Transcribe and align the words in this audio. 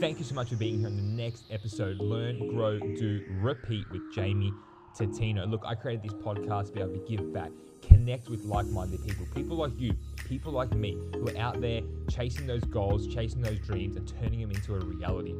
thank 0.00 0.18
you 0.18 0.24
so 0.24 0.34
much 0.34 0.48
for 0.48 0.56
being 0.56 0.78
here 0.78 0.88
on 0.88 0.96
the 0.96 1.02
next 1.02 1.44
episode 1.50 1.98
Learn, 1.98 2.48
Grow, 2.48 2.78
Do, 2.78 3.24
Repeat 3.40 3.84
with 3.90 4.02
Jamie 4.14 4.52
Tatino. 4.98 5.48
Look, 5.48 5.62
I 5.64 5.74
created 5.74 6.02
this 6.02 6.14
podcast 6.14 6.68
to 6.68 6.72
be 6.72 6.80
able 6.80 6.94
to 6.94 7.04
give 7.08 7.32
back, 7.32 7.50
connect 7.82 8.28
with 8.28 8.44
like 8.44 8.66
minded 8.66 9.04
people, 9.06 9.26
people 9.34 9.56
like 9.56 9.72
you, 9.78 9.94
people 10.28 10.52
like 10.52 10.72
me, 10.72 10.96
who 11.14 11.28
are 11.28 11.36
out 11.38 11.60
there 11.60 11.82
chasing 12.08 12.46
those 12.46 12.64
goals, 12.64 13.06
chasing 13.06 13.40
those 13.40 13.58
dreams, 13.60 13.96
and 13.96 14.06
turning 14.20 14.40
them 14.40 14.50
into 14.50 14.74
a 14.74 14.80
reality. 14.80 15.34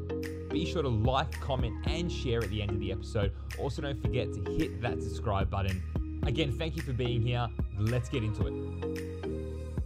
Be 0.50 0.64
sure 0.64 0.82
to 0.82 0.88
like, 0.88 1.32
comment, 1.40 1.74
and 1.86 2.10
share 2.10 2.42
at 2.42 2.50
the 2.50 2.62
end 2.62 2.70
of 2.70 2.80
the 2.80 2.92
episode. 2.92 3.32
Also, 3.58 3.82
don't 3.82 4.00
forget 4.00 4.32
to 4.32 4.52
hit 4.52 4.80
that 4.82 5.02
subscribe 5.02 5.50
button. 5.50 5.82
Again, 6.24 6.56
thank 6.58 6.76
you 6.76 6.82
for 6.82 6.92
being 6.92 7.22
here. 7.22 7.48
Let's 7.78 8.08
get 8.08 8.22
into 8.22 8.46
it. 8.46 9.13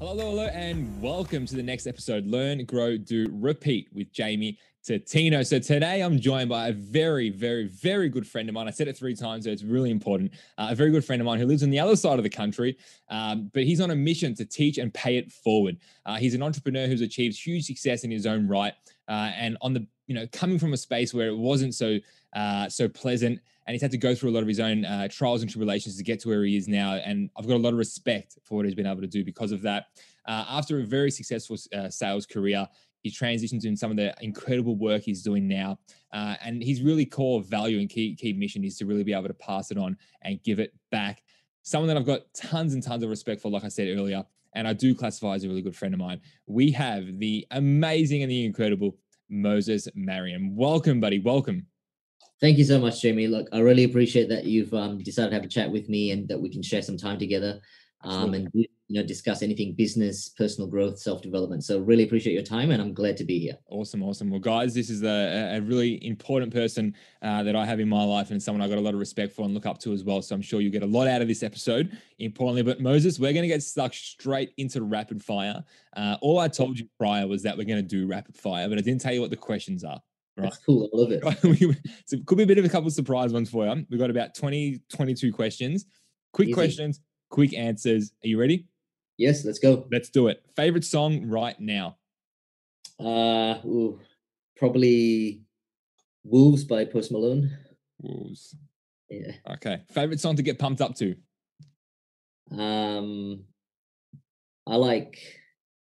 Hello, 0.00 0.30
hello, 0.30 0.46
and 0.52 1.02
welcome 1.02 1.44
to 1.44 1.56
the 1.56 1.62
next 1.62 1.88
episode 1.88 2.24
Learn, 2.24 2.64
Grow, 2.64 2.96
Do, 2.96 3.26
Repeat 3.32 3.88
with 3.92 4.12
Jamie 4.12 4.56
Tatino. 4.86 5.44
So 5.44 5.58
today 5.58 6.02
I'm 6.02 6.20
joined 6.20 6.48
by 6.48 6.68
a 6.68 6.72
very, 6.72 7.30
very, 7.30 7.66
very 7.66 8.08
good 8.08 8.24
friend 8.24 8.48
of 8.48 8.54
mine. 8.54 8.68
I 8.68 8.70
said 8.70 8.86
it 8.86 8.96
three 8.96 9.16
times, 9.16 9.44
so 9.44 9.50
it's 9.50 9.64
really 9.64 9.90
important. 9.90 10.34
Uh, 10.56 10.68
a 10.70 10.74
very 10.76 10.92
good 10.92 11.04
friend 11.04 11.20
of 11.20 11.26
mine 11.26 11.40
who 11.40 11.46
lives 11.46 11.64
on 11.64 11.70
the 11.70 11.80
other 11.80 11.96
side 11.96 12.16
of 12.16 12.22
the 12.22 12.30
country, 12.30 12.78
um, 13.10 13.50
but 13.52 13.64
he's 13.64 13.80
on 13.80 13.90
a 13.90 13.96
mission 13.96 14.36
to 14.36 14.44
teach 14.44 14.78
and 14.78 14.94
pay 14.94 15.16
it 15.16 15.32
forward. 15.32 15.78
Uh, 16.06 16.14
he's 16.14 16.34
an 16.34 16.44
entrepreneur 16.44 16.86
who's 16.86 17.00
achieved 17.00 17.36
huge 17.36 17.64
success 17.64 18.04
in 18.04 18.10
his 18.12 18.24
own 18.24 18.46
right, 18.46 18.74
uh, 19.08 19.32
and 19.36 19.58
on 19.62 19.74
the 19.74 19.84
you 20.06 20.14
know 20.14 20.28
coming 20.30 20.60
from 20.60 20.74
a 20.74 20.76
space 20.76 21.12
where 21.12 21.26
it 21.26 21.36
wasn't 21.36 21.74
so 21.74 21.98
uh, 22.36 22.68
so 22.68 22.88
pleasant 22.88 23.40
and 23.68 23.74
he's 23.74 23.82
had 23.82 23.90
to 23.90 23.98
go 23.98 24.14
through 24.14 24.30
a 24.30 24.32
lot 24.32 24.40
of 24.40 24.48
his 24.48 24.60
own 24.60 24.86
uh, 24.86 25.08
trials 25.08 25.42
and 25.42 25.50
tribulations 25.50 25.98
to 25.98 26.02
get 26.02 26.18
to 26.20 26.28
where 26.30 26.42
he 26.42 26.56
is 26.56 26.68
now. 26.68 26.94
And 26.94 27.28
I've 27.36 27.46
got 27.46 27.56
a 27.56 27.58
lot 27.58 27.74
of 27.74 27.78
respect 27.78 28.38
for 28.42 28.54
what 28.54 28.64
he's 28.64 28.74
been 28.74 28.86
able 28.86 29.02
to 29.02 29.06
do 29.06 29.22
because 29.22 29.52
of 29.52 29.60
that. 29.60 29.88
Uh, 30.26 30.46
after 30.48 30.80
a 30.80 30.84
very 30.84 31.10
successful 31.10 31.58
uh, 31.76 31.90
sales 31.90 32.24
career, 32.24 32.66
he 33.02 33.10
transitions 33.10 33.66
in 33.66 33.76
some 33.76 33.90
of 33.90 33.98
the 33.98 34.14
incredible 34.22 34.74
work 34.74 35.02
he's 35.02 35.22
doing 35.22 35.46
now. 35.46 35.78
Uh, 36.14 36.36
and 36.42 36.62
his 36.62 36.80
really 36.80 37.04
core 37.04 37.42
value 37.42 37.78
and 37.78 37.90
key, 37.90 38.16
key 38.16 38.32
mission 38.32 38.64
is 38.64 38.78
to 38.78 38.86
really 38.86 39.04
be 39.04 39.12
able 39.12 39.28
to 39.28 39.34
pass 39.34 39.70
it 39.70 39.76
on 39.76 39.98
and 40.22 40.42
give 40.42 40.60
it 40.60 40.72
back. 40.90 41.22
Someone 41.60 41.88
that 41.88 41.98
I've 41.98 42.06
got 42.06 42.22
tons 42.32 42.72
and 42.72 42.82
tons 42.82 43.02
of 43.02 43.10
respect 43.10 43.42
for, 43.42 43.50
like 43.50 43.64
I 43.64 43.68
said 43.68 43.94
earlier, 43.94 44.24
and 44.54 44.66
I 44.66 44.72
do 44.72 44.94
classify 44.94 45.34
as 45.34 45.44
a 45.44 45.48
really 45.48 45.60
good 45.60 45.76
friend 45.76 45.92
of 45.92 46.00
mine. 46.00 46.22
We 46.46 46.70
have 46.70 47.18
the 47.18 47.46
amazing 47.50 48.22
and 48.22 48.30
the 48.30 48.46
incredible 48.46 48.96
Moses 49.28 49.88
Marion. 49.94 50.56
Welcome, 50.56 51.00
buddy. 51.00 51.18
Welcome. 51.18 51.66
Thank 52.40 52.58
you 52.58 52.64
so 52.64 52.78
much, 52.78 53.02
Jamie. 53.02 53.26
Look, 53.26 53.48
I 53.52 53.58
really 53.58 53.84
appreciate 53.84 54.28
that 54.28 54.44
you've 54.44 54.72
um, 54.72 54.98
decided 54.98 55.30
to 55.30 55.36
have 55.36 55.44
a 55.44 55.48
chat 55.48 55.70
with 55.70 55.88
me 55.88 56.12
and 56.12 56.28
that 56.28 56.40
we 56.40 56.48
can 56.48 56.62
share 56.62 56.82
some 56.82 56.96
time 56.96 57.18
together 57.18 57.60
um, 58.02 58.34
and 58.34 58.48
you 58.54 58.66
know 58.90 59.02
discuss 59.02 59.42
anything 59.42 59.74
business, 59.74 60.28
personal 60.28 60.68
growth, 60.68 60.98
self 60.98 61.20
development. 61.20 61.64
So 61.64 61.80
really 61.80 62.04
appreciate 62.04 62.32
your 62.32 62.42
time, 62.42 62.70
and 62.70 62.80
I'm 62.80 62.94
glad 62.94 63.16
to 63.18 63.24
be 63.24 63.38
here. 63.38 63.58
Awesome, 63.68 64.02
awesome. 64.02 64.30
Well, 64.30 64.40
guys, 64.40 64.72
this 64.72 64.88
is 64.88 65.02
a, 65.02 65.56
a 65.56 65.60
really 65.60 66.04
important 66.06 66.52
person 66.52 66.94
uh, 67.22 67.42
that 67.42 67.56
I 67.56 67.66
have 67.66 67.80
in 67.80 67.88
my 67.88 68.04
life, 68.04 68.30
and 68.30 68.42
someone 68.42 68.62
I 68.62 68.68
got 68.68 68.78
a 68.78 68.82
lot 68.82 68.94
of 68.94 69.00
respect 69.00 69.32
for 69.32 69.42
and 69.42 69.52
look 69.52 69.66
up 69.66 69.78
to 69.80 69.92
as 69.92 70.04
well. 70.04 70.22
So 70.22 70.34
I'm 70.34 70.42
sure 70.42 70.60
you 70.60 70.70
get 70.70 70.82
a 70.82 70.86
lot 70.86 71.08
out 71.08 71.22
of 71.22 71.28
this 71.28 71.42
episode. 71.42 71.98
Importantly, 72.18 72.62
but 72.62 72.80
Moses, 72.80 73.18
we're 73.18 73.32
going 73.32 73.42
to 73.42 73.48
get 73.48 73.62
stuck 73.62 73.92
straight 73.94 74.52
into 74.56 74.82
rapid 74.82 75.22
fire. 75.22 75.62
Uh, 75.96 76.16
all 76.20 76.38
I 76.38 76.48
told 76.48 76.78
you 76.78 76.86
prior 76.98 77.26
was 77.26 77.42
that 77.42 77.56
we're 77.56 77.64
going 77.64 77.82
to 77.82 77.88
do 77.88 78.06
rapid 78.06 78.36
fire, 78.36 78.68
but 78.68 78.78
I 78.78 78.82
didn't 78.82 79.00
tell 79.00 79.12
you 79.12 79.20
what 79.20 79.30
the 79.30 79.36
questions 79.36 79.82
are. 79.82 80.00
Right. 80.38 80.44
That's 80.44 80.64
cool. 80.64 80.88
I 80.92 80.96
love 80.96 81.10
it. 81.10 81.22
so 82.06 82.16
it 82.16 82.26
could 82.26 82.38
be 82.38 82.44
a 82.44 82.46
bit 82.46 82.58
of 82.58 82.64
a 82.64 82.68
couple 82.68 82.86
of 82.86 82.92
surprise 82.92 83.32
ones 83.32 83.50
for 83.50 83.66
you. 83.66 83.84
We've 83.90 83.98
got 83.98 84.10
about 84.10 84.34
20, 84.36 84.80
22 84.88 85.32
questions. 85.32 85.86
Quick 86.32 86.48
Easy. 86.48 86.54
questions, 86.54 87.00
quick 87.30 87.54
answers. 87.54 88.12
Are 88.24 88.28
you 88.28 88.38
ready? 88.38 88.66
Yes, 89.16 89.44
let's 89.44 89.58
go. 89.58 89.86
Let's 89.90 90.10
do 90.10 90.28
it. 90.28 90.42
Favorite 90.54 90.84
song 90.84 91.26
right 91.26 91.58
now? 91.58 91.96
Uh, 93.00 93.58
ooh, 93.64 93.98
probably 94.56 95.42
Wolves 96.22 96.62
by 96.62 96.84
Post 96.84 97.10
Malone. 97.10 97.50
Wolves. 98.00 98.54
Yeah. 99.10 99.32
Okay. 99.54 99.80
Favorite 99.90 100.20
song 100.20 100.36
to 100.36 100.42
get 100.42 100.58
pumped 100.58 100.80
up 100.80 100.94
to? 100.96 101.16
Um, 102.56 103.44
I 104.66 104.76
like 104.76 105.18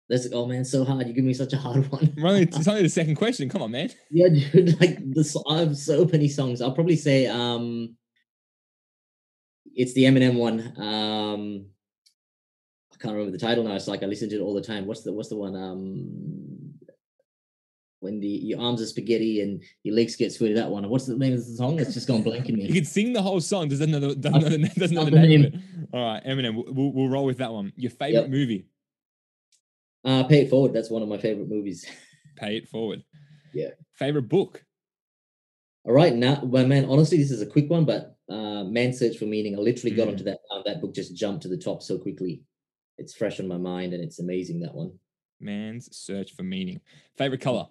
that's 0.10 0.28
oh 0.32 0.46
man, 0.46 0.64
so 0.64 0.86
hard. 0.86 1.08
You 1.08 1.14
give 1.14 1.26
me 1.26 1.34
such 1.34 1.54
a 1.54 1.58
hard 1.58 1.86
one. 1.92 2.14
it's 2.18 2.68
only 2.68 2.84
the 2.84 2.90
second 2.90 3.16
question. 3.16 3.50
Come 3.50 3.62
on, 3.62 3.72
man. 3.72 3.90
Yeah, 4.10 4.30
dude. 4.30 4.78
Like 4.82 4.98
the 5.00 5.44
I 5.50 5.60
have 5.60 5.78
so 5.78 6.06
many 6.06 6.30
songs. 6.30 6.62
I'll 6.62 6.72
probably 6.72 6.96
say 6.96 7.28
um, 7.28 7.96
it's 9.76 9.94
the 9.94 10.04
Eminem 10.04 10.38
one. 10.38 10.60
Um, 10.78 11.66
I 12.94 12.98
can't 13.00 13.14
remember 13.14 13.38
the 13.38 13.46
title 13.46 13.64
now. 13.64 13.76
It's 13.76 13.88
like 13.88 14.02
I 14.02 14.06
listen 14.06 14.30
to 14.30 14.38
it 14.38 14.42
all 14.42 14.54
the 14.54 14.62
time. 14.62 14.88
What's 14.88 15.04
the 15.04 15.12
what's 15.12 15.30
the 15.30 15.36
one? 15.36 15.56
Um, 15.56 16.48
when 18.00 18.22
the 18.22 18.28
your 18.28 18.62
arms 18.62 18.82
are 18.82 18.86
spaghetti 18.86 19.42
and 19.42 19.62
your 19.84 19.96
legs 19.96 20.16
get 20.16 20.32
sweaty. 20.32 20.54
That 20.54 20.70
one. 20.70 20.88
What's 20.88 21.06
the 21.06 21.18
name 21.18 21.34
of 21.34 21.40
the 21.40 21.46
song? 21.46 21.80
It's 21.80 21.94
just 21.94 22.08
gone 22.08 22.24
blank 22.24 22.48
in 22.48 22.56
me. 22.56 22.66
You 22.66 22.74
could 22.74 22.88
sing 22.88 23.12
the 23.12 23.22
whole 23.22 23.42
song. 23.42 23.68
Doesn't 23.68 23.92
know 23.92 24.00
the, 24.00 24.16
doesn't 24.16 24.42
know 24.42 24.50
the, 24.50 24.70
doesn't 24.80 24.96
know 24.96 25.06
the 25.06 25.12
name, 25.12 25.42
name, 25.42 25.46
of 25.46 25.54
it. 25.54 25.62
All 25.92 26.06
right, 26.06 26.24
Eminem. 26.24 26.56
We'll, 26.56 26.94
we'll 26.94 27.10
roll 27.10 27.26
with 27.26 27.40
that 27.40 27.52
one. 27.52 27.74
Your 27.76 27.92
favorite 27.92 28.22
yep. 28.22 28.30
movie? 28.30 28.68
Uh, 30.08 30.24
Pay 30.24 30.44
It 30.44 30.50
Forward. 30.50 30.72
That's 30.74 30.90
one 30.90 31.04
of 31.04 31.10
my 31.10 31.18
favorite 31.18 31.50
movies. 31.50 31.86
Pay 32.38 32.58
It 32.58 32.70
Forward. 32.70 33.04
Yeah. 33.54 33.72
Favorite 33.96 34.30
book? 34.30 34.64
All 35.84 35.94
right, 35.94 36.14
now, 36.14 36.42
well, 36.44 36.66
man, 36.66 36.86
honestly, 36.86 37.18
this 37.18 37.32
is 37.32 37.42
a 37.42 37.46
quick 37.46 37.70
one, 37.70 37.86
but 37.86 38.18
uh, 38.30 38.64
Man's 38.64 39.00
Search 39.00 39.18
for 39.18 39.26
Meaning. 39.26 39.56
I 39.56 39.60
literally 39.60 39.96
got 39.96 40.08
mm. 40.08 40.12
onto 40.12 40.24
that. 40.24 40.40
Uh, 40.52 40.62
that 40.66 40.82
book 40.82 40.94
just 40.94 41.16
jumped 41.16 41.44
to 41.44 41.50
the 41.50 41.58
top 41.58 41.84
so 41.84 41.98
quickly. 41.98 42.42
It's 42.98 43.14
fresh 43.14 43.40
on 43.40 43.48
my 43.48 43.58
mind, 43.58 43.94
and 43.94 44.04
it's 44.04 44.20
amazing. 44.20 44.62
That 44.62 44.74
one. 44.74 44.94
Man's 45.40 45.96
Search 45.96 46.34
for 46.36 46.44
Meaning. 46.44 46.80
Favorite 47.18 47.42
color? 47.42 47.68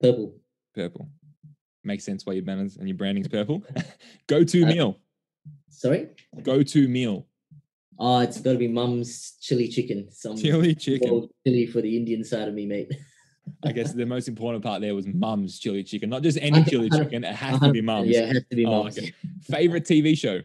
Purple. 0.00 0.36
Purple. 0.74 1.08
Makes 1.82 2.04
sense 2.04 2.24
why 2.24 2.32
your 2.34 2.44
banners 2.44 2.76
and 2.76 2.88
your 2.88 2.96
branding's 2.96 3.28
purple. 3.28 3.62
Go 4.26 4.44
to 4.44 4.62
uh, 4.62 4.66
meal. 4.66 5.00
Sorry. 5.70 6.08
Go 6.42 6.62
to 6.62 6.88
meal. 6.88 7.26
Oh, 7.98 8.20
it's 8.20 8.40
got 8.40 8.52
to 8.52 8.58
be 8.58 8.68
mum's 8.68 9.36
chili 9.40 9.68
chicken. 9.68 10.08
Some 10.10 10.36
chili 10.36 10.74
chicken. 10.74 11.28
Chili 11.46 11.66
for 11.66 11.80
the 11.80 11.96
Indian 11.96 12.24
side 12.24 12.48
of 12.48 12.54
me, 12.54 12.66
mate. 12.66 12.92
I 13.62 13.72
guess 13.72 13.92
the 13.92 14.06
most 14.06 14.28
important 14.28 14.64
part 14.64 14.80
there 14.80 14.94
was 14.94 15.06
mum's 15.06 15.58
chili 15.58 15.84
chicken, 15.84 16.10
not 16.10 16.22
just 16.22 16.38
any 16.40 16.64
chili 16.64 16.90
chicken. 16.90 17.24
It 17.24 17.34
has 17.34 17.60
to 17.60 17.70
be 17.70 17.80
mum's. 17.80 18.08
Yeah, 18.08 18.20
it 18.20 18.34
has 18.34 18.44
to 18.50 18.56
be 18.56 18.66
oh, 18.66 18.82
mum's. 18.82 18.98
Oh, 18.98 19.02
okay. 19.02 19.12
Favorite 19.42 19.84
TV 19.84 20.16
show? 20.16 20.40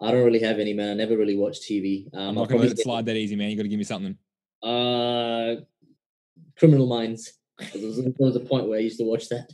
I 0.00 0.12
don't 0.12 0.24
really 0.24 0.40
have 0.40 0.58
any, 0.58 0.72
man. 0.74 0.90
I 0.90 0.94
never 0.94 1.16
really 1.16 1.36
watch 1.36 1.60
TV. 1.60 2.06
Um, 2.14 2.28
I'm 2.28 2.34
not 2.36 2.48
going 2.48 2.60
to 2.60 2.68
let 2.68 2.78
it 2.78 2.82
slide 2.82 3.06
that 3.06 3.16
easy, 3.16 3.34
man. 3.34 3.50
You 3.50 3.56
got 3.56 3.64
to 3.64 3.68
give 3.68 3.78
me 3.78 3.84
something. 3.84 4.16
Uh, 4.62 5.56
Criminal 6.56 6.86
Minds. 6.86 7.32
There 7.74 7.84
was, 7.84 7.96
there 7.96 8.12
was 8.18 8.36
a 8.36 8.40
point 8.40 8.68
where 8.68 8.78
I 8.78 8.82
used 8.82 8.98
to 8.98 9.04
watch 9.04 9.28
that. 9.28 9.52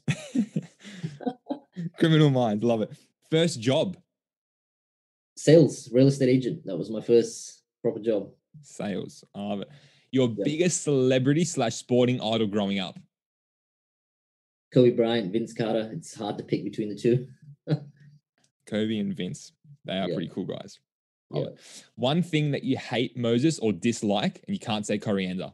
Criminal 1.98 2.30
Minds, 2.30 2.62
love 2.62 2.82
it. 2.82 2.92
First 3.30 3.60
job 3.60 3.96
sales, 5.44 5.90
real 5.92 6.06
estate 6.06 6.30
agent. 6.30 6.64
That 6.64 6.76
was 6.76 6.90
my 6.90 7.02
first 7.02 7.64
proper 7.82 8.00
job. 8.00 8.30
Sales. 8.62 9.24
Um, 9.34 9.64
your 10.10 10.28
yeah. 10.28 10.44
biggest 10.44 10.82
celebrity 10.82 11.44
slash 11.44 11.74
sporting 11.74 12.18
idol 12.20 12.46
growing 12.46 12.78
up? 12.78 12.98
Kobe 14.72 14.90
Bryant, 14.90 15.32
Vince 15.32 15.52
Carter. 15.52 15.90
It's 15.92 16.14
hard 16.14 16.38
to 16.38 16.44
pick 16.44 16.64
between 16.64 16.88
the 16.88 16.96
two. 16.96 17.28
Kobe 18.66 18.98
and 18.98 19.14
Vince. 19.14 19.52
They 19.84 19.92
are 19.92 20.08
yeah. 20.08 20.14
pretty 20.14 20.30
cool 20.34 20.46
guys. 20.46 20.80
Yeah. 21.30 21.48
One 21.96 22.22
thing 22.22 22.52
that 22.52 22.64
you 22.64 22.78
hate, 22.78 23.16
Moses, 23.16 23.58
or 23.58 23.72
dislike, 23.72 24.42
and 24.46 24.54
you 24.54 24.60
can't 24.60 24.86
say 24.86 24.98
coriander. 24.98 25.52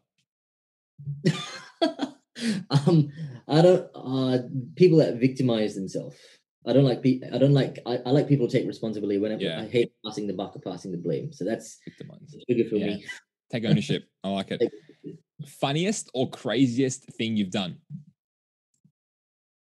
um, 2.71 3.11
I 3.49 3.63
don't. 3.63 3.91
Uh, 3.95 4.39
people 4.77 4.99
that 4.99 5.17
victimize 5.17 5.75
themselves. 5.75 6.17
I 6.67 6.73
don't 6.73 6.85
like 6.85 7.05
I 7.33 7.39
don't 7.39 7.55
like 7.55 7.79
I, 7.87 7.99
I 8.05 8.11
like 8.11 8.29
people 8.29 8.47
to 8.47 8.59
take 8.59 8.67
responsibility 8.67 9.19
whenever 9.19 9.43
yeah. 9.43 9.61
I 9.61 9.67
hate 9.67 9.93
passing 10.05 10.27
the 10.27 10.35
buck 10.35 10.55
or 10.55 10.61
passing 10.61 10.93
the 10.93 10.99
blame. 10.99 11.33
So 11.33 11.45
that's 11.45 11.79
bigger 12.47 12.69
for 12.69 12.77
yeah. 12.77 12.87
me. 12.87 13.07
Take 13.51 13.65
ownership. 13.67 14.05
I 14.23 14.29
like 14.29 14.51
it. 14.51 14.73
Funniest 15.47 16.11
or 16.13 16.29
craziest 16.29 17.05
thing 17.15 17.37
you've 17.37 17.51
done? 17.51 17.79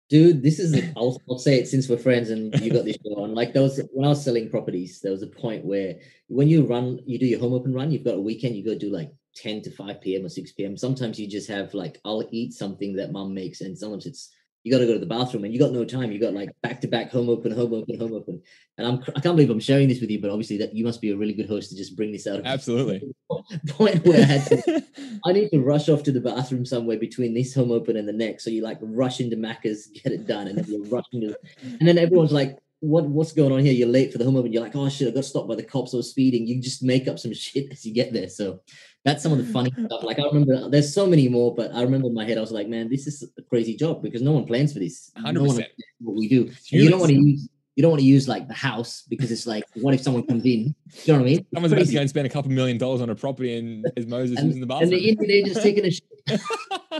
Dude, 0.09 0.43
this 0.43 0.59
is 0.59 0.75
i 0.75 0.99
will 0.99 1.21
I'll 1.29 1.37
say 1.37 1.57
it 1.57 1.69
since 1.69 1.87
we're 1.87 1.97
friends 1.97 2.29
and 2.29 2.53
you 2.59 2.69
got 2.69 2.83
this 2.83 2.97
show 2.97 3.23
on. 3.23 3.33
Like 3.33 3.53
there 3.53 3.63
was 3.63 3.79
when 3.93 4.05
I 4.05 4.09
was 4.09 4.23
selling 4.23 4.49
properties, 4.49 4.99
there 4.99 5.13
was 5.13 5.23
a 5.23 5.27
point 5.27 5.63
where 5.63 5.95
when 6.27 6.49
you 6.49 6.65
run, 6.65 6.99
you 7.05 7.17
do 7.17 7.25
your 7.25 7.39
home 7.39 7.53
open 7.53 7.73
run, 7.73 7.91
you've 7.91 8.03
got 8.03 8.15
a 8.15 8.21
weekend, 8.21 8.57
you 8.57 8.65
go 8.65 8.77
do 8.77 8.91
like 8.91 9.13
10 9.37 9.61
to 9.61 9.71
5 9.71 10.01
p.m. 10.01 10.25
or 10.25 10.29
6 10.29 10.51
p.m. 10.51 10.75
Sometimes 10.75 11.17
you 11.17 11.27
just 11.27 11.47
have 11.47 11.73
like 11.73 12.01
I'll 12.03 12.27
eat 12.31 12.51
something 12.51 12.93
that 12.97 13.13
mom 13.13 13.33
makes, 13.33 13.61
and 13.61 13.77
sometimes 13.77 14.05
it's 14.05 14.29
you 14.63 14.71
got 14.71 14.79
to 14.79 14.85
go 14.85 14.93
to 14.93 14.99
the 14.99 15.05
bathroom 15.05 15.43
and 15.43 15.53
you 15.53 15.59
got 15.59 15.71
no 15.71 15.83
time. 15.83 16.11
You 16.11 16.19
got 16.19 16.33
like 16.33 16.49
back 16.61 16.81
to 16.81 16.87
back 16.87 17.09
home 17.09 17.29
open, 17.29 17.51
home 17.51 17.73
open, 17.73 17.99
home 17.99 18.13
open. 18.13 18.41
And 18.77 18.87
I'm 18.87 18.99
I 19.15 19.19
can't 19.19 19.35
believe 19.35 19.49
I'm 19.49 19.59
sharing 19.59 19.87
this 19.87 20.01
with 20.01 20.11
you, 20.11 20.21
but 20.21 20.29
obviously 20.29 20.57
that 20.57 20.75
you 20.75 20.83
must 20.83 21.01
be 21.01 21.11
a 21.11 21.17
really 21.17 21.33
good 21.33 21.47
host 21.47 21.69
to 21.71 21.75
just 21.75 21.95
bring 21.95 22.11
this 22.11 22.27
out. 22.27 22.45
Absolutely. 22.45 23.01
Point 23.69 24.05
where 24.05 24.21
I 24.21 24.25
had 24.25 24.45
to, 24.47 24.83
I 25.25 25.31
need 25.31 25.49
to 25.49 25.61
rush 25.61 25.89
off 25.89 26.03
to 26.03 26.11
the 26.11 26.21
bathroom 26.21 26.65
somewhere 26.65 26.97
between 26.97 27.33
this 27.33 27.55
home 27.55 27.71
open 27.71 27.97
and 27.97 28.07
the 28.07 28.13
next. 28.13 28.43
So 28.43 28.51
you 28.51 28.61
like 28.61 28.77
rush 28.81 29.19
into 29.19 29.35
Macca's, 29.35 29.87
get 29.87 30.13
it 30.13 30.27
done, 30.27 30.47
and 30.47 30.57
then 30.57 30.65
you're 30.67 30.85
rushing 30.85 31.21
to, 31.21 31.37
and 31.79 31.87
then 31.87 31.97
everyone's 31.97 32.31
like 32.31 32.57
what 32.81 33.05
what's 33.05 33.31
going 33.31 33.51
on 33.51 33.59
here? 33.59 33.73
You're 33.73 33.87
late 33.87 34.11
for 34.11 34.17
the 34.17 34.25
home 34.25 34.35
open. 34.35 34.51
You're 34.51 34.63
like, 34.63 34.75
oh 34.75 34.89
shit, 34.89 35.07
I 35.07 35.11
got 35.11 35.25
stopped 35.25 35.47
by 35.47 35.55
the 35.55 35.63
cops. 35.63 35.93
I 35.93 35.97
was 35.97 36.09
speeding. 36.09 36.47
You 36.47 36.59
just 36.59 36.83
make 36.83 37.07
up 37.07 37.19
some 37.19 37.33
shit 37.33 37.71
as 37.71 37.85
you 37.85 37.93
get 37.93 38.11
there. 38.11 38.27
So 38.27 38.61
that's 39.03 39.23
some 39.23 39.31
of 39.31 39.37
the 39.39 39.51
funny 39.51 39.71
stuff. 39.85 40.03
Like 40.03 40.19
I 40.19 40.23
remember, 40.25 40.69
there's 40.69 40.93
so 40.93 41.05
many 41.07 41.27
more, 41.29 41.53
but 41.55 41.73
I 41.73 41.81
remember 41.81 42.07
in 42.07 42.13
my 42.13 42.25
head, 42.25 42.37
I 42.37 42.41
was 42.41 42.51
like, 42.51 42.67
man, 42.67 42.89
this 42.89 43.07
is 43.07 43.23
a 43.37 43.41
crazy 43.41 43.75
job 43.75 44.01
because 44.03 44.21
no 44.21 44.31
one 44.33 44.45
plans 44.45 44.73
for 44.73 44.79
this. 44.79 45.11
No 45.17 45.31
100%. 45.31 45.47
one 45.47 45.63
what 46.01 46.15
we 46.15 46.27
do. 46.29 46.41
And 46.71 46.81
you 46.83 46.89
don't 46.89 46.99
want 46.99 47.11
to 47.11 47.17
use. 47.21 47.49
You 47.75 47.81
don't 47.83 47.91
want 47.91 48.01
to 48.01 48.05
use 48.07 48.27
like 48.27 48.49
the 48.49 48.53
house 48.53 49.03
because 49.07 49.31
it's 49.31 49.47
like, 49.47 49.63
what 49.75 49.93
if 49.93 50.01
someone 50.01 50.23
comes 50.27 50.43
in? 50.45 50.65
Do 50.65 50.73
you 51.05 51.13
know 51.13 51.19
what 51.19 51.25
I 51.25 51.29
mean? 51.31 51.45
Someone's 51.53 51.71
about 51.73 51.85
to 51.85 51.93
go 51.93 51.99
and 52.01 52.09
spend 52.09 52.27
a 52.27 52.29
couple 52.29 52.51
million 52.51 52.77
dollars 52.77 52.99
on 53.01 53.09
a 53.09 53.15
property 53.15 53.57
and 53.57 53.85
there's 53.95 54.05
Moses 54.07 54.37
And- 54.37 54.47
using 54.47 54.59
the 54.61 54.67
bathroom, 54.67 54.91
and 54.91 55.01
bathroom. 55.01 55.17
the 55.17 55.23
Indian 55.23 55.45
agent's 55.45 55.63
taking 55.63 55.85
a 55.85 55.91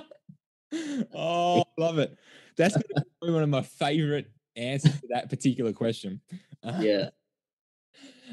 shit. 1.01 1.07
oh, 1.13 1.59
I 1.61 1.81
love 1.81 1.99
it. 1.99 2.17
That's 2.55 2.75
gonna 2.75 3.33
one 3.33 3.43
of 3.43 3.49
my 3.49 3.61
favorite 3.63 4.31
answers 4.55 4.99
to 5.01 5.07
that 5.09 5.29
particular 5.29 5.73
question. 5.73 6.21
Yeah, 6.79 7.09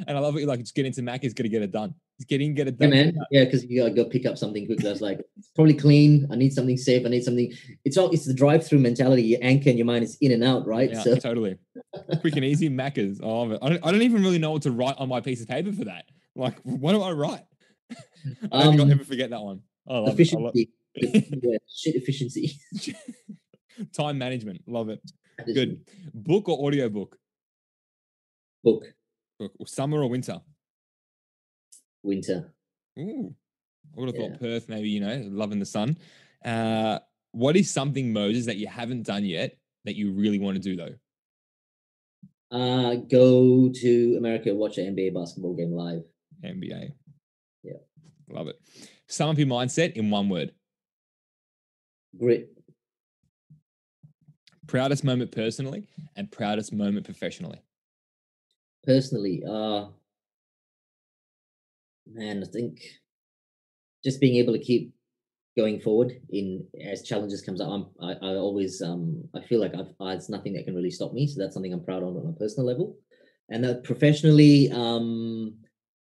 And 0.06 0.16
I 0.16 0.20
love 0.20 0.36
it. 0.36 0.46
Like, 0.46 0.60
just 0.60 0.74
get 0.74 0.84
into 0.84 1.00
Mac 1.02 1.24
is 1.24 1.32
going 1.34 1.44
to 1.44 1.48
get 1.48 1.62
it 1.62 1.72
done. 1.72 1.94
Just 2.18 2.28
get 2.28 2.40
it 2.40 2.56
yeah, 2.56 2.64
done. 2.64 2.90
man. 2.90 3.18
Yeah, 3.30 3.44
because 3.44 3.64
you 3.64 3.80
gotta 3.80 3.94
go 3.94 4.04
pick 4.04 4.26
up 4.26 4.36
something 4.36 4.66
quick. 4.66 4.82
Was 4.82 5.00
like, 5.00 5.20
it's 5.36 5.50
probably 5.54 5.74
clean. 5.74 6.26
I 6.32 6.34
need 6.36 6.52
something 6.52 6.76
safe. 6.76 7.06
I 7.06 7.10
need 7.10 7.22
something. 7.22 7.52
It's 7.84 7.96
all. 7.96 8.10
It's 8.10 8.26
the 8.26 8.34
drive-through 8.34 8.80
mentality. 8.80 9.22
Your 9.22 9.38
anchor 9.40 9.70
in 9.70 9.76
your 9.76 9.86
mind 9.86 10.02
is 10.02 10.18
in 10.20 10.32
and 10.32 10.42
out, 10.42 10.66
right? 10.66 10.90
Yeah, 10.90 11.02
so 11.02 11.14
totally. 11.16 11.56
Quick 12.20 12.34
and 12.34 12.44
easy 12.44 12.68
Macca's. 12.68 13.20
I 13.20 13.26
love 13.26 13.52
it. 13.52 13.60
I 13.62 13.68
don't, 13.68 13.86
I 13.86 13.92
don't 13.92 14.02
even 14.02 14.22
really 14.22 14.38
know 14.38 14.50
what 14.50 14.62
to 14.62 14.72
write 14.72 14.96
on 14.98 15.08
my 15.08 15.20
piece 15.20 15.40
of 15.40 15.48
paper 15.48 15.72
for 15.72 15.84
that. 15.84 16.06
Like, 16.34 16.58
what 16.62 16.92
do 16.92 17.02
I 17.02 17.12
write? 17.12 17.44
I 17.90 17.94
don't 17.94 18.50
think 18.50 18.52
I'll 18.52 18.82
Um, 18.82 18.90
ever 18.90 19.04
forget 19.04 19.30
that 19.30 19.40
one. 19.40 19.60
I 19.88 19.98
love 19.98 20.08
it. 20.08 20.12
Efficiency. 20.14 20.70
yeah, 20.96 21.58
shit 21.68 21.94
efficiency. 21.94 22.58
Time 23.96 24.18
management. 24.18 24.62
Love 24.66 24.88
it. 24.88 25.00
Good. 25.46 25.82
Book 26.12 26.48
or 26.48 26.66
audio 26.66 26.88
book? 26.88 27.16
Book 28.64 28.84
Book. 29.38 29.52
Summer 29.66 30.02
or 30.02 30.08
winter? 30.08 30.40
Winter. 32.02 32.52
Ooh. 32.98 33.34
I 33.96 34.00
would 34.00 34.08
have 34.08 34.16
Yeah. 34.16 34.28
thought 34.30 34.40
Perth, 34.40 34.68
maybe, 34.68 34.88
you 34.90 35.00
know, 35.00 35.26
loving 35.30 35.58
the 35.58 35.66
sun. 35.66 35.96
Uh, 36.44 36.98
what 37.32 37.56
is 37.56 37.70
something, 37.70 38.12
Moses, 38.12 38.46
that 38.46 38.56
you 38.56 38.66
haven't 38.66 39.04
done 39.04 39.24
yet 39.24 39.58
that 39.84 39.96
you 39.96 40.12
really 40.12 40.38
want 40.38 40.56
to 40.56 40.62
do, 40.62 40.76
though? 40.76 40.94
Uh, 42.50 42.94
go 42.96 43.68
to 43.70 44.16
America, 44.16 44.54
watch 44.54 44.78
an 44.78 44.94
NBA 44.96 45.10
basketball 45.14 45.54
game 45.54 45.72
live. 45.72 46.02
NBA. 46.42 46.92
Yeah. 47.62 47.72
Love 48.30 48.48
it. 48.48 48.60
Sum 49.06 49.30
up 49.30 49.38
your 49.38 49.46
mindset 49.46 49.94
in 49.94 50.10
one 50.10 50.28
word. 50.28 50.54
Grit. 52.16 52.50
Proudest 54.66 55.04
moment 55.04 55.32
personally 55.32 55.86
and 56.16 56.30
proudest 56.30 56.72
moment 56.72 57.04
professionally. 57.04 57.60
Personally, 58.84 59.42
uh, 59.46 59.86
man, 62.12 62.42
I 62.42 62.50
think 62.50 62.80
just 64.04 64.20
being 64.20 64.36
able 64.36 64.52
to 64.52 64.58
keep 64.58 64.92
going 65.56 65.80
forward 65.80 66.12
in 66.30 66.64
as 66.88 67.02
challenges 67.02 67.42
comes 67.42 67.60
up. 67.60 67.68
I'm, 67.68 67.86
I, 68.00 68.12
I 68.12 68.34
always 68.36 68.80
um 68.80 69.24
I 69.34 69.40
feel 69.40 69.60
like 69.60 69.74
I've, 69.74 69.92
uh, 70.00 70.14
it's 70.14 70.30
nothing 70.30 70.52
that 70.54 70.64
can 70.64 70.74
really 70.74 70.90
stop 70.90 71.12
me. 71.12 71.26
So 71.26 71.40
that's 71.40 71.54
something 71.54 71.72
I'm 71.72 71.84
proud 71.84 72.02
of 72.04 72.16
on 72.16 72.34
a 72.34 72.38
personal 72.38 72.66
level, 72.66 72.96
and 73.48 73.64
that 73.64 73.84
professionally, 73.84 74.70
um, 74.72 75.56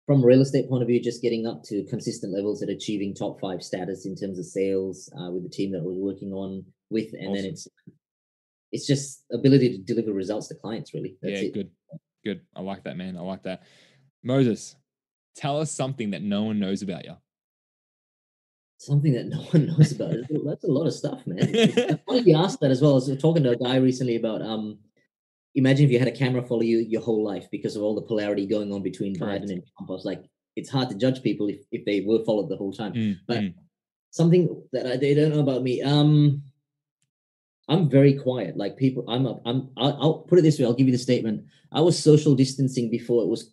from 0.07 0.23
a 0.23 0.27
real 0.27 0.43
estate 0.43 0.69
point 0.69 0.83
of 0.83 0.89
view, 0.89 1.03
just 1.03 1.23
getting 1.23 1.47
up 1.47 1.63
to 1.65 1.85
consistent 1.89 2.35
levels 2.35 2.63
at 2.63 2.69
achieving 2.69 3.15
top 3.15 3.41
five 3.41 3.63
status 3.63 4.05
in 4.05 4.15
terms 4.15 4.39
of 4.39 4.45
sales 4.45 5.11
uh, 5.19 5.31
with 5.31 5.43
the 5.43 5.49
team 5.49 5.73
that 5.73 5.83
we're 5.83 5.93
working 5.93 6.33
on 6.33 6.65
with, 6.91 7.09
and 7.15 7.35
then 7.35 7.45
it's 7.45 7.67
it's 8.73 8.87
just 8.87 9.25
ability 9.33 9.71
to 9.71 9.83
deliver 9.83 10.13
results 10.13 10.49
to 10.49 10.55
clients. 10.55 10.93
Really, 10.93 11.17
that's 11.23 11.41
yeah, 11.41 11.49
it. 11.49 11.55
good. 11.55 11.71
Good. 12.25 12.41
I 12.55 12.61
like 12.61 12.85
that, 12.85 12.97
man. 12.97 13.17
I 13.17 13.21
like 13.21 13.45
that. 13.45 13.63
Moses, 14.23 14.77
tell 15.37 15.61
us 15.61 15.71
something 15.71 16.11
that 16.11 16.23
no 16.23 16.43
one 16.45 16.59
knows 16.59 16.83
about 16.83 17.05
you. 17.05 17.15
Something 18.79 19.13
that 19.15 19.27
no 19.29 19.39
one 19.39 19.67
knows 19.67 19.93
about. 19.93 20.15
That's 20.45 20.65
a- 20.65 20.67
lot 20.71 20.87
of 20.87 20.93
stuff, 20.93 21.27
man. 21.27 21.99
Funny 22.07 22.21
you 22.27 22.37
asked 22.37 22.61
that 22.61 22.71
as 22.71 22.83
well. 22.83 22.93
I 22.93 22.95
was 22.95 23.17
talking 23.19 23.43
to 23.45 23.51
a 23.51 23.57
guy 23.57 23.77
recently 23.77 24.17
about 24.17 24.43
um, 24.43 24.79
imagine 25.55 25.87
if 25.87 25.91
you 25.91 25.99
had 25.99 26.09
a 26.09 26.13
camera 26.13 26.43
follow 26.43 26.61
you 26.63 26.79
your 26.79 27.01
whole 27.01 27.25
life 27.25 27.47
because 27.51 27.77
of 27.77 27.83
all 27.83 27.95
the 27.95 28.03
polarity 28.03 28.47
going 28.47 28.73
on 28.73 28.83
between 28.83 29.19
Correct. 29.19 29.45
Biden 29.45 29.53
and 29.53 29.63
Trump. 29.77 29.91
I 29.91 29.93
was 29.93 30.05
like, 30.05 30.23
it's 30.57 30.69
hard 30.71 30.89
to 30.91 30.95
judge 30.95 31.23
people 31.23 31.49
if, 31.49 31.61
if 31.73 31.85
they 31.87 32.01
were 32.01 32.23
followed 32.25 32.49
the 32.51 32.57
whole 32.57 32.73
time. 32.73 32.93
Mm, 32.93 33.17
But- 33.27 33.39
mm. 33.41 33.55
Something 34.11 34.63
that 34.73 34.87
I, 34.87 34.97
they 34.97 35.13
don't 35.13 35.29
know 35.35 35.41
about 35.41 35.63
me. 35.63 35.83
Um, 35.83 36.43
I'm 37.69 37.89
very 37.89 38.15
quiet. 38.15 38.57
Like 38.57 38.77
people, 38.77 39.05
I'm 39.09 39.27
a, 39.27 39.41
I'm. 39.45 39.71
I'll, 39.77 39.99
I'll 40.01 40.19
put 40.21 40.39
it 40.39 40.43
this 40.43 40.59
way. 40.59 40.65
I'll 40.65 40.75
give 40.75 40.87
you 40.87 40.93
the 40.93 40.99
statement. 40.99 41.45
I 41.73 41.81
was 41.81 41.99
social 41.99 42.35
distancing 42.35 42.91
before 42.91 43.23
it 43.23 43.27
was 43.27 43.53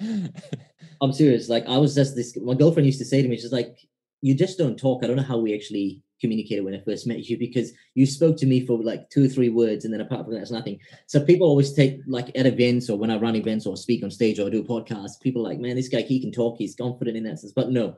I'm 1.00 1.12
serious. 1.12 1.48
Like 1.48 1.66
I 1.66 1.78
was 1.78 1.94
just 1.94 2.16
this. 2.16 2.36
My 2.36 2.54
girlfriend 2.54 2.86
used 2.86 2.98
to 2.98 3.04
say 3.04 3.22
to 3.22 3.28
me, 3.28 3.36
she's 3.36 3.52
like, 3.52 3.76
"You 4.22 4.34
just 4.34 4.58
don't 4.58 4.78
talk." 4.78 5.04
I 5.04 5.06
don't 5.06 5.16
know 5.16 5.22
how 5.22 5.38
we 5.38 5.54
actually 5.54 6.02
communicated 6.20 6.64
when 6.64 6.74
I 6.74 6.80
first 6.80 7.06
met 7.06 7.28
you 7.28 7.38
because 7.38 7.72
you 7.94 8.06
spoke 8.06 8.38
to 8.38 8.46
me 8.46 8.64
for 8.64 8.82
like 8.82 9.08
two 9.10 9.26
or 9.26 9.28
three 9.28 9.50
words, 9.50 9.84
and 9.84 9.92
then 9.92 10.00
apart 10.00 10.24
from 10.24 10.34
that, 10.34 10.40
it's 10.40 10.50
nothing. 10.50 10.78
So 11.06 11.22
people 11.22 11.46
always 11.46 11.72
take 11.72 12.00
like 12.08 12.30
at 12.36 12.46
events 12.46 12.90
or 12.90 12.98
when 12.98 13.10
I 13.10 13.18
run 13.18 13.36
events 13.36 13.66
or 13.66 13.76
speak 13.76 14.02
on 14.02 14.10
stage 14.10 14.40
or 14.40 14.50
do 14.50 14.60
a 14.60 14.64
podcast, 14.64 15.20
people 15.22 15.46
are 15.46 15.50
like, 15.50 15.60
"Man, 15.60 15.76
this 15.76 15.88
guy 15.88 16.02
he 16.02 16.20
can 16.20 16.32
talk. 16.32 16.56
He's 16.58 16.74
confident 16.74 17.16
in 17.16 17.24
that 17.24 17.38
sense." 17.38 17.52
But 17.52 17.70
no, 17.70 17.96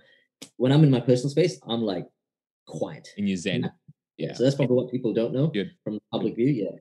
when 0.56 0.72
I'm 0.72 0.84
in 0.84 0.90
my 0.90 1.00
personal 1.00 1.30
space, 1.30 1.58
I'm 1.66 1.82
like 1.82 2.06
quiet. 2.66 3.08
in 3.16 3.26
your 3.26 3.36
zen. 3.36 3.72
Yeah. 4.18 4.34
So 4.34 4.42
that's 4.42 4.56
probably 4.56 4.76
what 4.76 4.90
people 4.90 5.12
don't 5.14 5.32
know 5.32 5.46
Good. 5.46 5.70
from 5.82 5.94
the 5.94 6.00
public 6.12 6.34
view. 6.34 6.48
Yeah. 6.48 6.76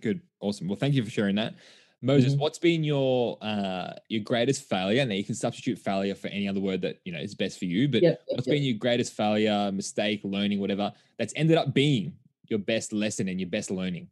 Good. 0.00 0.20
Awesome. 0.40 0.68
Well, 0.68 0.76
thank 0.76 0.94
you 0.94 1.04
for 1.04 1.10
sharing 1.10 1.36
that. 1.36 1.54
Moses, 2.02 2.34
Mhm. 2.34 2.38
what's 2.38 2.58
been 2.58 2.82
your 2.82 3.36
uh 3.42 3.92
your 4.08 4.22
greatest 4.22 4.64
failure? 4.68 5.04
Now 5.04 5.14
you 5.14 5.24
can 5.24 5.34
substitute 5.34 5.78
failure 5.78 6.14
for 6.14 6.28
any 6.28 6.48
other 6.48 6.60
word 6.60 6.80
that 6.82 6.98
you 7.04 7.12
know 7.12 7.20
is 7.20 7.34
best 7.34 7.58
for 7.58 7.66
you, 7.66 7.88
but 7.88 8.02
Yeah. 8.02 8.16
what's 8.28 8.46
been 8.46 8.62
your 8.62 8.76
greatest 8.78 9.12
failure, 9.12 9.70
mistake, 9.72 10.20
learning, 10.24 10.60
whatever, 10.60 10.92
that's 11.18 11.34
ended 11.36 11.58
up 11.58 11.74
being 11.74 12.16
your 12.48 12.58
best 12.58 12.92
lesson 12.92 13.28
and 13.28 13.38
your 13.38 13.50
best 13.50 13.70
learning? 13.70 14.08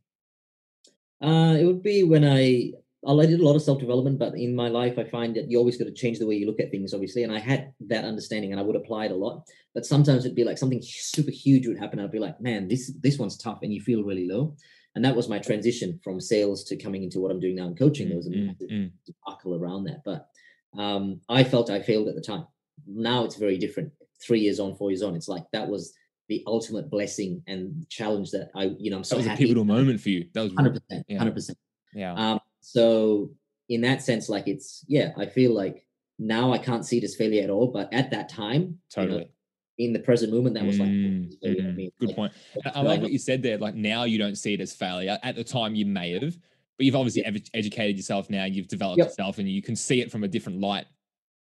Uh, 1.20 1.56
it 1.58 1.64
would 1.64 1.82
be 1.82 2.04
when 2.04 2.24
I 2.24 2.72
I 3.06 3.26
did 3.26 3.40
a 3.40 3.44
lot 3.44 3.54
of 3.54 3.62
self 3.62 3.78
development, 3.78 4.18
but 4.18 4.34
in 4.36 4.54
my 4.54 4.68
life, 4.68 4.98
I 4.98 5.04
find 5.04 5.34
that 5.36 5.50
you 5.50 5.58
always 5.58 5.76
got 5.76 5.84
to 5.84 5.92
change 5.92 6.18
the 6.18 6.26
way 6.26 6.34
you 6.34 6.46
look 6.46 6.58
at 6.60 6.70
things, 6.70 6.92
obviously. 6.92 7.22
And 7.22 7.32
I 7.32 7.38
had 7.38 7.72
that 7.86 8.04
understanding, 8.04 8.50
and 8.50 8.60
I 8.60 8.64
would 8.64 8.74
apply 8.76 9.06
it 9.06 9.12
a 9.12 9.16
lot. 9.16 9.46
But 9.74 9.86
sometimes 9.86 10.24
it'd 10.24 10.34
be 10.34 10.44
like 10.44 10.58
something 10.58 10.80
super 10.82 11.30
huge 11.30 11.66
would 11.68 11.78
happen. 11.78 12.00
I'd 12.00 12.10
be 12.10 12.18
like, 12.18 12.40
"Man, 12.40 12.66
this 12.66 12.92
this 13.00 13.18
one's 13.18 13.36
tough," 13.36 13.60
and 13.62 13.72
you 13.72 13.80
feel 13.80 14.02
really 14.02 14.26
low. 14.26 14.56
And 14.96 15.04
that 15.04 15.14
was 15.14 15.28
my 15.28 15.38
transition 15.38 16.00
from 16.02 16.20
sales 16.20 16.64
to 16.64 16.76
coming 16.76 17.04
into 17.04 17.20
what 17.20 17.30
I'm 17.30 17.38
doing 17.38 17.54
now 17.54 17.68
in 17.68 17.76
coaching. 17.76 18.08
There 18.08 18.16
was 18.16 18.26
a 18.26 18.30
Mm, 18.30 18.46
massive 18.46 18.68
mm, 18.70 18.90
debacle 19.06 19.54
around 19.54 19.84
that, 19.84 20.02
but 20.04 20.28
um, 20.76 21.20
I 21.28 21.44
felt 21.44 21.70
I 21.70 21.80
failed 21.80 22.08
at 22.08 22.16
the 22.16 22.20
time. 22.20 22.46
Now 22.86 23.24
it's 23.24 23.36
very 23.36 23.58
different. 23.58 23.92
Three 24.20 24.40
years 24.40 24.58
on, 24.58 24.74
four 24.74 24.90
years 24.90 25.02
on, 25.02 25.14
it's 25.14 25.28
like 25.28 25.44
that 25.52 25.68
was 25.68 25.94
the 26.28 26.42
ultimate 26.48 26.90
blessing 26.90 27.42
and 27.46 27.88
challenge 27.88 28.32
that 28.32 28.50
I, 28.56 28.74
you 28.80 28.90
know, 28.90 28.96
I'm 28.98 29.04
so 29.04 29.14
that 29.16 29.24
was 29.24 29.32
a 29.34 29.36
pivotal 29.36 29.64
moment 29.64 30.00
for 30.00 30.08
you. 30.08 30.26
That 30.34 30.42
was 30.42 30.52
Hundred 30.54 30.74
percent, 30.82 31.06
Yeah. 31.08 31.18
hundred 31.18 31.34
percent. 31.34 31.58
yeah. 31.94 32.14
Um, 32.14 32.40
so 32.60 33.30
in 33.68 33.80
that 33.82 34.02
sense, 34.02 34.28
like 34.28 34.48
it's 34.48 34.84
yeah, 34.88 35.12
I 35.16 35.26
feel 35.26 35.52
like 35.52 35.84
now 36.18 36.52
I 36.52 36.58
can't 36.58 36.84
see 36.84 36.98
it 36.98 37.04
as 37.04 37.14
failure 37.16 37.42
at 37.42 37.50
all. 37.50 37.68
But 37.68 37.92
at 37.92 38.10
that 38.10 38.28
time, 38.28 38.62
you 38.62 38.68
know, 38.68 39.06
totally. 39.06 39.30
in 39.78 39.92
the 39.92 39.98
present 40.00 40.32
moment, 40.32 40.54
that 40.54 40.64
was 40.64 40.78
like 40.78 40.88
Mm, 40.88 41.26
it's 41.26 41.36
failure. 41.36 41.68
I 41.68 41.72
mean, 41.72 41.90
good 42.00 42.08
like, 42.08 42.16
point. 42.16 42.32
I- 42.74 42.82
like 42.82 43.00
what 43.02 43.12
you 43.12 43.18
said 43.18 43.42
there. 43.42 43.58
Like 43.58 43.74
now 43.74 44.04
you 44.04 44.18
don't 44.18 44.36
see 44.36 44.54
it 44.54 44.60
as 44.60 44.72
failure. 44.72 45.18
At 45.22 45.36
the 45.36 45.44
time 45.44 45.74
you 45.74 45.86
may 45.86 46.12
have, 46.12 46.36
but 46.76 46.86
you've 46.86 46.96
obviously 46.96 47.22
edu- 47.22 47.48
educated 47.54 47.96
yourself 47.96 48.30
now. 48.30 48.44
You've 48.44 48.68
developed 48.68 48.98
Yep. 48.98 49.08
yourself, 49.08 49.38
and 49.38 49.48
you 49.48 49.62
can 49.62 49.76
see 49.76 50.00
it 50.00 50.10
from 50.10 50.24
a 50.24 50.28
different 50.28 50.60
light. 50.60 50.86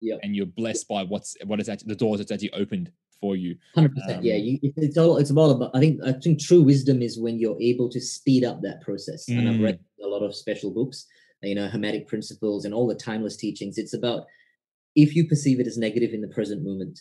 Yep. 0.01 0.21
And 0.23 0.37
you're 0.37 0.47
blessed 0.47 0.87
by 0.89 1.03
what's 1.03 1.37
what 1.45 1.61
is 1.61 1.69
actually 1.69 1.89
the 1.89 1.97
doors 1.97 2.19
that's 2.19 2.31
actually 2.31 2.53
opened 2.53 2.93
for 3.21 3.37
you. 3.37 3.57
Hundred 3.75 3.95
percent. 3.95 4.23
Yeah, 4.25 4.35
Um, 4.37 4.41
you, 4.43 4.59
it's 4.77 4.97
all 4.99 5.17
it's 5.19 5.31
all 5.31 5.51
about. 5.51 5.71
I 5.75 5.81
think 5.81 6.01
I 6.05 6.13
think 6.13 6.41
true 6.41 6.63
wisdom 6.63 7.03
is 7.03 7.19
when 7.19 7.39
you're 7.39 7.61
able 7.61 7.89
to 7.91 8.01
speed 8.01 8.45
up 8.45 8.63
that 8.63 8.81
process. 8.83 9.29
And 9.29 9.49
I've 9.49 9.57
Mm. 9.57 9.65
read 9.65 9.79
a 10.03 10.07
lot 10.07 10.23
of 10.23 10.35
special 10.35 10.71
books, 10.71 11.07
you 11.43 11.55
know, 11.55 11.69
hermetic 11.69 12.07
principles 12.07 12.65
and 12.65 12.73
all 12.75 12.87
the 12.87 12.95
timeless 12.95 13.37
teachings. 13.37 13.79
It's 13.79 13.95
about 13.95 14.27
if 14.95 15.15
you 15.15 15.27
perceive 15.27 15.61
it 15.61 15.67
as 15.67 15.79
negative 15.79 16.13
in 16.13 16.21
the 16.21 16.29
present 16.29 16.65
moment, 16.65 17.01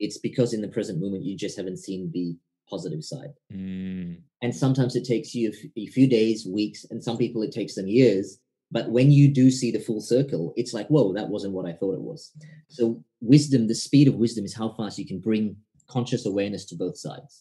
it's 0.00 0.18
because 0.18 0.52
in 0.52 0.60
the 0.60 0.68
present 0.68 1.00
moment 1.00 1.24
you 1.24 1.36
just 1.36 1.56
haven't 1.56 1.78
seen 1.78 2.10
the 2.12 2.36
positive 2.68 3.04
side. 3.04 3.30
Mm, 3.52 4.18
and 4.42 4.54
sometimes 4.54 4.96
it 4.96 5.04
takes 5.04 5.34
you 5.34 5.52
a 5.76 5.86
few 5.86 6.08
days 6.08 6.46
weeks 6.46 6.84
and 6.90 7.02
some 7.02 7.16
people 7.16 7.42
it 7.42 7.52
takes 7.52 7.74
them 7.74 7.86
years 7.86 8.38
but 8.76 8.90
when 8.96 9.10
you 9.10 9.26
do 9.40 9.50
see 9.50 9.70
the 9.70 9.84
full 9.86 10.02
circle 10.14 10.52
it's 10.60 10.74
like 10.78 10.86
whoa 10.88 11.06
that 11.18 11.28
wasn't 11.34 11.52
what 11.56 11.66
i 11.70 11.72
thought 11.72 11.94
it 11.94 12.06
was 12.10 12.20
so 12.68 12.84
wisdom 13.20 13.66
the 13.66 13.74
speed 13.86 14.06
of 14.08 14.14
wisdom 14.24 14.44
is 14.44 14.54
how 14.60 14.68
fast 14.78 14.98
you 14.98 15.06
can 15.06 15.20
bring 15.28 15.56
conscious 15.94 16.26
awareness 16.26 16.64
to 16.66 16.74
both 16.84 16.96
sides 17.06 17.32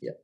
Yeah. 0.00 0.16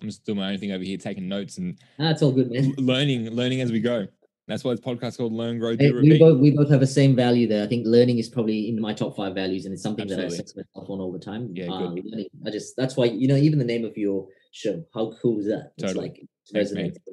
I'm 0.00 0.08
just 0.08 0.24
doing 0.24 0.38
my 0.38 0.52
own 0.52 0.58
thing 0.58 0.70
over 0.72 0.84
here, 0.84 0.96
taking 0.96 1.26
notes 1.28 1.58
and 1.58 1.76
that's 1.98 2.22
all 2.22 2.32
good 2.32 2.50
man 2.52 2.74
learning, 2.78 3.20
learning 3.30 3.60
as 3.60 3.72
we 3.72 3.80
go. 3.80 4.06
That's 4.48 4.62
why 4.64 4.72
this 4.72 4.80
podcast 4.80 5.18
called 5.18 5.34
Learn, 5.34 5.58
Grow, 5.58 5.72
Hey, 5.76 5.90
Do, 5.90 6.00
we 6.00 6.18
both 6.18 6.38
we 6.40 6.50
both 6.52 6.70
have 6.70 6.80
the 6.80 6.86
same 7.00 7.14
value 7.14 7.46
there. 7.46 7.62
I 7.64 7.66
think 7.66 7.86
learning 7.86 8.18
is 8.18 8.30
probably 8.30 8.68
in 8.70 8.80
my 8.80 8.94
top 8.94 9.14
five 9.14 9.34
values, 9.34 9.66
and 9.66 9.74
it's 9.74 9.82
something 9.82 10.06
that 10.06 10.18
I 10.18 10.24
Absolutely. 10.24 10.46
set 10.48 10.56
myself 10.56 10.88
on 10.88 11.00
all 11.00 11.12
the 11.12 11.18
time. 11.18 11.42
Yeah, 11.52 11.70
uh, 11.70 11.88
good. 11.88 12.06
learning. 12.06 12.28
I 12.46 12.50
just 12.50 12.74
that's 12.74 12.96
why 12.96 13.06
you 13.22 13.28
know 13.28 13.36
even 13.36 13.58
the 13.58 13.70
name 13.72 13.84
of 13.84 13.94
your 13.98 14.26
show. 14.52 14.82
How 14.94 15.12
cool 15.20 15.40
is 15.40 15.46
that? 15.46 15.72
It's 15.76 15.88
Totally. 15.88 16.08
like 16.08 16.16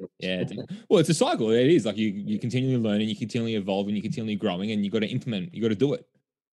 Yeah. 0.18 0.44
well, 0.88 0.98
it's 0.98 1.10
a 1.10 1.14
cycle. 1.14 1.50
It 1.50 1.68
is 1.68 1.84
like 1.84 1.98
you 1.98 2.08
you 2.08 2.38
continually 2.38 2.78
learning, 2.78 3.08
you 3.08 3.16
continually 3.16 3.54
evolving, 3.54 3.90
and 3.90 3.96
you 3.96 4.02
continually 4.02 4.36
growing, 4.36 4.70
and 4.72 4.82
you 4.82 4.90
got 4.90 5.00
to 5.00 5.06
implement. 5.06 5.54
You 5.54 5.60
got 5.60 5.68
to 5.68 5.74
do 5.74 5.92
it. 5.92 6.06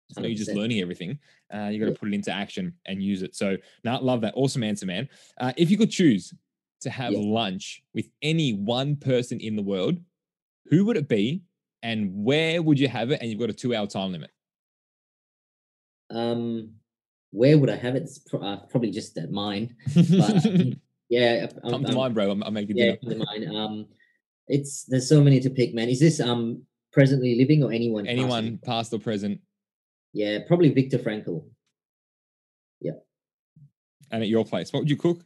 It's 0.09 0.19
not 0.19 0.29
you 0.29 0.35
just 0.35 0.51
learning 0.51 0.81
everything. 0.81 1.17
Uh, 1.53 1.69
you 1.71 1.79
got 1.79 1.85
to 1.85 1.91
yeah. 1.91 1.97
put 1.97 2.09
it 2.09 2.13
into 2.13 2.31
action 2.31 2.73
and 2.85 3.01
use 3.01 3.21
it. 3.21 3.35
So, 3.35 3.57
now 3.83 4.01
love 4.01 4.21
that. 4.21 4.33
Awesome 4.35 4.63
answer, 4.63 4.85
man. 4.85 5.07
Uh, 5.39 5.53
if 5.55 5.71
you 5.71 5.77
could 5.77 5.91
choose 5.91 6.33
to 6.81 6.89
have 6.89 7.13
yeah. 7.13 7.19
lunch 7.21 7.83
with 7.93 8.09
any 8.21 8.53
one 8.53 8.97
person 8.97 9.39
in 9.39 9.55
the 9.55 9.61
world, 9.61 9.97
who 10.65 10.85
would 10.85 10.97
it 10.97 11.07
be, 11.07 11.43
and 11.81 12.11
where 12.13 12.61
would 12.61 12.79
you 12.79 12.89
have 12.89 13.11
it? 13.11 13.21
And 13.21 13.29
you've 13.29 13.39
got 13.39 13.49
a 13.49 13.53
two-hour 13.53 13.87
time 13.87 14.11
limit. 14.11 14.29
Um, 16.09 16.73
where 17.31 17.57
would 17.57 17.69
I 17.69 17.75
have 17.75 17.95
it? 17.95 18.03
It's 18.03 18.21
uh, 18.33 18.57
probably 18.69 18.91
just 18.91 19.17
at 19.17 19.31
mine. 19.31 19.75
But 19.95 20.45
yeah, 21.13 21.47
I'm, 21.63 21.69
come 21.69 21.83
to 21.85 21.91
I'm, 21.91 21.95
mind, 21.95 22.13
bro. 22.15 22.31
I'm, 22.31 22.43
I'm 22.43 22.53
making 22.53 22.77
yeah, 22.77 22.95
come 22.95 23.11
to 23.11 23.25
mind. 23.25 23.55
Um, 23.55 23.85
it's 24.47 24.83
there's 24.85 25.07
so 25.07 25.21
many 25.21 25.39
to 25.39 25.49
pick, 25.49 25.73
man. 25.73 25.89
Is 25.89 25.99
this 25.99 26.19
um 26.19 26.63
presently 26.91 27.35
living 27.35 27.63
or 27.63 27.71
anyone? 27.71 28.07
Anyone, 28.07 28.57
past, 28.57 28.91
past 28.91 28.93
or 28.93 28.99
present? 28.99 29.39
Yeah, 30.13 30.39
probably 30.47 30.69
Viktor 30.69 30.97
Frankl. 30.97 31.45
Yeah. 32.81 32.93
And 34.11 34.23
at 34.23 34.29
your 34.29 34.45
place, 34.45 34.73
what 34.73 34.81
would 34.81 34.89
you 34.89 34.97
cook? 34.97 35.23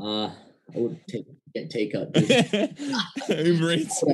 Uh, 0.00 0.26
I 0.26 0.32
would 0.74 1.00
take 1.08 1.26
get 1.54 1.70
takeout. 1.70 2.14
Uber 3.28 3.72
Eats. 3.72 4.04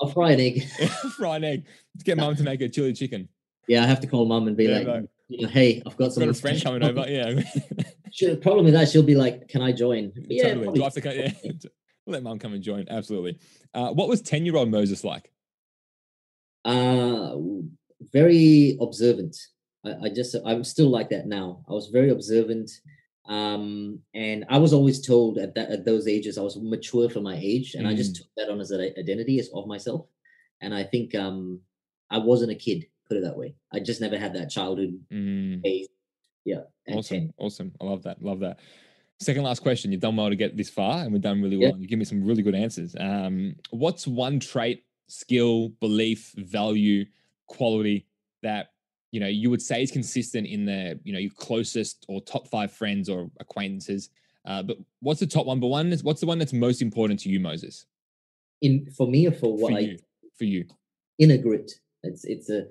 I'll 0.00 0.08
fry 0.08 0.32
an 0.32 0.40
egg. 0.40 0.64
fry 1.16 1.36
an 1.36 1.44
egg. 1.44 1.64
Let's 1.94 2.02
get 2.02 2.16
mum 2.16 2.34
to 2.36 2.42
make 2.42 2.60
a 2.60 2.68
chili 2.68 2.92
chicken. 2.92 3.28
Yeah, 3.68 3.82
I 3.82 3.86
have 3.86 4.00
to 4.00 4.06
call 4.06 4.26
mum 4.26 4.48
and 4.48 4.56
be 4.56 4.64
yeah, 4.64 4.78
like, 4.78 5.04
you 5.28 5.42
know, 5.42 5.48
hey, 5.48 5.82
I've 5.86 5.96
got 5.96 6.12
some. 6.12 6.24
Got 6.24 6.30
a 6.30 6.34
friend 6.34 6.62
coming 6.62 6.82
over. 6.82 7.04
Yeah. 7.08 7.40
The 8.20 8.36
problem 8.36 8.64
with 8.64 8.74
that, 8.74 8.88
she'll 8.88 9.02
be 9.02 9.14
like, 9.14 9.48
"Can 9.48 9.62
I 9.62 9.72
join?" 9.72 10.12
Yeah, 10.28 10.54
totally. 10.54 10.78
Do 10.78 10.82
I 10.82 10.84
have 10.84 10.94
to? 10.94 11.14
Yeah. 11.14 11.70
Let 12.08 12.22
mum 12.22 12.38
come 12.38 12.52
and 12.52 12.62
join. 12.62 12.86
Absolutely. 12.88 13.38
Uh, 13.74 13.90
what 13.90 14.08
was 14.08 14.22
ten-year-old 14.22 14.70
Moses 14.70 15.02
like? 15.04 15.30
Uh 16.64 17.36
very 18.12 18.76
observant. 18.80 19.36
I, 19.84 19.94
I 20.04 20.08
just 20.08 20.36
I'm 20.44 20.64
still 20.64 20.88
like 20.88 21.10
that 21.10 21.26
now. 21.26 21.64
I 21.68 21.72
was 21.72 21.88
very 21.88 22.10
observant. 22.10 22.70
Um, 23.28 23.98
and 24.14 24.44
I 24.48 24.58
was 24.58 24.72
always 24.72 25.04
told 25.04 25.38
at 25.38 25.54
that 25.56 25.70
at 25.70 25.84
those 25.84 26.06
ages 26.06 26.38
I 26.38 26.42
was 26.42 26.56
mature 26.56 27.10
for 27.10 27.20
my 27.20 27.36
age, 27.36 27.74
and 27.74 27.86
mm. 27.86 27.90
I 27.90 27.94
just 27.94 28.14
mm. 28.14 28.18
took 28.18 28.28
that 28.36 28.50
on 28.50 28.60
as 28.60 28.70
an 28.70 28.80
identity 28.80 29.40
as 29.40 29.50
of 29.52 29.66
myself. 29.66 30.06
And 30.60 30.74
I 30.74 30.84
think 30.84 31.14
um, 31.14 31.60
I 32.10 32.18
wasn't 32.18 32.52
a 32.52 32.54
kid, 32.54 32.86
put 33.08 33.16
it 33.16 33.24
that 33.24 33.36
way. 33.36 33.56
I 33.72 33.80
just 33.80 34.00
never 34.00 34.16
had 34.16 34.34
that 34.34 34.50
childhood 34.50 35.00
mm. 35.12 35.60
phase. 35.62 35.88
Yeah. 36.46 36.62
Awesome. 36.88 37.18
10. 37.18 37.34
Awesome. 37.36 37.72
I 37.80 37.84
love 37.84 38.02
that. 38.04 38.22
Love 38.22 38.40
that. 38.40 38.60
Second 39.20 39.42
last 39.42 39.60
question. 39.60 39.92
You've 39.92 40.00
done 40.00 40.16
well 40.16 40.28
to 40.28 40.36
get 40.36 40.56
this 40.56 40.70
far, 40.70 41.02
and 41.02 41.12
we've 41.12 41.22
done 41.22 41.42
really 41.42 41.56
well. 41.56 41.76
You 41.76 41.86
give 41.86 41.98
me 41.98 42.04
some 42.04 42.24
really 42.24 42.42
good 42.42 42.54
answers. 42.54 42.94
Um, 42.98 43.56
what's 43.70 44.06
one 44.06 44.38
trait, 44.38 44.84
skill, 45.08 45.70
belief, 45.80 46.32
value, 46.36 47.06
quality 47.46 48.06
that 48.42 48.72
you 49.12 49.20
know 49.20 49.26
you 49.26 49.50
would 49.50 49.62
say 49.62 49.82
is 49.82 49.90
consistent 49.90 50.46
in 50.46 50.64
the 50.64 50.98
you 51.04 51.12
know 51.12 51.18
your 51.18 51.30
closest 51.36 52.04
or 52.08 52.20
top 52.20 52.48
five 52.48 52.72
friends 52.72 53.08
or 53.08 53.30
acquaintances 53.40 54.10
uh, 54.46 54.62
but 54.62 54.76
what's 55.00 55.20
the 55.20 55.26
top 55.26 55.46
one 55.46 55.60
but 55.60 55.68
one 55.68 55.92
is 55.92 56.02
what's 56.02 56.20
the 56.20 56.26
one 56.26 56.38
that's 56.38 56.52
most 56.52 56.82
important 56.82 57.18
to 57.20 57.28
you 57.28 57.40
moses 57.40 57.86
in 58.62 58.86
for 58.96 59.06
me 59.06 59.26
or 59.26 59.32
for 59.32 59.56
what 59.56 59.72
for 59.72 59.78
i 59.78 59.80
you, 59.80 59.98
for 60.36 60.44
you 60.44 60.64
inner 61.18 61.38
grit 61.38 61.72
it's 62.02 62.24
it's 62.24 62.50
a 62.50 62.66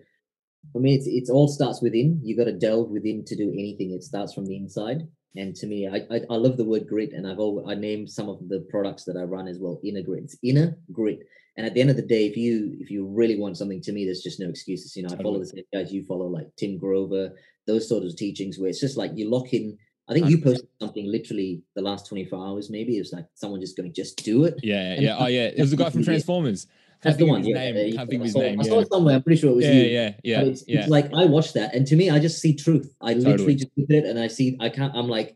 for 0.72 0.80
me 0.80 0.96
it's 0.96 1.08
it's 1.08 1.30
all 1.30 1.48
starts 1.48 1.82
within 1.82 2.20
you 2.24 2.36
got 2.38 2.46
to 2.46 2.54
delve 2.54 2.90
within 2.90 3.24
to 3.26 3.36
do 3.36 3.50
anything 3.50 3.92
it 3.92 4.04
starts 4.04 4.34
from 4.34 4.46
the 4.46 4.56
inside 4.56 5.02
and 5.36 5.56
to 5.56 5.68
me 5.68 5.88
I, 5.88 5.98
I, 6.14 6.22
I 6.30 6.36
love 6.36 6.58
the 6.58 6.66
word 6.66 6.88
grit 6.88 7.14
and 7.14 7.28
i've 7.28 7.40
always 7.40 7.66
i 7.68 7.76
named 7.76 8.10
some 8.10 8.30
of 8.30 8.48
the 8.50 8.66
products 8.70 9.04
that 9.06 9.18
i 9.18 9.24
run 9.24 9.48
as 9.48 9.60
well 9.60 9.80
inner 9.84 10.02
grit 10.02 10.24
it's 10.24 10.38
inner 10.44 10.78
grit 10.92 11.20
and 11.58 11.66
at 11.66 11.74
the 11.74 11.82
end 11.82 11.90
of 11.90 11.96
the 11.96 12.02
day, 12.02 12.26
if 12.26 12.36
you 12.36 12.76
if 12.80 12.92
you 12.92 13.08
really 13.08 13.40
want 13.40 13.58
something 13.58 13.82
to 13.82 13.94
me, 13.94 14.04
there's 14.06 14.22
just 14.22 14.40
no 14.40 14.50
excuses. 14.50 14.96
You 14.96 15.04
know. 15.04 15.16
I 15.18 15.22
follow 15.22 15.40
the 15.40 15.46
same 15.46 15.64
guys 15.74 15.94
you 15.94 16.04
follow, 16.04 16.28
like 16.28 16.48
Tim 16.58 16.78
Grover, 16.78 17.32
those 17.66 17.88
sort 17.88 18.04
of 18.04 18.16
teachings 18.16 18.60
where 18.60 18.70
it's 18.70 18.82
just 18.82 18.98
like 18.98 19.12
you 19.16 19.30
lock 19.30 19.54
in. 19.54 19.78
I 20.08 20.14
think 20.14 20.30
you 20.30 20.40
posted 20.40 20.68
something 20.80 21.10
literally 21.12 21.64
the 21.76 21.82
last 21.82 22.08
24 22.08 22.46
hours, 22.46 22.70
maybe. 22.70 22.96
It 22.98 23.00
was 23.00 23.12
like 23.12 23.26
someone 23.34 23.60
just 23.60 23.76
going, 23.76 23.92
to 23.92 24.02
just 24.02 24.24
do 24.24 24.44
it. 24.44 24.54
Yeah, 24.62 25.00
yeah. 25.00 25.18
Oh, 25.18 25.26
yeah. 25.26 25.46
It 25.48 25.60
was 25.60 25.72
the 25.72 25.78
guy 25.78 25.90
from 25.90 26.04
Transformers. 26.04 26.68
That's 27.02 27.18
the 27.18 27.26
one. 27.26 27.42
His 27.42 27.50
yeah, 27.50 27.72
name. 27.72 27.96
Can't 27.96 28.10
think 28.10 28.22
of 28.22 28.26
his 28.26 28.36
name. 28.36 28.60
I 28.60 28.64
saw 28.64 28.80
it 28.80 28.90
somewhere. 28.92 29.16
I'm 29.16 29.24
pretty 29.24 29.40
sure 29.40 29.52
it 29.52 29.56
was 29.56 29.66
yeah, 29.66 29.72
you. 29.72 29.84
Yeah, 29.84 30.14
yeah, 30.24 30.42
it's, 30.42 30.64
yeah. 30.68 30.80
It's 30.80 30.90
like 30.90 31.14
I 31.14 31.26
watched 31.26 31.54
that, 31.54 31.74
and 31.76 31.86
to 31.88 31.96
me, 31.96 32.10
I 32.10 32.20
just 32.20 32.42
see 32.42 32.54
truth. 32.56 32.94
I 33.02 33.14
totally. 33.14 33.32
literally 33.32 33.56
just 33.56 33.72
look 33.78 33.90
at 33.90 33.96
it, 33.98 34.06
and 34.06 34.20
I 34.20 34.28
see. 34.28 34.58
I 34.60 34.70
can't. 34.70 34.96
I'm 34.96 35.08
like, 35.08 35.36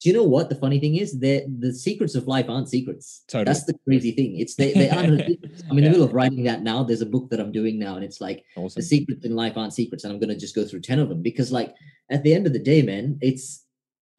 do 0.00 0.08
you 0.08 0.14
know 0.14 0.22
what 0.22 0.48
the 0.48 0.54
funny 0.54 0.78
thing 0.78 0.96
is? 0.96 1.18
That 1.20 1.44
the 1.58 1.72
secrets 1.72 2.14
of 2.14 2.28
life 2.28 2.48
aren't 2.48 2.68
secrets. 2.68 3.24
Totally. 3.26 3.44
That's 3.44 3.64
the 3.64 3.74
crazy 3.84 4.12
thing. 4.12 4.38
It's 4.38 4.54
they, 4.54 4.72
they 4.72 4.90
aren't. 4.90 5.22
I'm 5.70 5.78
in 5.78 5.84
yeah. 5.84 5.90
the 5.90 5.90
middle 5.90 6.04
of 6.04 6.12
writing 6.12 6.44
that 6.44 6.62
now. 6.62 6.84
There's 6.84 7.00
a 7.00 7.06
book 7.06 7.30
that 7.30 7.40
I'm 7.40 7.50
doing 7.50 7.78
now, 7.78 7.96
and 7.96 8.04
it's 8.04 8.20
like 8.20 8.44
awesome. 8.56 8.78
the 8.78 8.86
secrets 8.86 9.24
in 9.24 9.34
life 9.34 9.56
aren't 9.56 9.74
secrets, 9.74 10.04
and 10.04 10.12
I'm 10.12 10.20
gonna 10.20 10.36
just 10.36 10.54
go 10.54 10.64
through 10.64 10.80
ten 10.80 11.00
of 11.00 11.08
them 11.08 11.22
because, 11.22 11.50
like, 11.50 11.74
at 12.10 12.22
the 12.22 12.32
end 12.32 12.46
of 12.46 12.52
the 12.52 12.58
day, 12.58 12.82
man, 12.82 13.18
it's. 13.20 13.64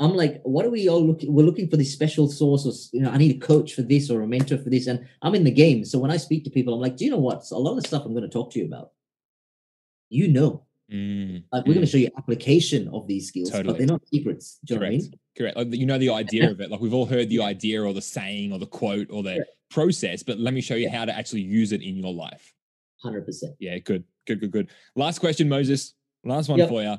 I'm 0.01 0.15
like, 0.15 0.41
what 0.43 0.65
are 0.65 0.69
we 0.69 0.87
all 0.87 1.05
looking? 1.05 1.33
We're 1.33 1.45
looking 1.45 1.69
for 1.69 1.75
this 1.77 1.91
special 1.91 2.29
sauce, 2.29 2.65
or 2.65 2.95
you 2.95 3.03
know, 3.03 3.11
I 3.11 3.17
need 3.17 3.35
a 3.35 3.45
coach 3.45 3.73
for 3.73 3.81
this 3.81 4.09
or 4.09 4.21
a 4.21 4.27
mentor 4.27 4.57
for 4.57 4.69
this, 4.69 4.87
and 4.87 5.05
I'm 5.21 5.35
in 5.35 5.43
the 5.43 5.51
game. 5.51 5.83
So 5.83 5.99
when 5.99 6.11
I 6.11 6.17
speak 6.17 6.43
to 6.45 6.49
people, 6.49 6.73
I'm 6.73 6.79
like, 6.79 6.95
do 6.95 7.05
you 7.05 7.11
know 7.11 7.17
what? 7.17 7.43
A 7.51 7.57
lot 7.57 7.71
of 7.71 7.81
the 7.81 7.87
stuff 7.87 8.05
I'm 8.05 8.13
going 8.13 8.23
to 8.23 8.29
talk 8.29 8.51
to 8.53 8.59
you 8.59 8.65
about, 8.65 8.91
you 10.09 10.29
know, 10.29 10.65
Mm, 10.91 11.43
like 11.51 11.65
we're 11.65 11.73
mm. 11.73 11.75
going 11.75 11.85
to 11.85 11.91
show 11.91 11.97
you 11.97 12.09
application 12.17 12.87
of 12.87 13.05
these 13.05 13.27
skills, 13.27 13.51
totally. 13.51 13.67
but 13.67 13.77
they're 13.77 13.87
not 13.87 14.01
secrets. 14.07 14.59
Do 14.65 14.73
you 14.73 14.79
Correct. 14.79 14.91
know 14.91 14.97
what 14.97 15.03
I 15.03 15.09
mean? 15.09 15.19
Correct. 15.37 15.57
Like, 15.57 15.79
you 15.79 15.85
know 15.85 15.97
the 15.99 16.09
idea 16.09 16.49
of 16.49 16.61
it. 16.61 16.71
Like 16.71 16.79
we've 16.79 16.93
all 16.93 17.05
heard 17.05 17.29
the 17.29 17.41
idea 17.41 17.83
or 17.83 17.93
the 17.93 18.01
saying 18.01 18.51
or 18.51 18.57
the 18.57 18.65
quote 18.65 19.07
or 19.11 19.21
the 19.21 19.45
process, 19.69 20.23
but 20.23 20.39
let 20.39 20.53
me 20.53 20.61
show 20.61 20.75
you 20.75 20.89
yeah. 20.89 20.97
how 20.97 21.05
to 21.05 21.15
actually 21.15 21.41
use 21.41 21.73
it 21.73 21.83
in 21.83 21.95
your 21.95 22.13
life. 22.13 22.53
Hundred 23.03 23.25
percent. 23.25 23.55
Yeah, 23.59 23.77
good, 23.77 24.03
good, 24.25 24.39
good, 24.39 24.51
good. 24.51 24.69
Last 24.95 25.19
question, 25.19 25.47
Moses. 25.47 25.93
Last 26.23 26.49
one 26.49 26.57
yep. 26.57 26.69
for 26.69 26.81
you. 26.81 26.95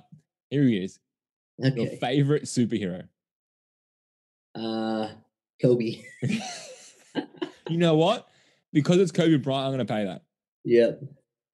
Here 0.50 0.62
he 0.62 0.84
is. 0.84 1.00
Okay. 1.64 1.82
Your 1.82 1.90
favorite 1.98 2.44
superhero? 2.44 3.06
Uh, 4.54 5.08
Kobe. 5.60 6.02
you 7.68 7.76
know 7.76 7.94
what? 7.94 8.28
Because 8.72 8.98
it's 8.98 9.12
Kobe 9.12 9.36
Bryant, 9.36 9.66
I'm 9.66 9.72
going 9.72 9.86
to 9.86 9.92
pay 9.92 10.04
that. 10.04 10.22
Yeah. 10.64 10.92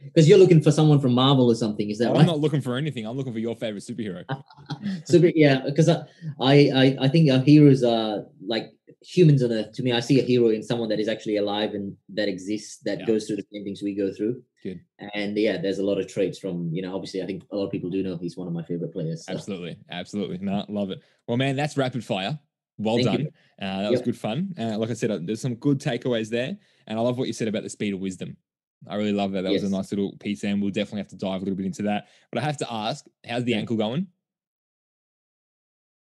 Because 0.02 0.28
you're 0.28 0.38
looking 0.38 0.60
for 0.60 0.70
someone 0.70 1.00
from 1.00 1.14
Marvel 1.14 1.50
or 1.50 1.54
something, 1.54 1.90
is 1.90 1.98
that 1.98 2.08
I'm 2.08 2.14
right? 2.14 2.20
I'm 2.20 2.26
not 2.26 2.38
looking 2.38 2.60
for 2.60 2.76
anything. 2.76 3.06
I'm 3.06 3.16
looking 3.16 3.32
for 3.32 3.38
your 3.38 3.56
favorite 3.56 3.82
superhero. 3.82 4.24
Super, 5.04 5.32
yeah, 5.34 5.62
because 5.64 5.88
I, 5.88 6.04
I, 6.40 6.96
I 7.00 7.08
think 7.08 7.30
our 7.30 7.38
heroes 7.40 7.82
are 7.82 8.24
like 8.46 8.72
humans 9.00 9.42
on 9.42 9.52
Earth. 9.52 9.72
To 9.72 9.82
me, 9.82 9.92
I 9.92 10.00
see 10.00 10.20
a 10.20 10.22
hero 10.22 10.48
in 10.48 10.62
someone 10.62 10.88
that 10.90 11.00
is 11.00 11.08
actually 11.08 11.38
alive 11.38 11.74
and 11.74 11.96
that 12.14 12.28
exists, 12.28 12.78
that 12.84 13.00
yeah. 13.00 13.06
goes 13.06 13.26
through 13.26 13.36
the 13.36 13.46
same 13.52 13.64
things 13.64 13.82
we 13.82 13.94
go 13.94 14.12
through. 14.12 14.42
Good. 14.66 14.80
And 15.14 15.36
yeah, 15.36 15.58
there's 15.58 15.78
a 15.78 15.84
lot 15.84 16.00
of 16.00 16.08
traits 16.08 16.40
from 16.40 16.70
you 16.72 16.82
know. 16.82 16.92
Obviously, 16.92 17.22
I 17.22 17.26
think 17.26 17.44
a 17.52 17.56
lot 17.56 17.66
of 17.66 17.70
people 17.70 17.88
do 17.88 18.02
know 18.02 18.16
he's 18.16 18.36
one 18.36 18.48
of 18.48 18.52
my 18.52 18.64
favorite 18.64 18.92
players. 18.92 19.24
So. 19.24 19.32
Absolutely, 19.32 19.78
absolutely. 19.90 20.38
No, 20.38 20.64
love 20.68 20.90
it. 20.90 21.02
Well, 21.28 21.36
man, 21.36 21.54
that's 21.54 21.76
rapid 21.76 22.04
fire. 22.04 22.36
Well 22.78 22.96
Thank 22.96 23.06
done. 23.06 23.26
Uh, 23.62 23.76
that 23.76 23.82
yep. 23.82 23.90
was 23.92 24.02
good 24.02 24.18
fun. 24.18 24.54
Uh, 24.58 24.76
like 24.76 24.90
I 24.90 24.94
said, 24.94 25.12
uh, 25.12 25.18
there's 25.22 25.40
some 25.40 25.54
good 25.54 25.78
takeaways 25.78 26.30
there, 26.30 26.56
and 26.88 26.98
I 26.98 27.02
love 27.02 27.16
what 27.16 27.28
you 27.28 27.32
said 27.32 27.46
about 27.46 27.62
the 27.62 27.70
speed 27.70 27.94
of 27.94 28.00
wisdom. 28.00 28.36
I 28.88 28.96
really 28.96 29.12
love 29.12 29.30
that. 29.32 29.42
That 29.42 29.52
yes. 29.52 29.62
was 29.62 29.70
a 29.70 29.76
nice 29.76 29.92
little 29.92 30.16
piece, 30.18 30.42
and 30.42 30.60
we'll 30.60 30.72
definitely 30.72 31.00
have 31.00 31.08
to 31.08 31.16
dive 31.16 31.42
a 31.42 31.44
little 31.44 31.56
bit 31.56 31.66
into 31.66 31.82
that. 31.82 32.08
But 32.32 32.42
I 32.42 32.44
have 32.44 32.56
to 32.58 32.72
ask, 32.72 33.06
how's 33.24 33.44
the 33.44 33.54
ankle 33.54 33.76
going? 33.76 34.08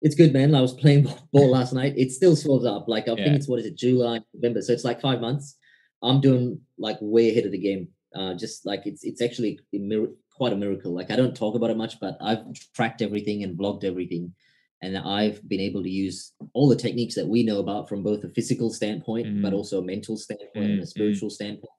It's 0.02 0.16
good, 0.16 0.34
man. 0.34 0.54
I 0.54 0.62
was 0.62 0.74
playing 0.74 1.08
ball 1.32 1.52
last 1.52 1.72
night. 1.72 1.94
It 1.96 2.12
still 2.12 2.36
swells 2.36 2.66
up. 2.66 2.90
Like 2.90 3.08
I 3.08 3.14
yeah. 3.14 3.24
think 3.24 3.36
it's 3.38 3.48
what 3.48 3.60
is 3.60 3.66
it, 3.66 3.78
July, 3.78 4.20
November. 4.34 4.62
So 4.62 4.74
it's 4.74 4.86
like 4.86 5.00
five 5.00 5.22
months. 5.22 5.56
I'm 6.02 6.22
doing 6.22 6.60
like 6.78 6.98
way 7.02 7.32
ahead 7.32 7.46
of 7.46 7.52
the 7.52 7.58
game. 7.58 7.88
Uh, 8.16 8.34
just 8.34 8.66
like 8.66 8.82
it's 8.86 9.04
it's 9.04 9.22
actually 9.22 9.60
a 9.74 9.78
mir- 9.78 10.14
quite 10.36 10.54
a 10.54 10.58
miracle. 10.58 10.94
Like 10.94 11.12
I 11.12 11.16
don't 11.16 11.36
talk 11.36 11.56
about 11.56 11.70
it 11.70 11.78
much, 11.78 12.00
but 12.00 12.18
I've 12.22 12.44
tracked 12.74 13.02
everything 13.02 13.44
and 13.44 13.58
blogged 13.58 13.84
everything, 13.84 14.34
and 14.82 14.98
I've 14.98 15.48
been 15.48 15.60
able 15.60 15.84
to 15.84 15.90
use 15.90 16.34
all 16.54 16.68
the 16.68 16.76
techniques 16.76 17.16
that 17.16 17.28
we 17.28 17.44
know 17.44 17.60
about 17.60 17.88
from 17.88 18.02
both 18.02 18.24
a 18.24 18.30
physical 18.30 18.72
standpoint, 18.72 19.28
mm. 19.28 19.42
but 19.42 19.54
also 19.54 19.80
a 19.80 19.86
mental 19.86 20.18
standpoint 20.18 20.52
mm. 20.56 20.62
and 20.62 20.74
a 20.74 20.76
mm-hmm. 20.78 20.86
spiritual 20.86 21.30
standpoint 21.30 21.74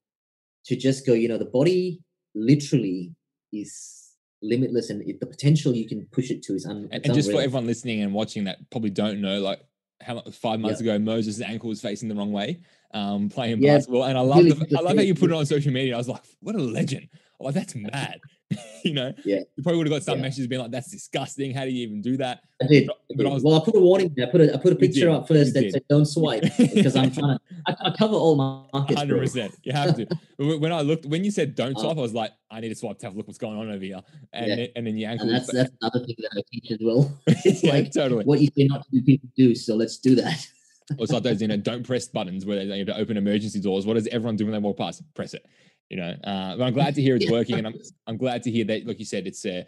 to 0.66 0.76
just 0.76 1.06
go, 1.06 1.12
you 1.12 1.28
know, 1.28 1.38
the 1.38 1.44
body 1.44 2.00
literally 2.34 3.12
is 3.52 4.14
limitless 4.42 4.90
and 4.90 5.02
it, 5.08 5.20
the 5.20 5.26
potential 5.26 5.74
you 5.74 5.88
can 5.88 6.06
push 6.12 6.30
it 6.30 6.42
to 6.42 6.54
is 6.54 6.64
un- 6.66 6.88
and, 6.92 7.04
and 7.04 7.14
just 7.14 7.30
for 7.30 7.40
everyone 7.40 7.66
listening 7.66 8.02
and 8.02 8.12
watching 8.12 8.44
that 8.44 8.58
probably 8.70 8.90
don't 8.90 9.20
know, 9.20 9.40
like 9.40 9.60
how 10.00 10.20
five 10.32 10.60
months 10.60 10.80
ago 10.80 10.98
Moses' 10.98 11.40
ankle 11.40 11.68
was 11.68 11.80
facing 11.80 12.08
the 12.08 12.14
wrong 12.14 12.32
way, 12.32 12.60
um, 12.92 13.28
playing 13.28 13.62
yeah, 13.62 13.76
basketball. 13.76 14.04
And 14.04 14.16
I 14.16 14.20
love 14.20 14.38
really 14.38 14.52
the, 14.52 14.78
I 14.78 14.82
love 14.82 14.96
how 14.96 15.02
you 15.02 15.14
put 15.14 15.30
it 15.30 15.34
on 15.34 15.46
social 15.46 15.72
media. 15.72 15.94
I 15.94 15.98
was 15.98 16.08
like, 16.08 16.22
what 16.40 16.54
a 16.54 16.58
legend. 16.58 17.08
Like 17.38 17.54
that's 17.54 17.74
mad. 17.74 18.20
you 18.84 18.94
know, 18.94 19.12
yeah. 19.24 19.40
You 19.56 19.62
probably 19.62 19.78
would 19.78 19.86
have 19.86 20.00
got 20.00 20.02
some 20.02 20.18
yeah. 20.18 20.22
messages 20.22 20.46
being 20.48 20.60
like, 20.60 20.72
"That's 20.72 20.90
disgusting. 20.90 21.54
How 21.54 21.64
do 21.64 21.70
you 21.70 21.86
even 21.86 22.02
do 22.02 22.16
that?" 22.16 22.40
I 22.60 22.66
did. 22.66 22.86
But, 22.86 22.98
but 23.16 23.26
I 23.26 23.28
was, 23.28 23.44
well, 23.44 23.60
I 23.60 23.64
put 23.64 23.76
a 23.76 23.80
warning. 23.80 24.12
There. 24.16 24.26
I 24.26 24.30
put 24.30 24.40
a 24.40 24.54
I 24.54 24.56
put 24.56 24.72
a 24.72 24.76
picture 24.76 25.08
up 25.08 25.28
first 25.28 25.54
that 25.54 25.70
said, 25.70 25.84
"Don't 25.88 26.06
swipe," 26.06 26.42
because 26.58 26.96
I'm 26.96 27.12
trying 27.12 27.38
to. 27.38 27.40
I, 27.66 27.76
I 27.80 27.90
cover 27.96 28.14
all 28.14 28.34
my 28.34 28.62
markets. 28.72 28.98
Hundred 28.98 29.20
percent. 29.20 29.54
You 29.62 29.72
have 29.72 29.96
to. 29.96 30.06
when 30.58 30.72
I 30.72 30.80
looked, 30.80 31.06
when 31.06 31.22
you 31.22 31.30
said 31.30 31.54
"Don't 31.54 31.76
uh, 31.76 31.80
swipe," 31.80 31.96
I 31.96 32.00
was 32.00 32.14
like, 32.14 32.32
"I 32.50 32.58
need 32.60 32.70
to 32.70 32.74
swipe 32.74 32.98
to 32.98 33.06
have 33.06 33.14
a 33.14 33.16
look 33.16 33.28
what's 33.28 33.38
going 33.38 33.56
on 33.56 33.70
over 33.70 33.84
here." 33.84 34.00
And 34.32 34.46
yeah. 34.48 34.56
then, 34.56 34.68
and 34.74 34.86
then 34.86 34.96
your 34.96 35.10
ankle. 35.10 35.28
And 35.28 35.36
that's 35.36 35.52
that's 35.52 35.70
another 35.80 36.04
thing 36.04 36.16
that 36.18 36.30
I 36.36 36.42
teach 36.50 36.72
as 36.72 36.78
well. 36.80 37.16
It's 37.26 37.62
yeah, 37.62 37.72
like 37.72 37.92
totally 37.92 38.24
what 38.24 38.40
you 38.40 38.48
say 38.56 38.64
not 38.64 38.84
to 38.84 38.90
do, 38.90 39.02
people 39.02 39.28
do. 39.36 39.54
So 39.54 39.76
let's 39.76 39.98
do 39.98 40.16
that. 40.16 40.44
or 40.98 41.04
it's 41.04 41.12
like 41.12 41.22
those, 41.22 41.40
you 41.40 41.46
know, 41.46 41.56
don't 41.56 41.86
press 41.86 42.08
buttons 42.08 42.44
where 42.44 42.64
they 42.64 42.78
have 42.78 42.88
to 42.88 42.96
open 42.96 43.16
emergency 43.16 43.60
doors. 43.60 43.86
What 43.86 43.94
does 43.94 44.08
everyone 44.08 44.34
do 44.34 44.44
when 44.44 44.52
they 44.52 44.58
walk 44.58 44.76
past? 44.76 45.02
Press 45.14 45.34
it. 45.34 45.46
You 45.90 45.96
know, 45.96 46.14
uh, 46.24 46.56
but 46.56 46.64
I'm 46.64 46.72
glad 46.72 46.94
to 46.94 47.02
hear 47.02 47.16
it's 47.16 47.30
working, 47.38 47.58
and 47.58 47.66
I'm 47.66 47.74
I'm 48.06 48.16
glad 48.16 48.42
to 48.44 48.50
hear 48.50 48.64
that, 48.66 48.86
like 48.86 48.98
you 48.98 49.04
said, 49.04 49.26
it's 49.26 49.44
uh, 49.44 49.64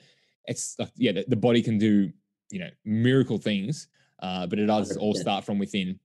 it's 0.46 0.76
like 0.78 0.90
yeah, 0.96 1.12
the, 1.12 1.24
the 1.28 1.36
body 1.36 1.62
can 1.62 1.78
do 1.78 2.10
you 2.50 2.60
know 2.60 2.70
miracle 2.84 3.38
things, 3.38 3.88
uh, 4.20 4.46
but 4.46 4.58
it 4.58 4.66
does 4.66 4.96
all 4.96 5.14
start 5.14 5.44
from 5.44 5.58
within. 5.58 5.98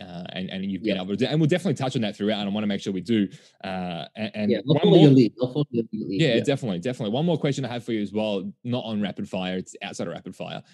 Uh, 0.00 0.24
and 0.32 0.50
and 0.50 0.64
you've 0.72 0.82
been 0.82 0.96
able 0.96 1.06
to 1.08 1.16
do, 1.16 1.26
and 1.26 1.40
we'll 1.40 1.48
definitely 1.48 1.74
touch 1.74 1.94
on 1.94 2.02
that 2.02 2.16
throughout. 2.16 2.40
And 2.40 2.48
I 2.48 2.52
want 2.52 2.64
to 2.64 2.68
make 2.68 2.80
sure 2.80 2.92
we 2.92 3.00
do. 3.00 3.28
Uh, 3.62 4.06
and, 4.16 4.30
and 4.34 4.50
yeah, 4.50 4.58
one 4.64 4.80
more, 4.88 4.98
your 4.98 5.10
your 5.10 5.64
Yeah, 5.92 6.34
yeah, 6.34 6.40
definitely, 6.40 6.80
definitely. 6.80 7.12
One 7.12 7.24
more 7.24 7.38
question 7.38 7.64
I 7.64 7.68
have 7.68 7.84
for 7.84 7.92
you 7.92 8.02
as 8.02 8.12
well, 8.12 8.52
not 8.64 8.84
on 8.84 9.00
rapid 9.00 9.28
fire. 9.28 9.56
It's 9.56 9.76
outside 9.82 10.08
of 10.08 10.12
rapid 10.12 10.34
fire. 10.34 10.64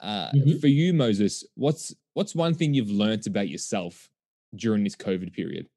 Uh, 0.00 0.30
mm-hmm. 0.30 0.58
For 0.58 0.66
you, 0.66 0.92
Moses, 0.92 1.42
what's 1.54 1.94
what's 2.12 2.34
one 2.34 2.52
thing 2.52 2.74
you've 2.74 2.90
learned 2.90 3.26
about 3.26 3.48
yourself 3.48 4.10
during 4.54 4.84
this 4.84 4.94
COVID 4.94 5.32
period? 5.32 5.68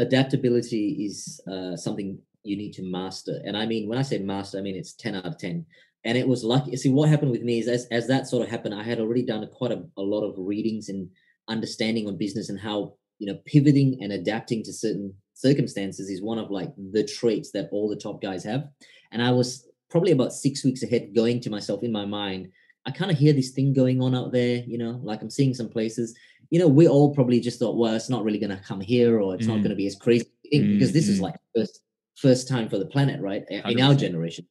Adaptability 0.00 1.04
is 1.06 1.40
uh, 1.50 1.76
something 1.76 2.18
you 2.42 2.56
need 2.56 2.72
to 2.74 2.82
master, 2.82 3.40
and 3.44 3.56
I 3.56 3.66
mean 3.66 3.88
when 3.88 3.98
I 3.98 4.02
say 4.02 4.18
master, 4.18 4.58
I 4.58 4.62
mean 4.62 4.76
it's 4.76 4.94
ten 4.94 5.14
out 5.14 5.26
of 5.26 5.38
ten. 5.38 5.66
And 6.04 6.16
it 6.16 6.26
was 6.26 6.42
lucky. 6.42 6.74
See, 6.76 6.88
what 6.88 7.10
happened 7.10 7.30
with 7.30 7.42
me 7.42 7.58
is 7.58 7.68
as 7.68 7.86
as 7.90 8.06
that 8.08 8.26
sort 8.26 8.42
of 8.42 8.50
happened, 8.50 8.74
I 8.74 8.82
had 8.82 9.00
already 9.00 9.22
done 9.22 9.46
quite 9.52 9.72
a, 9.72 9.84
a 9.98 10.02
lot 10.02 10.22
of 10.26 10.34
readings 10.38 10.88
and 10.88 11.08
understanding 11.48 12.06
on 12.06 12.16
business 12.16 12.48
and 12.48 12.58
how 12.58 12.94
you 13.18 13.26
know 13.26 13.38
pivoting 13.44 13.98
and 14.00 14.12
adapting 14.12 14.62
to 14.64 14.72
certain 14.72 15.12
circumstances 15.34 16.08
is 16.08 16.22
one 16.22 16.38
of 16.38 16.50
like 16.50 16.70
the 16.92 17.04
traits 17.04 17.50
that 17.52 17.68
all 17.72 17.88
the 17.88 17.96
top 17.96 18.22
guys 18.22 18.44
have. 18.44 18.64
And 19.12 19.22
I 19.22 19.30
was 19.32 19.68
probably 19.90 20.12
about 20.12 20.32
six 20.32 20.64
weeks 20.64 20.82
ahead, 20.82 21.14
going 21.14 21.40
to 21.40 21.50
myself 21.50 21.82
in 21.82 21.92
my 21.92 22.04
mind, 22.04 22.48
I 22.86 22.90
kind 22.90 23.10
of 23.10 23.18
hear 23.18 23.32
this 23.32 23.50
thing 23.50 23.72
going 23.72 24.00
on 24.00 24.14
out 24.14 24.32
there, 24.32 24.62
you 24.66 24.78
know, 24.78 25.00
like 25.02 25.22
I'm 25.22 25.30
seeing 25.30 25.54
some 25.54 25.68
places. 25.68 26.16
You 26.50 26.58
know, 26.58 26.68
we 26.68 26.88
all 26.88 27.14
probably 27.14 27.40
just 27.40 27.58
thought, 27.58 27.76
well, 27.76 27.94
it's 27.94 28.08
not 28.08 28.24
really 28.24 28.38
going 28.38 28.56
to 28.56 28.62
come 28.62 28.80
here, 28.80 29.20
or 29.20 29.34
it's 29.34 29.44
mm. 29.44 29.48
not 29.48 29.58
going 29.58 29.70
to 29.70 29.76
be 29.76 29.86
as 29.86 29.96
crazy 29.96 30.26
mm. 30.52 30.74
because 30.74 30.92
this 30.92 31.06
mm. 31.06 31.10
is 31.10 31.20
like 31.20 31.36
first 31.54 31.80
first 32.16 32.48
time 32.48 32.68
for 32.68 32.78
the 32.78 32.86
planet, 32.86 33.20
right? 33.20 33.44
100%. 33.50 33.70
In 33.70 33.80
our 33.80 33.94
generation. 33.94 34.46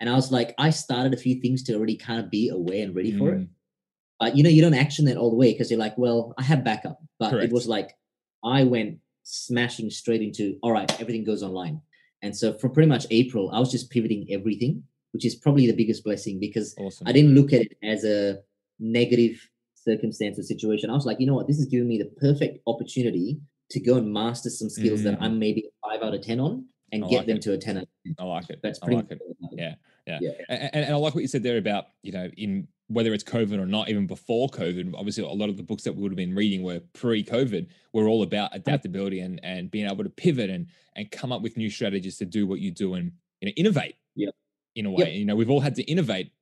And 0.00 0.10
I 0.10 0.14
was 0.14 0.32
like, 0.32 0.54
I 0.58 0.70
started 0.70 1.14
a 1.14 1.16
few 1.16 1.40
things 1.40 1.62
to 1.64 1.74
already 1.74 1.96
kind 1.96 2.18
of 2.18 2.28
be 2.28 2.48
aware 2.48 2.84
and 2.84 2.94
ready 2.94 3.16
for 3.16 3.30
it. 3.30 3.40
Mm. 3.40 3.48
But 4.18 4.36
you 4.36 4.42
know, 4.42 4.50
you 4.50 4.62
don't 4.62 4.74
action 4.74 5.04
that 5.06 5.16
all 5.16 5.30
the 5.30 5.36
way 5.36 5.52
because 5.52 5.70
you're 5.70 5.80
like, 5.80 5.96
well, 5.98 6.34
I 6.38 6.42
have 6.42 6.64
backup. 6.64 6.98
But 7.18 7.30
Correct. 7.30 7.46
it 7.46 7.52
was 7.52 7.66
like 7.66 7.96
I 8.44 8.64
went 8.64 8.98
smashing 9.24 9.90
straight 9.90 10.22
into 10.22 10.58
all 10.62 10.72
right, 10.72 10.90
everything 11.00 11.24
goes 11.24 11.42
online. 11.42 11.80
And 12.22 12.36
so 12.36 12.56
for 12.58 12.68
pretty 12.68 12.88
much 12.88 13.06
April, 13.10 13.50
I 13.52 13.58
was 13.58 13.70
just 13.70 13.90
pivoting 13.90 14.26
everything, 14.30 14.84
which 15.12 15.24
is 15.24 15.34
probably 15.34 15.66
the 15.66 15.76
biggest 15.76 16.04
blessing 16.04 16.40
because 16.40 16.74
awesome. 16.78 17.06
I 17.06 17.12
didn't 17.12 17.34
look 17.34 17.52
at 17.52 17.62
it 17.62 17.76
as 17.82 18.04
a 18.04 18.38
negative 18.78 19.48
circumstance 19.74 20.38
or 20.38 20.42
situation. 20.42 20.90
I 20.90 20.94
was 20.94 21.06
like, 21.06 21.20
you 21.20 21.26
know 21.26 21.34
what, 21.34 21.46
this 21.46 21.58
is 21.58 21.66
giving 21.66 21.88
me 21.88 21.98
the 21.98 22.10
perfect 22.20 22.58
opportunity 22.66 23.40
to 23.70 23.80
go 23.80 23.96
and 23.96 24.12
master 24.12 24.50
some 24.50 24.68
skills 24.68 25.00
mm. 25.00 25.04
that 25.04 25.18
I'm 25.20 25.38
maybe 25.38 25.70
five 25.82 26.02
out 26.02 26.14
of 26.14 26.22
10 26.22 26.40
on 26.40 26.66
and 26.92 27.04
I 27.04 27.08
get 27.08 27.16
like 27.18 27.26
them 27.26 27.36
it. 27.36 27.42
to 27.42 27.52
a 27.52 27.58
10 27.58 27.76
out 27.76 27.82
of 27.82 27.88
10. 28.06 28.14
I 28.18 28.24
like 28.24 28.50
it. 28.50 28.60
That's 28.62 28.78
pretty 28.78 28.96
I 28.96 29.00
like 29.00 29.10
it. 29.10 29.20
Yeah. 29.52 29.74
Yeah. 30.06 30.18
yeah. 30.20 30.30
And, 30.48 30.84
and 30.84 30.94
I 30.94 30.96
like 30.96 31.14
what 31.14 31.22
you 31.22 31.28
said 31.28 31.42
there 31.42 31.56
about, 31.56 31.86
you 32.02 32.12
know, 32.12 32.28
in 32.36 32.68
whether 32.88 33.14
it's 33.14 33.24
COVID 33.24 33.58
or 33.58 33.66
not, 33.66 33.88
even 33.88 34.06
before 34.06 34.48
COVID, 34.48 34.94
obviously 34.94 35.24
a 35.24 35.28
lot 35.28 35.48
of 35.48 35.56
the 35.56 35.62
books 35.62 35.84
that 35.84 35.94
we 35.94 36.02
would 36.02 36.12
have 36.12 36.16
been 36.16 36.34
reading 36.34 36.62
were 36.62 36.80
pre-COVID, 36.92 37.66
were 37.92 38.08
all 38.08 38.22
about 38.22 38.50
adaptability 38.54 39.20
and 39.20 39.40
and 39.42 39.70
being 39.70 39.90
able 39.90 40.04
to 40.04 40.10
pivot 40.10 40.50
and 40.50 40.66
and 40.96 41.10
come 41.10 41.32
up 41.32 41.42
with 41.42 41.56
new 41.56 41.70
strategies 41.70 42.18
to 42.18 42.24
do 42.24 42.46
what 42.46 42.60
you 42.60 42.70
do 42.70 42.94
and 42.94 43.12
you 43.40 43.48
know 43.48 43.52
innovate. 43.56 43.96
Yeah. 44.14 44.30
In 44.74 44.86
a 44.86 44.90
way, 44.90 45.04
yep. 45.04 45.12
you 45.12 45.24
know, 45.26 45.36
we've 45.36 45.50
all 45.50 45.60
had 45.60 45.74
to 45.74 45.82
innovate 45.82 46.32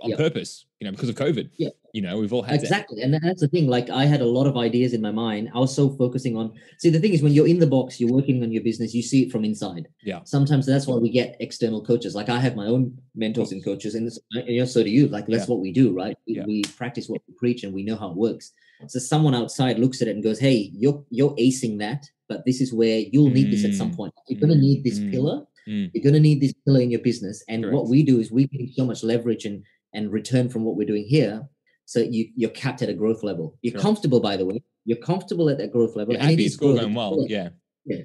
on 0.00 0.10
yep. 0.10 0.18
purpose, 0.18 0.66
you 0.80 0.84
know, 0.84 0.90
because 0.92 1.08
of 1.08 1.14
COVID. 1.14 1.50
Yeah. 1.56 1.70
You 1.92 2.02
know, 2.02 2.18
we've 2.18 2.32
all 2.32 2.42
had 2.42 2.60
exactly, 2.60 3.02
and 3.02 3.14
that's 3.14 3.40
the 3.40 3.48
thing. 3.48 3.66
Like, 3.66 3.90
I 3.90 4.04
had 4.04 4.20
a 4.20 4.26
lot 4.26 4.46
of 4.46 4.56
ideas 4.56 4.92
in 4.92 5.00
my 5.00 5.10
mind. 5.10 5.50
I 5.54 5.58
was 5.58 5.74
so 5.74 5.88
focusing 5.88 6.36
on. 6.36 6.52
See, 6.78 6.90
the 6.90 7.00
thing 7.00 7.14
is, 7.14 7.22
when 7.22 7.32
you're 7.32 7.48
in 7.48 7.58
the 7.58 7.66
box, 7.66 7.98
you're 7.98 8.12
working 8.12 8.42
on 8.42 8.52
your 8.52 8.62
business. 8.62 8.94
You 8.94 9.02
see 9.02 9.22
it 9.22 9.32
from 9.32 9.44
inside. 9.44 9.88
Yeah. 10.02 10.20
Sometimes 10.24 10.66
that's 10.66 10.86
why 10.86 10.96
we 10.96 11.10
get 11.10 11.36
external 11.40 11.82
coaches. 11.82 12.14
Like, 12.14 12.28
I 12.28 12.38
have 12.38 12.54
my 12.54 12.66
own 12.66 12.96
mentors 13.14 13.50
and 13.50 13.64
coaches, 13.64 13.94
and, 13.94 14.06
this, 14.06 14.18
and 14.32 14.46
you 14.46 14.60
know, 14.60 14.66
so 14.66 14.84
do 14.84 14.90
you. 14.90 15.08
Like, 15.08 15.26
that's 15.26 15.48
yeah. 15.48 15.54
what 15.54 15.60
we 15.60 15.72
do, 15.72 15.92
right? 15.96 16.16
We, 16.26 16.36
yeah. 16.36 16.44
we 16.44 16.62
practice 16.76 17.08
what 17.08 17.22
we 17.26 17.34
preach, 17.34 17.64
and 17.64 17.72
we 17.72 17.82
know 17.82 17.96
how 17.96 18.10
it 18.10 18.16
works. 18.16 18.52
So 18.86 19.00
someone 19.00 19.34
outside 19.34 19.78
looks 19.78 20.00
at 20.02 20.08
it 20.08 20.14
and 20.14 20.22
goes, 20.22 20.38
"Hey, 20.38 20.70
you're 20.74 21.02
you're 21.10 21.34
acing 21.36 21.78
that, 21.80 22.06
but 22.28 22.44
this 22.44 22.60
is 22.60 22.72
where 22.72 23.00
you'll 23.10 23.30
need 23.30 23.48
mm. 23.48 23.50
this 23.50 23.64
at 23.64 23.74
some 23.74 23.90
mm. 23.90 23.96
point. 23.96 24.14
You're 24.28 24.38
going 24.38 24.52
to 24.52 24.58
need 24.58 24.84
this 24.84 25.00
mm. 25.00 25.10
pillar." 25.10 25.47
Mm. 25.68 25.90
You're 25.92 26.02
going 26.02 26.14
to 26.14 26.20
need 26.20 26.40
this 26.40 26.54
pillar 26.64 26.80
in 26.80 26.90
your 26.90 27.00
business. 27.00 27.44
And 27.48 27.64
Correct. 27.64 27.74
what 27.74 27.88
we 27.88 28.02
do 28.02 28.20
is 28.20 28.32
we 28.32 28.46
give 28.46 28.70
so 28.74 28.84
much 28.84 29.02
leverage 29.02 29.44
and 29.44 29.62
and 29.94 30.12
return 30.12 30.48
from 30.48 30.64
what 30.64 30.76
we're 30.76 30.86
doing 30.86 31.04
here. 31.04 31.46
So 31.84 32.00
you 32.00 32.28
you're 32.36 32.50
capped 32.50 32.82
at 32.82 32.88
a 32.88 32.94
growth 32.94 33.22
level. 33.22 33.58
You're 33.62 33.72
sure. 33.72 33.80
comfortable, 33.80 34.20
by 34.20 34.36
the 34.36 34.44
way. 34.44 34.62
You're 34.84 34.98
comfortable 34.98 35.48
at 35.50 35.58
that 35.58 35.72
growth 35.72 35.96
level. 35.96 36.14
You're 36.14 36.22
and 36.22 36.32
it 36.32 36.40
is 36.40 36.56
going 36.56 36.94
well. 36.94 37.24
Yeah. 37.28 37.50
Yeah. 37.84 38.02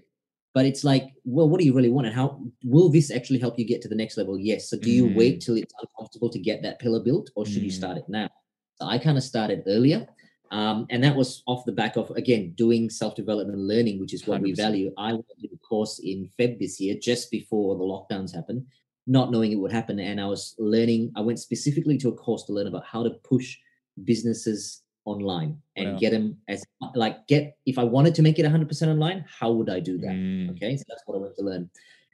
But 0.54 0.66
it's 0.66 0.84
like, 0.84 1.06
well, 1.24 1.50
what 1.50 1.60
do 1.60 1.66
you 1.66 1.74
really 1.74 1.90
want? 1.90 2.06
And 2.06 2.16
how 2.16 2.40
will 2.64 2.90
this 2.90 3.10
actually 3.10 3.40
help 3.40 3.58
you 3.58 3.66
get 3.66 3.82
to 3.82 3.88
the 3.88 3.96
next 3.96 4.18
level? 4.18 4.38
Yes. 4.38 4.70
So 4.70 4.78
do 4.78 4.92
you 4.92 5.08
mm. 5.08 5.16
wait 5.16 5.42
till 5.42 5.58
it's 5.58 5.74
uncomfortable 5.82 6.30
to 6.30 6.40
get 6.40 6.62
that 6.62 6.80
pillar 6.80 7.00
built, 7.00 7.32
or 7.36 7.46
should 7.46 7.62
mm. 7.62 7.66
you 7.66 7.72
start 7.72 7.98
it 7.98 8.06
now? 8.08 8.30
So 8.76 8.86
I 8.88 8.98
kind 8.98 9.18
of 9.18 9.24
started 9.24 9.64
earlier. 9.68 10.08
Um, 10.54 10.86
and 10.92 11.04
that 11.04 11.16
was 11.16 11.42
off 11.48 11.66
the 11.66 11.72
back 11.72 11.96
of 11.96 12.12
again 12.12 12.54
doing 12.56 12.88
self-development 12.88 13.58
and 13.58 13.68
learning, 13.68 14.00
which 14.00 14.14
is 14.14 14.28
what 14.28 14.40
100%. 14.40 14.44
we 14.44 14.54
value. 14.54 14.94
I 15.00 15.12
went 15.14 15.26
to 15.42 15.48
a 15.52 15.58
course 15.68 16.00
in 16.00 16.30
Feb 16.38 16.60
this 16.60 16.80
year, 16.80 16.96
just 17.02 17.32
before 17.32 17.76
the 17.76 17.84
lockdowns 17.84 18.36
happened, 18.36 18.68
not 19.08 19.32
knowing 19.32 19.52
it 19.52 19.56
would 19.56 19.72
happen. 19.72 20.00
And 20.00 20.22
I 20.22 20.28
was 20.28 20.56
learning, 20.60 21.12
I 21.16 21.22
went 21.22 21.40
specifically 21.40 21.98
to 21.98 22.10
a 22.10 22.14
course 22.14 22.44
to 22.44 22.54
learn 22.54 22.68
about 22.68 22.86
how 22.86 23.02
to 23.02 23.10
push 23.24 23.58
businesses 24.04 24.84
online 25.06 25.58
and 25.76 25.94
wow. 25.94 26.00
get 26.00 26.12
them 26.12 26.38
as 26.48 26.64
like 26.94 27.28
get 27.28 27.58
if 27.66 27.80
I 27.80 27.84
wanted 27.84 28.14
to 28.16 28.22
make 28.22 28.38
it 28.38 28.46
100% 28.46 28.88
online, 28.88 29.26
how 29.28 29.52
would 29.52 29.72
I 29.72 29.80
do 29.80 29.98
that? 29.98 30.12
Mm. 30.12 30.52
Okay, 30.52 30.78
so 30.78 30.84
that's 30.88 31.02
what 31.08 31.16
I 31.16 31.20
went 31.20 31.36
to 31.38 31.42
learn. 31.42 31.68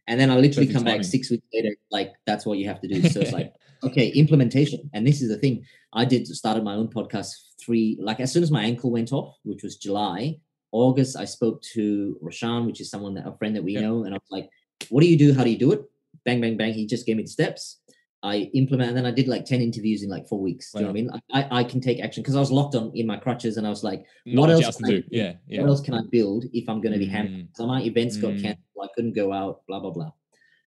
And 0.07 0.17
then 0.17 0.31
I 0.31 0.35
literally 0.37 0.65
Perfect 0.65 0.73
come 0.73 0.85
timing. 0.85 1.01
back 1.01 1.05
six 1.05 1.29
weeks 1.29 1.45
later, 1.53 1.75
like 1.91 2.13
that's 2.25 2.45
what 2.45 2.57
you 2.57 2.69
have 2.69 2.79
to 2.79 2.87
do. 2.87 3.07
So 3.09 3.19
it's 3.19 3.33
like, 3.33 3.53
okay, 3.83 4.07
implementation. 4.07 4.89
And 4.93 5.05
this 5.05 5.21
is 5.21 5.27
the 5.27 5.37
thing. 5.37 5.65
I 5.91 6.05
did 6.05 6.25
started 6.25 6.63
my 6.63 6.75
own 6.75 6.87
podcast 6.87 7.33
three, 7.63 7.97
like 8.01 8.19
as 8.19 8.31
soon 8.31 8.43
as 8.43 8.51
my 8.51 8.63
ankle 8.63 8.91
went 8.91 9.11
off, 9.11 9.37
which 9.43 9.63
was 9.63 9.77
July, 9.77 10.39
August, 10.71 11.17
I 11.17 11.25
spoke 11.25 11.61
to 11.73 12.17
Roshan, 12.21 12.65
which 12.65 12.81
is 12.81 12.89
someone 12.89 13.15
that 13.15 13.27
a 13.27 13.35
friend 13.37 13.55
that 13.55 13.63
we 13.63 13.75
know, 13.75 14.03
and 14.03 14.13
I 14.13 14.17
was 14.17 14.31
like, 14.31 14.49
what 14.89 15.01
do 15.01 15.07
you 15.07 15.17
do? 15.17 15.33
How 15.33 15.43
do 15.43 15.49
you 15.49 15.57
do 15.57 15.71
it? 15.71 15.83
bang, 16.25 16.41
bang, 16.41 16.57
bang. 16.57 16.73
He 16.73 16.85
just 16.85 17.05
gave 17.05 17.17
me 17.17 17.23
the 17.23 17.29
steps. 17.29 17.77
I 18.21 18.49
implement, 18.53 18.89
and 18.89 18.97
then 18.97 19.05
I 19.05 19.11
did 19.11 19.29
like 19.29 19.45
10 19.45 19.61
interviews 19.61 20.03
in 20.03 20.09
like 20.09 20.27
four 20.27 20.41
weeks. 20.41 20.73
Wow. 20.73 20.79
Do 20.79 20.81
you 20.81 20.87
know 20.87 21.09
what 21.09 21.13
I 21.33 21.39
mean? 21.39 21.49
I, 21.51 21.59
I 21.59 21.63
can 21.63 21.79
take 21.79 22.01
action 22.01 22.21
because 22.21 22.35
I 22.35 22.41
was 22.41 22.51
locked 22.51 22.75
on 22.75 22.91
in 22.93 23.07
my 23.07 23.15
crutches 23.15 23.55
and 23.55 23.65
I 23.65 23.69
was 23.69 23.81
like, 23.81 24.03
what 24.25 24.49
else, 24.49 24.75
can 24.75 24.85
I, 24.85 24.89
do? 24.89 25.03
Yeah, 25.09 25.33
yeah. 25.47 25.61
what 25.61 25.69
else 25.69 25.79
can 25.79 25.93
I 25.93 26.01
build 26.11 26.43
if 26.51 26.67
I'm 26.67 26.81
going 26.81 26.91
to 26.91 26.99
be 26.99 27.07
mm. 27.07 27.11
hampered? 27.11 27.47
So 27.55 27.65
my 27.65 27.81
events 27.81 28.17
mm. 28.17 28.21
got 28.23 28.31
canceled. 28.31 28.57
I 28.83 28.87
couldn't 28.93 29.13
go 29.13 29.31
out, 29.31 29.61
blah, 29.69 29.79
blah, 29.79 29.91
blah. 29.91 30.11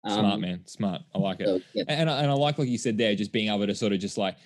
Um, 0.06 0.20
Smart, 0.20 0.40
man. 0.40 0.62
Smart. 0.66 1.02
I 1.14 1.20
like 1.20 1.40
it. 1.40 1.46
So, 1.46 1.62
yeah. 1.74 1.84
and, 1.88 2.10
I, 2.10 2.22
and 2.22 2.32
I 2.32 2.34
like 2.34 2.58
what 2.58 2.68
you 2.68 2.80
said 2.80 2.98
there, 2.98 3.14
just 3.14 3.32
being 3.32 3.54
able 3.54 3.68
to 3.68 3.76
sort 3.76 3.94
of 3.94 4.00
just 4.00 4.18
like 4.18 4.38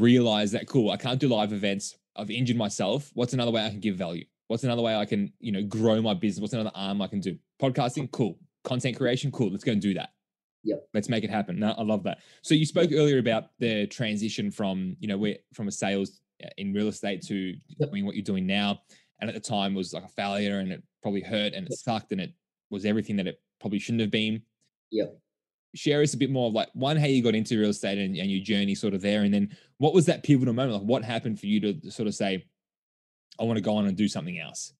realize 0.00 0.52
that, 0.52 0.66
cool, 0.66 0.90
I 0.90 0.96
can't 0.96 1.20
do 1.20 1.28
live 1.28 1.52
events. 1.52 1.96
I've 2.16 2.30
injured 2.30 2.56
myself. 2.56 3.10
What's 3.14 3.32
another 3.32 3.50
way 3.50 3.64
I 3.64 3.70
can 3.70 3.80
give 3.80 3.96
value? 3.96 4.24
What's 4.48 4.64
another 4.64 4.82
way 4.82 4.94
I 4.94 5.04
can, 5.04 5.32
you 5.40 5.52
know, 5.52 5.62
grow 5.62 6.00
my 6.02 6.14
business? 6.14 6.40
What's 6.40 6.52
another 6.52 6.72
arm 6.74 7.00
I 7.00 7.06
can 7.06 7.20
do? 7.20 7.36
Podcasting, 7.60 8.10
cool. 8.10 8.38
Content 8.62 8.96
creation, 8.96 9.32
cool. 9.32 9.50
Let's 9.50 9.64
go 9.64 9.72
and 9.72 9.80
do 9.80 9.94
that. 9.94 10.10
Yep. 10.64 10.88
Let's 10.94 11.08
make 11.08 11.24
it 11.24 11.30
happen. 11.30 11.58
No, 11.58 11.72
I 11.72 11.82
love 11.82 12.02
that. 12.04 12.18
So 12.42 12.54
you 12.54 12.66
spoke 12.66 12.90
earlier 12.92 13.18
about 13.18 13.50
the 13.58 13.86
transition 13.86 14.50
from, 14.50 14.96
you 14.98 15.08
know, 15.08 15.18
where 15.18 15.36
from 15.52 15.68
a 15.68 15.72
sales 15.72 16.20
uh, 16.42 16.48
in 16.56 16.72
real 16.72 16.88
estate 16.88 17.22
to 17.22 17.54
yep. 17.78 17.90
doing 17.90 18.06
what 18.06 18.14
you're 18.14 18.24
doing 18.24 18.46
now. 18.46 18.80
And 19.20 19.28
at 19.28 19.34
the 19.34 19.40
time 19.40 19.74
was 19.74 19.92
like 19.92 20.04
a 20.04 20.08
failure 20.08 20.58
and 20.58 20.72
it 20.72 20.82
probably 21.02 21.20
hurt 21.20 21.52
and 21.52 21.66
it 21.66 21.70
yep. 21.70 21.78
sucked 21.78 22.12
and 22.12 22.20
it 22.20 22.32
was 22.70 22.84
everything 22.84 23.16
that 23.16 23.26
it 23.26 23.40
probably 23.60 23.78
shouldn't 23.78 24.00
have 24.00 24.10
been. 24.10 24.42
Yep. 24.90 25.18
Share 25.74 26.02
us 26.02 26.14
a 26.14 26.16
bit 26.16 26.30
more 26.30 26.48
of 26.48 26.54
like 26.54 26.68
one, 26.72 26.96
how 26.96 27.06
you 27.06 27.22
got 27.22 27.34
into 27.34 27.58
real 27.58 27.70
estate 27.70 27.98
and, 27.98 28.16
and 28.16 28.30
your 28.30 28.42
journey 28.42 28.74
sort 28.74 28.94
of 28.94 29.02
there. 29.02 29.22
And 29.22 29.34
then 29.34 29.56
what 29.78 29.94
was 29.94 30.06
that 30.06 30.22
pivotal 30.22 30.54
moment? 30.54 30.80
Like 30.80 30.88
what 30.88 31.04
happened 31.04 31.40
for 31.40 31.46
you 31.46 31.60
to 31.60 31.90
sort 31.90 32.06
of 32.06 32.14
say, 32.14 32.44
I 33.40 33.44
want 33.44 33.56
to 33.56 33.62
go 33.62 33.76
on 33.76 33.86
and 33.86 33.96
do 33.96 34.08
something 34.08 34.38
else? 34.38 34.72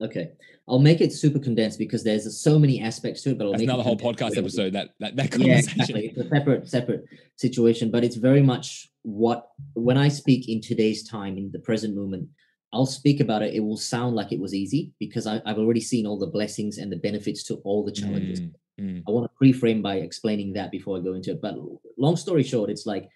Okay, 0.00 0.32
I'll 0.68 0.78
make 0.78 1.00
it 1.00 1.12
super 1.12 1.38
condensed 1.38 1.78
because 1.78 2.04
there's 2.04 2.38
so 2.38 2.58
many 2.58 2.82
aspects 2.82 3.22
to 3.22 3.30
it. 3.30 3.38
But 3.38 3.44
I'll 3.44 3.52
That's 3.52 3.62
make 3.62 3.68
another 3.68 3.82
whole 3.82 3.96
podcast 3.96 4.36
episode. 4.36 4.74
That 4.74 4.90
that 5.00 5.16
that 5.16 5.32
conversation. 5.32 5.78
Yeah, 5.78 5.82
exactly. 5.82 6.06
It's 6.08 6.18
a 6.18 6.28
separate 6.28 6.68
separate 6.68 7.04
situation, 7.36 7.90
but 7.90 8.04
it's 8.04 8.16
very 8.16 8.42
much 8.42 8.88
what 9.02 9.48
when 9.72 9.96
I 9.96 10.08
speak 10.08 10.48
in 10.50 10.60
today's 10.60 11.08
time 11.08 11.38
in 11.38 11.50
the 11.50 11.60
present 11.60 11.96
moment. 11.96 12.28
I'll 12.72 12.84
speak 12.84 13.20
about 13.20 13.42
it. 13.42 13.54
It 13.54 13.60
will 13.60 13.78
sound 13.78 14.16
like 14.16 14.32
it 14.32 14.40
was 14.40 14.52
easy 14.52 14.92
because 14.98 15.26
I, 15.26 15.40
have 15.46 15.56
already 15.56 15.80
seen 15.80 16.04
all 16.04 16.18
the 16.18 16.26
blessings 16.26 16.76
and 16.76 16.92
the 16.92 16.96
benefits 16.96 17.42
to 17.44 17.54
all 17.64 17.84
the 17.84 17.92
challenges. 17.92 18.40
Mm, 18.40 18.52
mm. 18.80 19.02
I 19.06 19.10
want 19.10 19.24
to 19.24 19.36
pre-frame 19.36 19.82
by 19.82 19.96
explaining 19.96 20.52
that 20.54 20.70
before 20.70 20.96
I 20.96 21.00
go 21.00 21.14
into 21.14 21.32
it. 21.32 21.40
But 21.40 21.56
long 21.98 22.16
story 22.16 22.42
short, 22.42 22.70
it's 22.70 22.86
like 22.86 23.08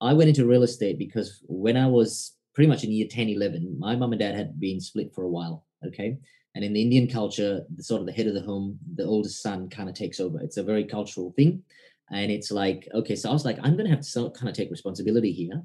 I 0.00 0.12
went 0.12 0.28
into 0.28 0.46
real 0.46 0.62
estate 0.62 0.98
because 0.98 1.40
when 1.46 1.76
I 1.76 1.86
was 1.86 2.34
pretty 2.54 2.68
much 2.68 2.84
in 2.84 2.90
year 2.90 3.06
10, 3.10 3.28
11, 3.28 3.78
my 3.78 3.96
mom 3.96 4.12
and 4.12 4.20
dad 4.20 4.34
had 4.34 4.58
been 4.58 4.80
split 4.80 5.14
for 5.14 5.24
a 5.24 5.28
while 5.28 5.66
Okay. 5.84 6.18
And 6.54 6.64
in 6.64 6.72
the 6.72 6.82
Indian 6.82 7.08
culture, 7.08 7.62
the 7.74 7.82
sort 7.82 8.00
of 8.00 8.06
the 8.06 8.12
head 8.12 8.26
of 8.26 8.34
the 8.34 8.40
home, 8.40 8.78
the 8.94 9.04
oldest 9.04 9.42
son 9.42 9.68
kind 9.68 9.88
of 9.88 9.94
takes 9.94 10.20
over. 10.20 10.40
It's 10.40 10.56
a 10.56 10.62
very 10.62 10.84
cultural 10.84 11.32
thing. 11.36 11.62
And 12.10 12.30
it's 12.30 12.50
like, 12.50 12.88
okay, 12.94 13.16
so 13.16 13.28
I 13.28 13.32
was 13.32 13.44
like, 13.44 13.58
I'm 13.58 13.76
going 13.76 13.84
to 13.84 13.94
have 13.94 14.00
to 14.00 14.30
kind 14.30 14.48
of 14.48 14.54
take 14.54 14.70
responsibility 14.70 15.32
here. 15.32 15.62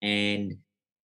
And 0.00 0.58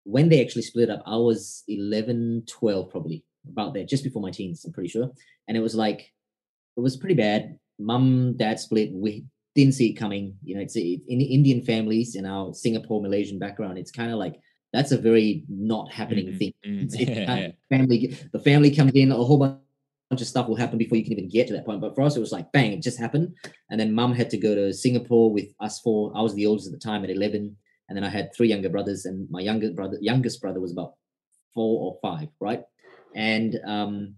when 0.04 0.28
they 0.28 0.44
actually 0.44 0.62
split 0.62 0.90
up, 0.90 1.02
I 1.06 1.16
was 1.16 1.64
11, 1.66 2.44
12, 2.46 2.90
probably 2.90 3.24
about 3.50 3.74
there, 3.74 3.84
just 3.84 4.04
before 4.04 4.22
my 4.22 4.30
teens, 4.30 4.64
I'm 4.64 4.72
pretty 4.72 4.90
sure. 4.90 5.10
And 5.48 5.56
it 5.56 5.60
was 5.60 5.74
like, 5.74 6.12
it 6.76 6.80
was 6.80 6.96
pretty 6.96 7.14
bad. 7.14 7.58
Mum, 7.78 8.34
dad 8.36 8.58
split. 8.60 8.92
We 8.92 9.24
didn't 9.54 9.74
see 9.74 9.90
it 9.90 9.94
coming. 9.94 10.36
You 10.44 10.56
know, 10.56 10.60
it's 10.62 10.76
in 10.76 11.18
the 11.18 11.24
Indian 11.24 11.62
families 11.62 12.14
in 12.16 12.26
our 12.26 12.52
Singapore, 12.54 13.00
Malaysian 13.02 13.38
background. 13.38 13.78
It's 13.78 13.90
kind 13.90 14.10
of 14.12 14.18
like 14.18 14.40
that's 14.72 14.92
a 14.92 14.98
very 14.98 15.44
not 15.48 15.90
happening 15.92 16.26
Mhm, 16.28 16.38
thing. 16.38 16.52
mhm. 16.66 16.82
It's- 16.84 17.00
it's 17.00 17.10
Yeah, 17.10 17.36
yeah. 17.36 17.52
family, 17.70 18.16
the 18.32 18.40
family 18.40 18.70
comes 18.74 18.92
in, 18.94 19.12
a 19.12 19.14
whole 19.16 19.38
bunch 19.38 19.60
of 20.20 20.26
stuff 20.26 20.48
will 20.48 20.56
happen 20.56 20.78
before 20.78 20.98
you 20.98 21.04
can 21.04 21.12
even 21.12 21.28
get 21.28 21.46
to 21.46 21.52
that 21.54 21.64
point. 21.64 21.80
But 21.80 21.94
for 21.94 22.02
us, 22.02 22.16
it 22.16 22.20
was 22.20 22.32
like 22.32 22.50
bang, 22.52 22.72
it 22.72 22.82
just 22.82 22.98
happened. 22.98 23.34
And 23.70 23.78
then 23.78 23.92
mum 23.94 24.12
had 24.14 24.30
to 24.30 24.36
go 24.36 24.54
to 24.54 24.72
Singapore 24.72 25.30
with 25.32 25.48
us 25.60 25.78
four. 25.80 26.12
I 26.16 26.22
was 26.22 26.34
the 26.34 26.46
oldest 26.46 26.66
at 26.66 26.72
the 26.72 26.78
time 26.78 27.04
at 27.04 27.10
11. 27.10 27.56
And 27.88 27.96
then 27.96 28.04
I 28.04 28.08
had 28.08 28.30
three 28.34 28.48
younger 28.48 28.70
brothers, 28.70 29.04
and 29.04 29.30
my 29.30 29.40
younger 29.40 29.70
brother, 29.72 29.98
youngest 30.00 30.40
brother 30.40 30.58
was 30.58 30.72
about 30.72 30.94
four 31.52 31.80
or 31.86 31.98
five, 32.00 32.28
right? 32.40 32.62
And 33.14 33.60
um, 33.66 34.14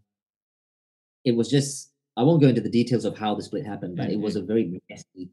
it 1.24 1.32
was 1.36 1.50
just, 1.50 1.90
I 2.16 2.22
won't 2.22 2.40
go 2.40 2.48
into 2.48 2.60
the 2.60 2.70
details 2.70 3.04
of 3.04 3.18
how 3.18 3.34
the 3.34 3.42
split 3.42 3.66
happened, 3.66 3.96
but 3.96 4.10
it 4.10 4.18
was 4.18 4.36
a 4.36 4.42
very 4.42 4.80
messy, 4.88 5.28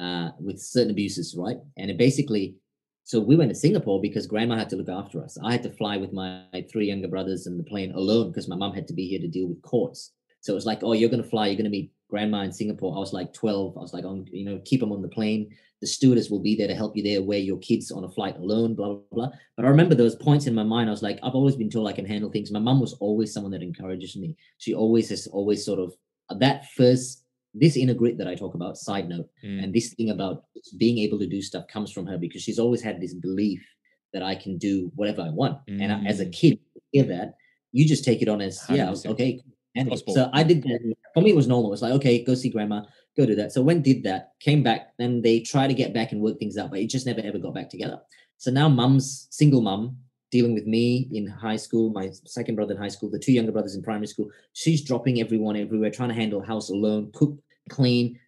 uh, 0.00 0.30
with 0.40 0.58
certain 0.60 0.90
abuses, 0.90 1.36
right? 1.38 1.58
And 1.76 1.90
it 1.90 1.96
basically, 1.98 2.56
so 3.04 3.20
we 3.20 3.36
went 3.36 3.50
to 3.50 3.54
Singapore 3.54 4.00
because 4.00 4.26
grandma 4.26 4.56
had 4.56 4.70
to 4.70 4.76
look 4.76 4.88
after 4.88 5.22
us. 5.22 5.38
I 5.44 5.52
had 5.52 5.62
to 5.62 5.70
fly 5.70 5.96
with 5.96 6.12
my 6.12 6.44
three 6.70 6.86
younger 6.86 7.08
brothers 7.08 7.46
in 7.46 7.56
the 7.56 7.64
plane 7.64 7.92
alone 7.92 8.30
because 8.30 8.48
my 8.48 8.56
mom 8.56 8.74
had 8.74 8.88
to 8.88 8.94
be 8.94 9.06
here 9.06 9.20
to 9.20 9.28
deal 9.28 9.46
with 9.46 9.62
courts. 9.62 10.12
So 10.40 10.52
it 10.52 10.56
was 10.56 10.66
like, 10.66 10.82
oh, 10.82 10.92
you're 10.92 11.10
going 11.10 11.22
to 11.22 11.28
fly, 11.28 11.46
you're 11.46 11.56
going 11.56 11.64
to 11.64 11.70
meet 11.70 11.92
grandma 12.10 12.42
in 12.42 12.52
Singapore. 12.52 12.96
I 12.96 12.98
was 12.98 13.12
like 13.12 13.32
12. 13.32 13.76
I 13.76 13.80
was 13.80 13.92
like, 13.92 14.04
on, 14.04 14.26
you 14.30 14.44
know, 14.44 14.60
keep 14.64 14.80
them 14.80 14.92
on 14.92 15.02
the 15.02 15.08
plane. 15.08 15.54
The 15.80 15.86
stewardess 15.86 16.30
will 16.30 16.40
be 16.40 16.54
there 16.54 16.68
to 16.68 16.74
help 16.74 16.96
you 16.96 17.02
there, 17.02 17.22
where 17.22 17.38
your 17.38 17.58
kids 17.58 17.90
on 17.90 18.04
a 18.04 18.10
flight 18.10 18.36
alone, 18.36 18.74
blah, 18.74 18.88
blah, 18.88 19.00
blah. 19.10 19.30
But 19.56 19.66
I 19.66 19.68
remember 19.68 19.94
those 19.94 20.14
points 20.14 20.46
in 20.46 20.54
my 20.54 20.62
mind. 20.62 20.88
I 20.88 20.92
was 20.92 21.02
like, 21.02 21.18
I've 21.22 21.34
always 21.34 21.56
been 21.56 21.70
told 21.70 21.88
I 21.88 21.92
can 21.92 22.06
handle 22.06 22.30
things. 22.30 22.50
My 22.50 22.58
mom 22.58 22.80
was 22.80 22.94
always 22.94 23.32
someone 23.32 23.52
that 23.52 23.62
encourages 23.62 24.16
me. 24.16 24.36
She 24.58 24.74
always 24.74 25.08
has 25.10 25.26
always 25.26 25.64
sort 25.64 25.78
of 25.78 25.94
that 26.30 26.70
first, 26.70 27.24
this 27.54 27.76
inner 27.76 27.94
grit 27.94 28.18
that 28.18 28.26
I 28.28 28.34
talk 28.34 28.54
about, 28.54 28.76
side 28.78 29.08
note, 29.08 29.28
Mm. 29.44 29.62
and 29.64 29.74
this 29.74 29.94
thing 29.94 30.10
about 30.10 30.44
being 30.76 30.98
able 30.98 31.18
to 31.18 31.26
do 31.26 31.40
stuff 31.42 31.66
comes 31.68 31.90
from 31.92 32.06
her 32.06 32.18
because 32.18 32.42
she's 32.42 32.58
always 32.58 32.82
had 32.82 33.00
this 33.00 33.14
belief 33.14 33.64
that 34.12 34.22
I 34.22 34.34
can 34.34 34.58
do 34.58 34.90
whatever 34.94 35.22
I 35.22 35.30
want. 35.30 35.58
And 35.68 35.92
I, 35.92 36.02
as 36.04 36.20
a 36.20 36.26
Mm. 36.26 36.32
kid, 36.32 36.58
hear 36.92 37.04
that, 37.04 37.34
you 37.72 37.86
just 37.86 38.04
take 38.04 38.22
it 38.22 38.28
on 38.28 38.40
as, 38.40 38.60
yeah, 38.70 38.86
100%. 38.86 39.12
okay. 39.12 39.40
And 39.76 39.88
Possible. 39.88 40.14
so 40.14 40.30
I 40.32 40.44
did 40.44 40.62
that. 40.62 40.94
For 41.14 41.20
me, 41.20 41.30
it 41.30 41.36
was 41.36 41.48
normal. 41.48 41.70
It 41.70 41.72
was 41.72 41.82
like, 41.82 41.92
okay, 41.94 42.22
go 42.22 42.34
see 42.34 42.48
grandma, 42.48 42.84
go 43.16 43.26
do 43.26 43.34
that. 43.34 43.50
So 43.52 43.60
when 43.60 43.82
did 43.82 44.04
that, 44.04 44.32
came 44.38 44.62
back, 44.62 44.92
then 44.98 45.20
they 45.20 45.40
try 45.40 45.66
to 45.66 45.74
get 45.74 45.92
back 45.92 46.12
and 46.12 46.20
work 46.20 46.38
things 46.38 46.56
out, 46.56 46.70
but 46.70 46.78
it 46.78 46.88
just 46.90 47.06
never 47.06 47.20
ever 47.20 47.38
got 47.38 47.54
back 47.54 47.70
together. 47.70 48.00
So 48.38 48.52
now 48.52 48.68
mum's 48.68 49.26
single 49.30 49.60
mum 49.62 49.98
dealing 50.34 50.52
with 50.52 50.66
me 50.66 51.08
in 51.12 51.28
high 51.28 51.54
school, 51.54 51.90
my 51.90 52.10
second 52.24 52.56
brother 52.56 52.74
in 52.74 52.80
high 52.80 52.88
school, 52.88 53.08
the 53.08 53.20
two 53.20 53.32
younger 53.32 53.52
brothers 53.52 53.76
in 53.76 53.82
primary 53.84 54.08
school. 54.08 54.28
She's 54.52 54.82
dropping 54.82 55.20
everyone 55.20 55.56
everywhere, 55.56 55.92
trying 55.92 56.08
to 56.08 56.14
handle 56.22 56.42
house 56.42 56.70
alone, 56.70 57.12
cook, 57.14 57.38
clean, 57.70 58.18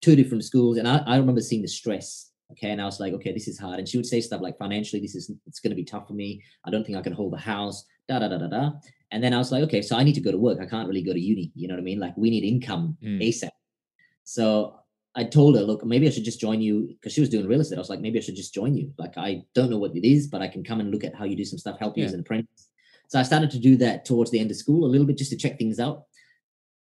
two 0.00 0.16
different 0.16 0.42
schools. 0.42 0.76
And 0.76 0.88
I, 0.88 0.96
I 1.06 1.16
remember 1.18 1.40
seeing 1.40 1.62
the 1.62 1.68
stress. 1.68 2.32
Okay. 2.50 2.70
And 2.72 2.82
I 2.82 2.84
was 2.84 2.98
like, 2.98 3.12
okay, 3.12 3.32
this 3.32 3.46
is 3.46 3.60
hard. 3.60 3.78
And 3.78 3.88
she 3.88 3.96
would 3.96 4.06
say 4.06 4.20
stuff 4.20 4.40
like 4.42 4.58
financially, 4.58 5.00
this 5.00 5.14
is 5.14 5.30
it's 5.46 5.60
gonna 5.60 5.76
be 5.76 5.84
tough 5.84 6.08
for 6.08 6.14
me. 6.14 6.42
I 6.66 6.70
don't 6.72 6.84
think 6.84 6.98
I 6.98 7.02
can 7.02 7.12
hold 7.12 7.32
the 7.32 7.38
house, 7.38 7.84
da 8.08 8.18
da 8.18 8.26
da 8.26 8.38
da 8.38 8.48
da. 8.48 8.70
And 9.12 9.22
then 9.22 9.32
I 9.32 9.38
was 9.38 9.52
like, 9.52 9.62
okay, 9.62 9.82
so 9.82 9.96
I 9.96 10.02
need 10.02 10.16
to 10.16 10.20
go 10.20 10.32
to 10.32 10.38
work. 10.38 10.58
I 10.60 10.66
can't 10.66 10.88
really 10.88 11.02
go 11.02 11.12
to 11.12 11.20
uni. 11.20 11.52
You 11.54 11.68
know 11.68 11.74
what 11.74 11.80
I 11.80 11.84
mean? 11.84 12.00
Like 12.00 12.16
we 12.16 12.28
need 12.28 12.42
income 12.42 12.96
Mm. 13.04 13.22
ASAP. 13.22 13.50
So 14.24 14.80
I 15.14 15.24
told 15.24 15.56
her, 15.56 15.62
look, 15.62 15.84
maybe 15.84 16.06
I 16.06 16.10
should 16.10 16.24
just 16.24 16.40
join 16.40 16.62
you 16.62 16.88
because 16.88 17.12
she 17.12 17.20
was 17.20 17.28
doing 17.28 17.46
real 17.46 17.60
estate. 17.60 17.76
I 17.76 17.80
was 17.80 17.90
like, 17.90 18.00
maybe 18.00 18.18
I 18.18 18.22
should 18.22 18.36
just 18.36 18.54
join 18.54 18.74
you. 18.74 18.92
Like, 18.98 19.18
I 19.18 19.42
don't 19.54 19.68
know 19.70 19.76
what 19.78 19.94
it 19.94 20.06
is, 20.08 20.26
but 20.26 20.40
I 20.40 20.48
can 20.48 20.64
come 20.64 20.80
and 20.80 20.90
look 20.90 21.04
at 21.04 21.14
how 21.14 21.24
you 21.24 21.36
do 21.36 21.44
some 21.44 21.58
stuff, 21.58 21.78
help 21.78 21.96
you 21.98 22.02
Yeah. 22.02 22.08
as 22.08 22.14
an 22.14 22.20
apprentice. 22.20 22.68
So 23.08 23.18
I 23.18 23.22
started 23.22 23.50
to 23.50 23.58
do 23.58 23.76
that 23.76 24.06
towards 24.06 24.30
the 24.30 24.38
end 24.40 24.50
of 24.50 24.56
school 24.56 24.86
a 24.86 24.90
little 24.92 25.06
bit 25.06 25.18
just 25.18 25.30
to 25.32 25.36
check 25.36 25.58
things 25.58 25.78
out. 25.78 26.04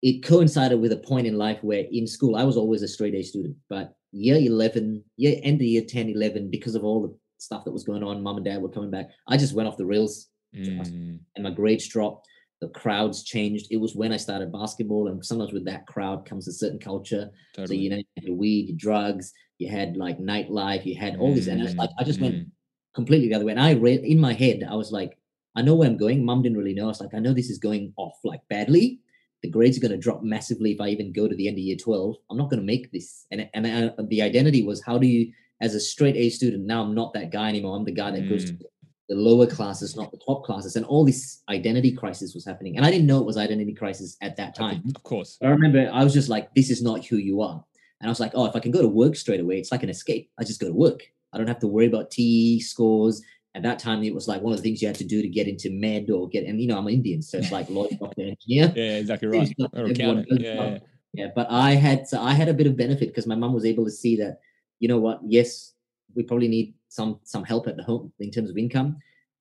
It 0.03 0.23
coincided 0.23 0.81
with 0.81 0.93
a 0.93 0.97
point 0.97 1.27
in 1.27 1.37
life 1.37 1.59
where 1.63 1.85
in 1.91 2.07
school, 2.07 2.37
I 2.37 2.45
was 2.45 2.57
always 2.57 2.83
a 2.83 2.89
straight 2.89 3.15
A 3.15 3.23
student, 3.23 3.57
but 3.69 3.95
year 4.13 4.37
11, 4.37 5.03
year 5.17 5.41
end 5.43 5.61
of 5.61 5.67
year 5.67 5.83
10, 5.87 6.09
11, 6.11 6.51
because 6.51 6.75
of 6.77 6.85
all 6.85 7.03
the 7.03 7.15
stuff 7.39 7.65
that 7.65 7.73
was 7.73 7.85
going 7.85 8.05
on, 8.05 8.23
mom 8.23 8.37
and 8.37 8.45
dad 8.45 8.63
were 8.63 8.69
coming 8.69 8.91
back. 8.91 9.09
I 9.27 9.37
just 9.37 9.55
went 9.55 9.69
off 9.69 9.77
the 9.77 9.87
rails 9.87 10.29
Mm. 10.53 11.21
and 11.37 11.45
my 11.45 11.51
grades 11.51 11.87
dropped. 11.87 12.27
The 12.61 12.69
crowds 12.69 13.25
changed. 13.25 13.69
It 13.71 13.79
was 13.79 13.95
when 13.95 14.13
I 14.13 14.19
started 14.19 14.53
basketball, 14.53 15.09
and 15.09 15.25
sometimes 15.25 15.53
with 15.53 15.65
that 15.65 15.87
crowd 15.87 16.27
comes 16.27 16.47
a 16.47 16.53
certain 16.53 16.79
culture. 16.79 17.31
So 17.57 17.73
you 17.73 17.91
know, 17.91 17.97
you 17.97 18.05
had 18.17 18.39
weed, 18.39 18.69
your 18.69 18.77
drugs, 18.77 19.33
you 19.59 19.69
had 19.71 19.97
like 19.97 20.19
nightlife, 20.19 20.85
you 20.85 20.97
had 20.99 21.17
all 21.17 21.35
this, 21.35 21.47
and 21.47 21.61
Mm, 21.61 21.77
like 21.77 21.91
I 21.99 22.05
just 22.05 22.21
went 22.21 22.35
mm. 22.35 22.47
completely 22.95 23.29
the 23.29 23.35
other 23.35 23.45
way. 23.45 23.53
And 23.53 23.61
I 23.61 23.75
read 23.75 24.01
in 24.01 24.19
my 24.19 24.33
head, 24.33 24.67
I 24.69 24.75
was 24.75 24.93
like, 24.93 25.17
I 25.57 25.63
know 25.63 25.75
where 25.75 25.89
I'm 25.89 25.97
going. 25.97 26.25
Mum 26.25 26.43
didn't 26.43 26.59
really 26.59 26.75
know. 26.75 26.85
I 26.85 26.89
was 26.89 27.01
like, 27.01 27.15
I 27.15 27.19
know 27.19 27.33
this 27.33 27.51
is 27.51 27.59
going 27.59 27.93
off 27.97 28.15
like 28.25 28.41
badly. 28.49 29.01
The 29.43 29.51
grades 29.51 29.79
are 29.79 29.81
going 29.81 29.93
to 29.93 29.97
drop 29.97 30.23
massively 30.23 30.73
if 30.73 30.81
I 30.81 30.89
even 30.89 31.13
go 31.13 31.27
to 31.27 31.35
the 31.35 31.49
end 31.49 31.57
of 31.57 31.61
year 31.61 31.77
12. 31.77 32.15
I'm 32.31 32.37
not 32.37 32.51
going 32.51 32.61
to 32.61 32.67
make 32.67 32.93
this. 32.93 33.27
And 33.31 33.49
and 33.55 33.67
I, 33.67 33.91
the 34.09 34.23
identity 34.23 34.63
was, 34.63 34.83
how 34.85 34.99
do 34.99 35.07
you, 35.07 35.33
as 35.61 35.75
a 35.75 35.81
straight 35.81 36.17
A 36.17 36.31
student, 36.31 36.67
now 36.67 36.83
I'm 36.83 36.95
not 36.95 37.15
that 37.15 37.33
guy 37.33 37.49
anymore. 37.49 37.77
I'm 37.77 37.85
the 37.85 37.93
guy 37.93 38.11
that 38.11 38.29
goes 38.29 38.45
to 38.47 38.53
Mm. 38.53 38.63
The 39.11 39.17
lower 39.17 39.45
classes, 39.45 39.97
not 39.97 40.13
the 40.13 40.21
top 40.25 40.45
classes, 40.45 40.77
and 40.77 40.87
all 40.87 41.05
this 41.05 41.43
identity 41.49 41.91
crisis 41.91 42.33
was 42.33 42.47
happening. 42.47 42.77
And 42.77 42.87
I 42.87 42.93
didn't 42.93 43.09
know 43.09 43.19
it 43.19 43.27
was 43.27 43.37
identity 43.37 43.75
crisis 43.75 44.17
at 44.23 44.37
that 44.37 44.55
time. 44.55 44.85
Of 44.95 45.03
course. 45.03 45.37
But 45.41 45.49
I 45.49 45.51
remember 45.51 45.91
I 45.93 46.05
was 46.05 46.15
just 46.15 46.29
like, 46.29 46.55
this 46.55 46.71
is 46.71 46.81
not 46.81 47.05
who 47.05 47.17
you 47.17 47.43
are. 47.43 47.63
And 48.01 48.09
I 48.09 48.09
was 48.09 48.21
like, 48.21 48.31
oh, 48.35 48.47
if 48.47 48.55
I 48.55 48.61
can 48.61 48.71
go 48.71 48.81
to 48.81 48.89
work 48.89 49.17
straight 49.17 49.41
away, 49.41 49.59
it's 49.59 49.73
like 49.73 49.83
an 49.83 49.91
escape. 49.91 50.31
I 50.39 50.45
just 50.45 50.61
go 50.61 50.69
to 50.69 50.73
work. 50.73 51.03
I 51.33 51.39
don't 51.39 51.49
have 51.49 51.59
to 51.59 51.67
worry 51.67 51.87
about 51.87 52.13
TE 52.13 52.61
scores. 52.61 53.21
At 53.57 53.65
that 53.65 53.81
time, 53.81 54.05
it 54.05 54.15
was 54.15 54.29
like 54.29 54.43
one 54.43 54.53
of 54.53 54.59
the 54.61 54.63
things 54.63 54.81
you 54.81 54.87
had 54.87 54.97
to 54.99 55.05
do 55.05 55.23
to 55.23 55.29
get 55.29 55.49
into 55.49 55.71
med 55.71 56.09
or 56.09 56.29
get, 56.29 56.45
and 56.45 56.61
you 56.61 56.69
know, 56.69 56.79
I'm 56.79 56.87
Indian, 56.87 57.21
so 57.21 57.39
it's 57.39 57.51
like 57.51 57.69
lawyer, 57.69 57.89
doctor, 58.01 58.23
engineer. 58.23 58.73
Yeah, 58.77 58.99
exactly 58.99 59.27
right. 59.27 59.53
Or 59.73 59.87
accountant. 59.87 60.41
Yeah, 60.41 60.55
yeah. 60.55 60.79
Yeah, 61.13 61.27
but 61.35 61.49
I 61.51 61.73
had 61.73 62.07
so 62.07 62.23
I 62.23 62.33
had 62.33 62.49
a 62.49 62.55
bit 62.55 62.69
of 62.69 62.77
benefit 62.77 63.09
because 63.09 63.27
my 63.27 63.35
mom 63.35 63.53
was 63.53 63.65
able 63.65 63.85
to 63.87 63.91
see 63.91 64.15
that, 64.19 64.39
you 64.79 64.87
know 64.87 64.99
what, 64.99 65.19
yes, 65.27 65.73
we 66.15 66.23
probably 66.23 66.47
need 66.47 66.75
some 66.91 67.21
some 67.23 67.45
help 67.45 67.67
at 67.69 67.77
the 67.77 67.83
home 67.83 68.13
in 68.21 68.31
terms 68.31 68.51
of 68.51 68.59
income. 68.59 68.99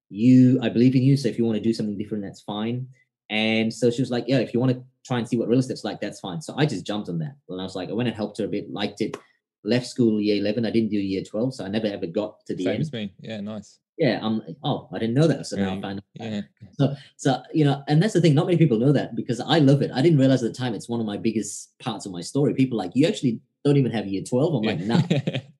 You, 0.09 0.59
I 0.63 0.69
believe 0.69 0.95
in 0.95 1.03
you. 1.03 1.17
So 1.17 1.27
if 1.27 1.37
you 1.37 1.45
want 1.45 1.57
to 1.57 1.63
do 1.63 1.73
something 1.73 1.97
different, 1.97 2.23
that's 2.23 2.41
fine. 2.41 2.87
And 3.29 3.71
so 3.71 3.91
she 3.91 4.01
was 4.01 4.09
like, 4.09 4.23
Yeah, 4.27 4.37
if 4.37 4.53
you 4.53 4.59
want 4.59 4.71
to 4.71 4.83
try 5.05 5.17
and 5.17 5.27
see 5.27 5.37
what 5.37 5.49
real 5.49 5.59
estate's 5.59 5.83
like, 5.83 5.99
that's 5.99 6.19
fine. 6.19 6.41
So 6.41 6.53
I 6.57 6.65
just 6.65 6.85
jumped 6.85 7.09
on 7.09 7.19
that. 7.19 7.35
And 7.49 7.59
I 7.59 7.63
was 7.63 7.75
like, 7.75 7.89
I 7.89 7.93
went 7.93 8.07
and 8.07 8.15
helped 8.15 8.37
her 8.37 8.45
a 8.45 8.47
bit, 8.47 8.71
liked 8.71 9.01
it, 9.01 9.17
left 9.63 9.87
school 9.87 10.21
year 10.21 10.37
11. 10.37 10.65
I 10.65 10.71
didn't 10.71 10.89
do 10.89 10.97
year 10.97 11.23
12. 11.23 11.55
So 11.55 11.65
I 11.65 11.67
never 11.67 11.87
ever 11.87 12.07
got 12.07 12.45
to 12.45 12.55
the 12.55 12.63
Same 12.63 12.73
end. 12.75 12.81
as 12.81 12.93
me. 12.93 13.13
Yeah, 13.19 13.41
nice. 13.41 13.79
Yeah. 13.97 14.19
I'm 14.21 14.41
oh, 14.63 14.87
I 14.93 14.99
didn't 14.99 15.15
know 15.15 15.27
that. 15.27 15.45
So 15.45 15.57
now 15.57 15.71
I 15.71 15.75
Yeah, 15.75 15.87
out. 15.87 16.03
Yeah. 16.15 16.41
So, 16.73 16.95
so 17.17 17.41
you 17.53 17.65
know, 17.65 17.83
and 17.87 18.01
that's 18.01 18.13
the 18.13 18.21
thing. 18.21 18.33
Not 18.33 18.45
many 18.45 18.57
people 18.57 18.79
know 18.79 18.93
that 18.93 19.15
because 19.15 19.39
I 19.39 19.59
love 19.59 19.81
it. 19.81 19.91
I 19.93 20.01
didn't 20.01 20.19
realize 20.19 20.41
at 20.43 20.53
the 20.53 20.57
time 20.57 20.73
it's 20.73 20.89
one 20.89 20.99
of 20.99 21.05
my 21.05 21.17
biggest 21.17 21.77
parts 21.79 22.05
of 22.05 22.11
my 22.11 22.21
story. 22.21 22.53
People 22.53 22.77
like 22.77 22.91
you 22.95 23.07
actually 23.07 23.41
don't 23.65 23.77
even 23.77 23.91
have 23.91 24.07
year 24.07 24.23
twelve. 24.23 24.53
I'm 24.55 24.63
like, 24.63 24.79
nah, 24.79 25.01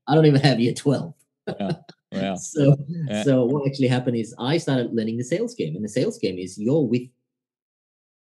I 0.08 0.16
don't 0.16 0.26
even 0.26 0.42
have 0.42 0.60
year 0.60 0.74
twelve. 1.54 1.76
wow. 2.12 2.36
So, 2.36 2.76
Yeah. 3.08 3.24
so 3.24 3.46
what 3.46 3.68
actually 3.68 3.88
happened 3.88 4.18
is 4.18 4.34
I 4.40 4.58
started 4.58 4.94
learning 4.94 5.18
the 5.18 5.24
sales 5.24 5.54
game, 5.56 5.76
and 5.76 5.84
the 5.86 5.90
sales 5.90 6.18
game 6.18 6.38
is 6.40 6.58
you're 6.58 6.82
with 6.88 7.04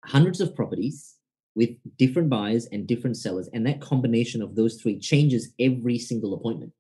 hundreds 0.05 0.39
of 0.41 0.55
properties 0.55 1.15
with 1.55 1.69
different 1.97 2.29
buyers 2.29 2.65
and 2.71 2.85
different 2.87 3.17
sellers, 3.17 3.47
and 3.53 3.65
that 3.65 3.79
combination 3.81 4.41
of 4.41 4.55
those 4.55 4.75
three 4.81 4.99
changes 4.99 5.53
every 5.59 5.97
single 5.97 6.33
appointment. 6.33 6.73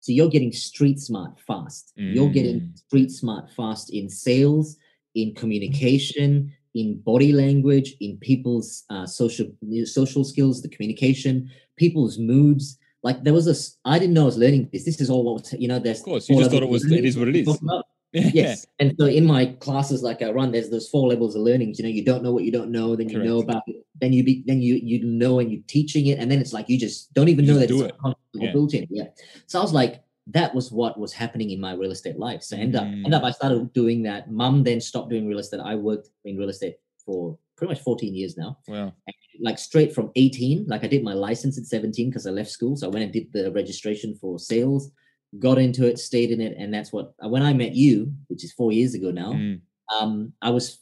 So 0.00 0.12
you're 0.12 0.28
getting 0.28 0.52
street 0.52 1.00
smart 1.00 1.40
fast. 1.40 1.92
You're 2.14 2.30
getting 2.30 2.60
Mm. 2.60 2.78
street 2.78 3.10
smart 3.10 3.50
fast 3.52 3.92
in 3.92 4.08
sales, 4.08 4.76
in 5.14 5.34
communication, 5.34 6.52
in 6.74 7.00
body 7.00 7.32
language, 7.32 7.96
in 8.00 8.18
people's 8.18 8.84
uh, 8.90 9.06
social 9.06 9.46
social 9.84 10.24
skills, 10.24 10.62
the 10.62 10.68
communication, 10.68 11.50
people's 11.76 12.18
moods. 12.18 12.78
Like 13.04 13.22
there 13.22 13.34
was 13.34 13.46
a, 13.46 13.50
s- 13.50 13.76
I 13.84 13.98
didn't 14.00 14.14
know 14.14 14.22
I 14.22 14.30
was 14.32 14.38
learning 14.38 14.70
this. 14.72 14.84
This 14.84 15.00
is 15.00 15.10
all 15.10 15.22
what 15.24 15.34
was, 15.42 15.52
you 15.52 15.68
know. 15.68 15.78
There's 15.78 15.98
Of 16.00 16.04
course. 16.06 16.28
You 16.28 16.38
just 16.38 16.50
thought 16.50 16.62
it 16.62 16.68
was, 16.68 16.90
it 16.90 17.04
is 17.04 17.16
what 17.16 17.28
it 17.28 17.32
learning 17.36 17.42
is. 17.42 17.46
we 17.46 17.52
talk 17.52 17.62
about. 17.62 17.84
Yeah. 18.14 18.30
Yes. 18.32 18.66
And 18.78 18.94
so 18.96 19.06
in 19.06 19.26
my 19.26 19.46
classes, 19.58 20.00
like 20.00 20.22
I 20.22 20.30
run, 20.30 20.52
there's 20.52 20.70
those 20.70 20.88
four 20.88 21.08
levels 21.08 21.34
of 21.34 21.42
learnings. 21.42 21.80
You 21.80 21.82
know, 21.82 21.88
you 21.90 22.04
don't 22.04 22.22
know 22.22 22.30
what 22.30 22.44
you 22.44 22.52
don't 22.52 22.70
know, 22.70 22.94
then 22.94 23.08
you 23.08 23.18
know 23.20 23.40
about 23.40 23.64
it, 23.66 23.84
then 24.00 24.12
you 24.12 24.22
be, 24.22 24.44
then 24.46 24.62
you 24.62 24.76
you 24.76 25.04
know 25.04 25.40
and 25.40 25.50
you're 25.50 25.62
teaching 25.66 26.06
it, 26.06 26.20
and 26.20 26.30
then 26.30 26.38
it's 26.38 26.52
like 26.52 26.68
you 26.68 26.78
just 26.78 27.12
don't 27.12 27.28
even 27.28 27.44
You 27.44 27.52
know 27.54 27.58
that 27.58 27.70
it's 27.72 27.80
it. 27.80 27.92
Yeah. 28.34 28.52
built 28.52 28.72
in. 28.72 28.86
Yeah. 28.88 29.06
So 29.48 29.58
I 29.58 29.62
was 29.62 29.72
like, 29.72 30.04
that 30.28 30.54
was 30.54 30.70
what 30.70 30.96
was 30.96 31.12
happening 31.12 31.50
in 31.50 31.60
my 31.60 31.72
real 31.74 31.90
estate 31.90 32.16
life. 32.16 32.44
So 32.44 32.56
end 32.56 32.76
up 32.76 32.84
end 32.84 33.12
up 33.12 33.22
Mm. 33.22 33.26
I 33.26 33.30
started 33.32 33.72
doing 33.72 34.04
that. 34.04 34.30
Mum 34.30 34.62
then 34.62 34.80
stopped 34.80 35.10
doing 35.10 35.26
real 35.26 35.40
estate. 35.40 35.58
I 35.58 35.74
worked 35.74 36.08
in 36.24 36.36
real 36.38 36.50
estate 36.50 36.76
for 37.04 37.36
pretty 37.56 37.72
much 37.72 37.82
14 37.82 38.14
years 38.14 38.36
now. 38.36 38.58
Wow. 38.68 38.92
Like 39.40 39.58
straight 39.58 39.94
from 39.94 40.10
18. 40.16 40.66
Like 40.66 40.84
I 40.84 40.88
did 40.88 41.02
my 41.02 41.14
license 41.14 41.58
at 41.58 41.66
17 41.66 42.10
because 42.10 42.26
I 42.26 42.30
left 42.30 42.50
school. 42.50 42.76
So 42.76 42.86
I 42.86 42.90
went 42.90 43.04
and 43.04 43.12
did 43.12 43.32
the 43.32 43.50
registration 43.52 44.16
for 44.20 44.38
sales, 44.38 44.90
got 45.38 45.58
into 45.58 45.86
it, 45.86 45.98
stayed 45.98 46.30
in 46.30 46.40
it, 46.40 46.56
and 46.58 46.72
that's 46.72 46.92
what 46.92 47.14
when 47.20 47.42
I 47.42 47.52
met 47.52 47.74
you, 47.74 48.12
which 48.28 48.44
is 48.44 48.52
four 48.52 48.72
years 48.72 48.94
ago 48.94 49.10
now. 49.10 49.32
Mm. 49.32 49.60
Um, 49.94 50.32
I 50.40 50.50
was 50.50 50.80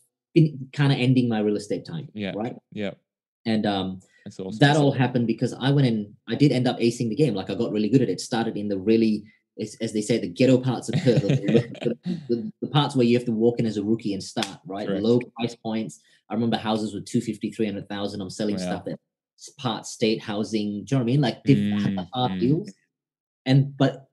kind 0.72 0.92
of 0.92 0.98
ending 0.98 1.28
my 1.28 1.40
real 1.40 1.56
estate 1.56 1.84
time. 1.84 2.08
Yeah. 2.14 2.32
Right. 2.34 2.56
Yeah. 2.72 2.92
And 3.44 3.66
um, 3.66 4.00
awesome. 4.26 4.58
that 4.60 4.76
all 4.76 4.92
happened 4.92 5.26
because 5.26 5.52
I 5.52 5.70
went 5.70 5.88
and 5.88 6.14
I 6.28 6.34
did 6.34 6.52
end 6.52 6.68
up 6.68 6.78
acing 6.78 7.08
the 7.08 7.16
game. 7.16 7.34
Like 7.34 7.50
I 7.50 7.54
got 7.54 7.72
really 7.72 7.88
good 7.88 8.02
at 8.02 8.08
it. 8.08 8.20
Started 8.20 8.56
in 8.56 8.68
the 8.68 8.78
really 8.78 9.24
as, 9.60 9.76
as 9.80 9.92
they 9.92 10.00
say, 10.00 10.18
the 10.18 10.28
ghetto 10.28 10.58
parts 10.58 10.88
of 10.88 10.94
Perth, 11.02 11.22
the, 11.22 11.96
the, 12.28 12.52
the, 12.60 12.68
parts 12.68 12.96
where 12.96 13.04
you 13.04 13.16
have 13.16 13.26
to 13.26 13.32
walk 13.32 13.58
in 13.58 13.66
as 13.66 13.76
a 13.76 13.82
rookie 13.82 14.14
and 14.14 14.22
start, 14.22 14.58
right? 14.66 14.86
Correct. 14.86 15.02
Low 15.02 15.20
price 15.38 15.54
points. 15.54 16.00
I 16.30 16.34
remember 16.34 16.56
houses 16.56 16.94
with 16.94 17.06
250, 17.06 17.50
300,000. 17.50 18.20
I'm 18.20 18.30
selling 18.30 18.58
yeah. 18.58 18.64
stuff 18.64 18.84
that 18.86 18.98
part 19.58 19.86
state 19.86 20.20
housing. 20.20 20.84
Do 20.84 20.94
you 20.94 20.98
know 20.98 20.98
what 20.98 21.02
I 21.02 21.04
mean? 21.04 21.20
Like 21.20 21.42
different 21.44 21.98
mm, 21.98 22.08
hard 22.12 22.32
mm. 22.32 22.40
deals. 22.40 22.72
And, 23.44 23.76
but 23.76 24.06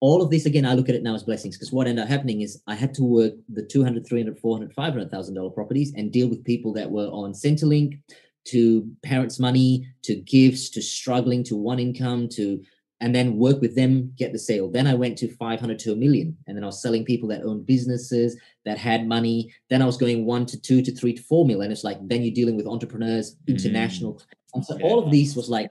all 0.00 0.20
of 0.20 0.30
this, 0.30 0.46
again, 0.46 0.66
I 0.66 0.74
look 0.74 0.88
at 0.88 0.94
it 0.94 1.02
now 1.02 1.14
as 1.14 1.22
blessings 1.22 1.56
because 1.56 1.72
what 1.72 1.86
ended 1.86 2.04
up 2.04 2.10
happening 2.10 2.42
is 2.42 2.60
I 2.66 2.74
had 2.74 2.92
to 2.94 3.02
work 3.02 3.32
the 3.48 3.62
200, 3.62 4.06
300, 4.06 4.38
400, 4.38 4.74
$500,000 4.76 5.54
properties 5.54 5.92
and 5.96 6.12
deal 6.12 6.28
with 6.28 6.44
people 6.44 6.72
that 6.74 6.90
were 6.90 7.06
on 7.06 7.32
Centrelink 7.32 8.00
to 8.48 8.86
parents' 9.02 9.40
money, 9.40 9.86
to 10.02 10.16
gifts, 10.16 10.68
to 10.70 10.82
struggling, 10.82 11.42
to 11.44 11.56
one 11.56 11.78
income, 11.78 12.28
to 12.30 12.62
and 13.04 13.14
then 13.14 13.36
work 13.36 13.60
with 13.60 13.74
them, 13.74 14.10
get 14.16 14.32
the 14.32 14.38
sale. 14.38 14.70
Then 14.70 14.86
I 14.86 14.94
went 14.94 15.18
to 15.18 15.28
500 15.28 15.78
to 15.80 15.92
a 15.92 15.94
million. 15.94 16.34
And 16.46 16.56
then 16.56 16.64
I 16.64 16.68
was 16.68 16.80
selling 16.80 17.04
people 17.04 17.28
that 17.28 17.42
owned 17.42 17.66
businesses 17.66 18.34
that 18.64 18.78
had 18.78 19.06
money. 19.06 19.52
Then 19.68 19.82
I 19.82 19.84
was 19.84 19.98
going 19.98 20.24
one 20.24 20.46
to 20.46 20.58
two 20.58 20.80
to 20.80 20.90
three 20.90 21.12
to 21.12 21.22
four 21.22 21.44
million. 21.44 21.70
It's 21.70 21.84
like, 21.84 21.98
then 22.08 22.22
you're 22.22 22.34
dealing 22.34 22.56
with 22.56 22.66
entrepreneurs, 22.66 23.34
mm-hmm. 23.34 23.56
international. 23.56 24.14
Mm. 24.14 24.24
And 24.54 24.64
so 24.64 24.78
yeah. 24.78 24.86
all 24.86 25.04
of 25.04 25.10
these 25.10 25.36
was 25.36 25.50
like 25.50 25.68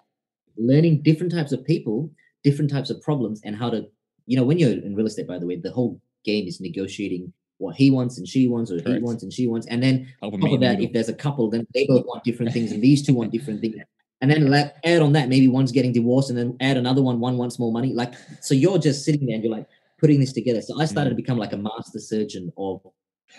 learning 0.57 1.01
different 1.01 1.31
types 1.31 1.51
of 1.51 1.65
people, 1.65 2.11
different 2.43 2.69
types 2.69 2.91
of 2.91 3.01
problems, 3.01 3.41
and 3.43 3.55
how 3.55 3.71
to, 3.71 3.87
you 4.27 4.37
know, 4.37 4.43
when 4.43 4.59
you're 4.59 4.69
in 4.69 4.93
real 4.93 5.07
estate, 5.07 5.27
by 5.27 5.39
the 5.39 5.47
way, 5.47 5.55
the 5.55 5.71
whole 5.71 5.99
game 6.23 6.47
is 6.47 6.61
negotiating 6.61 7.33
what 7.57 7.75
he 7.75 7.89
wants 7.89 8.19
and 8.19 8.27
she 8.27 8.47
wants, 8.47 8.69
or 8.69 8.79
Correct. 8.79 8.97
he 8.97 9.03
wants 9.03 9.23
and 9.23 9.33
she 9.33 9.47
wants. 9.47 9.65
And 9.65 9.81
then 9.81 10.13
top 10.21 10.33
of 10.35 10.59
that, 10.59 10.81
if 10.81 10.93
there's 10.93 11.09
a 11.09 11.15
couple, 11.15 11.49
then 11.49 11.65
they 11.73 11.87
both 11.87 12.05
want 12.05 12.23
different 12.23 12.53
things, 12.53 12.71
and 12.71 12.83
these 12.83 13.03
two 13.03 13.15
want 13.15 13.31
different 13.31 13.59
things 13.59 13.77
and 14.23 14.31
then 14.31 14.47
let, 14.49 14.77
add 14.85 15.01
on 15.01 15.11
that 15.11 15.27
maybe 15.27 15.49
one's 15.49 15.73
getting 15.73 15.91
divorced 15.91 16.29
and 16.29 16.39
then 16.39 16.55
add 16.61 16.77
another 16.77 17.03
one 17.03 17.19
one 17.19 17.37
wants 17.37 17.59
more 17.59 17.73
money 17.73 17.93
like 17.93 18.13
so 18.41 18.53
you're 18.55 18.77
just 18.77 19.03
sitting 19.03 19.25
there 19.27 19.35
and 19.35 19.43
you're 19.43 19.53
like 19.53 19.67
putting 19.99 20.19
this 20.19 20.31
together 20.31 20.61
so 20.61 20.79
i 20.81 20.85
started 20.85 21.09
mm. 21.09 21.17
to 21.17 21.21
become 21.21 21.37
like 21.37 21.51
a 21.51 21.57
master 21.57 21.99
surgeon 21.99 22.51
of 22.57 22.81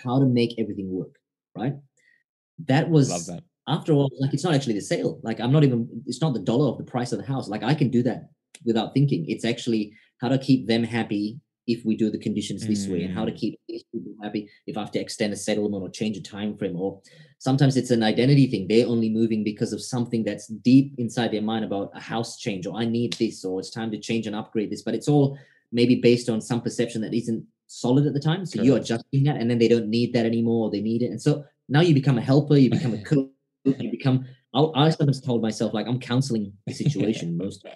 how 0.05 0.21
to 0.21 0.27
make 0.27 0.59
everything 0.59 0.91
work 0.91 1.17
right 1.57 1.75
that 2.67 2.89
was 2.89 3.27
that. 3.27 3.43
after 3.67 3.93
all 3.93 4.11
like 4.21 4.35
it's 4.35 4.45
not 4.45 4.55
actually 4.55 4.75
the 4.75 4.81
sale 4.81 5.19
like 5.23 5.41
i'm 5.41 5.51
not 5.51 5.65
even 5.65 5.89
it's 6.07 6.21
not 6.21 6.35
the 6.35 6.41
dollar 6.41 6.69
of 6.69 6.77
the 6.77 6.85
price 6.85 7.13
of 7.13 7.19
the 7.19 7.25
house 7.25 7.49
like 7.49 7.63
i 7.63 7.75
can 7.75 7.89
do 7.89 8.03
that 8.03 8.29
without 8.67 8.93
thinking 8.93 9.25
it's 9.27 9.45
actually 9.45 9.91
how 10.21 10.29
to 10.29 10.39
keep 10.39 10.67
them 10.67 10.85
happy 10.85 11.41
if 11.67 11.83
we 11.87 11.97
do 11.97 12.11
the 12.11 12.19
conditions 12.19 12.67
this 12.67 12.87
mm. 12.87 12.93
way 12.93 13.05
and 13.05 13.15
how 13.15 13.25
to 13.25 13.33
mm. 13.33 13.39
keep 13.39 13.59
these 13.75 13.85
people 13.93 14.13
happy 14.23 14.49
if 14.67 14.77
I 14.77 14.81
have 14.81 14.93
to 14.93 15.01
extend 15.01 15.33
a 15.33 15.37
settlement 15.37 15.83
or 15.83 15.89
change 15.89 16.17
a 16.17 16.23
time 16.23 16.57
frame 16.57 16.77
or 16.77 17.01
sometimes 17.39 17.77
it's 17.77 17.91
an 17.91 18.03
identity 18.03 18.47
thing. 18.47 18.67
They're 18.69 18.87
only 18.87 19.11
moving 19.11 19.43
because 19.45 19.73
of 19.73 19.83
something 19.83 20.25
that's 20.25 20.47
deep 20.47 20.95
inside 20.99 21.33
their 21.33 21.43
mind 21.43 21.65
about 21.65 21.91
a 21.95 22.01
house 22.01 22.39
change 22.39 22.67
or 22.67 22.77
I 22.77 22.85
need 22.85 23.15
this 23.15 23.45
or 23.45 23.61
it's 23.61 23.71
time 23.71 23.91
to 23.91 23.99
change 23.99 24.27
and 24.27 24.37
upgrade 24.37 24.71
this. 24.71 24.83
But 24.83 24.95
it's 24.95 25.09
all 25.09 25.39
maybe 25.73 25.97
based 25.97 26.29
on 26.29 26.41
some 26.41 26.61
perception 26.61 27.03
that 27.03 27.15
isn't 27.15 27.45
solid 27.67 28.07
at 28.07 28.15
the 28.15 28.21
time. 28.21 28.47
So 28.47 28.63
you're 28.63 28.79
adjusting 28.79 29.25
that 29.25 29.37
and 29.37 29.51
then 29.51 29.59
they 29.59 29.69
don't 29.69 29.89
need 29.89 30.13
that 30.15 30.27
anymore 30.27 30.71
they 30.71 30.81
need 30.81 31.03
it. 31.03 31.11
And 31.11 31.21
so 31.21 31.45
now 31.69 31.81
you 31.81 31.95
become 31.95 32.19
a 32.19 32.23
helper 32.23 32.57
you 32.57 32.71
become 32.71 32.95
a 32.95 33.03
coach 33.03 33.29
you 33.65 33.91
become 33.91 34.27
I, 34.55 34.61
I 34.75 34.91
sometimes 34.91 35.21
told 35.21 35.43
myself 35.43 35.75
like 35.75 35.87
I'm 35.87 35.99
counseling 35.99 36.53
the 36.67 36.75
situation 36.83 37.37
most 37.37 37.67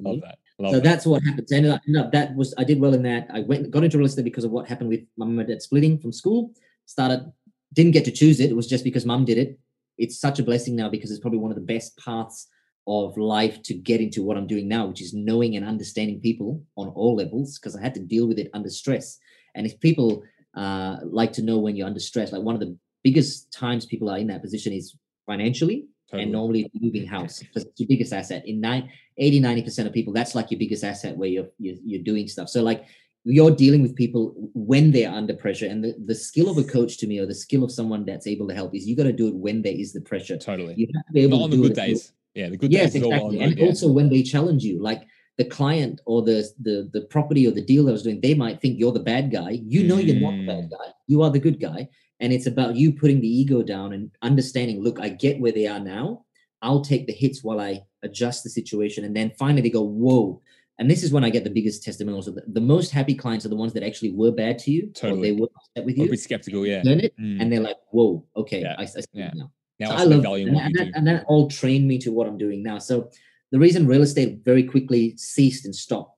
Love 0.00 0.20
that. 0.22 0.38
Love 0.58 0.72
so 0.72 0.76
that. 0.76 0.84
that's 0.84 1.06
what 1.06 1.22
happened. 1.22 1.48
So 1.48 1.56
ended 1.56 1.72
up, 1.72 1.80
ended 1.86 2.02
up, 2.02 2.12
that 2.12 2.36
was 2.36 2.54
I 2.58 2.64
did 2.64 2.80
well 2.80 2.94
in 2.94 3.02
that. 3.02 3.26
I 3.32 3.40
went 3.40 3.70
got 3.70 3.84
into 3.84 3.98
real 3.98 4.06
estate 4.06 4.24
because 4.24 4.44
of 4.44 4.50
what 4.50 4.68
happened 4.68 4.90
with 4.90 5.00
my 5.16 5.26
mum 5.26 5.38
and 5.38 5.48
dad 5.48 5.62
splitting 5.62 5.98
from 5.98 6.12
school. 6.12 6.52
Started 6.86 7.32
didn't 7.72 7.92
get 7.92 8.04
to 8.04 8.10
choose 8.10 8.40
it. 8.40 8.50
It 8.50 8.56
was 8.56 8.66
just 8.66 8.84
because 8.84 9.06
mum 9.06 9.24
did 9.24 9.38
it. 9.38 9.58
It's 9.98 10.20
such 10.20 10.38
a 10.38 10.42
blessing 10.42 10.76
now 10.76 10.88
because 10.88 11.10
it's 11.10 11.20
probably 11.20 11.38
one 11.38 11.50
of 11.50 11.56
the 11.56 11.62
best 11.62 11.96
paths 11.98 12.48
of 12.86 13.16
life 13.16 13.62
to 13.62 13.74
get 13.74 14.00
into 14.00 14.22
what 14.22 14.36
I'm 14.36 14.46
doing 14.46 14.68
now, 14.68 14.86
which 14.86 15.00
is 15.00 15.14
knowing 15.14 15.56
and 15.56 15.66
understanding 15.66 16.20
people 16.20 16.62
on 16.76 16.88
all 16.88 17.16
levels 17.16 17.58
because 17.58 17.76
I 17.76 17.80
had 17.80 17.94
to 17.94 18.00
deal 18.00 18.26
with 18.26 18.38
it 18.38 18.50
under 18.52 18.68
stress. 18.68 19.18
And 19.54 19.66
if 19.66 19.78
people 19.80 20.22
uh, 20.56 20.98
like 21.04 21.32
to 21.34 21.42
know 21.42 21.58
when 21.58 21.76
you're 21.76 21.86
under 21.86 22.00
stress, 22.00 22.32
like 22.32 22.42
one 22.42 22.54
of 22.54 22.60
the 22.60 22.76
biggest 23.04 23.52
times 23.52 23.86
people 23.86 24.10
are 24.10 24.18
in 24.18 24.26
that 24.28 24.42
position 24.42 24.72
is 24.72 24.96
financially 25.26 25.86
Totally. 26.12 26.24
And 26.24 26.32
normally 26.32 26.70
moving 26.74 27.06
house 27.06 27.38
because 27.38 27.64
it's 27.64 27.80
your 27.80 27.88
biggest 27.88 28.12
asset. 28.12 28.46
In 28.46 28.60
nine, 28.60 28.90
80, 29.16 29.40
90% 29.40 29.86
of 29.86 29.94
people, 29.94 30.12
that's 30.12 30.34
like 30.34 30.50
your 30.50 30.58
biggest 30.58 30.84
asset 30.84 31.16
where 31.16 31.28
you're, 31.28 31.48
you're, 31.58 31.76
you're 31.82 32.02
doing 32.02 32.28
stuff. 32.28 32.50
So 32.50 32.62
like 32.62 32.84
you're 33.24 33.50
dealing 33.50 33.80
with 33.80 33.96
people 33.96 34.34
when 34.52 34.90
they're 34.90 35.10
under 35.10 35.32
pressure. 35.32 35.66
And 35.66 35.82
the, 35.82 35.94
the 36.04 36.14
skill 36.14 36.50
of 36.50 36.58
a 36.58 36.64
coach 36.64 36.98
to 36.98 37.06
me 37.06 37.18
or 37.18 37.24
the 37.24 37.34
skill 37.34 37.64
of 37.64 37.72
someone 37.72 38.04
that's 38.04 38.26
able 38.26 38.46
to 38.48 38.54
help 38.54 38.74
is 38.74 38.86
you 38.86 38.94
got 38.94 39.04
to 39.04 39.12
do 39.12 39.28
it 39.28 39.34
when 39.34 39.62
there 39.62 39.72
is 39.72 39.94
the 39.94 40.02
pressure. 40.02 40.36
Totally. 40.36 40.74
You 40.76 40.86
have 40.94 41.06
to 41.06 41.12
be 41.12 41.22
able 41.22 41.38
Not 41.38 41.50
to 41.50 41.56
on 41.56 41.62
the 41.62 41.68
good 41.68 41.76
days. 41.76 42.12
Yeah, 42.34 42.50
the 42.50 42.58
good 42.58 42.72
yes, 42.72 42.92
days. 42.92 43.02
Yes, 43.02 43.04
exactly. 43.04 43.40
And 43.40 43.58
yeah. 43.58 43.66
also 43.66 43.90
when 43.90 44.10
they 44.10 44.22
challenge 44.22 44.64
you, 44.64 44.82
like 44.82 45.06
the 45.38 45.44
client 45.46 46.00
or 46.04 46.22
the, 46.22 46.46
the 46.60 46.90
the 46.92 47.02
property 47.06 47.46
or 47.46 47.52
the 47.52 47.64
deal 47.64 47.88
I 47.88 47.92
was 47.92 48.02
doing, 48.02 48.20
they 48.20 48.34
might 48.34 48.60
think 48.60 48.78
you're 48.78 48.92
the 48.92 49.00
bad 49.00 49.30
guy. 49.30 49.50
You 49.50 49.84
know 49.84 49.96
mm. 49.96 50.06
you're 50.06 50.20
not 50.20 50.32
the 50.32 50.46
bad 50.46 50.64
mm. 50.64 50.70
guy. 50.70 50.92
You 51.06 51.22
are 51.22 51.30
the 51.30 51.38
good 51.38 51.60
guy. 51.60 51.88
And 52.22 52.32
it's 52.32 52.46
about 52.46 52.76
you 52.76 52.92
putting 52.92 53.20
the 53.20 53.28
ego 53.28 53.62
down 53.62 53.92
and 53.92 54.10
understanding, 54.22 54.80
look, 54.80 55.00
I 55.00 55.08
get 55.08 55.40
where 55.40 55.52
they 55.52 55.66
are 55.66 55.80
now. 55.80 56.24
I'll 56.62 56.80
take 56.80 57.08
the 57.08 57.12
hits 57.12 57.42
while 57.42 57.60
I 57.60 57.82
adjust 58.04 58.44
the 58.44 58.50
situation. 58.50 59.04
And 59.04 59.14
then 59.14 59.32
finally 59.36 59.60
they 59.60 59.70
go, 59.70 59.82
whoa. 59.82 60.40
And 60.78 60.88
this 60.88 61.02
is 61.02 61.12
when 61.12 61.24
I 61.24 61.30
get 61.30 61.42
the 61.42 61.50
biggest 61.50 61.82
testimonials. 61.82 62.28
Of 62.28 62.36
the, 62.36 62.44
the 62.46 62.60
most 62.60 62.92
happy 62.92 63.16
clients 63.16 63.44
are 63.44 63.48
the 63.48 63.56
ones 63.56 63.72
that 63.72 63.82
actually 63.82 64.12
were 64.12 64.30
bad 64.30 64.58
to 64.60 64.70
you. 64.70 64.86
Totally. 64.94 65.32
they 65.32 65.40
were 65.40 65.48
upset 65.56 65.84
with 65.84 65.98
you. 65.98 66.04
A 66.04 66.10
bit 66.10 66.20
skeptical, 66.20 66.64
yeah. 66.64 66.82
Learn 66.84 67.00
it, 67.00 67.12
mm. 67.18 67.40
and 67.40 67.52
they're 67.52 67.60
like, 67.60 67.76
whoa, 67.90 68.24
okay, 68.36 68.62
yeah. 68.62 68.76
I, 68.78 68.82
I 68.82 68.86
see 68.86 69.04
yeah. 69.12 69.32
now. 69.34 69.50
Now 69.80 69.88
so 69.88 69.96
I 69.96 70.04
love 70.04 70.22
value 70.22 70.46
and, 70.46 70.56
and, 70.56 70.74
that, 70.76 70.90
and 70.94 71.06
that 71.08 71.24
all 71.26 71.48
trained 71.48 71.88
me 71.88 71.98
to 71.98 72.12
what 72.12 72.28
I'm 72.28 72.38
doing 72.38 72.62
now. 72.62 72.78
So 72.78 73.10
the 73.50 73.58
reason 73.58 73.86
real 73.86 74.02
estate 74.02 74.44
very 74.44 74.62
quickly 74.62 75.16
ceased 75.16 75.64
and 75.64 75.74
stopped 75.74 76.16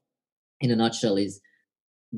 in 0.61 0.71
a 0.71 0.77
nutshell 0.77 1.17
is 1.17 1.41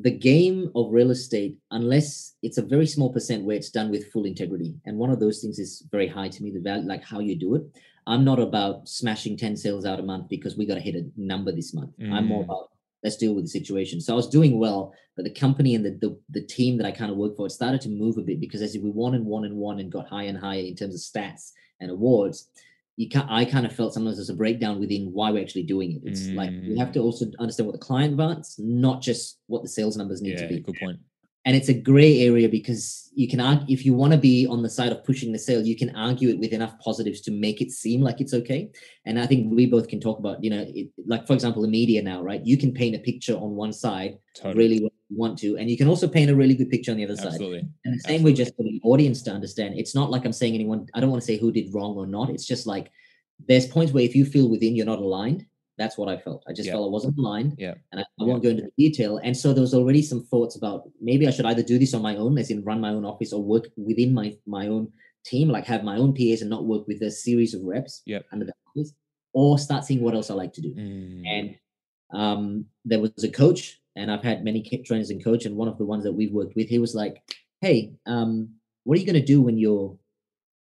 the 0.01 0.11
game 0.11 0.71
of 0.75 0.93
real 0.93 1.11
estate, 1.11 1.57
unless 1.71 2.35
it's 2.43 2.59
a 2.59 2.63
very 2.63 2.87
small 2.87 3.13
percent 3.13 3.45
where 3.45 3.57
it's 3.57 3.71
done 3.71 3.91
with 3.91 4.11
full 4.13 4.25
integrity, 4.25 4.75
and 4.85 4.99
one 4.99 5.11
of 5.11 5.21
those 5.21 5.41
things 5.41 5.59
is 5.59 5.85
very 5.91 6.07
high 6.07 6.29
to 6.29 6.43
me, 6.43 6.51
the 6.51 6.61
value, 6.61 6.87
like 6.87 7.05
how 7.05 7.21
you 7.21 7.37
do 7.37 7.55
it. 7.55 7.63
I'm 8.07 8.25
not 8.25 8.39
about 8.39 8.89
smashing 8.89 9.37
10 9.37 9.57
sales 9.57 9.85
out 9.85 9.99
a 9.99 10.03
month 10.03 10.29
because 10.29 10.57
we 10.57 10.67
got 10.67 10.75
to 10.75 10.81
hit 10.81 10.95
a 10.95 11.09
number 11.17 11.51
this 11.51 11.75
month. 11.75 11.91
Mm. 11.99 12.13
I'm 12.13 12.27
more 12.27 12.43
mm. 12.43 12.45
about 12.45 12.71
let's 13.03 13.17
deal 13.17 13.35
with 13.35 13.45
the 13.45 13.51
situation. 13.51 14.01
So 14.01 14.13
I 14.13 14.17
was 14.17 14.29
doing 14.29 14.59
well, 14.59 14.93
but 15.15 15.25
the 15.25 15.31
company 15.31 15.75
and 15.75 15.85
the, 15.85 15.91
the, 15.91 16.19
the 16.31 16.47
team 16.47 16.77
that 16.79 16.87
I 16.87 16.91
kind 16.91 17.11
of 17.11 17.17
work 17.17 17.37
for, 17.37 17.47
it 17.47 17.51
started 17.51 17.81
to 17.83 17.89
move 17.89 18.19
a 18.19 18.23
bit 18.23 18.41
because 18.41 18.63
as 18.63 18.77
we 18.77 18.91
won 18.91 19.15
and 19.15 19.25
won 19.25 19.45
and 19.45 19.57
won 19.57 19.79
and 19.79 19.93
got 19.93 20.09
higher 20.09 20.29
and 20.29 20.39
higher 20.39 20.61
in 20.61 20.75
terms 20.75 20.95
of 20.95 21.01
stats 21.01 21.53
and 21.81 21.91
awards, 21.91 22.49
you 22.97 23.09
can 23.09 23.27
I 23.29 23.45
kind 23.45 23.67
of 23.67 23.75
felt 23.75 23.93
sometimes 23.93 24.17
there's 24.17 24.31
a 24.31 24.35
breakdown 24.35 24.81
within 24.81 25.13
why 25.13 25.31
we're 25.31 25.43
actually 25.43 25.65
doing 25.65 25.93
it. 25.93 26.03
It's 26.05 26.23
mm. 26.23 26.35
like 26.35 26.51
we 26.51 26.79
have 26.79 26.93
to 26.93 27.01
mm. 27.01 27.05
also 27.05 27.27
understand 27.39 27.67
what 27.67 27.79
the 27.79 27.85
client 27.85 28.17
wants, 28.17 28.59
not 28.59 29.03
just 29.03 29.39
what 29.47 29.63
the 29.63 29.69
sales 29.69 29.97
numbers 29.97 30.23
need 30.23 30.39
yeah, 30.39 30.47
to 30.47 30.49
be. 30.49 30.61
Good 30.61 30.77
point. 30.81 30.99
And 31.47 31.57
it's 31.57 31.69
a 31.69 31.75
gray 31.75 32.23
area 32.23 32.49
because 32.49 33.11
you 33.15 33.29
can 33.29 33.41
argue 33.41 33.73
if 33.73 33.87
you 33.87 33.95
want 33.95 34.13
to 34.13 34.19
be 34.19 34.47
on 34.47 34.63
the 34.63 34.69
side 34.69 34.93
of 34.93 35.03
pushing 35.05 35.33
the 35.33 35.39
sale, 35.39 35.65
you 35.65 35.77
can 35.77 35.95
argue 35.97 36.29
it 36.29 36.39
with 36.39 36.53
enough 36.53 36.79
positives 36.81 37.23
to 37.23 37.31
make 37.31 37.63
it 37.63 37.71
seem 37.71 38.03
like 38.03 38.21
it's 38.21 38.35
okay. 38.35 38.69
And 39.07 39.19
I 39.19 39.27
think 39.27 39.51
we 39.51 39.65
both 39.65 39.89
can 39.89 40.01
talk 40.01 40.19
about, 40.19 40.45
you 40.45 40.51
know, 40.51 40.67
it, 40.69 40.89
like 41.07 41.27
for 41.27 41.33
example, 41.33 41.63
the 41.63 41.69
media 41.69 42.03
now, 42.03 42.21
right? 42.21 42.45
You 42.45 42.59
can 42.59 42.75
paint 42.75 42.95
a 42.95 42.99
picture 42.99 43.35
on 43.35 43.55
one 43.55 43.73
side 43.73 44.19
totally. 44.35 44.55
really 44.57 44.93
want 45.09 45.39
to, 45.39 45.57
and 45.57 45.71
you 45.71 45.79
can 45.79 45.89
also 45.89 46.09
paint 46.09 46.31
a 46.31 46.35
really 46.35 46.55
good 46.55 46.69
picture 46.69 46.91
on 46.91 46.99
the 46.99 47.05
other 47.05 47.15
Absolutely. 47.15 47.61
side. 47.61 47.69
And 47.85 47.95
the 47.95 48.01
same 48.01 48.15
Absolutely. 48.17 48.33
way, 48.33 48.37
just 48.37 48.57
for 48.57 48.63
the 48.65 48.81
audience 48.83 49.23
to 49.23 49.31
understand, 49.31 49.79
it's 49.79 49.95
not 49.95 50.11
like 50.11 50.27
I'm 50.27 50.33
saying 50.33 50.55
anyone. 50.55 50.89
I 50.95 51.01
don't 51.01 51.11
want 51.11 51.23
to 51.23 51.27
say 51.27 51.39
who 51.39 51.53
did 51.53 51.73
wrong 51.73 51.97
or 51.97 52.07
not. 52.07 52.29
It's 52.29 52.45
just 52.45 52.67
like 52.67 52.91
there's 53.47 53.67
points 53.67 53.93
where 53.93 54.05
if 54.05 54.15
you 54.17 54.27
feel 54.27 54.49
within 54.49 54.75
you're 54.75 54.85
not 54.85 54.99
aligned, 54.99 55.47
that's 55.79 55.99
what 55.99 56.09
I 56.09 56.17
felt. 56.17 56.43
I 56.49 56.53
just 56.53 56.71
felt 56.71 56.87
I 56.87 56.91
wasn't 56.91 57.19
aligned. 57.19 57.57
Yeah. 57.59 57.75
And 57.93 58.01
I, 58.01 58.05
I 58.21 58.25
won't 58.25 58.43
go 58.43 58.49
into 58.49 58.63
the 58.63 58.73
detail. 58.79 59.19
And 59.23 59.37
so 59.37 59.53
there 59.53 59.61
was 59.61 59.75
already 59.75 60.03
some 60.03 60.25
thoughts 60.25 60.57
about 60.57 60.89
maybe 61.01 61.27
I 61.27 61.31
should 61.31 61.45
either 61.45 61.63
do 61.63 61.79
this 61.79 61.93
on 61.93 62.03
my 62.03 62.17
own, 62.17 62.39
as 62.39 62.51
in 62.51 62.65
run 62.65 62.81
my 62.81 62.91
own 62.91 63.05
office, 63.05 63.33
or 63.33 63.43
work 63.43 63.69
within 63.77 64.15
my 64.15 64.35
my 64.47 64.69
own 64.69 64.91
team, 65.25 65.49
like 65.49 65.67
have 65.67 65.85
my 65.85 65.97
own 65.97 66.15
PAs 66.15 66.41
and 66.41 66.51
not 66.51 66.65
work 66.65 66.87
with 66.87 67.03
a 67.03 67.11
series 67.11 67.53
of 67.53 67.63
reps 67.63 68.03
yep. 68.07 68.25
under 68.33 68.47
the 68.47 68.55
office, 68.69 68.93
or 69.33 69.59
start 69.59 69.85
seeing 69.85 70.03
what 70.03 70.15
else 70.15 70.31
I 70.31 70.35
like 70.35 70.53
to 70.55 70.63
do. 70.63 70.75
Mm. 70.75 71.23
And 71.27 71.57
um, 72.13 72.65
there 72.85 73.01
was 73.01 73.23
a 73.23 73.29
coach, 73.29 73.81
and 73.97 74.11
I've 74.11 74.23
had 74.23 74.45
many 74.45 74.63
trainers 74.63 75.11
and 75.11 75.23
coach, 75.23 75.45
and 75.45 75.57
one 75.57 75.69
of 75.69 75.79
the 75.79 75.85
ones 75.85 76.05
that 76.05 76.13
we've 76.13 76.33
worked 76.33 76.57
with, 76.57 76.69
he 76.69 76.79
was 76.79 76.95
like, 76.95 77.23
"Hey, 77.61 77.93
um, 78.07 78.49
what 78.85 78.97
are 78.97 79.01
you 79.01 79.07
going 79.07 79.21
to 79.21 79.33
do 79.33 79.43
when 79.43 79.59
you're 79.59 79.97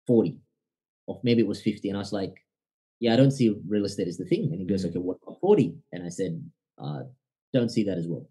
40?" 0.05 0.37
Or 1.07 1.19
maybe 1.23 1.41
it 1.41 1.47
was 1.47 1.61
50, 1.63 1.89
and 1.89 1.97
I 1.97 2.01
was 2.01 2.13
like, 2.13 2.43
yeah, 2.99 3.13
I 3.13 3.15
don't 3.15 3.31
see 3.31 3.55
real 3.67 3.85
estate 3.85 4.07
as 4.07 4.17
the 4.17 4.25
thing. 4.25 4.49
And 4.51 4.59
he 4.59 4.65
goes, 4.65 4.85
okay, 4.85 4.99
what 4.99 5.17
about 5.23 5.39
40? 5.39 5.73
And 5.91 6.05
I 6.05 6.09
said, 6.09 6.43
uh, 6.81 7.01
don't 7.53 7.69
see 7.69 7.83
that 7.85 7.97
as 7.97 8.07
well. 8.07 8.27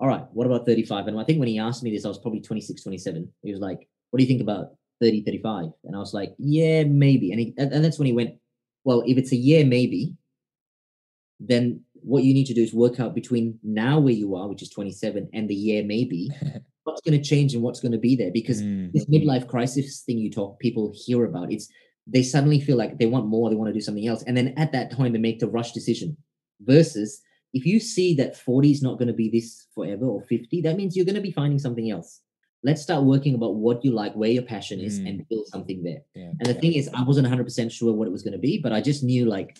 All 0.00 0.08
right, 0.08 0.24
what 0.32 0.46
about 0.46 0.66
35? 0.66 1.08
And 1.08 1.18
I 1.18 1.24
think 1.24 1.38
when 1.38 1.48
he 1.48 1.58
asked 1.58 1.82
me 1.82 1.90
this, 1.90 2.04
I 2.04 2.08
was 2.08 2.18
probably 2.18 2.40
26, 2.40 2.82
27. 2.82 3.28
He 3.42 3.52
was 3.52 3.60
like, 3.60 3.88
what 4.10 4.18
do 4.18 4.22
you 4.22 4.28
think 4.28 4.40
about 4.40 4.68
30, 5.00 5.24
35? 5.24 5.66
And 5.84 5.96
I 5.96 5.98
was 5.98 6.14
like, 6.14 6.34
yeah, 6.38 6.84
maybe. 6.84 7.32
And, 7.32 7.40
he, 7.40 7.54
and, 7.58 7.72
and 7.72 7.84
that's 7.84 7.98
when 7.98 8.06
he 8.06 8.12
went, 8.12 8.36
well, 8.84 9.02
if 9.06 9.18
it's 9.18 9.32
a 9.32 9.36
year, 9.36 9.64
maybe, 9.66 10.14
then 11.40 11.82
what 11.94 12.22
you 12.22 12.32
need 12.32 12.46
to 12.46 12.54
do 12.54 12.62
is 12.62 12.72
work 12.72 13.00
out 13.00 13.14
between 13.14 13.58
now 13.62 13.98
where 13.98 14.14
you 14.14 14.34
are, 14.36 14.48
which 14.48 14.62
is 14.62 14.70
27, 14.70 15.28
and 15.34 15.48
the 15.48 15.54
year 15.54 15.84
maybe, 15.84 16.30
what's 16.84 17.02
going 17.02 17.20
to 17.20 17.28
change 17.28 17.54
and 17.54 17.62
what's 17.62 17.80
going 17.80 17.92
to 17.92 17.98
be 17.98 18.16
there. 18.16 18.30
Because 18.32 18.62
mm. 18.62 18.90
this 18.92 19.04
midlife 19.06 19.48
crisis 19.48 20.02
thing 20.02 20.18
you 20.18 20.30
talk, 20.30 20.58
people 20.58 20.92
hear 20.94 21.24
about, 21.24 21.52
it's 21.52 21.68
they 22.10 22.22
suddenly 22.22 22.60
feel 22.60 22.76
like 22.76 22.98
they 22.98 23.06
want 23.06 23.26
more, 23.26 23.50
they 23.50 23.56
want 23.56 23.68
to 23.68 23.74
do 23.74 23.80
something 23.80 24.06
else. 24.06 24.22
And 24.24 24.36
then 24.36 24.54
at 24.56 24.72
that 24.72 24.90
time, 24.90 25.12
they 25.12 25.18
make 25.18 25.38
the 25.40 25.48
rush 25.48 25.72
decision 25.72 26.16
versus 26.60 27.20
if 27.54 27.64
you 27.64 27.80
see 27.80 28.14
that 28.14 28.36
40 28.36 28.70
is 28.70 28.82
not 28.82 28.98
going 28.98 29.08
to 29.08 29.14
be 29.14 29.28
this 29.30 29.66
forever 29.74 30.04
or 30.06 30.22
50, 30.22 30.60
that 30.62 30.76
means 30.76 30.96
you're 30.96 31.04
going 31.06 31.14
to 31.14 31.20
be 31.20 31.32
finding 31.32 31.58
something 31.58 31.90
else. 31.90 32.20
Let's 32.64 32.82
start 32.82 33.04
working 33.04 33.34
about 33.34 33.54
what 33.54 33.84
you 33.84 33.92
like, 33.92 34.14
where 34.14 34.30
your 34.30 34.42
passion 34.42 34.80
is, 34.80 34.98
Mm. 35.00 35.08
and 35.08 35.28
build 35.28 35.46
something 35.46 35.82
there. 35.82 36.02
Yeah. 36.14 36.32
And 36.40 36.46
the 36.48 36.54
thing 36.54 36.72
is, 36.74 36.88
I 36.92 37.02
wasn't 37.02 37.26
100% 37.26 37.70
sure 37.70 37.92
what 37.94 38.08
it 38.08 38.10
was 38.10 38.22
going 38.22 38.32
to 38.32 38.38
be, 38.38 38.58
but 38.58 38.72
I 38.72 38.80
just 38.80 39.02
knew 39.04 39.26
like, 39.26 39.58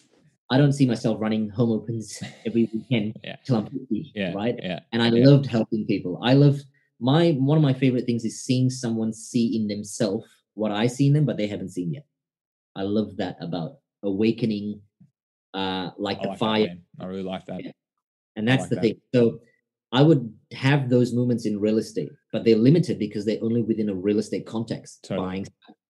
I 0.51 0.57
don't 0.59 0.73
see 0.73 0.87
myself 0.87 1.21
running 1.21 1.49
home 1.51 1.71
opens 1.71 2.21
every 2.47 2.69
weekend 2.73 3.17
Yeah. 3.23 3.37
till 3.45 3.57
I'm 3.57 3.67
50, 3.67 4.13
Yeah. 4.15 4.33
right? 4.33 4.57
Yeah. 4.63 4.81
And 4.93 5.03
I 5.03 5.11
Yeah. 5.11 5.27
loved 5.29 5.47
helping 5.47 5.87
people. 5.87 6.19
I 6.23 6.33
loved 6.35 6.65
my 7.01 7.33
one 7.33 7.57
of 7.57 7.63
my 7.63 7.73
favorite 7.75 8.07
things 8.07 8.25
is 8.25 8.41
seeing 8.43 8.69
someone 8.71 9.13
see 9.13 9.55
in 9.57 9.69
themselves 9.69 10.27
what 10.55 10.73
I 10.73 10.89
see 10.89 11.07
in 11.07 11.13
them, 11.13 11.25
but 11.25 11.37
they 11.37 11.47
haven't 11.47 11.69
seen 11.71 11.93
yet. 11.93 12.05
I 12.79 12.83
love 12.83 13.17
that 13.17 13.37
about 13.41 13.79
awakening, 14.03 14.81
uh, 15.53 15.91
like 15.99 16.21
I 16.21 16.23
the 16.23 16.29
like 16.29 16.39
fire. 16.39 16.77
I 17.01 17.07
really 17.07 17.25
like 17.25 17.45
that. 17.47 17.65
Yeah. 17.65 17.73
and 18.37 18.47
that's 18.47 18.63
like 18.63 18.71
the 18.71 18.77
that. 18.77 18.83
thing. 18.83 19.01
So 19.15 19.41
I 19.91 20.03
would 20.03 20.33
have 20.53 20.89
those 20.89 21.13
moments 21.13 21.45
in 21.45 21.59
real 21.59 21.79
estate, 21.79 22.11
but 22.33 22.45
they're 22.45 22.57
limited 22.57 22.99
because 22.99 23.25
they're 23.25 23.43
only 23.43 23.63
within 23.63 23.89
a 23.89 23.95
real 23.95 24.19
estate 24.19 24.47
context. 24.47 25.05
Totally. 25.05 25.27
Buying, 25.27 25.47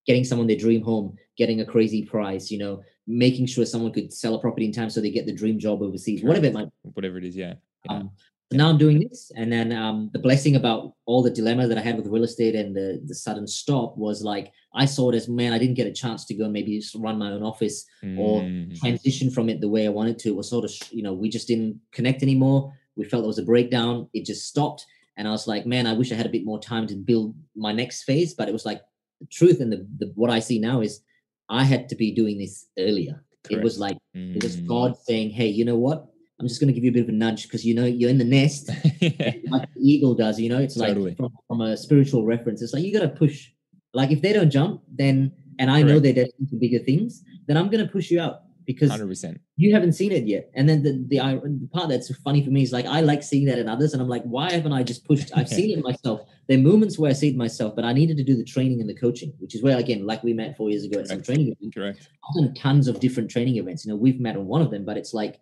getting 0.07 0.25
someone 0.25 0.47
their 0.47 0.57
dream 0.57 0.83
home, 0.83 1.15
getting 1.37 1.61
a 1.61 1.67
crazy 1.67 2.05
price, 2.05 2.51
you 2.51 2.59
know, 2.59 2.83
making 3.07 3.47
sure 3.47 3.67
someone 3.67 3.93
could 3.93 4.13
sell 4.13 4.35
a 4.35 4.41
property 4.41 4.67
in 4.67 4.73
time 4.73 4.89
so 4.89 5.01
they 5.01 5.11
get 5.11 5.27
the 5.27 5.35
dream 5.35 5.59
job 5.59 5.83
overseas, 5.83 6.23
whatever 6.23 6.47
it 6.47 6.55
might. 6.55 6.69
Whatever 6.83 7.19
it 7.19 7.25
is. 7.25 7.37
Yeah. 7.37 7.55
Yeah. 7.85 7.97
Um, 7.97 8.11
so 8.51 8.57
now 8.57 8.69
I'm 8.71 8.79
doing 8.79 9.01
this, 9.01 9.31
and 9.37 9.53
then 9.53 9.73
um, 9.73 10.09
the 10.15 10.19
blessing 10.19 10.57
about 10.57 10.95
all 11.05 11.23
the 11.23 11.31
dilemma 11.31 11.67
that 11.69 11.77
I 11.77 11.83
had 11.83 11.97
with 11.97 12.07
real 12.07 12.25
estate 12.25 12.55
and 12.55 12.75
the 12.75 13.01
the 13.05 13.15
sudden 13.15 13.47
stop 13.47 13.97
was 13.99 14.23
like 14.23 14.53
I 14.75 14.87
saw 14.87 15.11
it 15.11 15.15
as 15.17 15.29
man, 15.29 15.53
I 15.53 15.59
didn't 15.59 15.75
get 15.77 15.87
a 15.87 15.93
chance 15.93 16.25
to 16.27 16.35
go 16.35 16.49
maybe 16.49 16.79
just 16.81 16.95
run 16.95 17.19
my 17.19 17.31
own 17.31 17.43
office 17.43 17.85
or 18.17 18.43
Mm. 18.43 18.79
transition 18.81 19.31
from 19.31 19.49
it 19.51 19.61
the 19.61 19.69
way 19.69 19.87
I 19.87 19.91
wanted 19.91 20.19
to. 20.21 20.29
It 20.31 20.37
was 20.37 20.49
sort 20.49 20.65
of, 20.65 20.73
you 20.91 21.03
know, 21.03 21.13
we 21.13 21.29
just 21.29 21.49
didn't 21.49 21.81
connect 21.93 22.23
anymore. 22.23 22.73
We 22.97 23.05
felt 23.05 23.23
there 23.23 23.29
was 23.29 23.39
a 23.39 23.43
breakdown. 23.53 24.09
It 24.15 24.25
just 24.25 24.47
stopped. 24.47 24.85
And 25.17 25.27
I 25.27 25.31
was 25.33 25.47
like, 25.49 25.67
man, 25.67 25.87
I 25.87 25.93
wish 25.95 26.11
I 26.13 26.15
had 26.15 26.27
a 26.27 26.37
bit 26.37 26.45
more 26.45 26.61
time 26.61 26.87
to 26.89 26.95
build 26.97 27.35
my 27.57 27.73
next 27.73 28.05
phase. 28.05 28.35
But 28.35 28.49
it 28.49 28.53
was 28.53 28.65
like 28.65 28.81
the 29.21 29.27
truth 29.27 29.61
and 29.61 29.71
the, 29.73 29.87
the 29.99 30.13
what 30.15 30.31
I 30.31 30.39
see 30.39 30.59
now 30.59 30.81
is 30.81 31.01
I 31.49 31.65
had 31.65 31.89
to 31.91 31.97
be 31.97 32.13
doing 32.15 32.39
this 32.39 32.67
earlier. 32.79 33.25
It 33.51 33.63
was 33.63 33.79
Correct. 33.79 33.95
like 33.95 33.99
it 34.15 34.43
was 34.43 34.57
Mm. 34.57 34.67
God 34.67 34.97
saying, 34.97 35.31
Hey, 35.31 35.49
you 35.49 35.65
know 35.65 35.77
what? 35.79 36.07
I'm 36.41 36.47
just 36.47 36.61
gonna 36.61 36.73
give 36.73 36.85
you 36.85 36.91
a 36.91 36.95
bit 36.95 37.03
of 37.03 37.09
a 37.09 37.13
nudge 37.13 37.45
because 37.45 37.65
you 37.65 37.75
know 37.75 37.85
you're 37.85 38.11
in 38.11 38.19
the 38.19 38.25
nest 38.25 38.71
yeah. 39.01 39.33
like 39.51 39.73
the 39.75 39.81
eagle 39.81 40.15
does, 40.15 40.39
you 40.39 40.49
know, 40.49 40.59
it's 40.59 40.77
like 40.77 40.97
from, 41.17 41.31
from 41.49 41.61
a 41.61 41.77
spiritual 41.77 42.25
reference. 42.25 42.63
It's 42.63 42.73
like 42.73 42.85
you 42.85 42.93
gotta 42.93 43.09
push. 43.09 43.51
Like 43.95 44.11
if 44.11 44.23
they 44.23 44.33
don't 44.33 44.51
jump, 44.51 44.83
then 44.89 45.33
and 45.59 45.71
I 45.71 45.83
know 45.83 45.99
they're 45.99 46.13
destined 46.13 46.51
for 46.51 46.57
bigger 46.57 46.79
things, 46.79 47.25
then 47.47 47.57
I'm 47.57 47.69
gonna 47.71 47.89
push 47.89 48.11
you 48.11 48.21
out 48.21 48.43
because 48.69 48.91
Hundred 48.91 49.09
percent. 49.09 49.41
you 49.57 49.73
haven't 49.73 49.95
seen 49.95 50.13
it 50.13 50.25
yet. 50.25 50.51
And 50.55 50.69
then 50.69 50.83
the, 50.83 50.93
the 51.09 51.19
the 51.19 51.69
part 51.73 51.89
that's 51.89 52.15
funny 52.19 52.45
for 52.45 52.51
me 52.51 52.63
is 52.63 52.71
like 52.71 52.85
I 52.85 53.01
like 53.01 53.23
seeing 53.23 53.47
that 53.47 53.59
in 53.59 53.67
others, 53.67 53.95
and 53.95 54.03
I'm 54.03 54.09
like, 54.09 54.23
why 54.25 54.53
haven't 54.53 54.75
I 54.75 54.83
just 54.83 55.07
pushed? 55.07 55.31
I've 55.35 55.49
seen 55.49 55.77
it 55.77 55.83
myself. 55.91 56.21
There 56.49 56.59
are 56.59 56.63
moments 56.63 56.99
where 56.99 57.11
I 57.11 57.15
see 57.15 57.29
it 57.31 57.37
myself, 57.37 57.75
but 57.75 57.87
I 57.87 57.95
needed 57.95 58.19
to 58.19 58.25
do 58.25 58.37
the 58.37 58.45
training 58.45 58.83
and 58.83 58.89
the 58.89 58.95
coaching, 58.95 59.33
which 59.39 59.55
is 59.55 59.63
where 59.63 59.79
again, 59.79 60.07
like 60.07 60.23
we 60.23 60.35
met 60.35 60.57
four 60.57 60.69
years 60.69 60.85
ago 60.85 61.01
at 61.01 61.09
some 61.09 61.17
Correct. 61.17 61.27
training 61.27 61.57
event. 61.59 61.75
Correct. 61.75 62.09
I've 62.29 62.45
done 62.45 62.55
tons 62.55 62.89
of 62.89 63.01
different 63.01 63.31
training 63.31 63.57
events. 63.57 63.87
You 63.87 63.93
know, 63.93 63.97
we've 63.97 64.21
met 64.21 64.37
on 64.37 64.47
one 64.47 64.61
of 64.61 64.71
them, 64.71 64.85
but 64.85 64.99
it's 64.99 65.15
like 65.15 65.41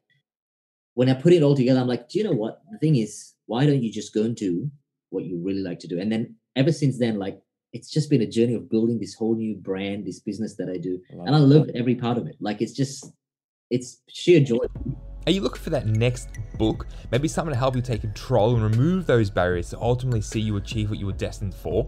when 0.97 1.11
I 1.11 1.15
put 1.15 1.35
it 1.35 1.43
all 1.43 1.55
together, 1.55 1.79
I'm 1.79 1.87
like, 1.87 2.09
do 2.09 2.19
you 2.19 2.25
know 2.25 2.33
what? 2.33 2.63
The 2.73 2.79
thing 2.79 2.97
is, 2.97 3.35
why 3.45 3.67
don't 3.67 3.83
you 3.83 3.93
just 3.93 4.15
go 4.15 4.23
and 4.23 4.35
do 4.35 4.71
what 5.11 5.25
you 5.25 5.39
really 5.45 5.61
like 5.61 5.79
to 5.81 5.89
do? 5.89 6.01
And 6.01 6.11
then 6.11 6.37
ever 6.57 6.73
since 6.73 6.99
then, 6.99 7.19
like 7.19 7.39
it's 7.75 7.91
just 7.91 8.09
been 8.09 8.23
a 8.23 8.27
journey 8.27 8.55
of 8.55 8.71
building 8.71 8.99
this 8.99 9.13
whole 9.13 9.37
new 9.37 9.57
brand, 9.57 10.07
this 10.07 10.21
business 10.21 10.57
that 10.57 10.71
I 10.71 10.79
do. 10.79 10.99
And 11.11 11.37
I 11.37 11.39
love 11.39 11.69
every 11.75 11.97
part 11.97 12.17
of 12.17 12.27
it. 12.27 12.37
Like 12.41 12.63
it's 12.63 12.73
just 12.73 13.13
it's 13.71 14.01
sheer 14.09 14.41
joy. 14.41 14.65
Are 15.27 15.33
you 15.33 15.43
looking 15.43 15.61
for 15.61 15.71
that 15.71 15.87
next 15.87 16.31
book? 16.57 16.87
Maybe 17.13 17.29
something 17.29 17.53
to 17.53 17.59
help 17.59 17.77
you 17.77 17.83
take 17.83 18.01
control 18.01 18.55
and 18.55 18.63
remove 18.63 19.05
those 19.05 19.29
barriers 19.29 19.69
to 19.71 19.79
ultimately 19.79 20.23
see 20.23 20.41
you 20.41 20.57
achieve 20.57 20.89
what 20.89 20.99
you 20.99 21.05
were 21.05 21.13
destined 21.13 21.55
for? 21.55 21.87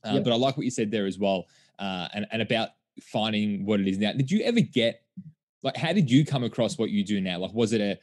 Uh, 0.05 0.13
Yep. 0.15 0.25
But 0.25 0.33
I 0.33 0.37
like 0.37 0.57
what 0.57 0.65
you 0.65 0.71
said 0.71 0.91
there 0.91 1.07
as 1.07 1.19
well 1.19 1.47
uh, 1.79 2.09
and, 2.15 2.27
and 2.31 2.41
about 2.43 2.71
finding 3.03 3.67
what 3.67 3.81
it 3.81 3.87
is 3.89 3.99
now. 3.99 4.13
Did 4.13 4.31
you 4.31 4.41
ever 4.43 4.61
get, 4.61 5.03
like, 5.63 5.77
how 5.77 5.93
did 5.93 6.11
you 6.11 6.25
come 6.25 6.45
across 6.45 6.79
what 6.79 6.91
you 6.91 7.05
do 7.05 7.21
now? 7.21 7.39
Like, 7.39 7.53
was 7.53 7.73
it 7.73 7.81
a, 7.81 7.99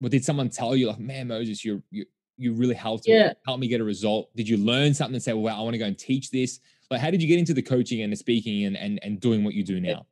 what 0.00 0.10
did 0.10 0.24
someone 0.24 0.48
tell 0.48 0.74
you, 0.74 0.88
like, 0.88 0.98
man, 0.98 1.28
Moses, 1.28 1.64
you're, 1.64 1.82
you 1.90 2.04
you 2.38 2.54
really 2.54 2.74
helped 2.74 3.06
me, 3.06 3.14
Yeah. 3.14 3.34
helped 3.46 3.60
me 3.60 3.68
get 3.68 3.80
a 3.80 3.84
result? 3.84 4.34
Did 4.34 4.48
you 4.48 4.56
learn 4.56 4.94
something 4.94 5.14
and 5.14 5.22
say, 5.22 5.32
well, 5.32 5.56
I 5.56 5.60
want 5.60 5.74
to 5.74 5.78
go 5.78 5.84
and 5.84 5.96
teach 5.96 6.30
this? 6.30 6.60
Like, 6.90 7.00
how 7.00 7.10
did 7.10 7.22
you 7.22 7.28
get 7.28 7.38
into 7.38 7.54
the 7.54 7.62
coaching 7.62 8.00
and 8.00 8.12
the 8.12 8.16
speaking 8.16 8.64
and, 8.64 8.76
and, 8.76 8.98
and 9.04 9.20
doing 9.20 9.44
what 9.44 9.54
you 9.54 9.62
do 9.62 9.80
now? 9.80 10.06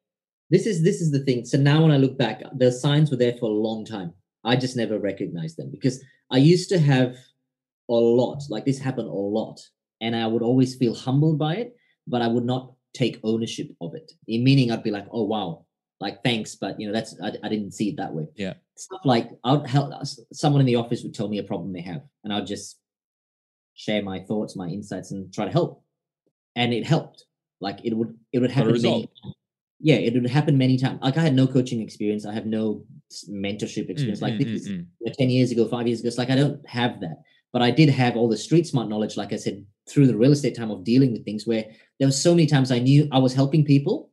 This 0.51 0.67
is 0.67 0.83
this 0.83 1.01
is 1.01 1.11
the 1.11 1.21
thing. 1.21 1.45
So 1.45 1.59
now 1.59 1.83
when 1.83 1.91
I 1.91 1.97
look 1.97 2.19
back, 2.19 2.43
the 2.59 2.71
signs 2.71 3.11
were 3.11 3.17
there 3.17 3.33
for 3.33 3.47
a 3.47 3.53
long 3.53 3.85
time. 3.85 4.13
I 4.45 4.57
just 4.57 4.77
never 4.77 4.99
recognized 4.99 5.57
them 5.57 5.71
because 5.71 6.03
I 6.31 6.39
used 6.39 6.69
to 6.71 6.79
have 6.79 7.17
a 7.89 7.95
lot, 7.95 8.43
like 8.49 8.65
this 8.65 8.79
happened 8.79 9.09
a 9.09 9.13
lot. 9.13 9.61
And 10.01 10.17
I 10.17 10.27
would 10.27 10.43
always 10.43 10.77
feel 10.77 10.95
humbled 10.95 11.39
by 11.39 11.57
it, 11.57 11.77
but 12.07 12.23
I 12.23 12.29
would 12.29 12.45
not 12.45 12.73
take 12.95 13.21
ownership 13.23 13.69
of 13.81 13.95
it. 13.95 14.13
In 14.27 14.45
meaning 14.45 14.71
I'd 14.71 14.83
be 14.83 14.91
like, 14.91 15.07
oh 15.13 15.25
wow, 15.25 15.67
like 16.01 16.23
thanks, 16.23 16.55
but 16.55 16.81
you 16.81 16.87
know, 16.87 16.93
that's 16.93 17.21
I, 17.23 17.33
I 17.43 17.49
didn't 17.49 17.73
see 17.73 17.91
it 17.91 17.97
that 17.97 18.15
way. 18.15 18.27
Yeah. 18.35 18.55
Stuff 18.77 19.01
like 19.05 19.31
I'd 19.45 19.67
help 19.67 19.93
someone 20.33 20.61
in 20.61 20.67
the 20.67 20.77
office 20.77 21.03
would 21.03 21.15
tell 21.15 21.29
me 21.29 21.39
a 21.39 21.43
problem 21.43 21.73
they 21.73 21.83
have, 21.83 22.03
and 22.25 22.33
I'd 22.33 22.47
just 22.47 22.79
share 23.75 24.03
my 24.03 24.21
thoughts, 24.21 24.57
my 24.57 24.69
insights, 24.69 25.11
and 25.11 25.33
try 25.35 25.45
to 25.45 25.51
help. 25.51 25.85
And 26.57 26.73
it 26.73 26.87
helped. 26.87 27.27
Like 27.61 27.81
it 27.85 27.95
would 27.95 28.17
it 28.33 28.39
would 28.39 28.51
happen 28.51 28.81
many 28.81 29.11
yeah, 29.81 29.97
it 29.97 30.15
would 30.15 30.31
happen 30.31 30.57
many 30.59 30.79
times. 30.79 31.01
Like 31.03 31.19
I 31.19 31.23
had 31.23 31.35
no 31.35 31.47
coaching 31.47 31.81
experience. 31.81 32.25
I 32.27 32.33
have 32.33 32.47
no 32.47 32.85
mentorship 33.31 33.89
experience. 33.89 34.21
Mm, 34.21 34.23
like 34.23 34.35
mm, 34.35 34.39
this 34.39 34.69
mm, 34.69 34.73
mm. 34.73 34.87
you 35.01 35.07
know, 35.07 35.13
10 35.19 35.31
years 35.31 35.51
ago, 35.51 35.67
five 35.69 35.87
years 35.87 36.01
ago. 36.01 36.09
It's 36.09 36.19
like 36.19 36.31
I 36.31 36.37
don't 36.37 36.67
have 36.69 37.01
that. 37.01 37.23
But 37.53 37.63
I 37.63 37.71
did 37.71 37.89
have 37.89 38.17
all 38.17 38.29
the 38.29 38.37
street 38.37 38.67
smart 38.67 38.89
knowledge, 38.89 39.17
like 39.17 39.33
I 39.33 39.37
said, 39.37 39.65
through 39.89 40.07
the 40.07 40.17
real 40.17 40.33
estate 40.33 40.57
time 40.57 40.71
of 40.71 40.85
dealing 40.85 41.13
with 41.13 41.25
things 41.25 41.47
where 41.47 41.65
there 41.99 42.07
was 42.07 42.21
so 42.21 42.33
many 42.33 42.47
times 42.47 42.71
I 42.71 42.79
knew 42.79 43.09
I 43.11 43.19
was 43.19 43.35
helping 43.35 43.65
people. 43.65 44.11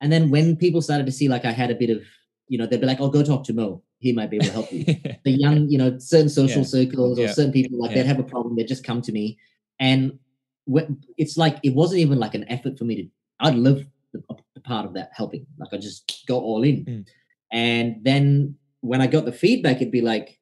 And 0.00 0.12
then 0.12 0.30
when 0.30 0.56
people 0.56 0.82
started 0.82 1.06
to 1.06 1.12
see 1.12 1.28
like 1.28 1.44
I 1.44 1.50
had 1.50 1.70
a 1.70 1.74
bit 1.74 1.90
of, 1.90 2.02
you 2.48 2.58
know, 2.58 2.66
they'd 2.66 2.80
be 2.80 2.86
like, 2.86 3.00
oh, 3.00 3.08
go 3.08 3.24
talk 3.24 3.44
to 3.44 3.52
Mo. 3.52 3.82
He 3.98 4.12
might 4.12 4.30
be 4.30 4.36
able 4.36 4.46
to 4.46 4.52
help 4.52 4.72
you. 4.72 4.84
the 5.24 5.32
young, 5.32 5.68
you 5.68 5.78
know, 5.78 5.98
certain 5.98 6.28
social 6.28 6.62
Yeah. 6.62 6.68
circles 6.68 7.18
or 7.18 7.22
Yeah. 7.22 7.32
certain 7.32 7.52
people, 7.52 7.78
like 7.80 7.90
Yeah. 7.90 8.02
they'd 8.02 8.08
have 8.08 8.20
a 8.20 8.24
problem, 8.24 8.54
they'd 8.54 8.68
just 8.68 8.84
come 8.84 9.02
to 9.02 9.10
me. 9.10 9.38
And 9.80 10.18
when, 10.66 11.02
it's 11.18 11.36
like, 11.36 11.58
it 11.64 11.74
wasn't 11.74 12.00
even 12.00 12.18
like 12.20 12.34
an 12.34 12.44
effort 12.48 12.78
for 12.78 12.84
me 12.84 12.96
to, 12.96 13.08
I'd 13.40 13.56
love 13.56 13.84
the, 14.12 14.22
the 14.54 14.60
part 14.60 14.86
of 14.86 14.94
that 14.94 15.10
helping. 15.12 15.46
Like 15.58 15.72
I 15.72 15.78
just 15.78 16.24
go 16.28 16.38
all 16.38 16.62
in. 16.62 17.06
And 17.52 18.02
then 18.02 18.56
when 18.80 19.00
I 19.00 19.06
got 19.06 19.24
the 19.24 19.32
feedback, 19.32 19.76
it'd 19.76 19.90
be 19.92 20.00
like, 20.00 20.38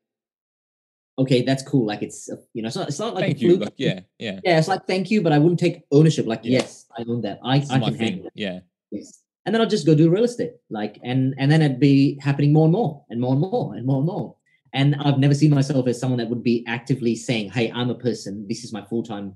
okay, 1.19 1.43
that's 1.43 1.63
cool. 1.63 1.87
Like 1.87 2.03
it's, 2.03 2.31
uh, 2.31 2.37
you 2.55 2.63
know, 2.63 2.67
it's 2.69 2.77
not, 2.77 2.89
it's 2.89 2.99
not 2.99 3.15
like 3.15 3.25
Thank 3.25 3.37
a 3.37 3.41
you. 3.41 3.49
fluke. 3.51 3.61
Like, 3.67 3.75
yeah, 3.77 4.01
yeah. 4.19 4.41
Yeah, 4.43 4.59
it's 4.59 4.69
like, 4.69 4.87
thank 4.87 5.11
you, 5.11 5.23
but 5.23 5.33
I 5.33 5.39
wouldn't 5.39 5.61
take 5.61 5.83
ownership. 5.93 6.27
Like, 6.27 6.41
Yeah. 6.43 6.59
yes, 6.61 6.87
I 6.97 7.05
own 7.09 7.21
that. 7.23 7.39
I, 7.45 7.61
This 7.61 7.71
I 7.71 7.79
can 7.79 7.95
handle 7.95 8.27
it. 8.27 8.33
Yeah. 8.35 8.61
Yes. 8.91 9.21
And 9.47 9.55
then 9.55 9.61
I'll 9.61 9.69
just 9.69 9.87
go 9.87 9.95
do 9.95 10.11
real 10.11 10.25
estate. 10.25 10.53
Like, 10.71 10.99
and 11.05 11.35
and 11.39 11.53
then 11.53 11.61
it'd 11.61 11.79
be 11.79 12.19
happening 12.21 12.53
more 12.53 12.65
and 12.65 12.73
more 12.73 13.05
and 13.11 13.21
more 13.21 13.33
and 13.33 13.41
more 13.41 13.75
and 13.75 13.87
more 13.87 13.97
and 13.99 14.07
more. 14.07 14.37
And 14.73 14.97
I've 14.97 15.19
never 15.19 15.35
seen 15.35 15.51
myself 15.51 15.87
as 15.87 16.01
someone 16.01 16.19
that 16.19 16.29
would 16.31 16.43
be 16.43 16.65
actively 16.67 17.15
saying, 17.15 17.51
Hey, 17.51 17.71
I'm 17.71 17.91
a 17.91 17.95
person, 17.95 18.47
this 18.49 18.65
is 18.65 18.73
my 18.73 18.83
full-time 18.83 19.35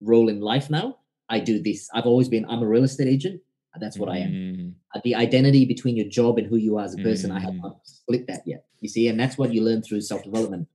role 0.00 0.28
in 0.28 0.40
life 0.40 0.70
now. 0.70 0.98
I 1.28 1.38
do 1.38 1.62
this. 1.62 1.88
I've 1.94 2.06
always 2.06 2.28
been, 2.28 2.44
I'm 2.46 2.62
a 2.62 2.66
real 2.66 2.82
estate 2.84 3.06
agent. 3.08 3.40
That's 3.80 3.98
what 3.98 4.08
I 4.08 4.18
am. 4.18 4.30
Mm, 4.30 4.74
Uh, 4.94 5.00
The 5.04 5.14
identity 5.14 5.64
between 5.64 5.96
your 5.96 6.06
job 6.08 6.38
and 6.38 6.46
who 6.46 6.56
you 6.56 6.76
are 6.78 6.84
as 6.84 6.94
a 6.94 6.98
person, 6.98 7.30
I 7.30 7.40
have 7.40 7.54
Mm. 7.54 7.62
not 7.62 7.80
split 7.84 8.26
that 8.26 8.42
yet. 8.46 8.66
You 8.80 8.88
see, 8.88 9.08
and 9.08 9.18
that's 9.18 9.38
what 9.38 9.52
you 9.54 9.62
learn 9.62 9.80
through 9.82 10.02
self-development. 10.02 10.68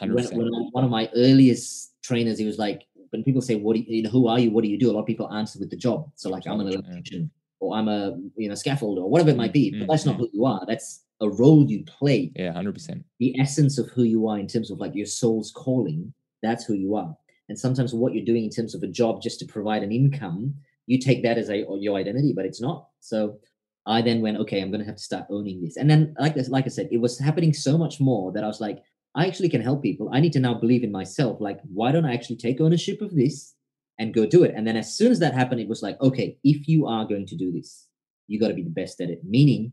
When, 0.00 0.10
when 0.12 0.46
I- 0.54 0.68
one 0.72 0.84
of 0.84 0.90
my 0.90 1.08
earliest 1.14 1.94
trainers, 2.02 2.38
he 2.38 2.44
was 2.44 2.58
like, 2.58 2.82
when 3.10 3.22
people 3.22 3.40
say, 3.42 3.54
"What 3.56 3.76
do 3.76 3.80
you, 3.82 3.86
you 3.96 4.02
know, 4.02 4.10
who 4.10 4.26
are 4.26 4.38
you? 4.40 4.50
What 4.50 4.64
do 4.64 4.70
you 4.70 4.78
do?" 4.78 4.90
A 4.90 4.92
lot 4.92 5.00
of 5.00 5.06
people 5.06 5.30
answer 5.32 5.58
with 5.58 5.70
the 5.70 5.76
job. 5.76 6.10
So 6.14 6.30
like, 6.30 6.46
I'm 6.46 6.60
an 6.60 6.68
electrician, 6.68 7.30
or 7.60 7.74
I'm 7.76 7.88
a 7.88 8.18
you 8.36 8.48
know 8.48 8.54
scaffolder, 8.54 9.02
or 9.04 9.08
whatever 9.10 9.30
it 9.30 9.36
might 9.36 9.52
be. 9.52 9.70
Mm, 9.72 9.80
But 9.80 9.88
that's 9.88 10.06
not 10.06 10.16
mm. 10.16 10.20
who 10.20 10.30
you 10.32 10.44
are. 10.46 10.64
That's 10.66 11.04
a 11.20 11.28
role 11.28 11.64
you 11.70 11.84
play. 11.84 12.32
Yeah, 12.36 12.52
hundred 12.52 12.72
percent. 12.74 13.04
The 13.18 13.38
essence 13.38 13.78
of 13.78 13.88
who 13.90 14.02
you 14.04 14.26
are 14.28 14.38
in 14.38 14.46
terms 14.46 14.70
of 14.70 14.78
like 14.80 14.94
your 14.94 15.06
soul's 15.06 15.50
calling. 15.52 16.12
That's 16.42 16.64
who 16.64 16.74
you 16.74 16.96
are. 16.96 17.16
And 17.48 17.58
sometimes 17.58 17.92
what 17.94 18.14
you're 18.14 18.24
doing 18.24 18.44
in 18.44 18.50
terms 18.50 18.74
of 18.74 18.82
a 18.82 18.88
job 18.88 19.20
just 19.22 19.38
to 19.40 19.46
provide 19.46 19.82
an 19.82 19.92
income, 19.92 20.54
you 20.86 20.98
take 20.98 21.22
that 21.22 21.38
as 21.38 21.48
a 21.48 21.64
your 21.78 21.96
identity, 21.96 22.32
but 22.34 22.44
it's 22.44 22.60
not. 22.60 22.88
So 23.00 23.38
I 23.86 24.02
then 24.02 24.20
went, 24.20 24.38
okay, 24.38 24.60
I'm 24.60 24.70
gonna 24.70 24.84
have 24.84 24.96
to 24.96 25.02
start 25.02 25.26
owning 25.30 25.62
this. 25.62 25.76
And 25.76 25.90
then, 25.90 26.14
like 26.18 26.34
this, 26.34 26.48
like 26.48 26.66
I 26.66 26.68
said, 26.68 26.88
it 26.90 26.98
was 26.98 27.18
happening 27.18 27.52
so 27.52 27.76
much 27.78 28.00
more 28.00 28.32
that 28.32 28.44
I 28.44 28.46
was 28.46 28.60
like, 28.60 28.82
I 29.14 29.26
actually 29.26 29.48
can 29.48 29.60
help 29.60 29.82
people. 29.82 30.10
I 30.12 30.20
need 30.20 30.32
to 30.34 30.40
now 30.40 30.54
believe 30.54 30.84
in 30.84 30.92
myself. 30.92 31.40
Like, 31.40 31.60
why 31.72 31.92
don't 31.92 32.06
I 32.06 32.14
actually 32.14 32.36
take 32.36 32.60
ownership 32.60 33.00
of 33.02 33.14
this 33.14 33.54
and 33.98 34.14
go 34.14 34.26
do 34.26 34.42
it? 34.42 34.54
And 34.56 34.66
then 34.66 34.76
as 34.76 34.96
soon 34.96 35.12
as 35.12 35.18
that 35.20 35.34
happened, 35.34 35.60
it 35.60 35.68
was 35.68 35.82
like, 35.82 36.00
okay, 36.00 36.38
if 36.44 36.66
you 36.66 36.86
are 36.86 37.04
going 37.04 37.26
to 37.26 37.36
do 37.36 37.52
this, 37.52 37.86
you 38.26 38.40
got 38.40 38.48
to 38.48 38.54
be 38.54 38.62
the 38.62 38.70
best 38.70 39.00
at 39.00 39.10
it. 39.10 39.22
Meaning, 39.24 39.72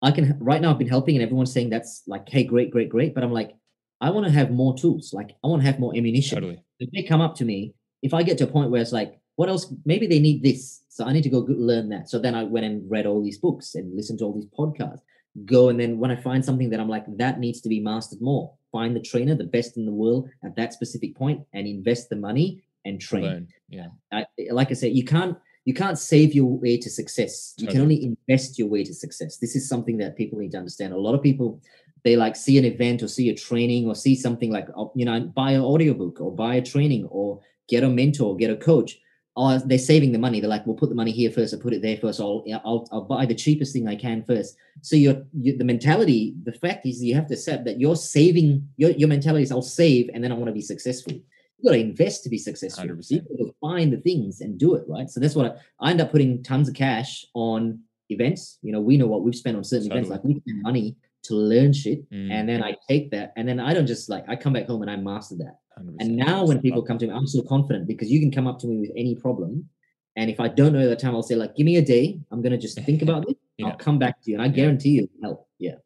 I 0.00 0.10
can 0.10 0.36
right 0.40 0.60
now 0.60 0.70
I've 0.70 0.78
been 0.78 0.88
helping 0.88 1.16
and 1.16 1.22
everyone's 1.22 1.52
saying 1.52 1.70
that's 1.70 2.02
like, 2.06 2.28
hey, 2.28 2.44
great, 2.44 2.70
great, 2.70 2.88
great. 2.88 3.14
But 3.14 3.22
I'm 3.22 3.32
like, 3.32 3.54
I 4.00 4.10
want 4.10 4.26
to 4.26 4.32
have 4.32 4.50
more 4.50 4.76
tools. 4.76 5.12
Like, 5.12 5.36
I 5.44 5.46
want 5.46 5.62
to 5.62 5.66
have 5.66 5.78
more 5.78 5.94
ammunition 5.94 6.36
Totally. 6.36 6.64
if 6.80 6.90
they 6.90 7.04
come 7.04 7.20
up 7.20 7.36
to 7.36 7.44
me, 7.44 7.74
if 8.02 8.14
I 8.14 8.24
get 8.24 8.38
to 8.38 8.44
a 8.44 8.48
point 8.48 8.70
where 8.70 8.82
it's 8.82 8.92
like, 8.92 9.20
what 9.36 9.48
else? 9.48 9.72
Maybe 9.84 10.06
they 10.06 10.20
need 10.20 10.42
this. 10.42 10.82
So 10.88 11.04
I 11.04 11.12
need 11.12 11.22
to 11.22 11.30
go 11.30 11.46
learn 11.48 11.88
that. 11.88 12.08
So 12.10 12.18
then 12.18 12.34
I 12.34 12.44
went 12.44 12.66
and 12.66 12.90
read 12.90 13.06
all 13.06 13.22
these 13.22 13.38
books 13.38 13.74
and 13.74 13.96
listened 13.96 14.18
to 14.18 14.26
all 14.26 14.34
these 14.34 14.46
podcasts. 14.46 15.00
Go 15.46 15.70
and 15.70 15.80
then 15.80 15.98
when 15.98 16.10
I 16.10 16.16
find 16.16 16.44
something 16.44 16.68
that 16.70 16.80
I'm 16.80 16.88
like, 16.88 17.04
that 17.16 17.40
needs 17.40 17.60
to 17.62 17.68
be 17.68 17.80
mastered 17.80 18.20
more, 18.20 18.52
find 18.70 18.94
the 18.94 19.00
trainer, 19.00 19.34
the 19.34 19.44
best 19.44 19.78
in 19.78 19.86
the 19.86 19.92
world 19.92 20.28
at 20.44 20.54
that 20.56 20.74
specific 20.74 21.16
point 21.16 21.40
and 21.54 21.66
invest 21.66 22.10
the 22.10 22.16
money 22.16 22.62
and 22.84 23.00
train. 23.00 23.24
Learn. 23.24 23.48
Yeah. 23.70 23.86
I, 24.12 24.26
like 24.50 24.70
I 24.70 24.74
said, 24.74 24.92
you 24.92 25.04
can't 25.04 25.36
you 25.64 25.74
can't 25.74 25.98
save 25.98 26.34
your 26.34 26.58
way 26.58 26.76
to 26.76 26.90
success. 26.90 27.54
You 27.56 27.68
can 27.68 27.80
only 27.80 28.04
invest 28.04 28.58
your 28.58 28.68
way 28.68 28.82
to 28.82 28.92
success. 28.92 29.36
This 29.36 29.54
is 29.54 29.68
something 29.68 29.96
that 29.98 30.16
people 30.16 30.40
need 30.40 30.50
to 30.52 30.58
understand. 30.58 30.92
A 30.92 30.98
lot 30.98 31.14
of 31.14 31.22
people 31.22 31.60
they 32.04 32.16
like 32.16 32.34
see 32.34 32.58
an 32.58 32.64
event 32.64 33.02
or 33.02 33.08
see 33.08 33.28
a 33.30 33.34
training 33.34 33.86
or 33.86 33.94
see 33.94 34.16
something 34.16 34.50
like 34.50 34.68
uh, 34.76 34.86
you 34.94 35.04
know 35.04 35.20
buy 35.20 35.52
an 35.52 35.60
audiobook 35.60 36.20
or 36.20 36.34
buy 36.34 36.56
a 36.56 36.62
training 36.62 37.06
or 37.06 37.40
get 37.68 37.84
a 37.84 37.88
mentor, 37.88 38.36
get 38.36 38.50
a 38.50 38.56
coach. 38.56 38.98
Or 39.34 39.58
they're 39.58 39.78
saving 39.78 40.12
the 40.12 40.18
money. 40.18 40.40
They're 40.40 40.50
like, 40.50 40.66
"We'll 40.66 40.76
put 40.76 40.90
the 40.90 40.94
money 40.94 41.10
here 41.10 41.30
first. 41.30 41.54
I'll 41.54 41.60
put 41.60 41.72
it 41.72 41.80
there 41.80 41.96
first. 41.96 42.20
I'll 42.20 42.44
I'll, 42.64 42.86
I'll 42.92 43.04
buy 43.04 43.24
the 43.24 43.34
cheapest 43.34 43.72
thing 43.72 43.88
I 43.88 43.96
can 43.96 44.22
first. 44.24 44.56
So 44.82 44.94
your, 44.94 45.24
your 45.32 45.56
the 45.56 45.64
mentality, 45.64 46.34
the 46.42 46.52
fact 46.52 46.84
is, 46.84 47.02
you 47.02 47.14
have 47.14 47.28
to 47.28 47.34
accept 47.34 47.64
that 47.64 47.80
you're 47.80 47.96
saving. 47.96 48.68
Your 48.76 48.90
your 48.90 49.08
mentality 49.08 49.44
is, 49.44 49.50
"I'll 49.50 49.62
save 49.62 50.10
and 50.12 50.22
then 50.22 50.32
I 50.32 50.34
want 50.34 50.48
to 50.48 50.52
be 50.52 50.60
successful." 50.60 51.14
you 51.62 51.70
got 51.70 51.76
to 51.76 51.80
invest 51.80 52.24
to 52.24 52.28
be 52.28 52.38
successful. 52.38 52.84
So 53.00 53.14
you 53.14 53.20
100%. 53.20 53.38
got 53.38 53.44
to 53.46 53.54
find 53.60 53.92
the 53.92 53.98
things 53.98 54.40
and 54.40 54.58
do 54.58 54.74
it, 54.74 54.84
right? 54.88 55.08
So 55.08 55.20
that's 55.20 55.36
what 55.36 55.62
I, 55.80 55.86
I 55.86 55.90
end 55.90 56.00
up 56.00 56.10
putting 56.10 56.42
tons 56.42 56.68
of 56.68 56.74
cash 56.74 57.24
on 57.34 57.80
events. 58.08 58.58
You 58.62 58.72
know, 58.72 58.80
we 58.80 58.96
know 58.96 59.06
what 59.06 59.22
we've 59.22 59.34
spent 59.34 59.56
on 59.56 59.64
certain 59.64 59.90
events. 59.90 60.10
Like 60.10 60.24
we 60.24 60.40
spend 60.40 60.62
money 60.62 60.96
to 61.24 61.34
learn 61.34 61.72
shit, 61.72 62.10
Mm, 62.10 62.32
and 62.32 62.48
then 62.48 62.64
I 62.64 62.76
take 62.88 63.12
that, 63.12 63.32
and 63.36 63.46
then 63.46 63.60
I 63.60 63.74
don't 63.74 63.86
just 63.86 64.08
like 64.08 64.28
I 64.28 64.34
come 64.34 64.52
back 64.52 64.66
home 64.66 64.82
and 64.82 64.90
I 64.90 64.96
master 64.96 65.36
that. 65.36 65.58
100%. 65.78 65.96
And 66.00 66.16
now 66.16 66.44
when 66.44 66.60
people 66.60 66.82
come 66.82 66.98
to 66.98 67.06
me, 67.06 67.12
I'm 67.12 67.26
so 67.26 67.42
confident 67.42 67.86
because 67.86 68.10
you 68.10 68.20
can 68.20 68.30
come 68.30 68.46
up 68.46 68.58
to 68.60 68.66
me 68.66 68.78
with 68.78 68.90
any 68.96 69.14
problem, 69.14 69.68
and 70.16 70.30
if 70.30 70.40
I 70.40 70.48
don't 70.48 70.72
know 70.72 70.88
the 70.88 70.96
time, 70.96 71.14
I'll 71.14 71.22
say 71.22 71.34
like, 71.34 71.56
"Give 71.56 71.64
me 71.64 71.76
a 71.76 71.82
day. 71.82 72.20
I'm 72.30 72.42
gonna 72.42 72.58
just 72.58 72.80
think 72.82 73.02
about 73.06 73.28
it. 73.28 73.36
Yeah. 73.56 73.68
I'll 73.68 73.76
come 73.76 73.98
back 73.98 74.22
to 74.22 74.30
you, 74.30 74.36
and 74.36 74.42
I 74.42 74.48
guarantee 74.48 74.90
you 74.90 75.08
help." 75.22 75.48
Yeah, 75.58 75.76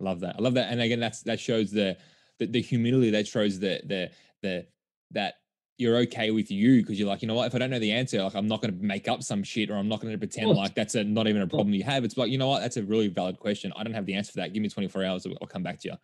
Love 0.00 0.20
that. 0.20 0.36
I 0.38 0.42
love 0.42 0.54
that. 0.54 0.70
And 0.70 0.80
again, 0.80 1.00
that's 1.00 1.22
that 1.22 1.40
shows 1.40 1.70
the 1.70 1.96
the, 2.38 2.46
the 2.46 2.62
humility. 2.62 3.10
That 3.10 3.26
shows 3.26 3.58
the 3.58 3.80
the 3.84 4.10
the 4.42 4.66
that 5.12 5.34
you're 5.76 5.96
okay 5.96 6.30
with 6.30 6.50
you 6.50 6.82
because 6.82 6.98
you're 6.98 7.08
like, 7.08 7.22
you 7.22 7.28
know 7.28 7.34
what? 7.34 7.46
If 7.46 7.54
I 7.54 7.58
don't 7.58 7.70
know 7.70 7.78
the 7.78 7.92
answer, 7.92 8.22
like 8.22 8.34
I'm 8.34 8.48
not 8.48 8.60
going 8.60 8.76
to 8.76 8.84
make 8.84 9.06
up 9.06 9.22
some 9.22 9.44
shit 9.44 9.70
or 9.70 9.76
I'm 9.76 9.88
not 9.88 10.00
going 10.00 10.12
to 10.12 10.18
pretend 10.18 10.50
like 10.50 10.74
that's 10.74 10.96
a 10.96 11.04
not 11.04 11.28
even 11.28 11.42
a 11.42 11.46
problem 11.46 11.72
you 11.72 11.84
have. 11.84 12.04
It's 12.04 12.16
like, 12.16 12.30
you 12.30 12.38
know 12.38 12.48
what? 12.48 12.60
That's 12.60 12.76
a 12.76 12.82
really 12.82 13.06
valid 13.06 13.38
question. 13.38 13.72
I 13.76 13.84
don't 13.84 13.94
have 13.94 14.04
the 14.04 14.14
answer 14.14 14.32
for 14.32 14.38
that. 14.38 14.52
Give 14.52 14.60
me 14.60 14.68
24 14.68 15.04
hours. 15.04 15.26
I'll 15.40 15.46
come 15.46 15.62
back 15.62 15.78
to 15.80 15.88
you. 15.88 15.94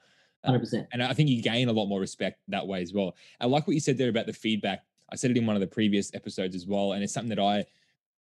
Uh, 0.45 0.49
hundred 0.49 0.61
percent. 0.61 0.87
And 0.93 1.03
I 1.03 1.13
think 1.15 1.29
you 1.29 1.43
gain 1.43 1.69
a 1.69 1.73
lot 1.73 1.87
more 1.87 2.01
respect 2.01 2.41
that 2.49 2.67
way 2.67 2.83
as 2.83 2.93
well. 2.93 3.17
I 3.41 3.47
like 3.47 3.67
what 3.67 3.75
you 3.75 3.81
said 3.81 3.99
there 3.99 4.11
about 4.11 4.27
the 4.27 4.33
feedback. 4.33 4.85
I 5.11 5.17
said 5.17 5.31
it 5.31 5.37
in 5.37 5.47
one 5.47 5.57
of 5.57 5.61
the 5.61 5.67
previous 5.67 6.15
episodes 6.15 6.55
as 6.55 6.67
well. 6.67 6.93
And 6.93 7.03
it's 7.03 7.13
something 7.13 7.31
that 7.31 7.39
I, 7.39 7.65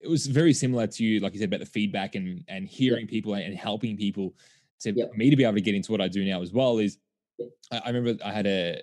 it 0.00 0.08
was 0.08 0.26
very 0.26 0.52
similar 0.52 0.86
to 0.86 1.04
you, 1.04 1.20
like 1.20 1.32
you 1.32 1.38
said 1.40 1.48
about 1.48 1.60
the 1.60 1.66
feedback 1.66 2.14
and 2.14 2.44
and 2.48 2.68
hearing 2.68 3.06
people 3.06 3.34
and, 3.34 3.54
helping 3.54 3.96
people. 3.96 4.34
To 4.80 4.92
Yep. 4.92 5.14
me 5.16 5.28
to 5.28 5.36
be 5.36 5.42
able 5.42 5.54
to 5.54 5.60
get 5.60 5.74
into 5.74 5.90
what 5.90 6.00
I 6.00 6.06
do 6.08 6.24
now 6.24 6.40
as 6.40 6.52
well 6.52 6.78
is, 6.78 6.98
Yep. 7.38 7.48
I, 7.72 7.78
I 7.84 7.88
remember 7.90 8.22
I 8.24 8.32
had 8.32 8.46
a, 8.46 8.80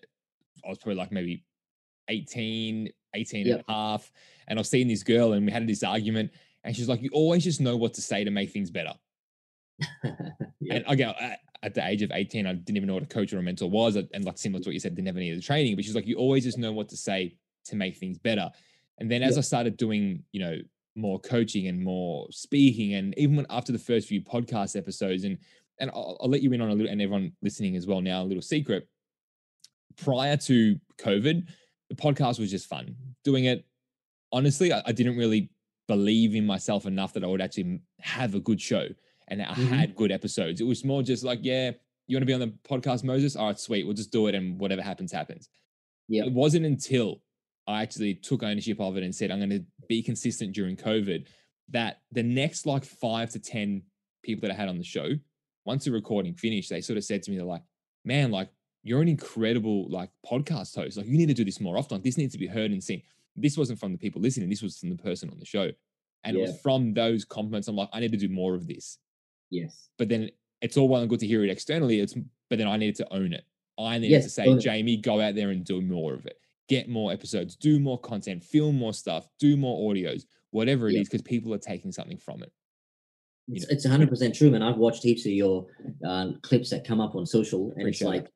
I 0.66 0.70
was 0.70 0.78
probably 0.78 0.96
like 0.96 1.12
maybe 1.12 1.44
18, 2.10 2.90
18 3.14 3.48
and 3.50 3.64
a 3.68 3.72
half, 3.72 4.12
and 4.48 4.60
I 4.60 4.62
was 4.62 4.70
seeing 4.70 4.88
this 4.90 5.04
girl 5.04 5.34
and 5.34 5.46
we 5.46 5.52
had 5.52 5.66
this 5.68 5.84
argument, 5.84 6.32
and 6.66 6.76
she's 6.76 6.90
like, 6.90 7.02
you 7.02 7.10
always 7.14 7.44
just 7.44 7.62
know 7.62 7.78
what 7.78 7.94
to 7.96 8.02
say 8.02 8.24
to 8.26 8.32
make 8.32 8.52
things 8.52 8.70
better. 8.70 8.94
yeah. 10.04 10.12
And 10.72 10.84
again, 10.88 11.14
at, 11.20 11.32
uh, 11.32 11.36
at 11.66 11.74
the 11.74 11.86
age 11.86 12.04
of 12.04 12.12
18, 12.14 12.46
I 12.46 12.54
didn't 12.54 12.78
even 12.78 12.86
know 12.88 12.94
what 12.94 13.04
a 13.04 13.08
coach 13.08 13.34
or 13.34 13.40
a 13.40 13.42
mentor 13.42 13.68
was. 13.70 13.98
Uh, 13.98 14.04
and 14.14 14.24
like 14.24 14.38
similar 14.38 14.64
to 14.64 14.70
what 14.70 14.74
you 14.76 14.80
said, 14.80 14.94
didn't 14.96 15.08
have 15.08 15.18
any 15.18 15.32
of 15.32 15.36
the 15.36 15.42
training, 15.42 15.76
but 15.76 15.84
she's 15.84 15.96
like, 15.96 16.06
you 16.06 16.16
always 16.16 16.44
just 16.44 16.60
know 16.60 16.72
what 16.72 16.88
to 16.90 16.96
say 16.96 17.36
to 17.66 17.76
make 17.76 17.98
things 17.98 18.20
better. 18.20 18.52
And 19.00 19.10
then 19.10 19.24
as 19.24 19.34
Yeah. 19.34 19.40
I 19.40 19.42
started 19.42 19.76
doing, 19.76 20.24
you 20.32 20.42
know, 20.42 20.58
more 20.96 21.20
coaching 21.20 21.68
and 21.68 21.84
more 21.84 22.28
speaking, 22.32 22.94
and 22.94 23.18
even 23.18 23.36
when 23.36 23.48
after 23.50 23.72
the 23.74 23.80
first 23.80 24.08
few 24.08 24.22
podcast 24.22 24.78
episodes, 24.78 25.24
and 25.26 25.38
and 25.80 25.90
I'll, 25.90 26.18
I'll 26.22 26.30
let 26.30 26.42
you 26.42 26.54
in 26.54 26.62
on 26.62 26.70
a 26.70 26.74
little, 26.74 26.90
and 26.90 27.02
everyone 27.02 27.34
listening 27.42 27.76
as 27.76 27.86
well 27.86 28.00
now, 28.00 28.22
a 28.22 28.24
little 28.24 28.44
secret. 28.44 28.88
Prior 29.98 30.38
to 30.38 30.80
COVID, 31.00 31.48
the 31.90 31.96
podcast 31.96 32.40
was 32.40 32.52
just 32.52 32.68
fun. 32.68 32.96
Doing 33.26 33.46
it, 33.46 33.66
honestly, 34.32 34.72
I, 34.72 34.84
I 34.86 34.92
didn't 34.94 35.18
really 35.18 35.50
believe 35.88 36.36
in 36.36 36.46
myself 36.46 36.86
enough 36.86 37.12
that 37.14 37.24
I 37.24 37.28
would 37.28 37.42
actually 37.42 37.82
have 38.00 38.36
a 38.36 38.40
good 38.40 38.62
show 38.62 38.88
and 39.28 39.42
I 39.42 39.46
Mhm. 39.54 39.68
had 39.68 39.96
good 39.96 40.12
episodes. 40.12 40.62
It 40.62 40.66
was 40.66 40.84
more 40.84 41.04
just 41.04 41.24
like, 41.24 41.40
yeah, 41.42 41.72
you 42.08 42.16
want 42.16 42.22
to 42.22 42.26
be 42.26 42.34
on 42.34 42.40
the 42.40 42.54
podcast, 42.68 43.04
Moses? 43.04 43.36
All 43.36 43.48
right, 43.48 43.60
sweet. 43.60 43.86
We'll 43.86 43.96
just 43.96 44.12
do 44.12 44.28
it 44.28 44.36
and 44.36 44.60
whatever 44.60 44.82
happens, 44.82 45.12
happens. 45.12 45.50
Yep. 46.10 46.28
It 46.28 46.34
wasn't 46.34 46.66
until 46.66 47.22
I 47.68 47.82
actually 47.82 48.14
took 48.16 48.44
ownership 48.44 48.80
of 48.80 48.96
it 48.98 49.04
and 49.04 49.14
said, 49.16 49.32
I'm 49.32 49.40
going 49.40 49.50
to 49.50 49.66
be 49.88 50.04
consistent 50.04 50.54
during 50.54 50.76
COVID 50.78 51.28
that 51.70 52.02
the 52.12 52.22
next 52.22 52.68
like 52.68 52.86
five 52.86 53.32
to 53.32 53.40
10 53.40 53.82
people 54.22 54.42
that 54.48 54.52
I 54.52 54.56
had 54.56 54.70
on 54.70 54.78
the 54.78 54.84
show, 54.84 55.14
once 55.66 55.86
the 55.86 55.92
recording 55.92 56.36
finished, 56.36 56.70
they 56.70 56.82
sort 56.82 56.98
of 56.98 57.04
said 57.04 57.24
to 57.24 57.32
me, 57.32 57.38
they're 57.38 57.46
like, 57.46 57.64
man, 58.04 58.30
like, 58.30 58.50
you're 58.84 59.02
an 59.02 59.08
incredible 59.08 59.90
like 59.90 60.12
podcast 60.24 60.76
host. 60.76 60.96
Like, 60.98 61.08
you 61.08 61.18
need 61.18 61.26
to 61.30 61.34
do 61.34 61.44
this 61.44 61.60
more 61.60 61.76
often. 61.76 61.96
Like, 61.96 62.04
this 62.04 62.18
needs 62.20 62.34
to 62.34 62.40
be 62.40 62.46
heard 62.46 62.70
and 62.70 62.84
seen. 62.84 63.02
This 63.36 63.58
wasn't 63.58 63.80
from 63.80 63.92
the 63.92 63.98
people 63.98 64.22
listening. 64.22 64.48
This 64.48 64.62
was 64.62 64.78
from 64.78 64.90
the 64.92 64.96
person 64.96 65.32
on 65.32 65.40
the 65.40 65.46
show. 65.46 65.72
And 66.24 66.38
it 66.38 66.42
was 66.42 66.60
from 66.62 66.94
those 66.94 67.26
compliments. 67.26 67.68
I'm 67.68 67.76
like, 67.76 67.90
I 67.94 68.00
need 68.00 68.12
to 68.12 68.18
do 68.18 68.30
more 68.30 68.54
of 68.56 68.68
this 68.68 69.00
Yes. 69.50 69.90
but 69.98 70.10
then 70.10 70.30
it's 70.62 70.78
all 70.78 70.88
well 70.90 71.02
and 71.02 71.10
good 71.10 71.20
to 71.20 71.28
hear 71.28 71.44
it 71.44 71.50
externally. 71.50 72.00
It's 72.00 72.16
but 72.50 72.58
then 72.60 72.68
I 72.68 72.78
needed 72.78 72.96
to 72.98 73.14
own 73.14 73.34
it. 73.34 73.44
I 73.78 73.98
needed 73.98 74.12
Yes, 74.12 74.24
to 74.26 74.30
say. 74.30 74.58
Jamie, 74.58 74.98
go 74.98 75.20
out 75.22 75.36
there 75.36 75.50
and 75.52 75.64
do 75.66 75.82
more 75.82 76.14
of 76.14 76.26
it. 76.26 76.40
Get 76.70 76.90
more 76.90 77.12
episodes, 77.12 77.56
do 77.56 77.80
more 77.80 78.00
content, 78.00 78.44
film 78.44 78.76
more 78.76 78.94
stuff, 78.94 79.28
do 79.40 79.56
more 79.58 79.92
audios, 79.94 80.24
whatever 80.52 80.88
it 80.90 80.96
is, 80.96 81.08
because 81.10 81.22
people 81.22 81.54
are 81.54 81.58
taking 81.60 81.92
something 81.92 82.18
from 82.18 82.42
it. 82.42 82.52
You 83.48 83.56
It's, 83.58 83.86
know. 83.86 83.96
it's 84.00 84.12
100% 84.12 84.34
true, 84.36 84.50
man. 84.50 84.64
I've 84.64 84.78
watched 84.78 85.04
heaps 85.04 85.26
of 85.26 85.32
your 85.34 85.68
uh, 86.08 86.32
clips 86.42 86.70
that 86.72 86.88
come 86.88 87.00
up 87.02 87.14
on 87.16 87.26
social, 87.26 87.72
and 87.78 87.88
it's 87.88 88.02
Appreciate 88.02 88.08
it. 88.08 88.10
like, 88.24 88.32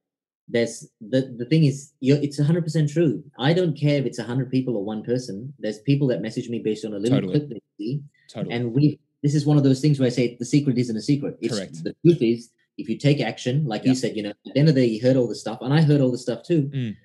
there's 0.47 0.87
the, 1.01 1.33
the 1.37 1.45
thing 1.45 1.63
is, 1.65 1.93
you're, 2.01 2.17
it's 2.17 2.39
100% 2.39 2.91
true. 2.91 3.23
I 3.39 3.53
don't 3.53 3.75
care 3.77 3.97
if 3.99 4.05
it's 4.05 4.17
100 4.19 4.51
people 4.51 4.75
or 4.77 4.83
one 4.83 5.03
person. 5.03 5.53
There's 5.59 5.79
people 5.79 6.07
that 6.09 6.21
message 6.21 6.49
me 6.49 6.59
based 6.59 6.85
on 6.85 6.93
a 6.93 6.99
little 6.99 7.19
Totally. 7.21 7.39
clip 7.39 7.49
they 7.49 7.61
see. 7.79 8.01
Totally. 8.31 8.53
And 8.55 8.73
we, 8.73 8.99
this 9.23 9.35
is 9.35 9.45
one 9.45 9.57
of 9.57 9.63
those 9.63 9.81
things 9.81 9.99
where 9.99 10.07
I 10.07 10.09
say 10.09 10.35
the 10.37 10.45
secret 10.45 10.77
isn't 10.77 10.95
a 10.95 11.01
secret. 11.01 11.37
It's, 11.41 11.55
Correct. 11.55 11.83
The 11.83 11.95
truth 12.05 12.21
is, 12.21 12.49
if 12.77 12.87
you 12.87 12.97
take 12.97 13.19
action, 13.19 13.65
like 13.65 13.83
Yeah. 13.83 13.89
you 13.89 13.95
said, 13.95 14.15
you 14.15 14.23
know, 14.23 14.29
at 14.29 14.37
the 14.45 14.57
end 14.59 14.69
of 14.69 14.75
the 14.75 14.81
day, 14.81 14.87
you 14.87 15.01
heard 15.01 15.17
all 15.17 15.27
the 15.27 15.35
stuff, 15.35 15.59
and 15.61 15.73
I 15.73 15.81
heard 15.81 15.99
all 16.01 16.11
the 16.11 16.17
stuff 16.17 16.43
too. 16.43 16.63
Mm. 16.73 16.95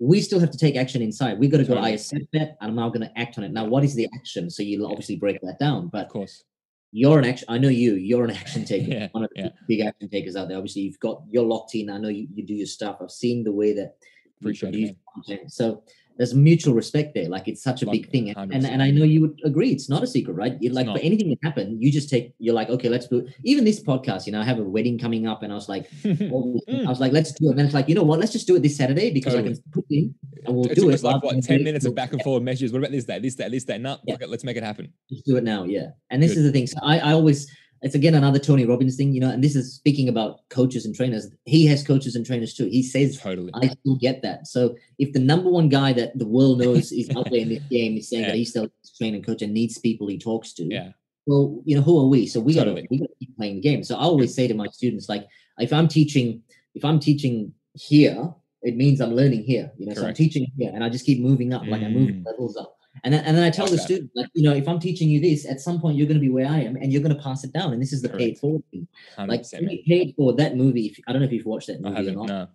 We 0.00 0.20
still 0.20 0.40
have 0.40 0.50
to 0.50 0.58
take 0.58 0.76
action 0.76 1.00
inside. 1.02 1.38
We 1.38 1.48
got 1.48 1.58
to 1.58 1.64
go. 1.64 1.76
I 1.76 1.90
accept 1.90 2.26
that, 2.34 2.56
and 2.60 2.70
I'm 2.70 2.74
now 2.76 2.88
going 2.88 3.08
to 3.08 3.18
act 3.18 3.38
on 3.38 3.44
it. 3.44 3.52
Now, 3.52 3.64
what 3.64 3.84
is 3.84 3.94
the 3.94 4.08
action? 4.14 4.50
So 4.50 4.62
you'll 4.62 4.82
Yeah. 4.82 4.88
obviously 4.90 5.16
break 5.16 5.40
that 5.40 5.58
down. 5.58 5.88
But 5.88 6.06
of 6.06 6.12
course. 6.12 6.44
you're 6.92 7.18
an 7.18 7.24
action. 7.24 7.46
I 7.48 7.58
know 7.58 7.68
you. 7.70 7.94
You're 7.94 8.24
an 8.24 8.30
action 8.42 8.64
taker. 8.64 8.90
Yeah, 8.90 9.08
One 9.12 9.24
of 9.24 9.30
the 9.34 9.42
yeah. 9.44 9.48
big 9.66 9.80
action 9.80 10.08
takers 10.10 10.36
out 10.36 10.48
there. 10.48 10.58
Obviously, 10.58 10.82
you've 10.82 11.00
got 11.00 11.22
you're 11.30 11.44
locked 11.44 11.74
in. 11.74 11.88
I 11.90 11.96
know 11.98 12.08
you, 12.08 12.28
you 12.34 12.44
do 12.44 12.54
your 12.54 12.66
stuff. 12.66 12.98
I've 13.00 13.10
seen 13.10 13.44
the 13.44 13.52
way 13.52 13.72
that 13.72 13.96
you 14.40 14.48
Appreciate 14.50 14.68
it, 14.68 14.72
produce 14.72 14.88
man. 14.90 14.96
content. 15.38 15.52
So 15.52 15.82
there's 16.16 16.34
mutual 16.34 16.74
respect 16.74 17.14
there. 17.14 17.28
Like 17.28 17.48
it's 17.48 17.62
such 17.62 17.82
a 17.82 17.86
Like, 17.86 18.02
big 18.02 18.10
thing, 18.10 18.30
and, 18.30 18.52
and 18.52 18.64
and 18.66 18.82
I 18.82 18.90
know 18.90 19.04
you 19.04 19.20
would 19.22 19.40
agree. 19.44 19.70
It's 19.70 19.88
not 19.88 20.02
a 20.02 20.06
secret, 20.06 20.34
right? 20.34 20.56
You 20.60 20.70
like 20.70 20.86
for 20.86 20.98
anything 20.98 21.28
that 21.30 21.38
happened, 21.42 21.82
you 21.82 21.90
just 21.90 22.08
take. 22.08 22.34
You're 22.38 22.54
like, 22.54 22.68
okay, 22.70 22.88
let's 22.88 23.08
do 23.08 23.18
it. 23.18 23.34
Even 23.42 23.64
this 23.64 23.82
podcast, 23.82 24.26
you 24.26 24.32
know, 24.32 24.40
I 24.40 24.44
have 24.44 24.58
a 24.58 24.62
wedding 24.62 24.98
coming 24.98 25.26
up, 25.26 25.42
and 25.42 25.52
I 25.52 25.56
was 25.56 25.68
like, 25.68 25.90
mm. 26.02 26.18
these 26.18 26.64
things. 26.66 26.86
I 26.86 26.88
was 26.88 27.00
like, 27.00 27.12
let's 27.12 27.32
do 27.32 27.46
it. 27.46 27.50
And 27.50 27.58
then 27.58 27.66
it's 27.66 27.74
like, 27.74 27.88
you 27.88 27.94
know 27.94 28.04
what? 28.04 28.20
Let's 28.20 28.32
just 28.32 28.46
do 28.46 28.54
it 28.56 28.62
this 28.62 28.76
Saturday 28.76 29.10
because 29.12 29.34
I 29.34 29.42
can 29.42 29.56
put 29.72 29.84
in 29.90 30.14
and 30.44 30.54
we'll 30.54 30.70
it 30.70 30.74
do 30.76 30.90
it. 30.90 31.02
like 31.02 31.22
what 31.22 31.42
10 31.42 31.56
wait 31.56 31.64
minutes 31.64 31.84
of 31.84 31.94
back 31.94 32.12
and 32.12 32.22
forward 32.22 32.42
messages. 32.42 32.72
What 32.72 32.78
about 32.78 32.90
this 32.92 33.04
day, 33.04 33.18
this 33.18 33.34
day, 33.34 33.48
this 33.48 33.64
day? 33.64 33.78
No, 33.78 33.98
Yeah. 34.06 34.16
it, 34.20 34.28
let's 34.28 34.44
make 34.44 34.56
it 34.56 34.62
happen. 34.62 34.92
Just 35.10 35.24
do 35.24 35.36
it 35.36 35.44
now, 35.44 35.64
yeah. 35.64 35.88
And 36.10 36.22
this 36.22 36.32
Good. 36.32 36.38
is 36.38 36.44
the 36.44 36.52
thing. 36.52 36.66
So 36.66 36.78
I, 36.82 36.98
I 36.98 37.12
always 37.12 37.50
it's 37.84 37.94
again 37.94 38.14
another 38.14 38.38
Tony 38.38 38.64
Robbins 38.66 38.96
thing, 38.96 39.12
you 39.12 39.20
know. 39.20 39.30
And 39.30 39.44
this 39.44 39.54
is 39.54 39.74
speaking 39.74 40.08
about 40.08 40.40
coaches 40.48 40.86
and 40.86 40.94
trainers. 40.94 41.28
He 41.44 41.66
has 41.66 41.86
coaches 41.86 42.16
and 42.16 42.24
trainers 42.26 42.54
too. 42.54 42.64
He 42.66 42.82
says, 42.82 43.18
Totally. 43.18 43.52
I 43.54 43.68
still 43.68 43.96
get 43.96 44.22
that. 44.22 44.46
So 44.46 44.74
if 44.98 45.12
the 45.12 45.18
number 45.20 45.50
one 45.50 45.68
guy 45.68 45.92
that 45.92 46.18
the 46.18 46.26
world 46.26 46.58
knows 46.60 46.90
is 46.92 47.10
out 47.16 47.30
there 47.30 47.40
in 47.40 47.50
this 47.50 47.62
game 47.70 47.96
is 47.96 48.08
saying 48.08 48.22
Yeah. 48.22 48.28
that 48.30 48.36
he's 48.36 48.50
still 48.50 48.64
a 48.64 48.70
trainer 48.98 49.16
and 49.16 49.24
coach 49.26 49.42
and 49.42 49.52
needs 49.54 49.78
people 49.78 50.06
he 50.08 50.18
talks 50.18 50.52
to, 50.54 50.64
Yeah. 50.64 50.92
well, 51.26 51.62
you 51.64 51.76
know, 51.76 51.82
who 51.82 51.98
are 52.00 52.08
we? 52.08 52.26
So 52.26 52.40
we 52.40 52.54
Totally. 52.54 52.76
gotta 52.82 52.88
we 52.90 52.98
gotta 52.98 53.14
keep 53.20 53.36
playing 53.36 53.56
the 53.56 53.60
game. 53.60 53.84
So 53.84 53.96
I 53.96 54.00
always 54.00 54.34
say 54.34 54.48
to 54.48 54.54
my 54.54 54.66
students, 54.68 55.08
like, 55.08 55.26
if 55.58 55.72
I'm 55.72 55.86
teaching, 55.88 56.42
if 56.74 56.84
I'm 56.84 56.98
teaching 56.98 57.52
here, 57.74 58.32
it 58.62 58.76
means 58.76 59.00
I'm 59.00 59.14
learning 59.14 59.44
here. 59.44 59.70
You 59.76 59.86
know, 59.86 59.94
so 59.94 60.06
I'm 60.06 60.14
teaching 60.14 60.46
here, 60.58 60.70
and 60.74 60.82
I 60.82 60.88
just 60.88 61.04
keep 61.04 61.20
moving 61.20 61.52
up, 61.52 61.66
like 61.66 61.82
I 61.82 61.88
move 61.88 62.08
Mm. 62.10 62.24
levels 62.24 62.56
up. 62.56 62.73
And 63.02 63.12
then, 63.12 63.24
and 63.24 63.36
then 63.36 63.42
I 63.44 63.50
tell 63.50 63.66
the 63.66 63.76
student, 63.78 64.10
like, 64.14 64.28
you 64.34 64.42
know, 64.48 64.54
if 64.54 64.68
I'm 64.68 64.78
teaching 64.78 65.08
you 65.08 65.20
this, 65.20 65.44
at 65.46 65.60
some 65.60 65.80
point 65.80 65.96
you're 65.96 66.06
going 66.06 66.20
to 66.20 66.20
be 66.20 66.30
where 66.30 66.46
I 66.46 66.60
am, 66.60 66.76
and 66.76 66.92
you're 66.92 67.02
going 67.02 67.14
to 67.16 67.20
pass 67.22 67.42
it 67.42 67.52
down. 67.52 67.72
And 67.72 67.82
this 67.82 67.92
is 67.92 68.02
the 68.02 68.08
pay 68.08 68.30
it 68.30 68.38
forward 68.38 68.62
thing. 68.70 68.86
Like, 69.18 69.44
paid 69.86 70.14
for 70.16 70.32
that 70.34 70.56
movie. 70.56 70.86
If, 70.86 70.98
I 71.06 71.12
don't 71.12 71.20
know 71.20 71.26
if 71.26 71.32
you've 71.32 71.44
watched 71.46 71.66
that 71.66 71.80
movie 71.80 72.08
or 72.10 72.12
not 72.14 72.28
No. 72.28 72.48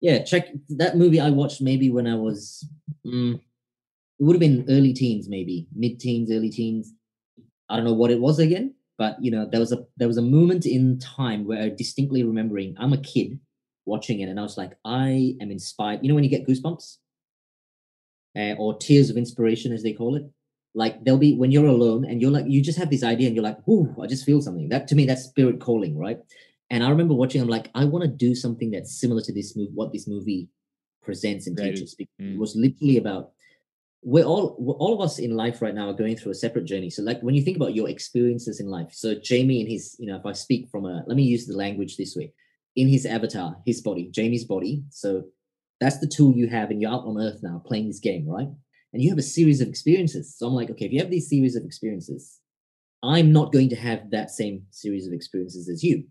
yeah 0.00 0.22
check 0.22 0.48
that 0.68 0.96
movie 0.96 1.20
i 1.20 1.30
watched 1.30 1.60
maybe 1.62 1.88
when 1.90 2.06
i 2.06 2.14
was 2.14 2.66
mm, 3.06 3.34
it 3.34 4.22
would 4.24 4.34
have 4.34 4.40
been 4.40 4.64
early 4.68 4.92
teens 4.92 5.28
maybe 5.28 5.66
mid-teens 5.74 6.30
early 6.30 6.50
teens 6.50 6.92
i 7.68 7.76
don't 7.76 7.84
know 7.84 7.94
what 7.94 8.10
it 8.10 8.20
was 8.20 8.38
again 8.38 8.74
but 8.98 9.16
you 9.24 9.30
know 9.30 9.46
there 9.50 9.60
was 9.60 9.72
a 9.72 9.84
there 9.96 10.08
was 10.08 10.18
a 10.18 10.22
moment 10.22 10.66
in 10.66 10.98
time 10.98 11.46
where 11.46 11.62
i 11.62 11.68
distinctly 11.68 12.22
remembering 12.22 12.74
i'm 12.78 12.92
a 12.92 12.98
kid 12.98 13.38
watching 13.86 14.20
it 14.20 14.28
and 14.28 14.38
i 14.38 14.42
was 14.42 14.56
like 14.58 14.72
i 14.84 15.34
am 15.40 15.50
inspired 15.50 16.00
you 16.02 16.08
know 16.08 16.14
when 16.14 16.24
you 16.24 16.30
get 16.30 16.46
goosebumps 16.46 16.98
uh, 18.36 18.54
or 18.58 18.76
tears 18.78 19.10
of 19.10 19.16
inspiration 19.16 19.72
as 19.72 19.82
they 19.82 19.92
call 19.92 20.16
it 20.16 20.24
like 20.74 21.02
there'll 21.04 21.18
be 21.18 21.34
when 21.36 21.52
you're 21.52 21.66
alone 21.66 22.04
and 22.04 22.20
you're 22.20 22.30
like 22.32 22.46
you 22.48 22.60
just 22.60 22.78
have 22.78 22.90
this 22.90 23.04
idea 23.04 23.26
and 23.28 23.36
you're 23.36 23.44
like 23.44 23.58
ooh 23.68 23.94
i 24.02 24.06
just 24.06 24.24
feel 24.24 24.40
something 24.42 24.68
that 24.68 24.88
to 24.88 24.94
me 24.96 25.06
that's 25.06 25.22
spirit 25.24 25.60
calling 25.60 25.96
right 25.98 26.18
and 26.70 26.82
I 26.82 26.88
remember 26.88 27.12
watching. 27.14 27.42
I'm 27.42 27.46
like, 27.48 27.68
I 27.74 27.84
want 27.84 28.04
to 28.04 28.10
do 28.26 28.34
something 28.34 28.70
that's 28.70 28.98
similar 28.98 29.20
to 29.20 29.32
this 29.34 29.54
movie, 29.54 29.70
what 29.74 29.92
this 29.92 30.08
movie 30.08 30.48
presents 31.02 31.46
and 31.46 31.54
Created. 31.56 31.76
teaches. 31.76 31.94
Because 31.94 32.14
Mm. 32.18 32.34
It 32.34 32.38
was 32.38 32.56
literally 32.56 32.96
about 32.96 33.32
we're 34.02 34.24
all 34.24 34.56
we're- 34.58 34.78
all 34.78 34.94
of 34.94 35.00
us 35.00 35.18
in 35.18 35.36
life 35.36 35.60
right 35.60 35.74
now 35.74 35.90
are 35.90 35.94
going 36.02 36.16
through 36.16 36.32
a 36.32 36.34
separate 36.34 36.64
journey. 36.64 36.88
So, 36.90 37.02
like 37.02 37.20
when 37.20 37.34
you 37.34 37.42
think 37.42 37.58
about 37.58 37.74
your 37.74 37.88
experiences 37.90 38.60
in 38.60 38.66
life, 38.68 38.88
so 38.92 39.14
Jamie 39.14 39.60
and 39.60 39.68
his, 39.70 39.94
you 39.98 40.06
know, 40.06 40.16
if 40.16 40.24
I 40.26 40.32
speak 40.32 40.68
from 40.70 40.86
a, 40.86 41.04
let 41.06 41.16
me 41.16 41.22
use 41.22 41.46
the 41.46 41.56
language 41.56 41.96
this 41.98 42.16
way, 42.16 42.32
in 42.76 42.88
his 42.88 43.04
avatar, 43.06 43.56
his 43.66 43.82
body, 43.82 44.08
Jamie's 44.10 44.44
body. 44.44 44.82
So 44.90 45.24
that's 45.80 45.98
the 45.98 46.06
tool 46.06 46.32
you 46.34 46.48
have, 46.48 46.70
and 46.70 46.80
you're 46.80 46.90
out 46.92 47.04
on 47.04 47.20
Earth 47.20 47.40
now 47.42 47.62
playing 47.66 47.88
this 47.88 48.00
game, 48.00 48.28
right? 48.28 48.48
And 48.92 49.02
you 49.02 49.10
have 49.10 49.18
a 49.18 49.22
series 49.22 49.60
of 49.60 49.68
experiences. 49.68 50.36
So 50.36 50.46
I'm 50.46 50.54
like, 50.54 50.70
okay, 50.70 50.86
if 50.86 50.92
you 50.92 51.00
have 51.00 51.10
these 51.10 51.28
series 51.28 51.56
of 51.56 51.64
experiences, 51.64 52.38
I'm 53.02 53.32
not 53.32 53.52
going 53.52 53.68
to 53.70 53.76
have 53.76 54.10
that 54.10 54.30
same 54.30 54.62
series 54.70 55.06
of 55.06 55.12
experiences 55.12 55.68
as 55.68 55.82
you 55.82 56.04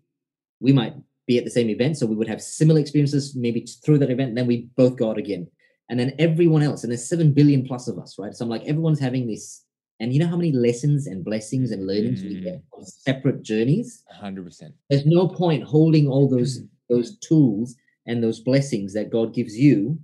we 0.60 0.72
might 0.72 0.94
be 1.28 1.38
at 1.38 1.44
the 1.44 1.52
same 1.52 1.70
event, 1.70 1.98
so 1.98 2.06
we 2.06 2.16
would 2.16 2.28
have 2.28 2.42
similar 2.42 2.80
experiences 2.80 3.36
maybe 3.36 3.66
through 3.86 3.98
that 4.00 4.10
event. 4.10 4.36
Then 4.36 4.48
we 4.48 4.70
both 4.78 4.96
go 4.98 5.10
out 5.10 5.18
again, 5.18 5.48
and 5.90 6.00
then 6.00 6.14
everyone 6.20 6.64
else, 6.64 6.84
and 6.84 6.92
there's 6.92 7.08
seven 7.08 7.34
billion 7.34 7.66
plus 7.66 7.88
of 7.88 7.98
us, 8.00 8.18
right? 8.18 8.34
So 8.34 8.44
I'm 8.46 8.50
like, 8.50 8.64
everyone's 8.64 9.00
having 9.00 9.28
this, 9.28 9.66
and 10.00 10.14
you 10.14 10.20
know 10.20 10.28
how 10.28 10.38
many 10.38 10.52
lessons 10.52 11.08
and 11.08 11.24
blessings 11.24 11.72
and 11.72 11.86
learnings 11.88 12.24
we 12.24 12.36
get 12.42 12.62
on 12.74 12.86
separate 12.86 13.42
journeys. 13.42 14.04
100%. 14.22 14.74
There's 14.90 15.06
no 15.06 15.28
point 15.28 15.64
holding 15.64 16.08
all 16.08 16.30
those 16.30 16.60
Mm. 16.62 16.68
those 16.90 17.18
tools 17.20 17.76
and 18.06 18.24
those 18.24 18.40
blessings 18.40 18.94
that 18.94 19.12
God 19.12 19.34
gives 19.34 19.58
you 19.58 20.00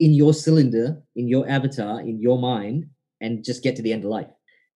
in 0.00 0.14
your 0.14 0.32
cylinder, 0.32 1.00
in 1.14 1.28
your 1.28 1.48
avatar, 1.48 2.00
in 2.00 2.20
your 2.20 2.38
mind, 2.38 2.86
and 3.20 3.44
just 3.44 3.62
get 3.62 3.76
to 3.76 3.82
the 3.82 3.92
end 3.92 4.04
of 4.04 4.10
life. 4.10 4.30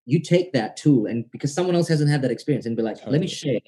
You 0.07 0.21
take 0.21 0.53
that 0.53 0.77
tool, 0.77 1.07
and 1.07 1.31
because 1.31 1.55
someone 1.55 1.75
else 1.75 1.89
hasn't 1.89 2.11
had 2.11 2.23
that 2.23 2.31
experience, 2.31 2.67
and 2.67 2.77
be 2.77 2.83
like, 2.83 2.99
let 3.07 3.21
me 3.21 3.27
share, 3.27 3.59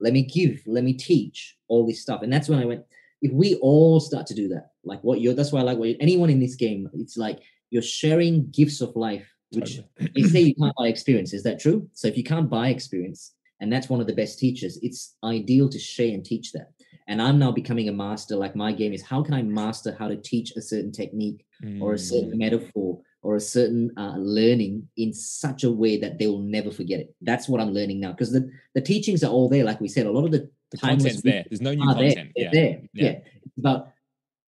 let 0.00 0.12
me 0.12 0.22
give, 0.22 0.60
let 0.66 0.82
me 0.82 0.92
teach 0.92 1.56
all 1.68 1.86
this 1.86 2.02
stuff. 2.02 2.22
And 2.22 2.32
that's 2.32 2.48
when 2.48 2.58
I 2.58 2.64
went, 2.64 2.82
if 3.22 3.32
we 3.32 3.54
all 3.56 4.00
start 4.00 4.26
to 4.26 4.34
do 4.34 4.48
that, 4.48 4.72
like 4.82 5.00
what 5.02 5.20
you're, 5.20 5.34
that's 5.34 5.52
why 5.52 5.60
I 5.60 5.62
like 5.62 5.78
what 5.78 5.96
anyone 6.00 6.30
in 6.30 6.40
this 6.40 6.56
game, 6.56 6.90
it's 6.94 7.16
like 7.16 7.38
you're 7.70 7.80
sharing 7.80 8.50
gifts 8.50 8.80
of 8.80 8.94
life, 8.96 9.26
which 9.52 9.76
Totally. 9.76 10.12
they 10.16 10.22
say 10.28 10.40
you 10.40 10.54
can't 10.56 10.74
buy 10.76 10.88
experience. 10.88 11.32
Is 11.32 11.44
that 11.44 11.60
true? 11.60 11.88
So 11.92 12.08
if 12.08 12.16
you 12.16 12.24
can't 12.24 12.50
buy 12.50 12.68
experience, 12.68 13.34
and 13.60 13.72
that's 13.72 13.88
one 13.88 14.00
of 14.00 14.08
the 14.08 14.14
best 14.14 14.38
teachers, 14.38 14.78
it's 14.82 15.14
ideal 15.22 15.68
to 15.68 15.78
share 15.78 16.12
and 16.12 16.24
teach 16.24 16.52
that. 16.52 16.72
And 17.06 17.20
I'm 17.20 17.38
now 17.38 17.52
becoming 17.52 17.88
a 17.88 17.92
master. 17.92 18.34
Like 18.36 18.56
my 18.56 18.72
game 18.72 18.92
is 18.92 19.02
how 19.02 19.22
can 19.22 19.34
I 19.34 19.42
master 19.42 19.94
how 19.98 20.08
to 20.08 20.16
teach 20.16 20.52
a 20.56 20.62
certain 20.62 20.90
technique 20.92 21.44
or 21.80 21.92
a 21.92 21.96
Mm. 21.96 22.00
certain 22.00 22.38
metaphor 22.38 23.00
or 23.22 23.36
a 23.36 23.40
certain 23.40 23.90
uh, 23.96 24.16
learning 24.18 24.88
in 24.96 25.12
such 25.12 25.64
a 25.64 25.70
way 25.70 25.98
that 25.98 26.18
they 26.18 26.26
will 26.26 26.40
never 26.40 26.70
forget 26.70 27.00
it. 27.00 27.14
That's 27.22 27.48
what 27.48 27.60
I'm 27.60 27.72
learning 27.72 28.00
now 28.00 28.12
because 28.12 28.32
the, 28.32 28.50
the 28.74 28.80
teachings 28.80 29.22
are 29.24 29.30
all 29.30 29.48
there. 29.48 29.64
Like 29.64 29.80
we 29.80 29.88
said, 29.88 30.06
a 30.06 30.10
lot 30.10 30.24
of 30.24 30.32
the 30.32 30.50
The 30.70 30.78
content's 30.78 31.22
there. 31.22 31.44
There's 31.48 31.60
no 31.60 31.72
new 31.74 31.84
there. 31.94 31.94
content. 32.14 32.32
They're 32.36 32.44
Yeah. 32.44 32.50
there. 32.52 32.82
Yeah. 32.94 33.04
Yeah. 33.04 33.18
About 33.58 33.88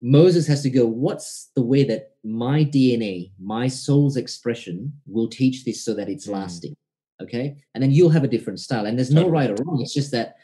Moses 0.03 0.47
has 0.47 0.63
to 0.63 0.71
go, 0.71 0.87
what's 0.87 1.51
the 1.57 1.63
way 1.63 1.83
that 1.85 2.13
my 2.23 2.65
DNA, 2.65 3.33
my 3.41 3.67
soul's 3.67 4.17
expression 4.17 4.93
will 5.07 5.29
teach 5.29 5.65
this 5.65 5.83
so 5.85 5.95
that 5.95 6.09
it's 6.09 6.27
Mm. 6.27 6.33
lasting? 6.33 6.77
Okay. 7.21 7.57
And 7.75 7.83
then 7.83 7.91
you'll 7.93 8.11
have 8.11 8.25
a 8.25 8.29
different 8.29 8.61
style. 8.61 8.87
And 8.87 8.97
there's 8.99 9.11
no 9.13 9.29
right 9.29 9.51
or 9.51 9.57
wrong. 9.65 9.81
It's 9.81 9.95
just 9.95 10.11
that 10.13 10.37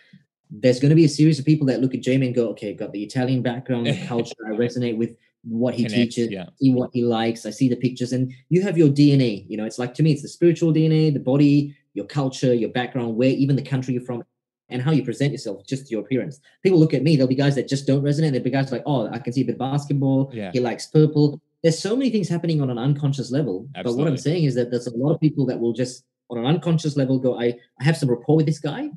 there's 0.53 0.79
going 0.79 0.91
to 0.91 0.97
be 0.97 1.07
a 1.07 1.09
series 1.09 1.39
of 1.39 1.47
people 1.47 1.67
that 1.67 1.81
look 1.81 1.95
at 1.95 2.03
Jamie 2.03 2.27
and 2.27 2.35
go, 2.35 2.49
okay, 2.51 2.75
got 2.75 2.93
the 2.93 3.03
Italian 3.03 3.43
background, 3.43 3.89
culture. 4.07 4.35
I 4.47 4.51
resonate 4.51 4.99
with 4.99 5.17
what 5.45 5.75
he 5.75 5.85
Connects, 5.85 6.15
teaches, 6.15 6.31
yeah. 6.31 6.47
see 6.61 6.73
what 6.73 6.91
he 6.93 7.03
likes. 7.03 7.47
I 7.47 7.51
see 7.51 7.69
the 7.69 7.77
pictures. 7.77 8.13
And 8.13 8.33
you 8.51 8.63
have 8.63 8.77
your 8.77 8.89
DNA. 8.89 9.47
You 9.49 9.57
know, 9.57 9.65
it's 9.65 9.79
like 9.79 9.95
to 9.95 10.03
me, 10.03 10.13
it's 10.13 10.23
the 10.23 10.29
spiritual 10.29 10.73
DNA, 10.73 11.13
the 11.13 11.21
body, 11.21 11.75
your 11.95 12.05
culture, 12.05 12.53
your 12.53 12.69
background, 12.71 13.17
where 13.17 13.31
even 13.31 13.57
the 13.57 13.63
country 13.63 13.95
you're 13.95 14.05
from, 14.05 14.23
and 14.69 14.83
how 14.83 14.91
you 14.91 15.05
present 15.05 15.33
yourself, 15.33 15.67
just 15.67 15.91
your 15.91 16.01
appearance. 16.01 16.41
People 16.63 16.79
look 16.79 16.95
at 16.95 17.03
me, 17.03 17.17
there'll 17.17 17.29
be 17.29 17.35
guys 17.35 17.55
that 17.55 17.69
just 17.69 17.87
don't 17.87 18.03
resonate. 18.03 18.31
There'll 18.31 18.45
be 18.45 18.51
guys 18.51 18.73
like, 18.73 18.83
oh, 18.87 19.09
I 19.09 19.19
can 19.19 19.33
see 19.33 19.43
a 19.43 19.45
bit 19.45 19.53
of 19.53 19.59
basketball. 19.59 20.31
Yeah. 20.33 20.51
He 20.53 20.61
likes 20.61 20.87
purple. 20.87 21.41
There's 21.63 21.79
so 21.79 21.95
many 21.97 22.11
things 22.11 22.29
happening 22.29 22.61
on 22.61 22.71
an 22.71 22.79
unconscious 22.79 23.31
level. 23.31 23.69
But 23.85 23.95
what 23.97 24.09
I'm 24.09 24.17
saying 24.17 24.45
is 24.45 24.55
that 24.55 24.71
there's 24.71 24.87
a 24.87 24.97
lot 24.97 25.13
of 25.13 25.21
people 25.21 25.47
that 25.47 25.61
will 25.61 25.73
just, 25.73 26.05
on 26.29 26.39
an 26.39 26.47
unconscious 26.47 26.97
level, 26.97 27.19
go, 27.19 27.39
I, 27.39 27.55
I 27.81 27.85
have 27.85 27.97
some 27.97 28.11
rapport 28.11 28.37
with 28.37 28.47
this 28.47 28.59
guy. 28.59 28.91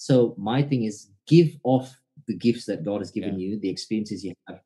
So 0.00 0.34
my 0.38 0.62
thing 0.62 0.84
is 0.84 1.10
give 1.26 1.50
off 1.62 1.94
the 2.26 2.34
gifts 2.34 2.64
that 2.64 2.86
God 2.86 3.02
has 3.02 3.10
given 3.10 3.38
you, 3.38 3.60
the 3.60 3.68
experiences 3.68 4.24
you 4.24 4.32
have, 4.48 4.60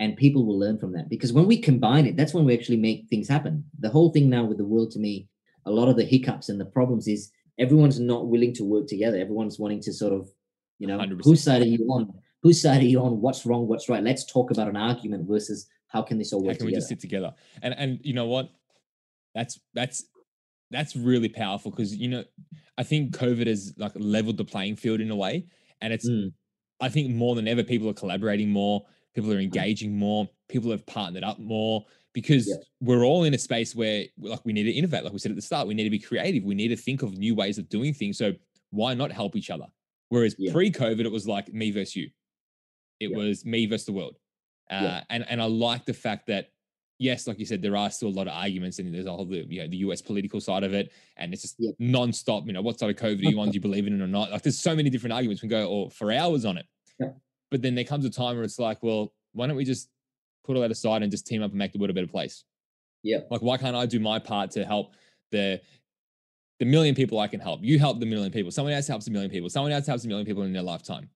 and 0.00 0.16
people 0.16 0.44
will 0.44 0.58
learn 0.58 0.78
from 0.78 0.90
that. 0.94 1.08
Because 1.08 1.32
when 1.32 1.46
we 1.46 1.58
combine 1.58 2.06
it, 2.06 2.16
that's 2.16 2.34
when 2.34 2.44
we 2.44 2.52
actually 2.52 2.76
make 2.76 3.06
things 3.08 3.28
happen. 3.28 3.64
The 3.78 3.88
whole 3.88 4.10
thing 4.10 4.28
now 4.28 4.44
with 4.44 4.58
the 4.58 4.64
world 4.64 4.90
to 4.92 4.98
me, 4.98 5.28
a 5.64 5.70
lot 5.70 5.88
of 5.88 5.96
the 5.96 6.02
hiccups 6.04 6.48
and 6.48 6.60
the 6.60 6.64
problems 6.64 7.06
is 7.06 7.30
everyone's 7.56 8.00
not 8.00 8.26
willing 8.26 8.52
to 8.54 8.64
work 8.64 8.88
together. 8.88 9.16
Everyone's 9.16 9.60
wanting 9.60 9.80
to 9.82 9.92
sort 9.92 10.12
of, 10.12 10.28
you 10.80 10.88
know, 10.88 10.98
100%. 10.98 11.20
whose 11.22 11.44
side 11.44 11.62
are 11.62 11.66
you 11.66 11.86
on? 11.88 12.12
Whose 12.42 12.60
side 12.60 12.80
are 12.80 12.86
you 12.86 13.00
on? 13.00 13.20
What's 13.20 13.46
wrong? 13.46 13.68
What's 13.68 13.88
right? 13.88 14.02
Let's 14.02 14.24
talk 14.24 14.50
about 14.50 14.66
an 14.66 14.76
argument 14.76 15.28
versus 15.28 15.68
how 15.86 16.02
can 16.02 16.18
this 16.18 16.32
all 16.32 16.42
How 16.42 16.48
work 16.48 16.58
can 16.58 16.66
we 16.66 16.72
just 16.72 16.88
sit 16.88 16.98
together? 16.98 17.32
And 17.62 17.74
and 17.78 18.00
you 18.02 18.14
know 18.14 18.26
what? 18.26 18.50
That's 19.36 19.60
that's 19.72 20.06
that's 20.70 20.96
really 20.96 21.28
powerful 21.28 21.70
because 21.70 21.96
you 21.96 22.08
know 22.08 22.24
I 22.78 22.82
think 22.82 23.14
COVID 23.16 23.46
has 23.46 23.74
like 23.76 23.92
leveled 23.96 24.36
the 24.36 24.44
playing 24.44 24.76
field 24.76 25.00
in 25.00 25.10
a 25.10 25.16
way, 25.16 25.46
and 25.80 25.92
it's 25.92 26.08
Mm, 26.08 26.32
I 26.80 26.88
think 26.88 27.10
more 27.14 27.34
than 27.34 27.46
ever 27.48 27.62
people 27.62 27.88
are 27.90 27.94
collaborating 27.94 28.50
more, 28.50 28.86
people 29.14 29.32
are 29.32 29.38
engaging 29.40 29.96
more, 29.98 30.28
people 30.48 30.70
have 30.70 30.86
partnered 30.86 31.24
up 31.24 31.38
more 31.38 31.84
because 32.14 32.48
Yeah. 32.48 32.56
we're 32.80 33.04
all 33.04 33.24
in 33.24 33.34
a 33.34 33.38
space 33.38 33.74
where 33.74 34.06
like 34.18 34.44
we 34.44 34.52
need 34.52 34.64
to 34.64 34.72
innovate. 34.72 35.04
Like 35.04 35.12
we 35.12 35.18
said 35.18 35.30
at 35.32 35.36
the 35.36 35.42
start, 35.42 35.68
we 35.68 35.74
need 35.74 35.84
to 35.84 35.90
be 35.90 35.98
creative. 35.98 36.42
We 36.44 36.54
need 36.54 36.68
to 36.68 36.76
think 36.76 37.02
of 37.02 37.18
new 37.18 37.34
ways 37.34 37.58
of 37.58 37.68
doing 37.68 37.92
things. 37.94 38.16
So 38.18 38.32
why 38.70 38.94
not 38.94 39.12
help 39.12 39.36
each 39.36 39.50
other? 39.50 39.66
Whereas 40.08 40.34
Yeah. 40.38 40.52
pre-COVID, 40.52 41.04
it 41.04 41.12
was 41.12 41.28
like 41.28 41.52
me 41.52 41.70
versus 41.70 41.96
you. 41.96 42.10
It 42.98 43.10
Yeah. 43.10 43.16
was 43.16 43.44
me 43.44 43.66
versus 43.66 43.86
the 43.86 43.92
world. 43.92 44.16
Uh, 44.70 45.02
and 45.10 45.26
and 45.28 45.42
I 45.42 45.46
like 45.46 45.84
the 45.84 45.94
fact 45.94 46.26
that 46.28 46.52
yes, 47.00 47.26
like 47.26 47.38
you 47.40 47.46
said, 47.46 47.62
there 47.62 47.76
are 47.76 47.90
still 47.90 48.08
a 48.08 48.16
lot 48.20 48.28
of 48.28 48.34
arguments, 48.34 48.78
and 48.78 48.94
there's 48.94 49.06
all 49.06 49.24
the 49.24 49.44
you 49.48 49.62
know 49.62 49.66
the 49.68 49.78
US 49.78 50.00
political 50.00 50.40
side 50.40 50.62
of 50.62 50.72
it, 50.74 50.92
and 51.16 51.32
it's 51.32 51.42
just 51.42 51.56
Yeah. 51.58 51.72
non-stop. 51.80 52.46
You 52.46 52.52
know, 52.52 52.62
what 52.62 52.78
side 52.78 52.90
of 52.90 52.96
COVID 52.96 53.26
are 53.26 53.30
you 53.30 53.40
on? 53.40 53.48
Do 53.48 53.54
you 53.54 53.60
believe 53.60 53.86
in 53.88 54.00
it 54.00 54.04
or 54.04 54.06
not? 54.06 54.30
Like, 54.30 54.42
there's 54.42 54.58
so 54.58 54.76
many 54.76 54.90
different 54.90 55.14
arguments 55.14 55.42
we 55.42 55.48
can 55.48 55.58
go 55.58 55.68
or 55.68 55.90
for 55.90 56.12
hours 56.12 56.44
on 56.44 56.58
it. 56.58 56.66
Yeah. 57.00 57.08
But 57.50 57.62
then 57.62 57.74
there 57.74 57.84
comes 57.84 58.04
a 58.04 58.10
time 58.10 58.36
where 58.36 58.44
it's 58.44 58.58
like, 58.60 58.82
well, 58.82 59.12
why 59.32 59.46
don't 59.48 59.56
we 59.56 59.64
just 59.64 59.88
put 60.44 60.54
all 60.54 60.62
that 60.62 60.70
aside 60.70 61.02
and 61.02 61.10
just 61.10 61.26
team 61.26 61.42
up 61.42 61.50
and 61.50 61.58
make 61.58 61.72
the 61.72 61.78
world 61.78 61.90
a 61.90 61.94
better 61.94 62.06
place? 62.06 62.44
Yeah. 63.02 63.20
Like, 63.30 63.40
why 63.42 63.56
can't 63.56 63.74
I 63.74 63.86
do 63.86 63.98
my 63.98 64.18
part 64.18 64.50
to 64.52 64.64
help 64.64 64.94
the 65.32 65.60
the 66.58 66.66
million 66.66 66.94
people 66.94 67.18
I 67.18 67.26
can 67.28 67.40
help? 67.40 67.60
You 67.62 67.78
help 67.78 67.98
the 67.98 68.06
million 68.06 68.30
people. 68.30 68.50
Someone 68.50 68.74
else 68.74 68.86
helps 68.86 69.06
a 69.08 69.10
million 69.10 69.30
people. 69.30 69.48
Someone 69.48 69.72
else 69.72 69.86
helps 69.86 70.04
a 70.04 70.08
million 70.08 70.26
people 70.26 70.42
in 70.42 70.52
their 70.52 70.62
lifetime. 70.62 71.08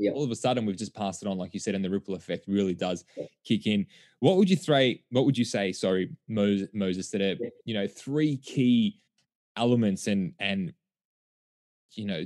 Yeah. 0.00 0.12
All 0.12 0.24
of 0.24 0.30
a 0.30 0.36
sudden, 0.36 0.64
we've 0.64 0.78
just 0.78 0.94
passed 0.94 1.22
it 1.22 1.28
on, 1.28 1.36
like 1.36 1.52
you 1.52 1.60
said, 1.60 1.74
and 1.74 1.84
the 1.84 1.90
ripple 1.90 2.14
effect 2.14 2.46
really 2.48 2.72
does 2.72 3.04
kick 3.44 3.66
in. 3.66 3.86
What 4.20 4.36
would 4.36 4.48
you 4.48 4.56
say? 4.56 5.02
What 5.10 5.26
would 5.26 5.36
you 5.36 5.44
say? 5.44 5.72
Sorry, 5.72 6.10
Moses, 6.26 6.68
Moses 6.72 7.10
that 7.10 7.20
are 7.20 7.36
you 7.66 7.74
know 7.74 7.86
three 7.86 8.38
key 8.38 8.98
elements 9.56 10.06
and 10.06 10.32
and 10.40 10.72
you 11.92 12.06
know 12.06 12.24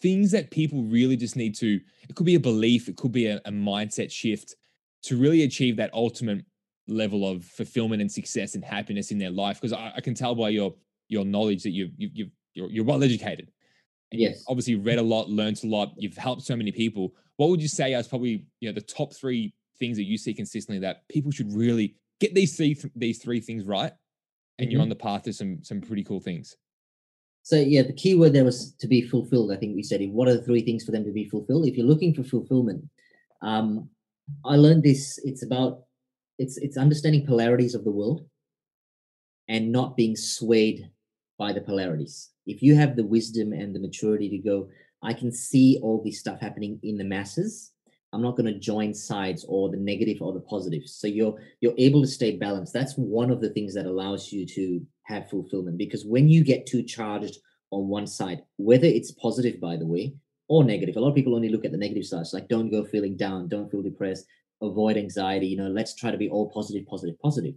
things 0.00 0.30
that 0.30 0.52
people 0.52 0.84
really 0.84 1.16
just 1.16 1.34
need 1.34 1.56
to. 1.56 1.80
It 2.08 2.14
could 2.14 2.26
be 2.26 2.36
a 2.36 2.40
belief. 2.40 2.88
It 2.88 2.96
could 2.96 3.12
be 3.12 3.26
a, 3.26 3.38
a 3.44 3.50
mindset 3.50 4.12
shift 4.12 4.54
to 5.02 5.16
really 5.16 5.42
achieve 5.42 5.76
that 5.78 5.92
ultimate 5.92 6.44
level 6.86 7.28
of 7.28 7.44
fulfillment 7.44 8.00
and 8.00 8.10
success 8.10 8.54
and 8.54 8.64
happiness 8.64 9.10
in 9.10 9.18
their 9.18 9.30
life. 9.30 9.60
Because 9.60 9.72
I, 9.72 9.92
I 9.96 10.00
can 10.00 10.14
tell 10.14 10.36
by 10.36 10.50
your 10.50 10.72
your 11.08 11.24
knowledge 11.24 11.64
that 11.64 11.70
you 11.70 11.90
you 11.96 12.10
you 12.14 12.30
you're, 12.54 12.70
you're 12.70 12.84
well 12.84 13.02
educated 13.02 13.48
you've 13.48 13.52
Yes. 14.12 14.44
obviously 14.48 14.74
read 14.74 14.98
a 14.98 15.02
lot, 15.02 15.28
learned 15.30 15.60
a 15.64 15.66
lot, 15.66 15.92
you've 15.96 16.16
helped 16.16 16.42
so 16.42 16.56
many 16.56 16.72
people. 16.72 17.14
What 17.36 17.48
would 17.50 17.62
you 17.62 17.68
say 17.68 17.94
as 17.94 18.06
probably 18.08 18.46
you 18.60 18.68
know 18.68 18.72
the 18.74 18.80
top 18.80 19.12
three 19.14 19.54
things 19.78 19.96
that 19.96 20.04
you 20.04 20.18
see 20.18 20.34
consistently 20.34 20.78
that 20.80 21.06
people 21.08 21.30
should 21.30 21.52
really 21.52 21.96
get 22.20 22.34
these 22.34 22.56
three 22.56 22.76
these 22.94 23.18
three 23.22 23.40
things 23.40 23.64
right, 23.64 23.92
and 24.58 24.70
you're 24.70 24.78
Mhm. 24.80 24.82
on 24.82 24.88
the 24.90 24.96
path 24.96 25.22
to 25.24 25.32
some 25.32 25.62
some 25.64 25.80
pretty 25.80 26.04
cool 26.04 26.20
things. 26.20 26.56
So 27.42 27.56
yeah, 27.56 27.82
the 27.82 27.92
key 27.92 28.14
word 28.14 28.32
there 28.34 28.44
was 28.44 28.72
to 28.74 28.86
be 28.86 29.02
fulfilled. 29.02 29.50
I 29.50 29.56
think 29.56 29.74
we 29.74 29.82
said, 29.82 30.00
in 30.00 30.12
what 30.12 30.28
are 30.28 30.34
the 30.36 30.42
three 30.44 30.62
things 30.62 30.84
for 30.84 30.92
them 30.92 31.04
to 31.04 31.10
be 31.12 31.28
fulfilled? 31.28 31.66
If 31.66 31.76
you're 31.76 31.86
looking 31.86 32.14
for 32.14 32.22
fulfillment, 32.22 32.88
um, 33.40 33.90
I 34.44 34.56
learned 34.56 34.84
this. 34.84 35.18
It's 35.24 35.42
about 35.42 35.84
it's 36.38 36.56
it's 36.58 36.76
understanding 36.76 37.26
polarities 37.26 37.74
of 37.74 37.84
the 37.84 37.90
world 37.90 38.28
and 39.48 39.72
not 39.72 39.96
being 39.96 40.14
swayed 40.16 40.90
by 41.38 41.52
the 41.52 41.60
polarities. 41.60 42.30
If 42.46 42.62
you 42.62 42.74
have 42.74 42.96
the 42.96 43.04
wisdom 43.04 43.52
and 43.52 43.74
the 43.74 43.80
maturity 43.80 44.28
to 44.30 44.38
go, 44.38 44.68
I 45.02 45.12
can 45.12 45.32
see 45.32 45.78
all 45.82 46.02
this 46.04 46.20
stuff 46.20 46.40
happening 46.40 46.78
in 46.82 46.96
the 46.96 47.04
masses. 47.04 47.72
I'm 48.12 48.22
not 48.22 48.36
going 48.36 48.52
to 48.52 48.58
join 48.58 48.92
sides 48.92 49.44
or 49.48 49.70
the 49.70 49.78
negative 49.78 50.20
or 50.20 50.32
the 50.32 50.40
positive. 50.40 50.82
So 50.86 51.06
you're 51.06 51.38
you're 51.60 51.74
able 51.78 52.02
to 52.02 52.06
stay 52.06 52.36
balanced. 52.36 52.72
That's 52.72 52.94
one 52.94 53.30
of 53.30 53.40
the 53.40 53.50
things 53.50 53.74
that 53.74 53.86
allows 53.86 54.32
you 54.32 54.44
to 54.46 54.86
have 55.04 55.30
fulfillment 55.30 55.78
because 55.78 56.04
when 56.04 56.28
you 56.28 56.44
get 56.44 56.66
too 56.66 56.82
charged 56.82 57.38
on 57.70 57.88
one 57.88 58.06
side, 58.06 58.42
whether 58.56 58.86
it's 58.86 59.12
positive, 59.12 59.60
by 59.60 59.76
the 59.76 59.86
way, 59.86 60.14
or 60.48 60.62
negative, 60.62 60.96
a 60.96 61.00
lot 61.00 61.08
of 61.08 61.14
people 61.14 61.34
only 61.34 61.48
look 61.48 61.64
at 61.64 61.72
the 61.72 61.78
negative 61.78 62.04
sides, 62.04 62.34
like 62.34 62.48
don't 62.48 62.70
go 62.70 62.84
feeling 62.84 63.16
down, 63.16 63.48
don't 63.48 63.70
feel 63.70 63.82
depressed, 63.82 64.26
avoid 64.60 64.98
anxiety. 64.98 65.46
You 65.46 65.56
know, 65.56 65.68
let's 65.68 65.94
try 65.94 66.10
to 66.10 66.18
be 66.18 66.28
all 66.28 66.50
positive, 66.50 66.86
positive, 66.86 67.18
positive. 67.18 67.54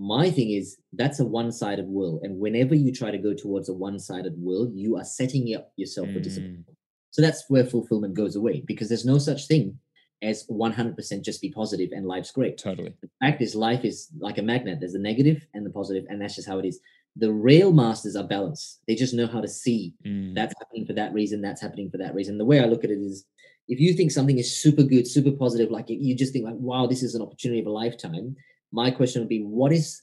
My 0.00 0.30
thing 0.30 0.52
is 0.52 0.78
that's 0.94 1.20
a 1.20 1.26
one-sided 1.26 1.86
world, 1.86 2.20
and 2.22 2.38
whenever 2.38 2.74
you 2.74 2.90
try 2.90 3.10
to 3.10 3.18
go 3.18 3.34
towards 3.34 3.68
a 3.68 3.74
one-sided 3.74 4.32
world, 4.38 4.72
you 4.74 4.96
are 4.96 5.04
setting 5.04 5.54
up 5.54 5.72
yourself 5.76 6.08
for 6.10 6.20
disappointment. 6.20 6.64
So 7.10 7.20
that's 7.20 7.44
where 7.48 7.66
fulfillment 7.66 8.14
goes 8.14 8.34
away 8.34 8.62
because 8.66 8.88
there's 8.88 9.04
no 9.04 9.18
such 9.18 9.46
thing 9.46 9.78
as 10.22 10.46
100% 10.46 11.22
just 11.22 11.42
be 11.42 11.50
positive 11.50 11.90
and 11.92 12.06
life's 12.06 12.30
great. 12.30 12.56
Totally. 12.56 12.94
The 13.02 13.10
fact 13.20 13.42
is, 13.42 13.54
life 13.54 13.84
is 13.84 14.08
like 14.18 14.38
a 14.38 14.42
magnet. 14.42 14.78
There's 14.80 14.94
the 14.94 14.98
negative 14.98 15.46
and 15.52 15.66
the 15.66 15.70
positive, 15.70 16.06
and 16.08 16.18
that's 16.18 16.36
just 16.36 16.48
how 16.48 16.58
it 16.58 16.64
is. 16.64 16.80
The 17.16 17.30
real 17.30 17.70
masters 17.70 18.16
are 18.16 18.26
balanced. 18.26 18.80
They 18.88 18.94
just 18.94 19.12
know 19.12 19.26
how 19.26 19.42
to 19.42 19.48
see 19.48 19.92
Mm, 20.06 20.34
that's 20.34 20.54
happening 20.60 20.86
for 20.86 20.94
that 20.94 21.12
reason, 21.12 21.42
that's 21.42 21.60
happening 21.60 21.90
for 21.90 21.98
that 21.98 22.14
reason. 22.14 22.38
The 22.38 22.44
way 22.46 22.60
I 22.60 22.64
look 22.64 22.84
at 22.84 22.90
it 22.90 23.00
is 23.00 23.26
if 23.68 23.78
you 23.80 23.92
think 23.92 24.12
something 24.12 24.38
is 24.38 24.56
super 24.56 24.82
good, 24.82 25.06
super 25.06 25.32
positive, 25.32 25.70
like 25.70 25.86
you 25.88 26.14
just 26.16 26.32
think 26.32 26.46
like, 26.46 26.56
wow, 26.56 26.86
this 26.86 27.02
is 27.02 27.14
an 27.14 27.20
opportunity 27.20 27.60
of 27.60 27.66
a 27.66 27.70
lifetime. 27.70 28.36
My 28.72 28.90
question 28.90 29.22
would 29.22 29.28
be, 29.28 29.42
what 29.42 29.72
is 29.72 30.02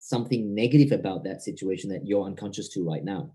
something 0.00 0.54
negative 0.54 0.92
about 0.92 1.24
that 1.24 1.42
situation 1.42 1.90
that 1.90 2.06
you're 2.06 2.24
unconscious 2.24 2.68
to 2.70 2.84
right 2.84 3.04
now? 3.04 3.32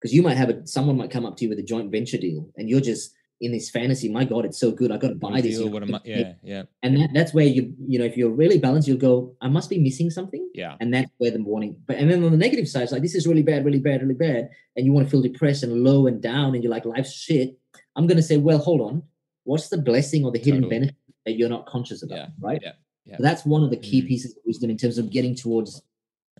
Because 0.00 0.14
you 0.14 0.22
might 0.22 0.36
have 0.36 0.48
a 0.48 0.66
someone 0.66 0.96
might 0.96 1.10
come 1.10 1.26
up 1.26 1.36
to 1.38 1.44
you 1.44 1.50
with 1.50 1.58
a 1.58 1.62
joint 1.62 1.90
venture 1.90 2.18
deal 2.18 2.50
and 2.56 2.68
you're 2.68 2.80
just 2.80 3.14
in 3.42 3.52
this 3.52 3.70
fantasy, 3.70 4.08
my 4.08 4.24
God, 4.24 4.44
it's 4.44 4.60
so 4.60 4.70
good. 4.70 4.92
I 4.92 4.98
got 4.98 5.08
to 5.08 5.14
buy 5.14 5.40
this. 5.40 5.56
deal, 5.56 5.60
you 5.60 5.64
know, 5.66 5.72
what 5.72 5.82
a 5.82 5.86
I'm 5.86 5.92
mu- 5.92 5.98
yeah, 6.04 6.32
yeah, 6.42 6.62
and 6.82 6.96
that, 6.98 7.10
that's 7.14 7.32
where 7.32 7.46
you 7.46 7.74
you 7.86 7.98
know 7.98 8.04
if 8.04 8.16
you're 8.16 8.30
really 8.30 8.58
balanced 8.58 8.86
you'll 8.86 8.98
go 8.98 9.34
i 9.40 9.48
must 9.48 9.70
be 9.70 9.78
missing 9.78 10.10
something 10.10 10.48
yeah. 10.54 10.76
and 10.80 10.92
that's 10.92 11.10
where 11.18 11.30
the 11.30 11.42
warning 11.42 11.76
but 11.86 11.96
and 11.96 12.10
then 12.10 12.22
on 12.22 12.30
the 12.30 12.36
negative 12.36 12.68
side 12.68 12.82
it's 12.82 12.92
like 12.92 13.02
this 13.02 13.14
is 13.14 13.26
really 13.26 13.42
bad 13.42 13.64
really 13.64 13.78
bad 13.78 14.02
really 14.02 14.14
bad 14.14 14.50
and 14.76 14.84
you 14.84 14.92
want 14.92 15.06
to 15.06 15.10
feel 15.10 15.22
depressed 15.22 15.62
and 15.62 15.82
low 15.82 16.06
and 16.06 16.20
down 16.20 16.54
and 16.54 16.62
you're 16.62 16.70
like 16.70 16.84
life's 16.84 17.12
shit 17.12 17.58
i'm 17.96 18.06
going 18.06 18.16
to 18.16 18.22
say 18.22 18.36
well 18.36 18.58
hold 18.58 18.80
on 18.82 19.02
what's 19.44 19.68
the 19.68 19.78
blessing 19.78 20.24
or 20.24 20.30
the 20.30 20.38
hidden 20.38 20.62
Totally. 20.62 20.78
benefit 20.78 20.96
that 21.24 21.32
you're 21.32 21.48
not 21.48 21.66
conscious 21.66 22.02
about 22.02 22.18
Yeah, 22.18 22.26
right 22.40 22.60
yeah, 22.62 22.72
yeah. 23.10 23.16
That's 23.18 23.44
one 23.44 23.62
of 23.64 23.70
the 23.70 23.76
key 23.76 24.02
Mm. 24.02 24.08
pieces 24.08 24.32
of 24.36 24.42
wisdom 24.46 24.70
in 24.70 24.76
terms 24.76 24.98
of 24.98 25.10
getting 25.10 25.34
towards 25.34 25.82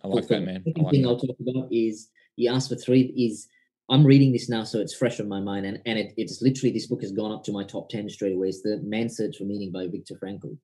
I 0.03 0.07
like 0.07 0.27
that, 0.29 0.41
man. 0.41 0.63
The 0.65 0.71
Second 0.71 0.83
like 0.83 0.91
thing 0.91 1.01
that. 1.03 1.09
I'll 1.09 1.19
talk 1.19 1.35
about 1.39 1.67
is 1.71 2.09
you 2.35 2.49
asked 2.51 2.69
for 2.69 2.75
three 2.75 3.01
is 3.15 3.47
I'm 3.89 4.05
reading 4.05 4.31
this 4.31 4.47
now, 4.49 4.63
so 4.63 4.79
it's 4.79 4.95
fresh 4.95 5.19
on 5.19 5.27
my 5.27 5.41
mind, 5.41 5.65
and, 5.65 5.79
and 5.85 5.99
it, 5.99 6.13
it's 6.15 6.41
literally 6.41 6.71
this 6.71 6.87
book 6.87 7.01
has 7.01 7.11
gone 7.11 7.31
up 7.31 7.43
to 7.43 7.51
my 7.51 7.63
top 7.65 7.89
10 7.89 8.09
straight 8.09 8.33
away. 8.33 8.47
It's 8.47 8.61
the 8.61 8.79
Man's 8.83 9.17
Search 9.17 9.37
for 9.37 9.43
Meaning 9.43 9.71
by 9.71 9.87
Viktor 9.87 10.15
Frankl. 10.15 10.57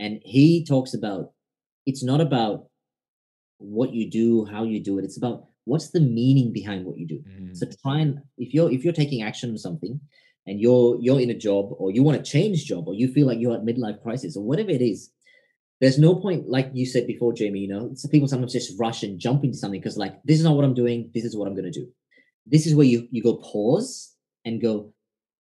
And 0.00 0.20
he 0.24 0.64
talks 0.64 0.92
about 0.94 1.32
it's 1.86 2.02
not 2.02 2.20
about 2.20 2.66
what 3.58 3.92
you 3.94 4.10
do, 4.10 4.44
how 4.46 4.64
you 4.64 4.80
do 4.80 4.98
it, 4.98 5.04
it's 5.04 5.16
about 5.16 5.46
what's 5.64 5.90
the 5.90 6.00
meaning 6.00 6.52
behind 6.52 6.84
what 6.84 6.98
you 6.98 7.06
do. 7.06 7.20
Mm, 7.20 7.56
So 7.56 7.66
try 7.82 8.00
and 8.00 8.18
if 8.36 8.52
you're 8.52 8.70
if 8.72 8.82
you're 8.84 8.92
taking 8.92 9.22
action 9.22 9.50
on 9.50 9.58
something 9.58 10.00
and 10.46 10.60
you're 10.60 10.98
you're 11.00 11.20
in 11.20 11.30
a 11.30 11.38
job 11.38 11.66
or 11.78 11.92
you 11.92 12.02
want 12.02 12.18
to 12.22 12.30
change 12.30 12.64
job 12.64 12.88
or 12.88 12.94
you 12.94 13.06
feel 13.08 13.26
like 13.28 13.38
you're 13.38 13.54
at 13.54 13.62
midlife 13.64 14.02
crisis 14.02 14.36
or 14.36 14.42
whatever 14.44 14.70
it 14.70 14.82
is, 14.82 15.10
there's 15.82 15.98
no 15.98 16.14
point, 16.14 16.48
like 16.48 16.70
you 16.72 16.86
said 16.86 17.08
before, 17.08 17.32
Jamie, 17.32 17.58
you 17.58 17.66
know, 17.66 17.90
so 17.94 18.08
people 18.08 18.28
sometimes 18.28 18.52
just 18.52 18.78
rush 18.78 19.02
and 19.02 19.18
jump 19.18 19.42
into 19.42 19.58
something 19.58 19.80
because 19.80 19.96
like 19.96 20.22
this 20.22 20.38
is 20.38 20.44
not 20.44 20.54
what 20.54 20.64
I'm 20.64 20.74
doing, 20.74 21.10
this 21.12 21.24
is 21.24 21.36
what 21.36 21.48
I'm 21.48 21.56
gonna 21.56 21.72
do. 21.72 21.88
This 22.46 22.68
is 22.68 22.76
where 22.76 22.86
you 22.86 23.08
you 23.10 23.20
go 23.20 23.38
pause 23.38 24.14
and 24.44 24.62
go, 24.62 24.94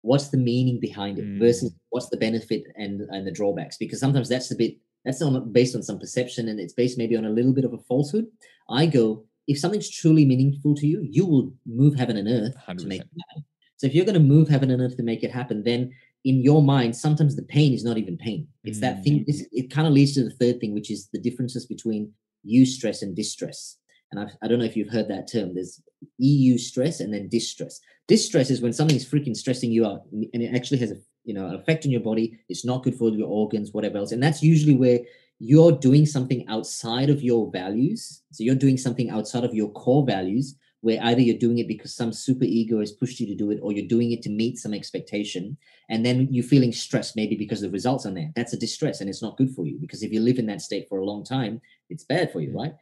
what's 0.02 0.28
the 0.28 0.36
meaning 0.36 0.78
behind 0.78 1.18
it 1.18 1.24
mm. 1.24 1.40
versus 1.40 1.74
what's 1.90 2.08
the 2.08 2.16
benefit 2.16 2.62
and 2.76 3.00
and 3.10 3.26
the 3.26 3.32
drawbacks? 3.32 3.78
Because 3.78 3.98
sometimes 3.98 4.28
that's 4.28 4.52
a 4.52 4.54
bit 4.54 4.76
that's 5.04 5.20
on 5.22 5.50
based 5.50 5.74
on 5.74 5.82
some 5.82 5.98
perception 5.98 6.46
and 6.46 6.60
it's 6.60 6.72
based 6.72 6.98
maybe 6.98 7.16
on 7.16 7.24
a 7.24 7.30
little 7.30 7.52
bit 7.52 7.64
of 7.64 7.72
a 7.72 7.78
falsehood. 7.88 8.26
I 8.70 8.86
go, 8.86 9.24
if 9.48 9.58
something's 9.58 9.90
truly 9.90 10.24
meaningful 10.24 10.76
to 10.76 10.86
you, 10.86 11.04
you 11.10 11.26
will 11.26 11.52
move 11.66 11.96
heaven 11.96 12.16
and 12.16 12.28
earth 12.28 12.54
to 12.78 12.86
make 12.86 13.00
it 13.00 13.08
happen. 13.28 13.44
So 13.78 13.86
if 13.86 13.94
you're 13.94 14.04
going 14.04 14.14
to 14.14 14.34
move 14.34 14.48
heaven 14.48 14.70
and 14.70 14.82
earth 14.82 14.96
to 14.96 15.04
make 15.04 15.22
it 15.22 15.30
happen, 15.30 15.62
then 15.62 15.92
in 16.28 16.42
your 16.42 16.62
mind, 16.62 16.94
sometimes 16.94 17.36
the 17.36 17.42
pain 17.42 17.72
is 17.72 17.84
not 17.84 17.96
even 17.96 18.18
pain. 18.18 18.46
It's 18.62 18.80
that 18.80 19.02
thing. 19.02 19.20
Mm. 19.20 19.26
This, 19.26 19.46
it 19.50 19.70
kind 19.70 19.86
of 19.86 19.94
leads 19.94 20.12
to 20.14 20.24
the 20.24 20.30
third 20.30 20.60
thing, 20.60 20.74
which 20.74 20.90
is 20.90 21.08
the 21.12 21.20
differences 21.20 21.64
between 21.64 22.12
you 22.44 22.62
eustress 22.62 23.00
and 23.00 23.16
distress. 23.16 23.78
And 24.10 24.20
I've, 24.20 24.36
I 24.42 24.48
don't 24.48 24.58
know 24.58 24.66
if 24.66 24.76
you've 24.76 24.92
heard 24.92 25.08
that 25.08 25.30
term. 25.30 25.54
There's 25.54 25.80
eustress 26.22 27.00
and 27.00 27.12
then 27.14 27.28
distress. 27.28 27.80
Distress 28.08 28.50
is 28.50 28.60
when 28.60 28.74
something's 28.74 29.08
freaking 29.08 29.36
stressing 29.36 29.72
you 29.72 29.86
out, 29.86 30.02
and 30.12 30.42
it 30.42 30.54
actually 30.54 30.78
has 30.78 30.90
a 30.90 30.96
you 31.24 31.34
know 31.34 31.46
an 31.46 31.54
effect 31.54 31.86
on 31.86 31.90
your 31.90 32.00
body. 32.02 32.38
It's 32.48 32.64
not 32.64 32.82
good 32.82 32.94
for 32.94 33.10
your 33.10 33.28
organs, 33.28 33.72
whatever 33.72 33.98
else. 33.98 34.12
And 34.12 34.22
that's 34.22 34.42
usually 34.42 34.74
where 34.74 35.00
you're 35.38 35.72
doing 35.72 36.04
something 36.04 36.46
outside 36.48 37.10
of 37.10 37.22
your 37.22 37.50
values. 37.50 38.22
So 38.32 38.44
you're 38.44 38.54
doing 38.54 38.76
something 38.76 39.10
outside 39.10 39.44
of 39.44 39.54
your 39.54 39.70
core 39.72 40.04
values, 40.04 40.56
where 40.80 41.02
either 41.02 41.20
you're 41.20 41.38
doing 41.38 41.58
it 41.58 41.68
because 41.68 41.94
some 41.94 42.12
super 42.12 42.44
ego 42.44 42.80
has 42.80 42.92
pushed 42.92 43.18
you 43.18 43.26
to 43.26 43.34
do 43.34 43.50
it, 43.50 43.58
or 43.62 43.72
you're 43.72 43.88
doing 43.88 44.12
it 44.12 44.22
to 44.22 44.30
meet 44.30 44.58
some 44.58 44.72
expectation, 44.72 45.56
and 45.88 46.06
then 46.06 46.28
you're 46.30 46.44
feeling 46.44 46.72
stressed 46.72 47.16
maybe 47.16 47.34
because 47.34 47.60
the 47.60 47.70
results 47.70 48.06
are 48.06 48.14
there. 48.14 48.30
That's 48.36 48.52
a 48.52 48.58
distress, 48.58 49.00
and 49.00 49.10
it's 49.10 49.22
not 49.22 49.36
good 49.36 49.50
for 49.54 49.66
you 49.66 49.78
because 49.80 50.02
if 50.02 50.12
you 50.12 50.20
live 50.20 50.38
in 50.38 50.46
that 50.46 50.62
state 50.62 50.88
for 50.88 50.98
a 50.98 51.04
long 51.04 51.24
time, 51.24 51.60
it's 51.90 52.04
bad 52.04 52.32
for 52.32 52.40
you, 52.40 52.50
mm. 52.50 52.56
right 52.56 52.72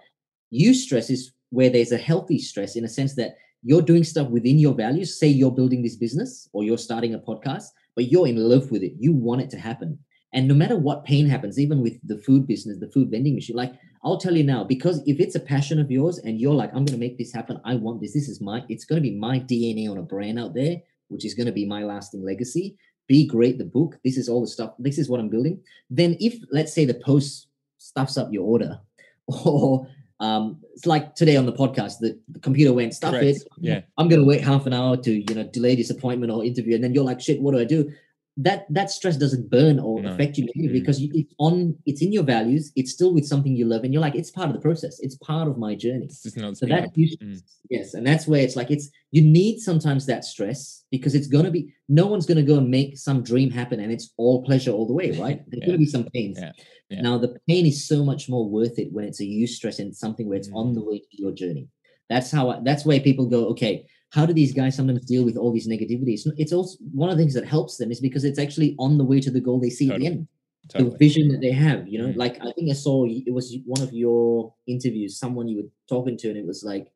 right? 0.52 0.74
stress 0.74 1.10
is 1.10 1.32
where 1.50 1.70
there's 1.70 1.92
a 1.92 1.98
healthy 1.98 2.38
stress 2.38 2.76
in 2.76 2.84
a 2.84 2.88
sense 2.88 3.14
that 3.14 3.36
you're 3.62 3.82
doing 3.82 4.04
stuff 4.04 4.28
within 4.28 4.58
your 4.58 4.74
values. 4.74 5.18
Say 5.18 5.28
you're 5.28 5.50
building 5.50 5.82
this 5.82 5.96
business 5.96 6.48
or 6.52 6.64
you're 6.64 6.78
starting 6.78 7.14
a 7.14 7.18
podcast, 7.18 7.64
but 7.94 8.10
you're 8.10 8.28
in 8.28 8.36
love 8.36 8.70
with 8.70 8.82
it. 8.82 8.94
You 8.98 9.12
want 9.12 9.40
it 9.40 9.50
to 9.50 9.58
happen. 9.58 9.98
And 10.32 10.46
no 10.46 10.54
matter 10.54 10.76
what 10.76 11.04
pain 11.04 11.26
happens, 11.26 11.58
even 11.58 11.82
with 11.82 11.98
the 12.06 12.18
food 12.18 12.46
business, 12.46 12.78
the 12.78 12.90
food 12.90 13.10
vending 13.10 13.34
machine, 13.34 13.56
like 13.56 13.72
I'll 14.06 14.18
tell 14.18 14.36
you 14.36 14.44
now, 14.44 14.62
because 14.62 15.02
if 15.04 15.18
it's 15.18 15.34
a 15.34 15.40
passion 15.40 15.80
of 15.80 15.90
yours 15.90 16.18
and 16.18 16.40
you're 16.40 16.54
like, 16.54 16.70
I'm 16.70 16.84
going 16.84 16.96
to 16.96 16.96
make 16.96 17.18
this 17.18 17.32
happen, 17.32 17.60
I 17.64 17.74
want 17.74 18.00
this, 18.00 18.12
this 18.12 18.28
is 18.28 18.40
my, 18.40 18.64
it's 18.68 18.84
going 18.84 19.02
to 19.02 19.06
be 19.06 19.16
my 19.16 19.40
DNA 19.40 19.90
on 19.90 19.98
a 19.98 20.02
brand 20.02 20.38
out 20.38 20.54
there, 20.54 20.76
which 21.08 21.24
is 21.24 21.34
going 21.34 21.46
to 21.46 21.52
be 21.52 21.66
my 21.66 21.82
lasting 21.82 22.24
legacy. 22.24 22.76
Be 23.08 23.26
great, 23.26 23.58
the 23.58 23.64
book. 23.64 23.98
This 24.04 24.16
is 24.16 24.28
all 24.28 24.40
the 24.40 24.46
stuff. 24.46 24.74
This 24.78 24.98
is 24.98 25.08
what 25.08 25.18
I'm 25.18 25.28
building. 25.28 25.60
Then, 25.90 26.16
if 26.20 26.38
let's 26.52 26.72
say 26.72 26.84
the 26.84 26.94
post 26.94 27.48
stuffs 27.78 28.16
up 28.16 28.32
your 28.32 28.44
order, 28.44 28.78
or 29.26 29.88
um, 30.20 30.60
it's 30.72 30.86
like 30.86 31.16
today 31.16 31.36
on 31.36 31.44
the 31.44 31.52
podcast, 31.52 31.98
the, 31.98 32.16
the 32.28 32.38
computer 32.38 32.72
went 32.72 32.94
stuff 32.94 33.10
Correct. 33.10 33.26
it. 33.26 33.42
Yeah. 33.58 33.80
I'm 33.98 34.08
going 34.08 34.20
to 34.20 34.26
wait 34.26 34.40
half 34.40 34.66
an 34.66 34.72
hour 34.72 34.96
to 34.98 35.12
you 35.12 35.34
know 35.34 35.44
delay 35.44 35.74
this 35.74 35.90
appointment 35.90 36.30
or 36.30 36.44
interview, 36.44 36.76
and 36.76 36.84
then 36.84 36.94
you're 36.94 37.04
like, 37.04 37.20
shit, 37.20 37.40
what 37.40 37.54
do 37.54 37.60
I 37.60 37.64
do? 37.64 37.92
That 38.38 38.66
that 38.68 38.90
stress 38.90 39.16
doesn't 39.16 39.48
burn 39.48 39.78
or 39.78 40.02
No. 40.02 40.12
affect 40.12 40.36
you 40.36 40.44
negatively 40.44 40.78
Mm. 40.78 40.82
because 40.82 41.00
you, 41.00 41.10
it's 41.14 41.32
on, 41.38 41.74
it's 41.86 42.02
in 42.02 42.12
your 42.12 42.22
values. 42.22 42.70
It's 42.76 42.92
still 42.92 43.14
with 43.14 43.24
something 43.26 43.56
you 43.56 43.64
love, 43.64 43.82
and 43.84 43.94
you're 43.94 44.02
like, 44.02 44.14
it's 44.14 44.30
part 44.30 44.48
of 44.50 44.54
the 44.54 44.60
process. 44.60 45.00
It's 45.00 45.16
part 45.16 45.48
of 45.48 45.56
my 45.56 45.74
journey. 45.74 46.04
It's 46.04 46.22
just 46.22 46.36
not 46.36 46.54
So 46.58 46.66
that 46.66 46.90
you, 46.98 47.16
Mm. 47.16 47.40
yes, 47.70 47.94
and 47.94 48.06
that's 48.06 48.26
where 48.28 48.42
it's 48.42 48.54
like 48.54 48.70
it's 48.70 48.90
you 49.10 49.22
need 49.22 49.60
sometimes 49.60 50.04
that 50.06 50.22
stress 50.24 50.84
because 50.90 51.14
it's 51.14 51.28
gonna 51.28 51.50
be 51.50 51.72
no 51.88 52.06
one's 52.06 52.26
gonna 52.26 52.42
go 52.42 52.58
and 52.58 52.68
make 52.70 52.98
some 52.98 53.22
dream 53.22 53.50
happen 53.50 53.80
and 53.80 53.90
it's 53.90 54.12
all 54.18 54.42
pleasure 54.44 54.70
all 54.70 54.86
the 54.86 54.92
way, 54.92 55.08
right? 55.24 55.40
There's 55.48 55.60
Yeah. 55.62 55.66
gonna 55.68 55.78
be 55.78 55.86
some 55.86 56.04
pains. 56.12 56.36
Yeah. 56.38 56.52
Yeah. 56.90 57.00
Now 57.00 57.16
the 57.16 57.38
pain 57.48 57.64
is 57.64 57.88
so 57.88 58.04
much 58.04 58.28
more 58.28 58.46
worth 58.46 58.78
it 58.78 58.92
when 58.92 59.06
it's 59.06 59.20
a 59.20 59.24
eustress 59.24 59.78
and 59.78 59.96
something 59.96 60.28
where 60.28 60.36
it's 60.38 60.50
on 60.52 60.72
Mm. 60.72 60.74
the 60.74 60.84
way 60.84 60.98
to 60.98 61.16
your 61.22 61.32
journey. 61.32 61.68
That's 62.10 62.30
how 62.30 62.50
I, 62.50 62.60
that's 62.62 62.84
where 62.84 63.00
people 63.00 63.26
go. 63.26 63.46
Okay, 63.54 63.86
how 64.16 64.24
do 64.28 64.32
these 64.32 64.52
guys 64.60 64.74
sometimes 64.78 65.04
deal 65.04 65.24
with 65.28 65.36
all 65.36 65.52
these 65.52 65.68
negativities? 65.74 66.20
It's 66.42 66.52
also 66.58 66.74
one 67.02 67.08
of 67.10 67.16
the 67.16 67.22
things 67.22 67.34
that 67.38 67.46
helps 67.56 67.76
them 67.76 67.88
is 67.94 68.00
because 68.00 68.24
it's 68.24 68.38
actually 68.44 68.70
on 68.78 68.92
the 69.00 69.04
way 69.10 69.18
to 69.26 69.30
the 69.36 69.40
goal 69.46 69.58
they 69.60 69.70
see 69.78 69.88
Totally. 69.88 70.06
at 70.06 70.10
the 70.12 70.16
end 70.18 70.28
Totally. 70.72 70.90
the 70.90 70.96
vision 71.06 71.24
that 71.32 71.40
they 71.46 71.52
have 71.66 71.80
you 71.92 71.98
know 72.00 72.08
Mm. 72.08 72.16
like 72.24 72.34
i 72.48 72.50
think 72.56 72.66
i 72.70 72.76
saw 72.84 72.96
it 73.28 73.32
was 73.38 73.46
one 73.74 73.82
of 73.86 73.92
your 73.92 74.52
interviews 74.74 75.10
someone 75.24 75.46
you 75.50 75.56
were 75.62 75.68
talking 75.94 76.16
to 76.22 76.26
and 76.30 76.38
it 76.42 76.46
was 76.52 76.60
like 76.72 76.86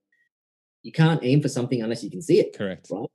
you 0.87 0.93
can't 1.03 1.21
aim 1.31 1.39
for 1.45 1.49
something 1.57 1.81
unless 1.85 2.03
you 2.05 2.11
can 2.11 2.23
see 2.29 2.39
it 2.45 2.49
Correct. 2.61 2.85
right 2.91 3.09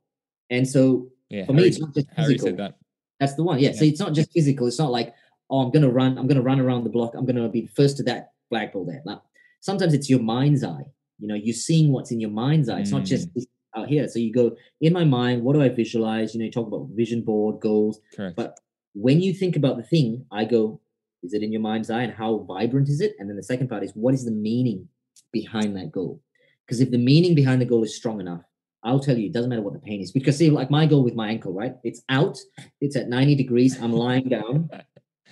and 0.56 0.64
so 0.74 0.82
Yeah. 1.28 1.44
for 1.46 1.52
me 1.52 1.64
it's 1.70 1.80
not 1.84 1.92
just 1.96 2.06
Harry 2.16 2.34
physical 2.34 2.46
said 2.48 2.56
that. 2.62 2.72
that's 3.20 3.34
the 3.38 3.44
one 3.50 3.58
yeah. 3.64 3.72
so 3.78 3.84
it's 3.84 4.00
not 4.04 4.12
just 4.18 4.28
physical 4.36 4.64
it's 4.70 4.78
not 4.84 4.92
like 4.98 5.08
oh 5.50 5.58
i'm 5.62 5.70
gonna 5.74 5.90
run 6.00 6.16
i'm 6.18 6.26
gonna 6.30 6.46
run 6.50 6.60
around 6.64 6.82
the 6.84 6.94
block 6.96 7.10
i'm 7.16 7.26
gonna 7.26 7.48
be 7.56 7.62
the 7.68 7.72
first 7.80 7.94
to 7.98 8.02
that 8.04 8.22
flagpole 8.48 8.86
there 8.90 9.02
like, 9.04 9.20
sometimes 9.60 9.92
it's 9.98 10.08
your 10.08 10.20
mind's 10.20 10.62
eye 10.64 10.86
you 11.18 11.26
know 11.28 11.34
you're 11.46 11.62
seeing 11.68 11.92
what's 11.92 12.10
in 12.14 12.20
your 12.24 12.30
mind's 12.44 12.68
eye 12.72 12.80
it's 12.80 12.92
not 12.98 13.04
just 13.04 13.28
Mm. 13.28 13.34
this, 13.34 13.46
about 13.76 13.88
here. 13.88 14.08
So 14.08 14.18
you 14.18 14.32
go 14.32 14.56
in 14.80 14.92
my 14.92 15.04
mind, 15.04 15.42
what 15.42 15.54
do 15.54 15.62
I 15.62 15.68
visualize? 15.68 16.34
You 16.34 16.40
know, 16.40 16.46
you 16.46 16.52
talk 16.52 16.66
about 16.66 16.88
vision 16.92 17.22
board, 17.22 17.60
goals. 17.60 18.00
Correct. 18.14 18.36
But 18.36 18.58
when 18.94 19.20
you 19.20 19.32
think 19.32 19.56
about 19.56 19.76
the 19.76 19.82
thing, 19.82 20.24
I 20.30 20.44
go, 20.44 20.80
is 21.22 21.34
it 21.34 21.42
in 21.42 21.52
your 21.52 21.60
mind's 21.60 21.90
eye 21.90 22.02
and 22.02 22.12
how 22.12 22.38
vibrant 22.38 22.88
is 22.88 23.00
it? 23.00 23.14
And 23.18 23.28
then 23.28 23.36
the 23.36 23.42
second 23.42 23.68
part 23.68 23.82
is 23.82 23.92
what 23.92 24.14
is 24.14 24.24
the 24.24 24.30
meaning 24.30 24.88
behind 25.32 25.76
that 25.76 25.92
goal? 25.92 26.22
Because 26.66 26.80
if 26.80 26.90
the 26.90 26.98
meaning 26.98 27.34
behind 27.34 27.60
the 27.60 27.66
goal 27.66 27.84
is 27.84 27.96
strong 27.96 28.20
enough, 28.20 28.42
I'll 28.82 29.00
tell 29.00 29.16
you, 29.16 29.26
it 29.26 29.32
doesn't 29.32 29.50
matter 29.50 29.62
what 29.62 29.72
the 29.72 29.80
pain 29.80 30.00
is. 30.00 30.12
Because 30.12 30.36
see, 30.36 30.50
like 30.50 30.70
my 30.70 30.86
goal 30.86 31.02
with 31.02 31.14
my 31.14 31.28
ankle, 31.28 31.52
right? 31.52 31.74
It's 31.82 32.02
out, 32.08 32.38
it's 32.80 32.96
at 32.96 33.08
90 33.08 33.34
degrees, 33.34 33.80
I'm 33.80 33.92
lying 33.92 34.28
down, 34.28 34.70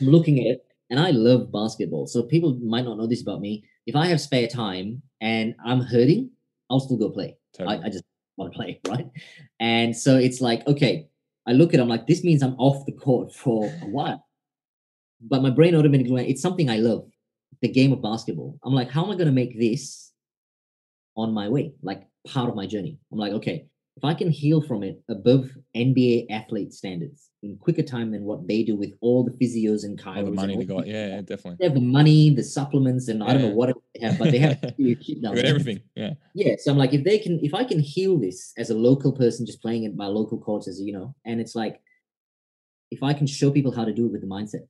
I'm 0.01 0.07
looking 0.07 0.41
at 0.41 0.47
it, 0.47 0.67
and 0.91 0.99
I 0.99 1.11
love 1.11 1.53
basketball. 1.53 2.07
So 2.07 2.25
people 2.25 2.55
might 2.57 2.85
not 2.85 2.99
know 2.99 3.07
this 3.07 3.23
about 3.23 3.41
me. 3.41 3.65
If 3.87 3.95
I 3.95 4.07
have 4.07 4.21
spare 4.21 4.49
time 4.49 5.03
and 5.21 5.55
I'm 5.65 5.81
hurting, 5.81 6.31
I'll 6.71 6.81
still 6.81 6.97
go 6.97 7.11
play. 7.11 7.37
Totally. 7.57 7.79
I, 7.79 7.87
I 7.87 7.89
just 7.91 8.05
want 8.37 8.53
to 8.53 8.57
play, 8.57 8.81
right? 8.89 9.09
And 9.61 9.97
so 9.97 10.17
it's 10.17 10.41
like, 10.41 10.67
okay, 10.67 11.09
I 11.47 11.53
look 11.53 11.75
at 11.75 11.81
it, 11.81 11.83
I'm 11.83 11.89
like, 11.89 12.07
this 12.07 12.25
means 12.25 12.43
I'm 12.43 12.55
off 12.55 12.87
the 12.87 12.93
court 12.93 13.33
for 13.33 13.67
a 13.67 13.87
while. 13.87 14.27
But 15.21 15.43
my 15.43 15.51
brain 15.51 15.75
automatically 15.75 16.13
went, 16.13 16.29
it's 16.29 16.43
something 16.43 16.71
I 16.71 16.77
love, 16.77 17.07
the 17.63 17.69
game 17.69 17.93
of 17.93 18.03
basketball. 18.03 18.59
I'm 18.65 18.75
like, 18.75 18.91
how 18.91 19.05
am 19.05 19.11
I 19.11 19.15
going 19.15 19.27
to 19.27 19.33
make 19.33 19.59
this 19.59 20.13
on 21.17 21.33
my 21.33 21.49
way, 21.49 21.73
like 21.83 22.07
part 22.27 22.49
of 22.49 22.57
my 22.57 22.67
journey? 22.67 22.99
I'm 23.13 23.19
like, 23.19 23.33
okay, 23.35 23.67
if 23.97 24.05
I 24.05 24.15
can 24.15 24.31
heal 24.31 24.61
from 24.61 24.83
it 24.83 25.01
above 25.09 25.51
NBA 25.77 26.27
athlete 26.31 26.73
standards 26.73 27.31
in 27.45 27.57
quicker 27.59 27.83
time 27.83 28.11
than 28.11 28.25
what 28.25 28.49
they 28.49 28.63
do 28.63 28.75
with 28.75 28.93
all 29.01 29.23
the 29.23 29.31
physios 29.33 29.85
and 29.85 30.01
All 30.05 30.25
the 30.25 30.31
money 30.31 30.57
they 30.57 30.65
got. 30.65 30.87
Yeah, 30.87 31.09
yeah, 31.09 31.21
definitely. 31.21 31.57
they 31.59 31.67
have 31.67 31.75
the 31.75 31.81
money, 31.81 32.31
the 32.31 32.43
supplements, 32.43 33.09
and 33.09 33.23
I 33.23 33.33
don't 33.33 33.43
know 33.43 33.49
what 33.49 33.77
they 33.95 34.07
have, 34.07 34.19
but 34.19 34.31
they 34.31 34.39
have 34.39 34.59
serious 34.77 35.05
shit 35.05 35.17
We 35.19 35.23
down 35.23 35.35
got 35.35 35.45
everything. 35.45 35.81
Yeah. 35.95 36.15
Yeah, 36.35 36.55
so 36.59 36.73
I'm 36.73 36.79
like, 36.79 36.95
if 36.95 37.05
they 37.05 37.19
can, 37.19 37.39
if 37.43 37.55
I 37.55 37.65
can 37.65 37.81
heal 37.81 38.19
this 38.19 38.53
as 38.57 38.71
a 38.71 38.75
local 38.75 39.13
person, 39.13 39.45
just 39.47 39.61
playing 39.61 39.85
at 39.85 39.95
my 39.95 40.07
local 40.07 40.39
courts, 40.39 40.67
as 40.67 40.81
you 40.81 40.93
know, 40.93 41.15
and 41.27 41.41
it's 41.41 41.55
like, 41.55 41.81
if 42.91 43.03
I 43.03 43.13
can 43.13 43.27
show 43.27 43.51
people 43.51 43.73
how 43.73 43.85
to 43.85 43.93
do 43.93 44.07
it 44.07 44.13
with 44.13 44.23
the 44.23 44.27
mindset, 44.27 44.67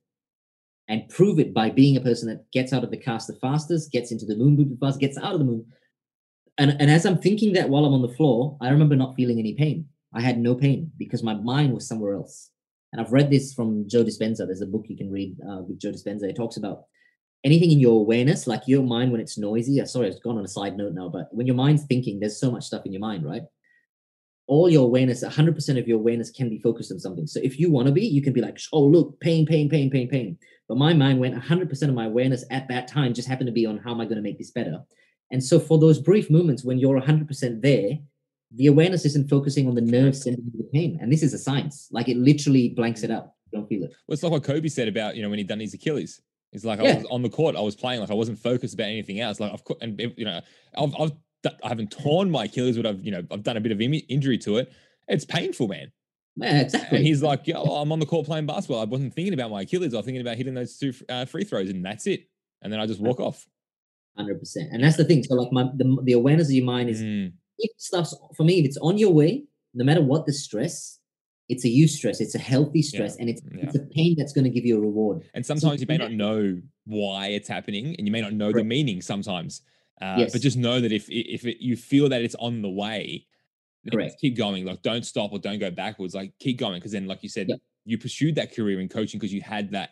and 0.87 1.07
prove 1.09 1.39
it 1.39 1.53
by 1.53 1.69
being 1.69 1.95
a 1.95 2.01
person 2.01 2.27
that 2.27 2.51
gets 2.51 2.73
out 2.73 2.83
of 2.83 2.91
the 2.91 2.97
cast 2.97 3.27
the 3.27 3.33
fastest, 3.35 3.91
gets 3.91 4.11
into 4.11 4.25
the 4.25 4.35
moon 4.35 4.55
boot 4.55 4.69
the 4.69 4.77
fastest, 4.77 4.99
gets 4.99 5.17
out 5.17 5.33
of 5.33 5.39
the 5.39 5.45
moon, 5.45 5.65
and 6.57 6.75
and 6.79 6.91
as 6.91 7.05
I'm 7.05 7.19
thinking 7.19 7.53
that 7.53 7.69
while 7.69 7.85
I'm 7.85 7.93
on 7.93 8.01
the 8.01 8.15
floor, 8.15 8.57
I 8.61 8.69
remember 8.69 8.95
not 8.95 9.15
feeling 9.15 9.39
any 9.39 9.53
pain. 9.53 9.87
I 10.13 10.21
had 10.21 10.39
no 10.39 10.55
pain 10.55 10.91
because 10.97 11.23
my 11.23 11.33
mind 11.33 11.73
was 11.73 11.87
somewhere 11.87 12.15
else. 12.15 12.51
And 12.95 13.05
I've 13.05 13.11
read 13.11 13.29
this 13.29 13.53
from 13.53 13.89
Joe 13.89 14.05
Dispenza. 14.05 14.45
There's 14.45 14.61
a 14.61 14.65
book 14.65 14.85
you 14.87 14.95
can 14.95 15.11
read 15.11 15.35
uh, 15.45 15.63
with 15.63 15.81
Joe 15.81 15.91
Dispenza. 15.91 16.23
It 16.23 16.37
talks 16.37 16.55
about 16.55 16.85
anything 17.43 17.69
in 17.69 17.79
your 17.81 17.99
awareness, 17.99 18.47
like 18.47 18.61
your 18.67 18.83
mind 18.83 19.11
when 19.11 19.19
it's 19.19 19.37
noisy. 19.37 19.81
uh, 19.81 19.85
Sorry, 19.85 20.07
I've 20.07 20.23
gone 20.23 20.37
on 20.37 20.45
a 20.45 20.47
side 20.47 20.77
note 20.77 20.93
now, 20.93 21.09
but 21.09 21.27
when 21.31 21.45
your 21.45 21.57
mind's 21.57 21.83
thinking, 21.83 22.21
there's 22.21 22.39
so 22.39 22.49
much 22.49 22.63
stuff 22.63 22.85
in 22.85 22.93
your 22.93 23.01
mind, 23.01 23.25
right? 23.25 23.41
All 24.47 24.69
your 24.69 24.85
awareness, 24.85 25.25
100% 25.25 25.77
of 25.77 25.89
your 25.89 25.97
awareness 25.99 26.31
can 26.31 26.47
be 26.47 26.59
focused 26.59 26.89
on 26.93 26.99
something. 27.01 27.27
So 27.27 27.41
if 27.43 27.59
you 27.59 27.69
want 27.69 27.87
to 27.87 27.93
be, 27.93 28.05
you 28.05 28.21
can 28.21 28.31
be 28.31 28.39
like, 28.39 28.57
oh, 28.71 28.85
look, 28.85 29.19
pain, 29.19 29.45
pain, 29.45 29.67
pain, 29.67 29.91
pain, 29.91 30.07
pain. 30.07 30.37
But 30.69 30.77
my 30.77 30.93
mind 30.93 31.19
went 31.19 31.35
100% 31.35 31.81
of 31.89 31.93
my 31.93 32.05
awareness 32.05 32.45
at 32.49 32.69
that 32.69 32.87
time 32.87 33.13
just 33.13 33.27
happened 33.27 33.47
to 33.47 33.53
be 33.53 33.65
on 33.65 33.77
how 33.79 33.91
am 33.91 33.99
I 33.99 34.05
going 34.05 34.15
to 34.15 34.21
make 34.21 34.37
this 34.37 34.51
better? 34.51 34.79
And 35.33 35.43
so 35.43 35.59
for 35.59 35.77
those 35.79 35.99
brief 35.99 36.29
moments 36.29 36.63
when 36.63 36.79
you're 36.79 37.01
100% 37.01 37.61
there, 37.61 37.97
the 38.53 38.67
awareness 38.67 39.05
isn't 39.05 39.29
focusing 39.29 39.67
on 39.67 39.75
the 39.75 39.81
nerves 39.81 40.23
sending 40.23 40.43
the 40.57 40.63
pain. 40.73 40.97
And 41.01 41.11
this 41.11 41.23
is 41.23 41.33
a 41.33 41.37
science. 41.37 41.87
Like 41.91 42.07
it 42.09 42.17
literally 42.17 42.69
blanks 42.69 43.03
it 43.03 43.11
out. 43.11 43.31
You 43.51 43.59
don't 43.59 43.67
feel 43.67 43.83
it. 43.83 43.89
Well, 44.07 44.13
it's 44.13 44.23
like 44.23 44.31
what 44.31 44.43
Kobe 44.43 44.67
said 44.67 44.87
about 44.87 45.15
you 45.15 45.21
know 45.23 45.29
when 45.29 45.37
he 45.39 45.43
done 45.43 45.59
his 45.59 45.73
Achilles. 45.73 46.21
It's 46.51 46.63
like 46.63 46.79
I 46.79 46.83
was 46.83 47.05
on 47.11 47.21
the 47.21 47.29
court, 47.29 47.55
I 47.57 47.61
was 47.61 47.75
playing 47.75 47.99
like 47.99 48.11
I 48.11 48.13
wasn't 48.13 48.39
focused 48.39 48.73
about 48.75 48.85
anything 48.85 49.19
else. 49.19 49.39
Like 49.39 49.51
I've 49.51 49.61
and 49.81 49.99
you 50.15 50.25
know 50.25 50.39
I've 50.77 50.95
I've 50.99 51.11
I 51.63 51.67
haven't 51.67 51.91
torn 51.91 52.31
my 52.31 52.45
Achilles, 52.45 52.77
but 52.77 52.85
I've 52.85 53.03
you 53.03 53.11
know 53.11 53.23
I've 53.31 53.43
done 53.43 53.57
a 53.57 53.61
bit 53.61 53.71
of 53.71 53.81
injury 53.81 54.37
to 54.39 54.57
it. 54.57 54.71
It's 55.07 55.25
painful, 55.25 55.67
man. 55.67 55.91
Yeah, 56.37 56.61
exactly. 56.61 56.97
And 56.97 57.07
he's 57.07 57.21
like, 57.21 57.45
"Yo, 57.47 57.61
I'm 57.61 57.91
on 57.91 57.99
the 57.99 58.05
court 58.05 58.25
playing 58.25 58.45
basketball. 58.45 58.81
I 58.81 58.85
wasn't 58.85 59.13
thinking 59.13 59.33
about 59.33 59.51
my 59.51 59.61
Achilles. 59.61 59.93
I 59.93 59.97
was 59.97 60.05
thinking 60.05 60.21
about 60.21 60.37
hitting 60.37 60.53
those 60.53 60.77
two 60.77 60.93
uh, 61.09 61.25
free 61.25 61.43
throws, 61.43 61.69
and 61.69 61.85
that's 61.85 62.07
it. 62.07 62.27
And 62.61 62.71
then 62.73 62.79
I 62.79 62.85
just 62.87 62.99
walk 62.99 63.19
off. 63.19 63.45
hundred 64.17 64.39
percent. 64.39 64.69
And 64.71 64.83
that's 64.83 64.97
the 64.97 65.05
thing. 65.05 65.23
So 65.23 65.35
like 65.35 65.51
my 65.51 65.63
the, 65.75 65.97
the 66.03 66.13
awareness 66.13 66.47
of 66.47 66.53
your 66.53 66.65
mind 66.65 66.89
is 66.89 67.01
Mm, 67.01 67.33
if 67.59 67.71
stuff's 67.77 68.15
for 68.35 68.43
me, 68.43 68.59
if 68.59 68.65
it's 68.65 68.77
on 68.77 68.97
your 68.97 69.13
way, 69.13 69.43
no 69.73 69.83
matter 69.83 70.01
what 70.01 70.25
the 70.25 70.33
stress, 70.33 70.99
it's 71.49 71.65
a 71.65 71.67
eustress, 71.67 72.21
it's 72.21 72.35
a 72.35 72.39
healthy 72.39 72.81
stress, 72.81 73.17
and 73.17 73.29
it's 73.29 73.41
it's 73.53 73.75
a 73.75 73.85
pain 73.93 74.15
that's 74.17 74.33
going 74.33 74.45
to 74.45 74.49
give 74.49 74.65
you 74.65 74.77
a 74.77 74.81
reward. 74.81 75.23
And 75.33 75.45
sometimes 75.45 75.81
you 75.81 75.87
may 75.87 75.97
not 75.97 76.11
know 76.11 76.59
why 76.85 77.27
it's 77.27 77.47
happening, 77.47 77.95
and 77.97 78.07
you 78.07 78.11
may 78.11 78.21
not 78.21 78.33
know 78.33 78.51
the 78.51 78.63
meaning 78.63 79.01
sometimes. 79.01 79.61
Uh, 80.01 80.15
Yes. 80.19 80.33
But 80.33 80.41
just 80.41 80.57
know 80.57 80.81
that 80.81 80.91
if 80.91 81.07
if 81.09 81.45
it, 81.45 81.63
you 81.63 81.75
feel 81.77 82.09
that 82.09 82.21
it's 82.21 82.35
on 82.35 82.61
the 82.61 82.69
way, 82.69 83.25
Correct. 83.91 84.15
keep 84.19 84.35
going. 84.35 84.65
Like 84.65 84.81
don't 84.81 85.05
stop 85.05 85.31
or 85.31 85.39
don't 85.39 85.59
go 85.59 85.71
backwards. 85.71 86.13
Like 86.15 86.33
keep 86.39 86.57
going 86.57 86.75
because 86.75 86.91
then, 86.91 87.07
like 87.07 87.23
you 87.23 87.29
said, 87.29 87.47
Yep. 87.49 87.59
you 87.85 87.97
pursued 87.97 88.35
that 88.35 88.53
career 88.53 88.79
in 88.81 88.89
coaching 88.89 89.19
because 89.19 89.33
you 89.33 89.41
had 89.41 89.71
that 89.71 89.91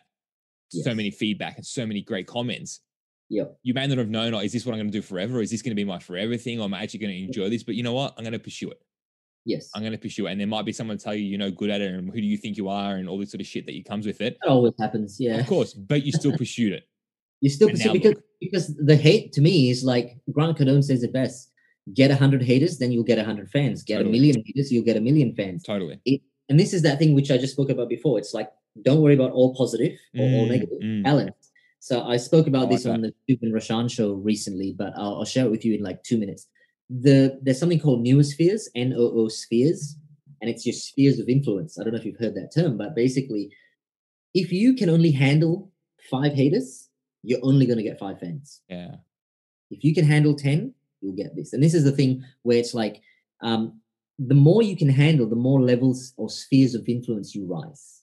so 0.70 0.94
many 0.94 1.10
feedback 1.10 1.56
and 1.56 1.64
so 1.64 1.86
many 1.86 2.02
great 2.02 2.26
comments. 2.26 2.80
Yep. 3.30 3.58
You 3.62 3.74
may 3.74 3.86
not 3.86 3.98
have 3.98 4.10
known, 4.10 4.34
oh, 4.34 4.38
is 4.40 4.52
this 4.52 4.64
what 4.66 4.72
I'm 4.72 4.78
going 4.80 4.90
to 4.90 4.98
do 4.98 5.02
forever? 5.02 5.40
Is 5.40 5.50
this 5.50 5.62
going 5.62 5.70
to 5.70 5.74
be 5.76 5.84
my 5.84 5.98
forever 5.98 6.36
thing? 6.36 6.60
Or 6.60 6.64
am 6.64 6.74
I 6.74 6.82
actually 6.82 7.00
going 7.00 7.12
to 7.14 7.24
enjoy 7.24 7.48
this? 7.48 7.62
But 7.62 7.74
you 7.74 7.82
know 7.82 7.94
what? 7.94 8.14
I'm 8.16 8.24
going 8.24 8.32
to 8.32 8.38
pursue 8.38 8.70
it. 8.70 8.80
Yes. 9.46 9.70
I'm 9.74 9.82
going 9.82 9.92
to 9.92 9.98
pursue 9.98 10.26
it. 10.26 10.32
And 10.32 10.40
there 10.40 10.46
might 10.46 10.64
be 10.64 10.72
someone 10.72 10.98
to 10.98 11.04
tell 11.04 11.14
you, 11.14 11.24
you 11.24 11.36
know 11.38 11.50
good 11.50 11.70
at 11.70 11.80
it, 11.80 11.92
and 11.92 12.08
who 12.12 12.20
do 12.20 12.26
you 12.26 12.36
think 12.36 12.56
you 12.56 12.68
are, 12.68 12.96
and 12.96 13.08
all 13.08 13.18
this 13.18 13.30
sort 13.30 13.40
of 13.40 13.46
shit 13.46 13.66
that 13.66 13.84
comes 13.86 14.06
with 14.06 14.20
it. 14.20 14.38
That 14.42 14.48
always 14.50 14.72
happens. 14.78 15.18
Yeah. 15.20 15.36
Of 15.38 15.46
course, 15.46 15.74
but 15.74 16.02
you 16.04 16.12
still 16.12 16.32
pursued 16.38 16.72
it. 16.72 16.84
You 17.40 17.50
still 17.50 17.68
pursue 17.68 17.92
because 17.92 18.14
look. 18.14 18.24
because 18.40 18.74
the 18.76 18.96
hate 18.96 19.32
to 19.34 19.42
me 19.42 19.68
is 19.68 19.84
like 19.84 20.16
Grant 20.32 20.56
Cardone 20.56 20.82
says 20.82 21.02
it 21.02 21.12
best. 21.12 21.50
Get 21.92 22.10
a 22.10 22.16
hundred 22.16 22.42
haters, 22.42 22.78
then 22.78 22.90
you'll 22.92 23.04
get 23.04 23.18
a 23.18 23.24
hundred 23.24 23.50
fans. 23.50 23.82
Get 23.82 23.96
Totally. 23.98 24.16
a 24.16 24.20
million 24.22 24.42
haters, 24.46 24.72
you'll 24.72 24.84
get 24.84 24.96
a 24.96 25.00
million 25.00 25.34
fans. 25.34 25.62
Totally. 25.62 26.00
And 26.48 26.58
this 26.58 26.72
is 26.72 26.80
that 26.82 26.98
thing 26.98 27.14
which 27.14 27.30
I 27.30 27.36
just 27.36 27.52
spoke 27.52 27.68
about 27.68 27.90
before. 27.90 28.18
It's 28.18 28.32
like 28.32 28.50
don't 28.82 29.02
worry 29.02 29.14
about 29.14 29.32
all 29.32 29.54
positive 29.54 29.98
or 30.18 30.24
all 30.24 30.46
Mm, 30.46 30.48
negative. 30.48 30.78
mm. 30.82 31.02
Balance. 31.04 31.50
So 31.84 32.02
I 32.02 32.16
spoke 32.16 32.46
about 32.46 32.70
this 32.70 32.86
on 32.86 33.02
the 33.02 33.12
Stephen 33.24 33.52
Rashan 33.52 33.90
show 33.90 34.14
recently, 34.14 34.72
but 34.72 34.94
I'll, 34.96 35.16
I'll 35.16 35.24
share 35.26 35.44
it 35.44 35.50
with 35.50 35.66
you 35.66 35.74
in 35.74 35.82
like 35.82 36.02
two 36.02 36.16
minutes. 36.16 36.48
The 36.88 37.38
there's 37.42 37.60
something 37.60 37.78
called 37.78 38.02
noospheres, 38.06 38.68
N-O-O 38.74 39.28
spheres, 39.28 39.94
and 40.40 40.48
it's 40.48 40.64
your 40.64 40.72
spheres 40.72 41.18
of 41.18 41.28
influence. 41.28 41.78
I 41.78 41.84
don't 41.84 41.92
know 41.92 41.98
if 41.98 42.06
you've 42.06 42.18
heard 42.18 42.36
that 42.36 42.52
term, 42.54 42.78
but 42.78 42.96
basically, 42.96 43.50
if 44.32 44.50
you 44.50 44.72
can 44.72 44.88
only 44.88 45.10
handle 45.10 45.70
five 46.10 46.32
haters, 46.32 46.88
you're 47.22 47.40
only 47.42 47.66
going 47.66 47.76
to 47.76 47.84
get 47.84 47.98
five 47.98 48.18
fans. 48.18 48.62
Yeah. 48.70 48.94
If 49.70 49.84
you 49.84 49.94
can 49.94 50.06
handle 50.06 50.34
10, 50.34 50.72
you'll 51.02 51.16
get 51.16 51.36
this. 51.36 51.52
And 51.52 51.62
this 51.62 51.74
is 51.74 51.84
the 51.84 51.92
thing 51.92 52.24
where 52.44 52.56
it's 52.56 52.72
like 52.72 53.02
um, 53.42 53.78
the 54.18 54.34
more 54.34 54.62
you 54.62 54.74
can 54.74 54.88
handle, 54.88 55.28
the 55.28 55.36
more 55.36 55.60
levels 55.60 56.14
or 56.16 56.30
spheres 56.30 56.74
of 56.74 56.88
influence 56.88 57.34
you 57.34 57.46
rise. 57.46 58.00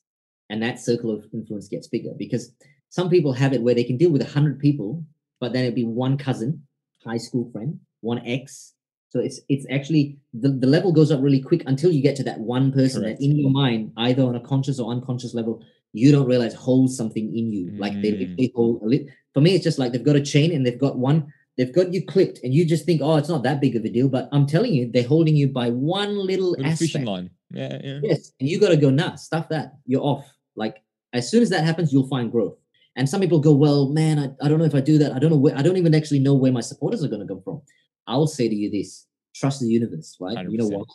And 0.51 0.61
that 0.61 0.79
circle 0.79 1.09
of 1.09 1.25
influence 1.33 1.67
gets 1.67 1.87
bigger 1.87 2.11
because 2.15 2.53
some 2.91 3.09
people 3.09 3.31
have 3.33 3.53
it 3.53 3.61
where 3.63 3.73
they 3.73 3.83
can 3.85 3.97
deal 3.97 4.11
with 4.11 4.21
100 4.21 4.59
people, 4.59 5.03
but 5.39 5.53
then 5.53 5.63
it'd 5.63 5.75
be 5.75 5.85
one 5.85 6.17
cousin, 6.17 6.61
high 7.05 7.17
school 7.17 7.49
friend, 7.51 7.79
one 8.01 8.21
ex. 8.25 8.73
So 9.09 9.19
it's 9.19 9.39
it's 9.49 9.65
actually 9.69 10.17
the, 10.33 10.49
the 10.49 10.67
level 10.67 10.91
goes 10.93 11.11
up 11.11 11.21
really 11.21 11.41
quick 11.41 11.63
until 11.65 11.91
you 11.91 12.01
get 12.01 12.15
to 12.17 12.23
that 12.23 12.39
one 12.39 12.71
person 12.71 13.01
Correct. 13.01 13.19
that 13.19 13.25
in 13.25 13.35
your 13.37 13.49
mind, 13.49 13.91
either 13.97 14.23
on 14.23 14.35
a 14.35 14.39
conscious 14.41 14.79
or 14.79 14.91
unconscious 14.91 15.33
level, 15.33 15.63
you 15.93 16.11
don't 16.11 16.27
realize 16.27 16.53
holds 16.53 16.95
something 16.95 17.25
in 17.35 17.51
you. 17.51 17.71
Like 17.77 17.93
they 18.01 18.11
Mm. 18.11 18.19
literally 18.19 18.51
hold 18.55 18.81
a 18.83 18.85
lit. 18.85 19.07
For 19.33 19.41
me, 19.41 19.55
it's 19.55 19.63
just 19.63 19.79
like 19.79 19.91
they've 19.91 20.03
got 20.11 20.15
a 20.15 20.21
chain 20.21 20.51
and 20.53 20.65
they've 20.65 20.79
got 20.79 20.97
one 20.97 21.31
they've 21.57 21.73
got 21.73 21.93
you 21.93 22.05
clipped 22.05 22.39
and 22.43 22.53
you 22.53 22.65
just 22.65 22.85
think, 22.85 23.01
oh, 23.03 23.17
it's 23.17 23.27
not 23.29 23.43
that 23.43 23.59
big 23.59 23.75
of 23.75 23.83
a 23.83 23.89
deal. 23.89 24.07
But 24.07 24.29
I'm 24.31 24.47
telling 24.47 24.73
you, 24.73 24.89
they're 24.89 25.07
holding 25.15 25.35
you 25.35 25.47
by 25.49 25.69
one 25.69 26.17
little, 26.17 26.51
Little 26.51 26.75
fishing 26.77 27.03
line. 27.05 27.29
Yeah. 27.51 27.77
Yeah. 27.83 27.99
Yes. 28.01 28.31
And 28.39 28.47
you 28.49 28.59
got 28.59 28.69
to 28.69 28.77
go, 28.77 28.89
nah, 28.89 29.15
stuff 29.15 29.49
that. 29.49 29.73
You're 29.85 30.01
off. 30.01 30.25
Like 30.55 30.81
as 31.13 31.29
soon 31.29 31.41
as 31.43 31.49
that 31.49 31.65
happens, 31.65 31.91
you'll 31.91 32.07
find 32.07 32.31
growth. 32.31 32.55
And 33.01 33.09
some 33.09 33.19
people 33.19 33.39
go, 33.39 33.51
well, 33.51 33.89
man, 33.89 34.19
I, 34.19 34.45
I 34.45 34.47
don't 34.47 34.59
know 34.59 34.65
if 34.65 34.75
I 34.75 34.79
do 34.79 34.99
that. 34.99 35.11
I 35.11 35.17
don't 35.17 35.31
know 35.31 35.35
where, 35.35 35.57
I 35.57 35.63
don't 35.63 35.75
even 35.75 35.95
actually 35.95 36.19
know 36.19 36.35
where 36.35 36.51
my 36.51 36.61
supporters 36.61 37.03
are 37.03 37.07
going 37.07 37.23
to 37.23 37.27
come 37.27 37.41
from. 37.41 37.63
I'll 38.05 38.27
say 38.27 38.47
to 38.47 38.53
you 38.53 38.69
this 38.69 39.07
trust 39.35 39.59
the 39.59 39.65
universe, 39.65 40.17
right? 40.19 40.37
You 40.47 40.55
know 40.55 40.67
what? 40.67 40.87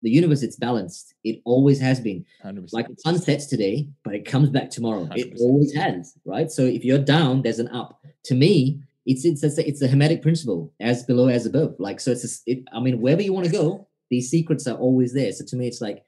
The 0.00 0.08
universe, 0.08 0.42
it's 0.42 0.56
balanced. 0.56 1.12
It 1.24 1.42
always 1.44 1.78
has 1.78 2.00
been. 2.00 2.24
100%. 2.42 2.72
Like 2.72 2.88
the 2.88 2.96
sun 2.96 3.18
sets 3.18 3.44
today, 3.44 3.86
but 4.02 4.14
it 4.14 4.24
comes 4.24 4.48
back 4.48 4.70
tomorrow. 4.70 5.06
It 5.14 5.34
100%. 5.34 5.40
always 5.40 5.74
has, 5.74 6.14
right? 6.24 6.50
So 6.50 6.62
if 6.62 6.86
you're 6.86 6.96
down, 6.96 7.42
there's 7.42 7.58
an 7.58 7.68
up. 7.68 8.02
To 8.24 8.34
me, 8.34 8.80
it's 9.04 9.26
it's 9.26 9.44
it's, 9.44 9.58
it's 9.58 9.82
a 9.82 9.88
hermetic 9.88 10.22
principle, 10.22 10.72
as 10.80 11.02
below 11.02 11.28
as 11.28 11.44
above. 11.44 11.76
Like 11.78 12.00
so, 12.00 12.12
it's 12.12 12.24
a 12.24 12.50
it, 12.50 12.64
I 12.72 12.80
mean, 12.80 12.98
wherever 13.02 13.20
you 13.20 13.34
want 13.34 13.44
to 13.44 13.52
go, 13.52 13.88
these 14.08 14.30
secrets 14.30 14.66
are 14.66 14.78
always 14.78 15.12
there. 15.12 15.32
So 15.32 15.44
to 15.44 15.56
me, 15.56 15.66
it's 15.66 15.82
like 15.82 16.02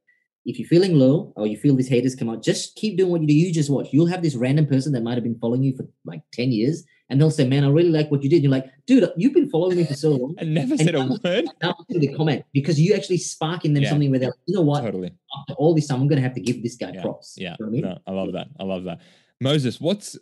if 0.46 0.58
you're 0.58 0.68
feeling 0.68 0.94
low 0.98 1.32
or 1.36 1.46
you 1.46 1.56
feel 1.56 1.74
these 1.74 1.88
haters 1.88 2.14
come 2.14 2.28
out, 2.28 2.42
just 2.42 2.74
keep 2.76 2.96
doing 2.98 3.10
what 3.10 3.20
you 3.22 3.26
do. 3.26 3.34
You 3.34 3.52
just 3.52 3.70
watch. 3.70 3.88
You'll 3.92 4.06
have 4.06 4.22
this 4.22 4.34
random 4.34 4.66
person 4.66 4.92
that 4.92 5.02
might 5.02 5.14
have 5.14 5.24
been 5.24 5.38
following 5.38 5.62
you 5.62 5.74
for 5.76 5.86
like 6.04 6.22
ten 6.32 6.52
years, 6.52 6.84
and 7.08 7.20
they'll 7.20 7.30
say, 7.30 7.46
"Man, 7.48 7.64
I 7.64 7.68
really 7.68 7.90
like 7.90 8.10
what 8.10 8.22
you 8.22 8.28
did." 8.28 8.36
And 8.36 8.44
you're 8.44 8.50
like, 8.52 8.66
"Dude, 8.86 9.08
you've 9.16 9.32
been 9.32 9.48
following 9.50 9.76
me 9.78 9.84
for 9.84 9.94
so 9.94 10.10
long." 10.10 10.34
I 10.40 10.44
never 10.44 10.76
said 10.76 10.94
a 10.94 11.04
now- 11.04 11.16
word. 11.24 11.44
Now 11.62 11.74
to 11.90 11.98
the 11.98 12.14
comment 12.14 12.44
because 12.52 12.78
you 12.80 12.94
actually 12.94 13.18
spark 13.18 13.64
in 13.64 13.72
them 13.74 13.82
Yeah. 13.84 13.90
something 13.90 14.10
where 14.10 14.18
they're 14.20 14.28
like, 14.30 14.38
"You 14.46 14.54
know 14.56 14.62
what? 14.62 14.82
Totally. 14.82 15.12
After 15.40 15.54
all 15.54 15.74
this 15.74 15.86
time, 15.86 16.00
I'm 16.00 16.08
going 16.08 16.16
to 16.20 16.22
have 16.28 16.34
to 16.34 16.40
give 16.40 16.62
this 16.62 16.76
guy 16.76 16.92
Yeah, 16.94 17.02
props." 17.02 17.34
Yeah. 17.38 17.56
You 17.58 17.64
know 17.64 17.68
I 17.68 17.72
mean? 17.72 17.82
No, 17.82 17.98
I 18.06 18.10
love 18.12 18.32
that. 18.34 18.48
I 18.60 18.64
love 18.64 18.84
that. 18.84 19.00
Moses, 19.40 19.80
what's 19.80 20.16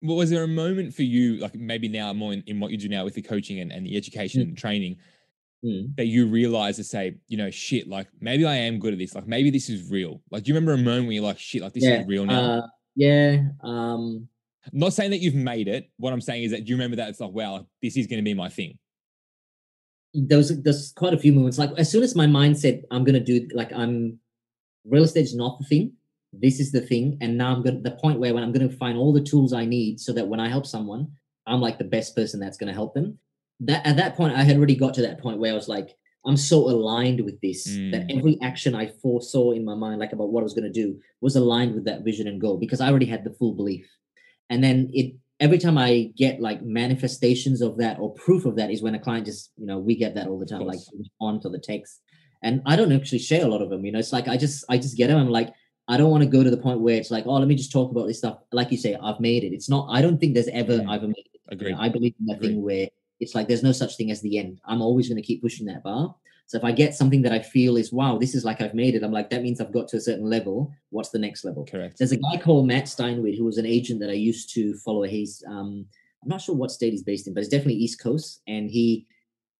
what 0.00 0.16
was 0.16 0.28
there 0.30 0.44
a 0.44 0.48
moment 0.48 0.94
for 0.94 1.02
you, 1.02 1.38
like 1.38 1.54
maybe 1.54 1.88
now 1.88 2.12
more 2.12 2.34
in, 2.34 2.42
in 2.46 2.60
what 2.60 2.70
you 2.70 2.76
do 2.76 2.88
now 2.90 3.04
with 3.04 3.14
the 3.14 3.22
coaching 3.22 3.60
and, 3.60 3.72
and 3.72 3.86
the 3.86 3.96
education 3.96 4.42
Mm. 4.42 4.48
and 4.48 4.58
training, 4.58 4.96
Mm. 5.64 5.96
that 5.96 6.06
you 6.06 6.26
realize 6.26 6.76
to 6.76 6.84
say, 6.84 7.16
you 7.26 7.38
know, 7.38 7.50
shit, 7.50 7.88
like 7.88 8.08
maybe 8.20 8.44
I 8.44 8.54
am 8.54 8.78
good 8.78 8.92
at 8.92 8.98
this. 8.98 9.14
Like 9.14 9.26
maybe 9.26 9.50
this 9.50 9.70
is 9.70 9.90
real. 9.90 10.20
Like, 10.30 10.42
do 10.42 10.48
you 10.48 10.54
remember 10.54 10.74
a 10.74 10.76
moment 10.76 11.06
where 11.06 11.14
you're 11.14 11.24
like, 11.24 11.38
shit, 11.38 11.62
like 11.62 11.72
this 11.72 11.84
yeah. 11.84 12.00
is 12.00 12.06
real 12.06 12.26
now? 12.26 12.40
Uh, 12.40 12.66
yeah. 12.96 13.44
Um, 13.62 14.28
Not 14.72 14.92
saying 14.92 15.10
that 15.12 15.20
you've 15.20 15.34
made 15.34 15.68
it. 15.68 15.90
What 15.96 16.12
I'm 16.12 16.20
saying 16.20 16.42
is 16.42 16.50
that 16.50 16.64
do 16.64 16.70
you 16.70 16.76
remember 16.76 16.96
that 16.96 17.08
it's 17.08 17.20
like, 17.20 17.32
wow, 17.32 17.52
like, 17.54 17.66
this 17.80 17.96
is 17.96 18.06
going 18.06 18.18
to 18.18 18.22
be 18.22 18.34
my 18.34 18.50
thing. 18.50 18.78
there 20.14 20.38
was 20.38 20.62
there's 20.62 20.92
quite 20.92 21.12
a 21.12 21.18
few 21.18 21.32
moments. 21.32 21.58
Like 21.58 21.70
as 21.76 21.90
soon 21.90 22.02
as 22.02 22.14
my 22.14 22.26
mind 22.26 22.58
said 22.58 22.84
I'm 22.90 23.04
gonna 23.04 23.20
do 23.20 23.48
like 23.52 23.72
I'm 23.72 24.18
real 24.84 25.04
estate 25.04 25.24
is 25.24 25.34
not 25.34 25.58
the 25.58 25.64
thing. 25.64 25.92
This 26.32 26.60
is 26.60 26.72
the 26.72 26.80
thing, 26.80 27.18
and 27.20 27.36
now 27.36 27.52
I'm 27.54 27.62
gonna 27.62 27.80
the 27.80 27.92
point 27.92 28.20
where 28.20 28.32
when 28.34 28.42
I'm 28.42 28.52
gonna 28.52 28.70
find 28.70 28.96
all 28.96 29.12
the 29.12 29.22
tools 29.22 29.52
I 29.52 29.64
need 29.64 30.00
so 30.00 30.12
that 30.12 30.26
when 30.26 30.40
I 30.40 30.48
help 30.48 30.66
someone, 30.66 31.10
I'm 31.46 31.60
like 31.60 31.78
the 31.78 31.84
best 31.84 32.14
person 32.14 32.40
that's 32.40 32.56
gonna 32.56 32.72
help 32.72 32.94
them. 32.94 33.18
That 33.60 33.86
at 33.86 33.96
that 33.96 34.16
point 34.16 34.34
I 34.34 34.42
had 34.42 34.56
already 34.56 34.76
got 34.76 34.94
to 34.94 35.02
that 35.02 35.20
point 35.20 35.38
where 35.38 35.52
I 35.52 35.54
was 35.54 35.68
like, 35.68 35.90
I'm 36.26 36.36
so 36.36 36.58
aligned 36.68 37.20
with 37.20 37.40
this 37.40 37.64
that 37.92 38.08
Mm. 38.08 38.16
every 38.18 38.38
action 38.42 38.74
I 38.74 38.86
foresaw 39.02 39.52
in 39.52 39.64
my 39.64 39.74
mind, 39.74 40.00
like 40.00 40.12
about 40.12 40.32
what 40.32 40.40
I 40.40 40.44
was 40.44 40.54
gonna 40.54 40.72
do, 40.72 40.98
was 41.20 41.36
aligned 41.36 41.74
with 41.74 41.84
that 41.84 42.02
vision 42.02 42.26
and 42.26 42.40
goal 42.40 42.56
because 42.58 42.80
I 42.80 42.88
already 42.88 43.06
had 43.06 43.24
the 43.24 43.34
full 43.34 43.52
belief. 43.54 43.86
And 44.50 44.62
then 44.64 44.90
it 44.92 45.14
every 45.40 45.58
time 45.58 45.76
I 45.76 46.12
get 46.16 46.40
like 46.40 46.62
manifestations 46.62 47.60
of 47.60 47.76
that 47.78 47.98
or 47.98 48.14
proof 48.14 48.44
of 48.46 48.56
that 48.56 48.70
is 48.70 48.82
when 48.82 48.94
a 48.94 48.98
client 49.00 49.26
just, 49.26 49.50
you 49.56 49.66
know, 49.66 49.78
we 49.78 49.96
get 49.96 50.14
that 50.14 50.28
all 50.28 50.38
the 50.38 50.46
time, 50.46 50.60
like 50.62 50.78
respond 50.98 51.42
to 51.42 51.48
the 51.48 51.58
text. 51.58 52.00
And 52.42 52.62
I 52.66 52.76
don't 52.76 52.92
actually 52.92 53.18
share 53.18 53.44
a 53.44 53.48
lot 53.48 53.62
of 53.62 53.68
them, 53.70 53.84
you 53.84 53.92
know. 53.92 53.98
It's 53.98 54.12
like 54.12 54.28
I 54.28 54.36
just 54.36 54.64
I 54.68 54.78
just 54.78 54.96
get 54.96 55.08
them. 55.08 55.18
I'm 55.18 55.30
like, 55.30 55.52
I 55.88 55.96
don't 55.96 56.10
want 56.10 56.22
to 56.22 56.28
go 56.28 56.42
to 56.42 56.50
the 56.50 56.56
point 56.56 56.80
where 56.80 56.96
it's 56.96 57.10
like, 57.10 57.26
oh, 57.26 57.34
let 57.34 57.48
me 57.48 57.54
just 57.54 57.72
talk 57.72 57.90
about 57.90 58.06
this 58.06 58.18
stuff. 58.18 58.38
Like 58.52 58.70
you 58.70 58.78
say, 58.78 58.96
I've 59.02 59.20
made 59.20 59.44
it. 59.44 59.52
It's 59.52 59.68
not, 59.68 59.88
I 59.90 60.00
don't 60.00 60.18
think 60.18 60.32
there's 60.34 60.48
ever 60.48 60.78
Mm. 60.78 60.88
I've 60.88 61.02
made 61.02 61.26
it. 61.34 61.60
You 61.60 61.70
know, 61.72 61.78
I 61.78 61.88
believe 61.90 62.14
in 62.20 62.26
that 62.26 62.40
thing 62.40 62.62
where 62.62 62.88
it's 63.20 63.34
like 63.34 63.48
there's 63.48 63.62
no 63.62 63.72
such 63.72 63.96
thing 63.96 64.10
as 64.10 64.20
the 64.20 64.38
end. 64.38 64.60
I'm 64.66 64.82
always 64.82 65.08
going 65.08 65.20
to 65.20 65.26
keep 65.26 65.42
pushing 65.42 65.66
that 65.66 65.82
bar. 65.82 66.14
So 66.46 66.58
if 66.58 66.64
I 66.64 66.72
get 66.72 66.94
something 66.94 67.22
that 67.22 67.32
I 67.32 67.38
feel 67.38 67.76
is 67.76 67.92
wow, 67.92 68.18
this 68.18 68.34
is 68.34 68.44
like 68.44 68.60
I've 68.60 68.74
made 68.74 68.94
it, 68.94 69.02
I'm 69.02 69.12
like, 69.12 69.30
that 69.30 69.42
means 69.42 69.60
I've 69.60 69.72
got 69.72 69.88
to 69.88 69.96
a 69.96 70.00
certain 70.00 70.28
level. 70.28 70.72
What's 70.90 71.08
the 71.08 71.18
next 71.18 71.44
level? 71.44 71.64
Correct. 71.64 71.98
There's 71.98 72.12
a 72.12 72.18
guy 72.18 72.36
called 72.42 72.66
Matt 72.66 72.88
Steinway 72.88 73.36
who 73.36 73.44
was 73.44 73.58
an 73.58 73.66
agent 73.66 74.00
that 74.00 74.10
I 74.10 74.14
used 74.14 74.52
to 74.54 74.74
follow. 74.84 75.04
He's 75.04 75.42
um, 75.48 75.86
I'm 76.22 76.28
not 76.28 76.40
sure 76.40 76.54
what 76.54 76.70
state 76.70 76.92
he's 76.92 77.02
based 77.02 77.26
in, 77.26 77.34
but 77.34 77.40
it's 77.40 77.48
definitely 77.48 77.74
East 77.74 78.00
Coast. 78.00 78.42
And 78.46 78.70
he 78.70 79.06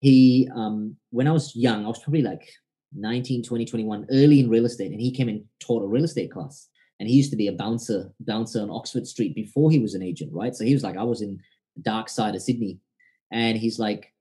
he 0.00 0.48
um, 0.54 0.96
when 1.10 1.26
I 1.26 1.32
was 1.32 1.56
young, 1.56 1.84
I 1.84 1.88
was 1.88 2.00
probably 2.00 2.22
like 2.22 2.46
19, 2.94 3.42
20, 3.42 3.64
21, 3.64 4.06
early 4.10 4.40
in 4.40 4.50
real 4.50 4.66
estate, 4.66 4.92
and 4.92 5.00
he 5.00 5.10
came 5.10 5.28
and 5.28 5.44
taught 5.60 5.82
a 5.82 5.86
real 5.86 6.04
estate 6.04 6.30
class. 6.30 6.68
And 7.00 7.08
he 7.08 7.16
used 7.16 7.30
to 7.30 7.36
be 7.36 7.48
a 7.48 7.52
bouncer 7.52 8.12
bouncer 8.20 8.60
on 8.60 8.70
Oxford 8.70 9.06
Street 9.06 9.34
before 9.34 9.70
he 9.70 9.78
was 9.78 9.94
an 9.94 10.02
agent, 10.02 10.32
right? 10.32 10.54
So 10.54 10.64
he 10.64 10.74
was 10.74 10.84
like, 10.84 10.96
I 10.96 11.02
was 11.02 11.22
in 11.22 11.40
the 11.76 11.82
dark 11.82 12.08
side 12.08 12.34
of 12.34 12.42
Sydney, 12.42 12.78
and 13.30 13.58
he's 13.58 13.78
like, 13.78 14.12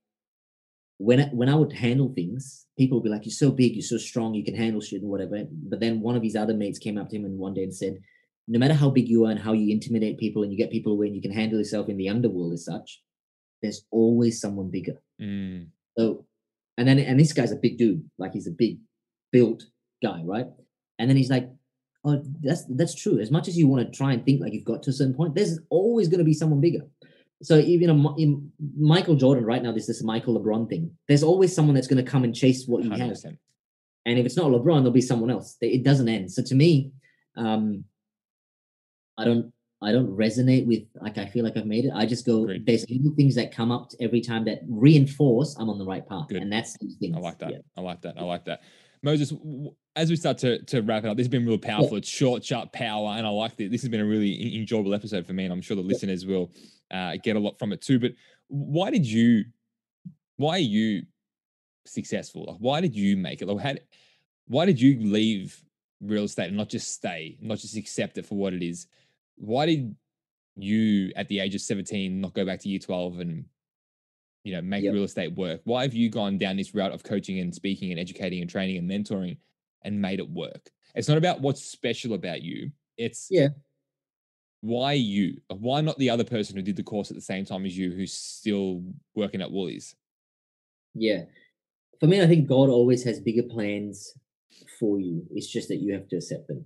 when 0.98 1.22
I, 1.22 1.26
when 1.26 1.50
I 1.50 1.56
would 1.56 1.74
handle 1.74 2.14
things, 2.14 2.66
people 2.78 2.98
would 2.98 3.04
be 3.04 3.10
like, 3.10 3.26
"You're 3.26 3.34
so 3.34 3.52
big, 3.52 3.74
you're 3.74 3.82
so 3.82 3.98
strong, 3.98 4.34
you 4.34 4.44
can 4.44 4.56
handle 4.56 4.82
shit 4.82 5.02
and 5.02 5.10
whatever." 5.12 5.44
But 5.52 5.80
then 5.80 6.02
one 6.02 6.16
of 6.16 6.24
his 6.24 6.36
other 6.36 6.54
mates 6.54 6.80
came 6.80 6.98
up 6.98 7.10
to 7.10 7.16
him 7.18 7.26
and 7.26 7.38
one 7.38 7.54
day 7.54 7.64
and 7.64 7.76
said, 7.76 8.00
"No 8.48 8.60
matter 8.60 8.74
how 8.74 8.90
big 8.90 9.10
you 9.10 9.26
are 9.26 9.32
and 9.32 9.40
how 9.40 9.54
you 9.54 9.72
intimidate 9.72 10.18
people 10.18 10.44
and 10.44 10.52
you 10.52 10.58
get 10.58 10.72
people 10.72 10.94
away 10.94 11.08
and 11.08 11.16
you 11.16 11.22
can 11.22 11.32
handle 11.32 11.58
yourself 11.60 11.90
in 11.90 11.98
the 11.98 12.10
underworld 12.10 12.54
as 12.54 12.66
such, 12.66 13.02
there's 13.62 13.86
always 13.92 14.40
someone 14.40 14.70
bigger." 14.70 15.02
Mm, 15.22 15.68
So, 15.98 16.26
and 16.78 16.88
then 16.88 17.00
and 17.00 17.20
this 17.20 17.34
guy's 17.34 17.52
a 17.52 17.58
big 17.58 17.78
dude, 17.78 18.10
like 18.18 18.34
he's 18.34 18.48
a 18.48 18.52
big 18.52 18.80
built 19.32 19.64
guy, 20.02 20.22
right? 20.24 20.48
And 21.00 21.10
then 21.10 21.18
he's 21.18 21.30
like, 21.30 21.50
"Oh, 22.06 22.24
that's 22.42 22.66
that's 22.70 22.96
true. 22.96 23.20
As 23.20 23.32
much 23.32 23.48
as 23.48 23.58
you 23.58 23.68
want 23.68 23.86
to 23.86 23.98
try 23.98 24.14
and 24.14 24.24
think 24.24 24.42
like 24.42 24.54
you've 24.54 24.64
got 24.64 24.84
to 24.84 24.92
a 24.92 24.94
certain 24.94 25.16
point, 25.16 25.36
there's 25.36 25.60
always 25.70 26.08
going 26.08 26.20
to 26.20 26.24
be 26.26 26.34
someone 26.34 26.62
bigger." 26.62 26.88
So 27.44 27.58
even 27.60 27.90
a, 27.90 27.94
Mi- 27.94 28.16
in 28.18 28.52
Michael 28.78 29.16
Jordan 29.16 29.46
right 29.46 29.62
now, 29.62 29.72
there's 29.72 29.88
this 29.88 30.04
Michael 30.04 30.40
LeBron 30.40 30.70
thing. 30.70 30.92
There's 31.08 31.24
always 31.24 31.54
someone 31.54 31.76
that's 31.76 31.88
going 31.88 32.04
to 32.04 32.10
come 32.10 32.24
and 32.24 32.34
chase 32.34 32.66
what 32.68 32.84
you 32.84 32.90
have, 32.92 33.00
100%. 33.00 33.38
and 34.06 34.20
if 34.20 34.26
it's 34.26 34.38
not 34.38 34.48
LeBron, 34.48 34.78
there'll 34.78 34.92
be 34.92 35.02
someone 35.02 35.30
else. 35.30 35.58
It 35.62 35.84
doesn't 35.84 36.08
end. 36.08 36.32
So 36.32 36.42
to 36.44 36.56
me, 36.56 36.92
um, 37.36 37.84
I 39.18 39.26
don't 39.26 39.54
I 39.82 39.92
don't 39.92 40.16
resonate 40.16 40.66
with 40.66 40.84
like 41.02 41.18
I 41.18 41.26
feel 41.26 41.44
like 41.44 41.58
I've 41.58 41.66
made 41.66 41.86
it. 41.86 41.92
I 41.94 42.06
just 42.06 42.26
go. 42.26 42.44
Agreed. 42.44 42.66
There's 42.66 42.90
little 42.90 43.14
things 43.16 43.36
that 43.36 43.52
come 43.52 43.72
up 43.72 43.92
every 44.00 44.22
time 44.22 44.46
that 44.46 44.62
reinforce 44.68 45.56
I'm 45.60 45.70
on 45.70 45.78
the 45.78 45.86
right 45.86 46.08
path, 46.08 46.30
Good. 46.30 46.42
and 46.42 46.52
that's. 46.52 46.78
I 46.82 47.20
like 47.20 47.40
that. 47.40 47.52
Yeah. 47.52 47.58
I 47.76 47.82
like 47.82 48.02
that. 48.02 48.16
I 48.18 48.24
like 48.24 48.46
that. 48.46 48.62
Moses, 49.04 49.34
as 49.98 50.10
we 50.10 50.16
start 50.16 50.38
to, 50.40 50.64
to 50.64 50.82
wrap 50.82 51.04
it 51.04 51.10
up, 51.10 51.18
this 51.18 51.26
has 51.26 51.30
been 51.30 51.46
real 51.46 51.58
powerful. 51.58 51.98
It's 51.98 52.08
short, 52.08 52.44
sharp 52.46 52.72
power, 52.72 53.10
and 53.18 53.28
I 53.28 53.30
like 53.30 53.60
it. 53.60 53.70
This 53.70 53.82
has 53.82 53.90
been 53.90 54.00
a 54.00 54.06
really 54.06 54.56
enjoyable 54.56 54.94
episode 54.94 55.28
for 55.28 55.34
me, 55.34 55.44
and 55.44 55.52
I'm 55.52 55.62
sure 55.62 55.76
the 55.76 55.82
listeners 55.82 56.26
will 56.26 56.52
uh, 56.94 57.18
get 57.22 57.36
a 57.36 57.40
lot 57.40 57.60
from 57.60 57.74
it 57.74 57.82
too. 57.82 58.00
But 58.00 58.14
why 58.48 58.92
did 58.92 59.06
you, 59.06 59.46
why 60.38 60.56
are 60.58 60.60
you 60.60 61.04
successful? 61.86 62.46
Like, 62.48 62.58
why 62.60 62.82
did 62.82 62.96
you 62.96 63.18
make 63.18 63.42
it? 63.42 63.48
Like, 63.48 63.66
how, 63.66 63.74
why 64.48 64.66
did 64.66 64.80
you 64.80 65.00
leave 65.00 65.62
real 66.02 66.24
estate 66.24 66.48
and 66.48 66.58
not 66.58 66.70
just 66.70 66.94
stay, 66.94 67.38
not 67.42 67.58
just 67.58 67.76
accept 67.76 68.18
it 68.18 68.26
for 68.26 68.36
what 68.36 68.54
it 68.54 68.64
is? 68.64 68.88
Why 69.36 69.66
did 69.66 69.96
you, 70.56 71.12
at 71.16 71.28
the 71.28 71.40
age 71.40 71.56
of 71.56 71.62
17, 71.62 72.22
not 72.22 72.34
go 72.34 72.46
back 72.46 72.60
to 72.62 72.70
year 72.70 72.80
12 72.80 73.20
and 73.20 73.46
you 74.44 74.54
know, 74.54 74.62
make 74.62 74.84
Yep. 74.84 74.94
real 74.94 75.04
estate 75.04 75.34
work? 75.36 75.62
Why 75.64 75.84
have 75.84 75.94
you 75.94 76.10
gone 76.10 76.38
down 76.38 76.58
this 76.58 76.76
route 76.76 76.92
of 76.92 77.04
coaching 77.04 77.40
and 77.40 77.54
speaking 77.56 77.92
and 77.92 78.00
educating 78.00 78.42
and 78.42 78.50
training 78.50 78.78
and 78.78 78.90
mentoring 78.90 79.38
and 79.84 80.02
made 80.02 80.20
it 80.20 80.30
work? 80.30 80.70
It's 80.96 81.08
not 81.08 81.18
about 81.18 81.42
what's 81.42 81.64
special 81.64 82.14
about 82.14 82.42
you. 82.42 82.72
It's 82.98 83.28
Yeah. 83.32 83.50
Why 84.64 84.94
you? 84.94 85.42
Why 85.50 85.82
not 85.82 85.98
the 85.98 86.10
other 86.10 86.24
person 86.24 86.56
who 86.56 86.62
did 86.62 86.78
the 86.78 86.84
course 86.84 87.12
at 87.12 87.16
the 87.16 87.22
same 87.22 87.44
time 87.44 87.66
as 87.66 87.78
you 87.78 87.92
who's 87.92 88.14
still 88.14 88.82
working 89.14 89.42
at 89.42 89.52
Woolies? 89.52 89.94
Yeah. 90.96 91.24
For 92.00 92.08
me, 92.08 92.22
I 92.22 92.28
think 92.28 92.48
God 92.48 92.70
always 92.70 93.04
has 93.04 93.20
bigger 93.20 93.44
plans 93.44 94.14
for 94.80 95.02
you. 95.02 95.26
It's 95.32 95.52
just 95.52 95.68
that 95.68 95.82
you 95.82 95.92
have 95.94 96.08
to 96.08 96.16
accept 96.16 96.48
them. 96.48 96.66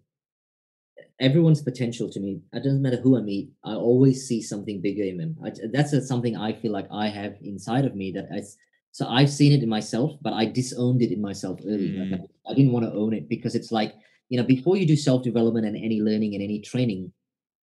Everyone's 1.20 1.64
potential 1.64 2.08
to 2.12 2.20
me, 2.20 2.40
it 2.54 2.64
doesn't 2.64 2.84
matter 2.84 3.02
who 3.02 3.18
I 3.18 3.22
meet, 3.22 3.50
I 3.66 3.74
always 3.74 4.28
see 4.28 4.44
something 4.44 4.80
bigger 4.80 5.04
in 5.04 5.18
them. 5.18 5.36
I, 5.44 5.52
that's 5.74 5.94
a, 5.94 6.06
something 6.06 6.38
I 6.38 6.54
feel 6.54 6.72
like 6.72 6.88
I 6.92 7.08
have 7.08 7.38
inside 7.42 7.86
of 7.86 7.96
me 7.96 8.12
that 8.12 8.28
I, 8.32 8.44
so 8.92 9.08
I've 9.08 9.32
seen 9.32 9.54
it 9.54 9.64
in 9.64 9.70
myself, 9.70 10.12
but 10.22 10.34
I 10.34 10.46
disowned 10.46 11.02
it 11.02 11.12
in 11.12 11.20
myself 11.20 11.60
early. 11.66 11.98
Like 11.98 12.10
mm. 12.10 12.28
I, 12.48 12.52
I 12.52 12.54
didn't 12.54 12.74
want 12.74 12.86
to 12.86 12.94
own 12.94 13.16
it 13.16 13.28
because 13.28 13.56
it's 13.56 13.72
like, 13.72 13.96
you 14.30 14.38
know, 14.38 14.46
before 14.46 14.78
you 14.78 14.86
do 14.86 14.96
self 14.96 15.24
development 15.24 15.66
and 15.66 15.76
any 15.76 16.00
learning 16.00 16.36
and 16.36 16.44
any 16.44 16.60
training, 16.60 17.12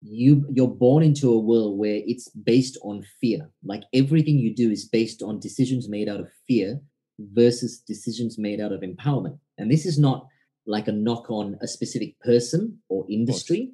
you 0.02 0.44
you're 0.50 0.68
born 0.68 1.02
into 1.02 1.32
a 1.32 1.38
world 1.38 1.78
where 1.78 2.00
it's 2.04 2.28
based 2.30 2.78
on 2.82 3.04
fear. 3.20 3.50
Like 3.64 3.82
everything 3.94 4.38
you 4.38 4.54
do 4.54 4.70
is 4.70 4.84
based 4.84 5.22
on 5.22 5.40
decisions 5.40 5.88
made 5.88 6.08
out 6.08 6.20
of 6.20 6.28
fear 6.46 6.80
versus 7.18 7.80
decisions 7.80 8.38
made 8.38 8.60
out 8.60 8.72
of 8.72 8.80
empowerment. 8.80 9.38
And 9.58 9.70
this 9.70 9.86
is 9.86 9.98
not 9.98 10.26
like 10.66 10.88
a 10.88 10.92
knock 10.92 11.30
on 11.30 11.56
a 11.60 11.68
specific 11.68 12.18
person 12.20 12.78
or 12.88 13.06
industry, 13.10 13.72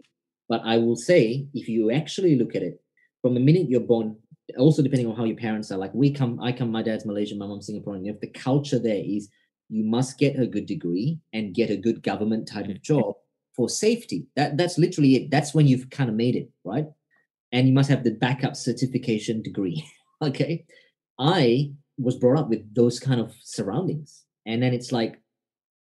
but 0.48 0.62
I 0.64 0.78
will 0.78 0.96
say 0.96 1.46
if 1.54 1.68
you 1.68 1.90
actually 1.90 2.36
look 2.36 2.54
at 2.54 2.62
it 2.62 2.80
from 3.22 3.34
the 3.34 3.40
minute 3.40 3.68
you're 3.68 3.80
born, 3.80 4.16
also 4.58 4.82
depending 4.82 5.06
on 5.06 5.16
how 5.16 5.24
your 5.24 5.36
parents 5.36 5.70
are, 5.70 5.78
like 5.78 5.94
we 5.94 6.10
come, 6.10 6.40
I 6.40 6.52
come, 6.52 6.70
my 6.70 6.82
dad's 6.82 7.04
Malaysian, 7.04 7.38
my 7.38 7.46
mom's 7.46 7.70
Singaporean. 7.70 8.08
If 8.08 8.20
the 8.20 8.28
culture 8.28 8.78
there 8.78 9.02
is 9.04 9.28
you 9.68 9.84
must 9.84 10.18
get 10.18 10.38
a 10.38 10.46
good 10.46 10.66
degree 10.66 11.18
and 11.32 11.54
get 11.54 11.70
a 11.70 11.76
good 11.76 12.02
government 12.02 12.48
type 12.48 12.68
of 12.68 12.82
job 12.82 13.14
for 13.58 13.68
safety. 13.68 14.24
That 14.36 14.56
that's 14.56 14.78
literally 14.78 15.16
it. 15.16 15.30
That's 15.30 15.52
when 15.52 15.66
you've 15.66 15.90
kind 15.90 16.08
of 16.08 16.14
made 16.14 16.36
it, 16.36 16.48
right? 16.64 16.86
And 17.50 17.66
you 17.66 17.74
must 17.74 17.90
have 17.90 18.04
the 18.04 18.12
backup 18.12 18.54
certification 18.54 19.42
degree. 19.42 19.84
okay. 20.22 20.64
I 21.18 21.72
was 21.98 22.16
brought 22.16 22.38
up 22.38 22.48
with 22.48 22.72
those 22.72 23.00
kind 23.00 23.20
of 23.20 23.34
surroundings. 23.42 24.24
And 24.46 24.62
then 24.62 24.72
it's 24.72 24.92
like 24.92 25.20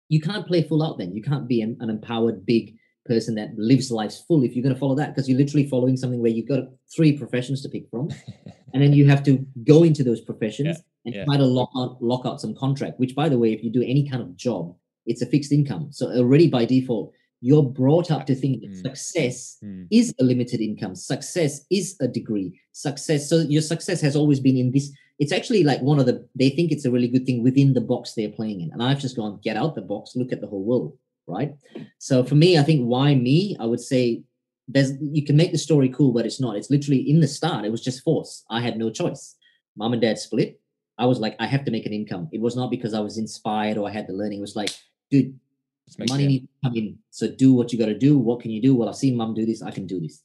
you 0.09 0.21
can't 0.21 0.47
play 0.47 0.63
full 0.63 0.83
out 0.83 0.99
then. 0.99 1.15
You 1.15 1.23
can't 1.23 1.47
be 1.47 1.63
an, 1.63 1.77
an 1.79 1.89
empowered 1.89 2.45
big 2.45 2.75
person 3.07 3.37
that 3.37 3.57
lives 3.57 3.93
life 3.93 4.15
full 4.27 4.43
if 4.43 4.57
you're 4.57 4.63
going 4.63 4.75
to 4.75 4.79
follow 4.79 4.97
that 4.97 5.15
because 5.15 5.29
you're 5.29 5.39
literally 5.39 5.69
following 5.69 5.97
something 5.97 6.21
where 6.21 6.31
you've 6.31 6.49
got 6.49 6.65
three 6.95 7.17
professions 7.17 7.63
to 7.63 7.69
pick 7.69 7.89
from 7.91 8.09
and 8.75 8.83
then 8.83 8.93
you 8.93 9.09
have 9.09 9.25
to 9.25 9.45
go 9.65 9.83
into 9.83 10.05
those 10.05 10.21
professions 10.21 10.79
and 11.05 11.15
yeah. 11.15 11.25
try 11.25 11.37
to 11.37 11.45
lock 11.45 11.71
out 11.77 12.01
lock 12.01 12.25
out 12.25 12.41
some 12.41 12.55
contract 12.55 13.01
which 13.01 13.17
by 13.17 13.29
the 13.29 13.37
way 13.37 13.53
if 13.53 13.65
you 13.65 13.73
do 13.73 13.83
any 13.83 14.09
kind 14.09 14.23
of 14.23 14.37
job 14.37 14.73
it's 15.05 15.21
a 15.21 15.27
fixed 15.27 15.51
income 15.51 15.89
so 15.91 16.13
already 16.13 16.47
by 16.47 16.65
default 16.65 17.13
you're 17.45 17.69
brought 17.81 18.09
up 18.15 18.25
to 18.27 18.35
think 18.43 18.55
that 18.63 18.71
Mm. 18.71 18.81
success 18.89 19.59
Mm, 19.63 19.87
is 19.91 20.15
a 20.21 20.25
limited 20.25 20.61
income. 20.69 20.95
Success 20.95 21.53
is 21.79 21.97
a 22.01 22.09
degree. 22.19 22.49
Success 22.73 23.29
so 23.29 23.37
your 23.55 23.63
success 23.73 24.01
has 24.07 24.15
always 24.21 24.41
been 24.41 24.57
in 24.57 24.71
this 24.73 24.87
it's 25.19 25.33
actually 25.39 25.63
like 25.71 25.81
one 25.83 25.99
of 26.01 26.07
the 26.07 26.17
they 26.41 26.51
think 26.57 26.73
it's 26.73 26.87
a 26.87 26.91
really 26.91 27.09
good 27.15 27.27
thing 27.27 27.43
within 27.49 27.75
the 27.75 27.81
box 27.93 28.03
they're 28.15 28.37
playing 28.41 28.61
in. 28.63 28.71
And 28.73 28.81
i've 28.83 29.01
just 29.05 29.17
gone 29.17 29.39
get 29.49 29.57
out 29.61 29.75
the 29.75 29.83
box 29.95 30.17
look 30.17 30.33
at 30.33 30.41
the 30.41 30.47
whole 30.53 30.65
world 30.71 30.91
right? 31.35 31.53
So 31.99 32.15
for 32.25 32.35
me 32.45 32.51
i 32.59 32.63
think 32.69 32.81
why 32.93 33.09
me 33.29 33.37
i 33.61 33.67
would 33.71 33.85
say 33.93 34.23
there's 34.75 34.93
you 35.17 35.25
can 35.29 35.37
make 35.37 35.53
the 35.53 35.59
story 35.69 35.89
cool 35.97 36.13
but 36.17 36.25
it's 36.29 36.41
not. 36.45 36.57
It's 36.57 36.71
literally 36.71 37.03
in 37.13 37.19
the 37.21 37.29
start 37.39 37.65
it 37.65 37.73
was 37.77 37.85
just 37.89 38.03
force. 38.09 38.33
I 38.57 38.61
had 38.67 38.79
no 38.79 38.89
choice. 39.01 39.23
Mom 39.77 39.93
and 39.95 40.03
dad 40.03 40.19
split. 40.19 40.51
I 41.03 41.07
was 41.11 41.19
like 41.25 41.35
i 41.45 41.47
have 41.55 41.65
to 41.67 41.73
make 41.77 41.87
an 41.87 41.93
income. 42.01 42.25
It 42.37 42.41
was 42.47 42.55
not 42.61 42.71
because 42.71 42.95
i 42.95 43.01
was 43.09 43.19
inspired 43.19 43.77
or 43.79 43.85
i 43.89 43.93
had 43.99 44.07
the 44.09 44.13
learning. 44.21 44.39
It 44.39 44.49
was 44.49 44.57
like 44.63 44.71
dude 45.11 45.33
money 45.99 46.09
sense. 46.09 46.19
needs 46.19 46.45
to 46.45 46.69
come 46.69 46.77
in 46.77 46.99
so 47.11 47.29
do 47.31 47.53
what 47.53 47.73
you 47.73 47.79
got 47.79 47.87
to 47.87 47.99
do 47.99 48.19
what 48.19 48.41
can 48.41 48.51
you 48.51 48.63
do 48.63 48.75
well 48.75 48.89
i've 48.89 48.97
seen 48.97 49.17
mom 49.17 49.35
do 49.35 49.45
this 49.45 49.63
i 49.63 49.71
can 49.71 49.87
do 49.87 50.01
this 50.01 50.23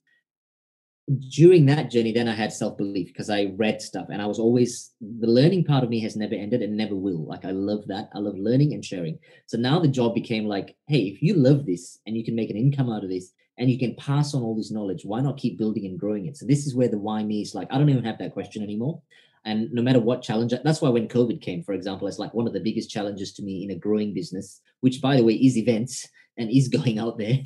during 1.30 1.66
that 1.68 1.90
journey, 1.90 2.12
then 2.12 2.28
I 2.28 2.36
had 2.36 2.52
self 2.52 2.78
belief 2.78 3.08
because 3.08 3.30
I 3.30 3.54
read 3.56 3.82
stuff 3.82 4.08
and 4.12 4.22
I 4.22 4.26
was 4.26 4.40
always 4.40 4.92
the 5.00 5.28
learning 5.28 5.64
part 5.64 5.84
of 5.84 5.90
me 5.90 6.02
has 6.02 6.18
never 6.18 6.36
ended 6.36 6.62
and 6.62 6.76
never 6.76 6.96
will. 6.96 7.26
Like 7.26 7.46
I 7.46 7.52
love 7.52 7.88
that. 7.88 8.10
I 8.14 8.20
love 8.20 8.38
learning 8.38 8.74
and 8.74 8.84
sharing. 8.84 9.18
So 9.46 9.58
now 9.58 9.80
the 9.80 9.88
job 9.88 10.14
became 10.14 10.46
like, 10.46 10.76
hey, 10.88 11.00
if 11.00 11.22
you 11.22 11.34
love 11.34 11.66
this 11.66 12.00
and 12.06 12.18
you 12.18 12.26
can 12.26 12.36
make 12.36 12.50
an 12.50 12.58
income 12.58 12.92
out 12.92 13.06
of 13.06 13.10
this 13.10 13.32
and 13.58 13.72
you 13.72 13.80
can 13.80 13.96
pass 13.96 14.34
on 14.34 14.44
all 14.44 14.56
this 14.56 14.72
knowledge, 14.72 15.06
why 15.06 15.22
not 15.22 15.38
keep 15.38 15.58
building 15.58 15.86
and 15.86 15.98
growing 15.98 16.26
it? 16.26 16.36
So 16.36 16.46
this 16.46 16.68
is 16.68 16.76
where 16.76 16.90
the 16.90 17.00
why 17.00 17.24
me 17.24 17.42
is 17.42 17.56
like, 17.56 17.70
I 17.72 17.78
don't 17.78 17.90
even 17.90 18.04
have 18.04 18.20
that 18.20 18.34
question 18.34 18.62
anymore. 18.62 19.02
And 19.46 19.72
no 19.72 19.82
matter 19.82 20.00
what 20.00 20.22
challenge, 20.22 20.54
that's 20.64 20.82
why 20.82 20.90
when 20.90 21.08
COVID 21.08 21.42
came, 21.42 21.64
for 21.64 21.74
example, 21.74 22.08
it's 22.08 22.20
like 22.20 22.34
one 22.34 22.48
of 22.48 22.54
the 22.54 22.60
biggest 22.60 22.90
challenges 22.90 23.34
to 23.34 23.44
me 23.44 23.64
in 23.64 23.72
a 23.72 23.76
growing 23.76 24.14
business, 24.14 24.62
which 24.82 25.02
by 25.02 25.16
the 25.16 25.24
way 25.24 25.34
is 25.36 25.58
events 25.58 26.08
and 26.38 26.50
is 26.52 26.68
going 26.78 27.00
out 27.00 27.18
there. 27.18 27.40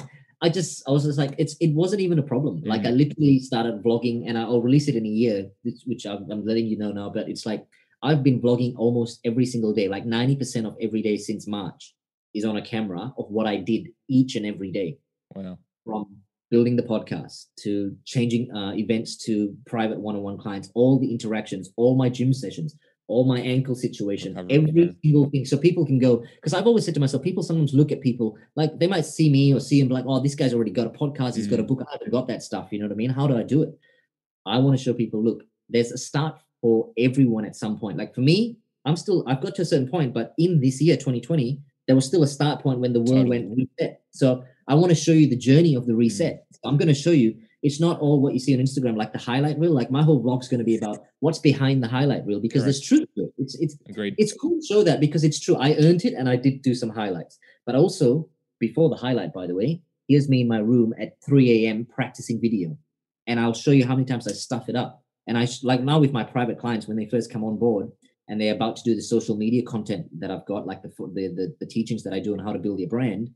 I 0.44 0.50
just 0.50 0.82
I 0.88 0.92
was 0.92 1.04
just 1.04 1.20
like 1.20 1.36
it's 1.38 1.56
it 1.60 1.72
wasn't 1.74 2.02
even 2.02 2.18
a 2.18 2.24
problem. 2.24 2.64
Like 2.66 2.82
I 2.82 2.92
Mm. 2.92 2.98
literally 2.98 3.39
started 3.39 3.84
vlogging 3.84 4.24
and 4.28 4.38
I'll 4.38 4.62
release 4.62 4.88
it 4.88 4.96
in 4.96 5.06
a 5.06 5.10
year, 5.10 5.52
which- 5.86 6.06
I'm, 6.08 6.30
I'm 6.32 6.44
letting 6.44 6.66
you 6.66 6.78
know 6.80 6.92
now. 6.92 7.12
But 7.14 7.30
it's 7.30 7.46
like 7.46 7.68
I've 8.02 8.24
been 8.24 8.42
vlogging 8.42 8.74
almost 8.78 9.20
every 9.24 9.46
single 9.46 9.72
day. 9.72 9.88
Like 9.88 10.06
ninety 10.08 10.36
percent 10.36 10.66
of 10.66 10.76
every 10.82 11.04
day 11.04 11.18
since 11.18 11.46
March 11.48 11.94
is 12.34 12.44
on 12.46 12.58
a 12.58 12.62
camera 12.74 13.14
of 13.20 13.30
what 13.30 13.46
I 13.46 13.58
did 13.58 13.89
each 14.10 14.36
and 14.36 14.46
every 14.48 14.72
day, 14.72 14.98
Wow. 15.36 15.60
from 15.86 16.18
building 16.52 16.76
the 16.76 16.84
podcast 16.84 17.45
to 17.56 17.95
changing 18.06 18.54
uh, 18.56 18.74
events 18.76 19.16
to 19.16 19.56
private 19.66 19.97
one-on-one 19.97 20.38
clients, 20.38 20.70
all 20.76 20.99
the 20.99 21.10
interactions, 21.10 21.72
all 21.78 21.95
my 21.95 22.10
gym 22.10 22.34
sessions, 22.34 22.76
all 23.08 23.26
my 23.26 23.39
ankle 23.39 23.74
situation, 23.74 24.38
every 24.49 24.72
yeah. 24.74 24.91
single 25.02 25.30
thing. 25.30 25.45
So 25.45 25.58
people 25.58 25.86
can 25.86 25.97
go 25.97 26.24
because 26.36 26.54
I've 26.54 26.68
always 26.68 26.86
said 26.86 26.93
to 26.93 26.99
myself, 26.99 27.24
people 27.24 27.41
sometimes 27.41 27.74
look 27.74 27.91
at 27.91 28.02
people 28.02 28.38
like 28.56 28.78
they 28.80 28.88
might 28.88 29.06
see 29.06 29.30
me 29.30 29.54
or 29.54 29.60
see 29.60 29.80
him 29.80 29.89
like, 29.89 30.06
oh, 30.08 30.22
this 30.22 30.36
guy's 30.36 30.54
already 30.54 30.72
got 30.72 30.88
a 30.88 30.91
podcast, 30.91 31.36
he's 31.36 31.47
got 31.47 31.60
a 31.60 31.64
book, 31.64 31.82
I 31.82 31.91
haven't 31.91 32.12
got 32.12 32.28
that 32.28 32.43
stuff. 32.43 32.68
You 32.72 32.80
know 32.80 32.86
what 32.86 32.93
I 32.93 32.95
mean? 32.95 33.10
How 33.10 33.28
do 33.28 33.38
I 33.38 33.43
do 33.43 33.64
it? 33.64 33.78
I 34.45 34.58
want 34.60 34.78
to 34.78 34.84
show 34.84 34.93
people, 34.93 35.24
look, 35.24 35.43
there's 35.70 35.91
a 35.91 35.97
start 35.97 36.38
for 36.62 36.91
everyone 36.97 37.45
at 37.45 37.56
some 37.56 37.80
point. 37.80 37.97
Like 37.97 38.14
for 38.14 38.22
me, 38.22 38.58
I'm 38.86 38.95
still, 38.95 39.24
I've 39.28 39.41
got 39.41 39.56
to 39.56 39.62
a 39.62 39.66
certain 39.66 39.89
point, 39.89 40.14
but 40.14 40.34
in 40.38 40.60
this 40.60 40.82
year, 40.82 40.95
2020, 40.95 41.62
there 41.88 41.95
was 41.95 42.06
still 42.06 42.24
a 42.24 42.28
start 42.28 42.62
point 42.62 42.80
when 42.80 42.93
the 42.93 42.99
world 42.99 43.26
Totally. 43.28 43.45
went 43.45 43.58
reset. 43.80 44.02
So 44.12 44.43
I 44.72 44.76
want 44.76 44.89
to 44.89 44.95
show 44.95 45.11
you 45.11 45.28
the 45.28 45.36
journey 45.36 45.76
of 45.76 45.86
the 45.86 45.91
hmm. 45.91 45.99
reset. 45.99 46.45
So 46.53 46.59
I'm 46.63 46.78
going 46.78 46.88
to 46.88 46.93
show 46.93 47.11
you 47.11 47.36
it's 47.61 47.82
not 47.82 47.99
all 47.99 48.22
what 48.22 48.34
you 48.34 48.39
see 48.39 48.55
on 48.55 48.61
Instagram, 48.61 48.95
like 48.95 49.11
the 49.11 49.19
highlight 49.19 49.59
reel. 49.59 49.74
Like 49.74 49.91
my 49.91 50.01
whole 50.01 50.24
vlog's 50.24 50.47
going 50.47 50.59
to 50.59 50.65
be 50.65 50.78
about 50.78 50.99
what's 51.19 51.39
behind 51.39 51.84
the 51.84 51.89
highlight 51.89 52.26
reel 52.26 52.39
because 52.39 52.63
there's 52.63 52.82
truth 52.82 53.07
to 53.15 53.26
it. 53.26 53.34
It's 53.38 53.55
it's 53.55 53.76
Agreed. 53.89 54.15
it's 54.17 54.34
cool 54.34 54.59
to 54.59 54.65
show 54.65 54.82
that 54.84 55.01
because 55.01 55.26
it's 55.26 55.39
true. 55.39 55.57
I 55.57 55.76
earned 55.76 56.05
it 56.05 56.13
and 56.13 56.30
I 56.30 56.38
did 56.38 56.61
do 56.61 56.74
some 56.74 56.89
highlights. 56.89 57.38
But 57.65 57.76
also, 57.76 58.30
before 58.59 58.89
the 58.89 58.95
highlight, 58.95 59.34
by 59.34 59.45
the 59.45 59.55
way, 59.55 59.82
here's 60.07 60.30
me 60.30 60.41
in 60.41 60.47
my 60.47 60.59
room 60.59 60.93
at 60.99 61.22
3 61.26 61.65
a.m. 61.65 61.86
practicing 61.86 62.39
video. 62.39 62.78
And 63.28 63.39
I'll 63.39 63.53
show 63.53 63.72
you 63.72 63.86
how 63.86 63.95
many 63.95 64.05
times 64.05 64.28
I 64.28 64.32
stuff 64.32 64.69
it 64.69 64.76
up. 64.78 65.03
And 65.28 65.38
I 65.38 65.47
like 65.63 65.82
now 65.82 65.99
with 65.99 66.13
my 66.13 66.24
private 66.24 66.57
clients, 66.57 66.88
when 66.88 66.97
they 66.97 67.09
first 67.09 67.32
come 67.32 67.43
on 67.43 67.57
board 67.57 67.91
and 68.30 68.39
they're 68.39 68.55
about 68.55 68.78
to 68.78 68.84
do 68.84 68.95
the 68.95 69.01
social 69.01 69.36
media 69.36 69.63
content 69.63 70.07
that 70.19 70.32
I've 70.32 70.45
got, 70.45 70.65
like 70.65 70.82
the, 70.82 70.89
the, 70.97 71.28
the, 71.28 71.55
the 71.59 71.65
teachings 71.65 72.03
that 72.03 72.13
I 72.13 72.19
do 72.19 72.34
on 72.34 72.39
how 72.39 72.53
to 72.53 72.59
build 72.59 72.80
your 72.80 72.89
brand, 72.89 73.30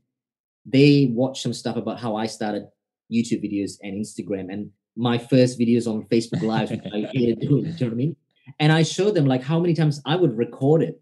they 0.66 1.10
watch 1.12 1.42
some 1.42 1.52
stuff 1.52 1.76
about 1.76 2.00
how 2.00 2.16
I 2.16 2.26
started 2.26 2.66
YouTube 3.12 3.44
videos 3.44 3.78
and 3.82 3.94
Instagram 3.94 4.52
and 4.52 4.70
my 4.96 5.18
first 5.18 5.58
videos 5.58 5.86
on 5.86 6.04
Facebook 6.04 6.42
Live, 6.42 6.70
which 6.70 6.80
I 6.92 7.08
hated 7.12 7.40
doing. 7.40 7.64
Do 7.64 7.68
you 7.68 7.72
know 7.72 7.86
what 7.86 7.92
I 7.92 7.94
mean? 7.94 8.16
And 8.58 8.72
I 8.72 8.82
show 8.82 9.10
them 9.10 9.26
like 9.26 9.42
how 9.42 9.60
many 9.60 9.74
times 9.74 10.00
I 10.04 10.16
would 10.16 10.36
record 10.36 10.82
it, 10.82 11.00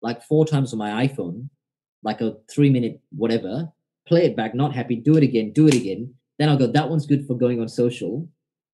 like 0.00 0.22
four 0.22 0.46
times 0.46 0.72
on 0.72 0.78
my 0.78 1.06
iPhone, 1.06 1.48
like 2.02 2.20
a 2.20 2.36
three 2.50 2.70
minute 2.70 3.00
whatever, 3.10 3.70
play 4.06 4.24
it 4.24 4.36
back, 4.36 4.54
not 4.54 4.74
happy, 4.74 4.96
do 4.96 5.16
it 5.16 5.22
again, 5.22 5.52
do 5.52 5.68
it 5.68 5.74
again. 5.74 6.14
Then 6.38 6.48
I'll 6.48 6.56
go, 6.56 6.66
that 6.66 6.88
one's 6.88 7.06
good 7.06 7.26
for 7.26 7.36
going 7.36 7.60
on 7.60 7.68
social. 7.68 8.28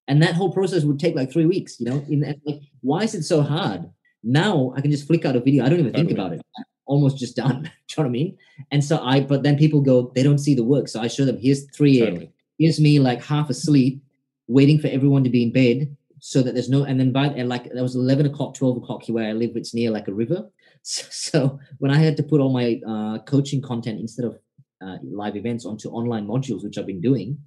And 0.06 0.22
that 0.22 0.34
whole 0.34 0.52
process 0.52 0.84
would 0.84 0.98
take 0.98 1.16
like 1.16 1.30
three 1.30 1.44
weeks, 1.44 1.78
you 1.80 1.86
know? 1.86 2.04
In 2.08 2.20
like, 2.46 2.60
why 2.80 3.02
is 3.02 3.14
it 3.14 3.24
so 3.24 3.42
hard? 3.42 3.90
Now 4.22 4.72
I 4.76 4.80
can 4.80 4.90
just 4.90 5.06
flick 5.06 5.24
out 5.24 5.36
a 5.36 5.40
video. 5.40 5.64
I 5.64 5.68
don't 5.68 5.80
even 5.80 5.92
think 5.92 6.10
about 6.10 6.32
it. 6.32 6.42
Almost 6.88 7.18
just 7.18 7.36
done. 7.36 7.62
do 7.62 7.68
you 7.68 7.94
know 7.96 8.02
what 8.02 8.06
I 8.06 8.10
mean? 8.10 8.36
And 8.72 8.82
so 8.82 8.98
I, 9.02 9.20
but 9.20 9.42
then 9.44 9.56
people 9.56 9.80
go, 9.80 10.10
they 10.14 10.22
don't 10.22 10.38
see 10.46 10.54
the 10.54 10.64
work. 10.64 10.88
So 10.88 11.00
I 11.00 11.08
show 11.08 11.24
them, 11.24 11.38
here's 11.38 11.64
3 11.70 12.00
a.m 12.00 12.14
Totally. 12.14 12.32
here's 12.58 12.80
me 12.80 12.98
like 12.98 13.22
half 13.22 13.48
asleep, 13.50 14.02
waiting 14.48 14.78
for 14.80 14.88
everyone 14.88 15.22
to 15.24 15.30
be 15.30 15.42
in 15.44 15.52
bed 15.52 15.96
so 16.20 16.42
that 16.42 16.52
there's 16.54 16.68
no 16.68 16.84
and 16.84 16.98
then 16.98 17.12
by 17.12 17.26
and 17.26 17.48
like 17.48 17.72
there 17.72 17.82
was 17.82 17.94
11 17.94 18.26
o'clock 18.26 18.54
12 18.54 18.78
o'clock 18.78 19.02
here 19.04 19.14
where 19.14 19.28
i 19.28 19.32
live 19.32 19.52
it's 19.54 19.74
near 19.74 19.90
like 19.90 20.08
a 20.08 20.12
river 20.12 20.48
so, 20.82 21.04
so 21.10 21.60
when 21.78 21.90
i 21.92 21.98
had 21.98 22.16
to 22.16 22.22
put 22.22 22.40
all 22.40 22.52
my 22.52 22.80
uh, 22.86 23.18
coaching 23.20 23.62
content 23.62 24.00
instead 24.00 24.24
of 24.24 24.38
uh, 24.84 24.96
live 25.02 25.36
events 25.36 25.64
onto 25.64 25.88
online 25.90 26.26
modules 26.26 26.64
which 26.64 26.76
i've 26.78 26.86
been 26.86 27.00
doing 27.00 27.38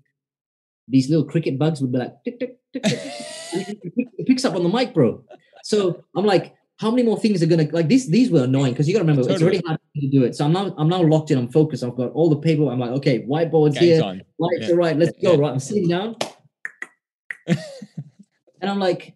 these 0.88 1.10
little 1.10 1.26
cricket 1.26 1.58
bugs 1.60 1.82
would 1.82 1.92
be 1.92 1.98
like 1.98 2.14
tick 2.24 2.40
tick 2.40 2.60
tick 2.74 2.84
tick, 2.84 3.00
tick, 3.02 3.14
and 3.54 3.62
it 3.68 3.96
pick- 3.96 4.08
it 4.18 4.28
picks 4.28 4.46
up 4.46 4.56
on 4.56 4.64
the 4.64 4.70
mic 4.70 4.94
bro 4.94 5.24
so 5.64 6.04
i'm 6.16 6.26
like 6.26 6.56
how 6.82 6.90
many 6.90 7.04
more 7.04 7.18
things 7.20 7.44
are 7.44 7.46
gonna 7.46 7.68
like 7.72 7.88
these 7.88 8.08
these 8.10 8.32
were 8.32 8.44
annoying 8.44 8.74
because 8.74 8.88
you 8.88 8.94
gotta 8.94 9.04
remember 9.04 9.22
it's 9.22 9.28
Totally. 9.30 9.46
already 9.60 9.64
hard 9.68 9.80
to 9.96 10.08
do 10.10 10.24
it 10.24 10.36
so 10.36 10.46
i'm 10.46 10.52
now 10.52 10.74
i'm 10.80 10.90
now 10.90 11.02
locked 11.02 11.30
in 11.32 11.38
i'm 11.38 11.52
focused 11.52 11.84
i've 11.84 11.96
got 11.96 12.12
all 12.14 12.30
the 12.30 12.38
paper 12.48 12.64
i'm 12.72 12.80
like 12.80 12.90
okay 13.00 13.20
whiteboards 13.34 13.76
Game 13.76 13.84
here 13.84 14.02
time. 14.02 14.22
lights 14.40 14.68
Yeah. 14.68 14.74
are 14.74 14.78
right, 14.78 14.98
let's 14.98 15.16
go, 15.22 15.34
Yeah. 15.34 15.40
right? 15.42 15.52
I'm 15.54 15.60
sitting 15.60 15.88
down. 15.88 16.16
and 17.48 18.70
I'm 18.72 18.80
like, 18.80 19.16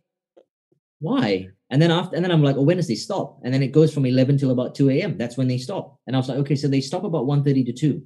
why? 0.99 1.49
And 1.69 1.81
then 1.81 1.91
after, 1.91 2.15
and 2.15 2.23
then 2.23 2.31
I'm 2.31 2.43
like, 2.43 2.55
oh, 2.57 2.61
when 2.61 2.77
does 2.77 2.87
they 2.87 2.95
stop? 2.95 3.39
And 3.43 3.53
then 3.53 3.63
it 3.63 3.71
goes 3.71 3.93
from 3.93 4.05
11 4.05 4.37
till 4.37 4.51
about 4.51 4.75
2 4.75 4.89
a.m. 4.91 5.17
That's 5.17 5.37
when 5.37 5.47
they 5.47 5.57
stop. 5.57 5.99
And 6.07 6.15
I 6.15 6.19
was 6.19 6.29
like, 6.29 6.37
okay, 6.39 6.55
so 6.55 6.67
they 6.67 6.81
stop 6.81 7.03
about 7.03 7.25
1.30 7.25 7.65
to 7.67 7.73
2. 7.73 8.03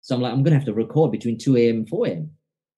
So 0.00 0.14
I'm 0.14 0.20
like, 0.20 0.32
I'm 0.32 0.42
gonna 0.42 0.56
have 0.56 0.64
to 0.66 0.74
record 0.74 1.12
between 1.12 1.38
2 1.38 1.56
a.m. 1.56 1.76
and 1.78 1.88
4 1.88 2.06
a.m. 2.08 2.30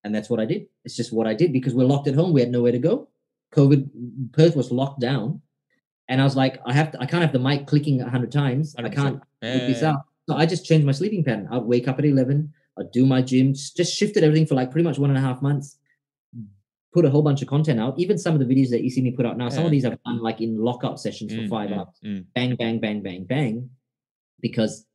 And 0.05 0.15
that's 0.15 0.29
what 0.29 0.41
I 0.41 0.45
did. 0.45 0.67
It's 0.85 0.97
just 0.97 1.13
what 1.13 1.27
I 1.27 1.35
did 1.35 1.53
because 1.53 1.75
we're 1.75 1.85
locked 1.87 2.09
at 2.09 2.15
home. 2.15 2.33
We 2.35 2.41
had 2.41 2.51
nowhere 2.51 2.73
to 2.73 2.79
go. 2.79 3.09
COVID, 3.55 3.89
Perth 4.33 4.57
was 4.57 4.71
locked 4.71 5.01
down. 5.01 5.41
And 6.09 6.21
I 6.21 6.25
was 6.25 6.37
like, 6.37 6.61
I 6.67 6.73
have 6.73 6.93
to, 6.93 7.01
I 7.01 7.07
can't 7.07 7.23
have 7.23 7.33
the 7.33 7.39
mic 7.39 7.67
clicking 7.67 8.01
a 8.03 8.11
hundred 8.11 8.31
times. 8.33 8.75
I 8.79 8.83
100%. 8.83 8.93
can't 8.95 9.19
put 9.41 9.67
this 9.67 9.81
Yeah. 9.83 9.93
out. 9.93 10.01
So 10.29 10.37
I 10.37 10.47
just 10.47 10.65
changed 10.65 10.87
my 10.87 10.93
sleeping 10.93 11.25
pattern. 11.25 11.49
I'd 11.51 11.63
wake 11.63 11.89
up 11.89 11.99
at 11.99 12.05
11, 12.05 12.53
I'd 12.79 12.91
do 12.93 13.07
my 13.07 13.23
gym, 13.23 13.53
just 13.55 13.95
shifted 13.95 14.25
everything 14.25 14.47
for 14.47 14.55
like 14.55 14.71
pretty 14.71 14.85
much 14.85 14.99
one 14.99 15.11
and 15.11 15.19
a 15.19 15.23
half 15.23 15.41
months. 15.43 15.79
Put 16.93 17.05
a 17.05 17.11
whole 17.11 17.23
bunch 17.23 17.43
of 17.43 17.49
content 17.49 17.81
out. 17.81 17.99
Even 17.99 18.17
some 18.19 18.35
of 18.35 18.41
the 18.41 18.47
videos 18.47 18.71
that 18.71 18.83
you 18.85 18.91
see 18.91 19.01
me 19.03 19.11
put 19.11 19.27
out 19.27 19.37
now, 19.37 19.49
some 19.49 19.65
of 19.65 19.71
these 19.73 19.85
I've 19.85 20.01
done 20.05 20.21
like 20.23 20.41
in 20.41 20.57
lockout 20.59 21.01
sessions 21.01 21.35
for 21.35 21.41
Mm, 21.43 21.49
five 21.49 21.71
mm, 21.71 21.79
hours. 21.79 21.89
mm. 22.05 22.25
Bang, 22.35 22.55
bang, 22.57 22.79
bang, 22.81 23.03
bang, 23.03 23.25
bang. 23.25 23.71
Because 24.41 24.87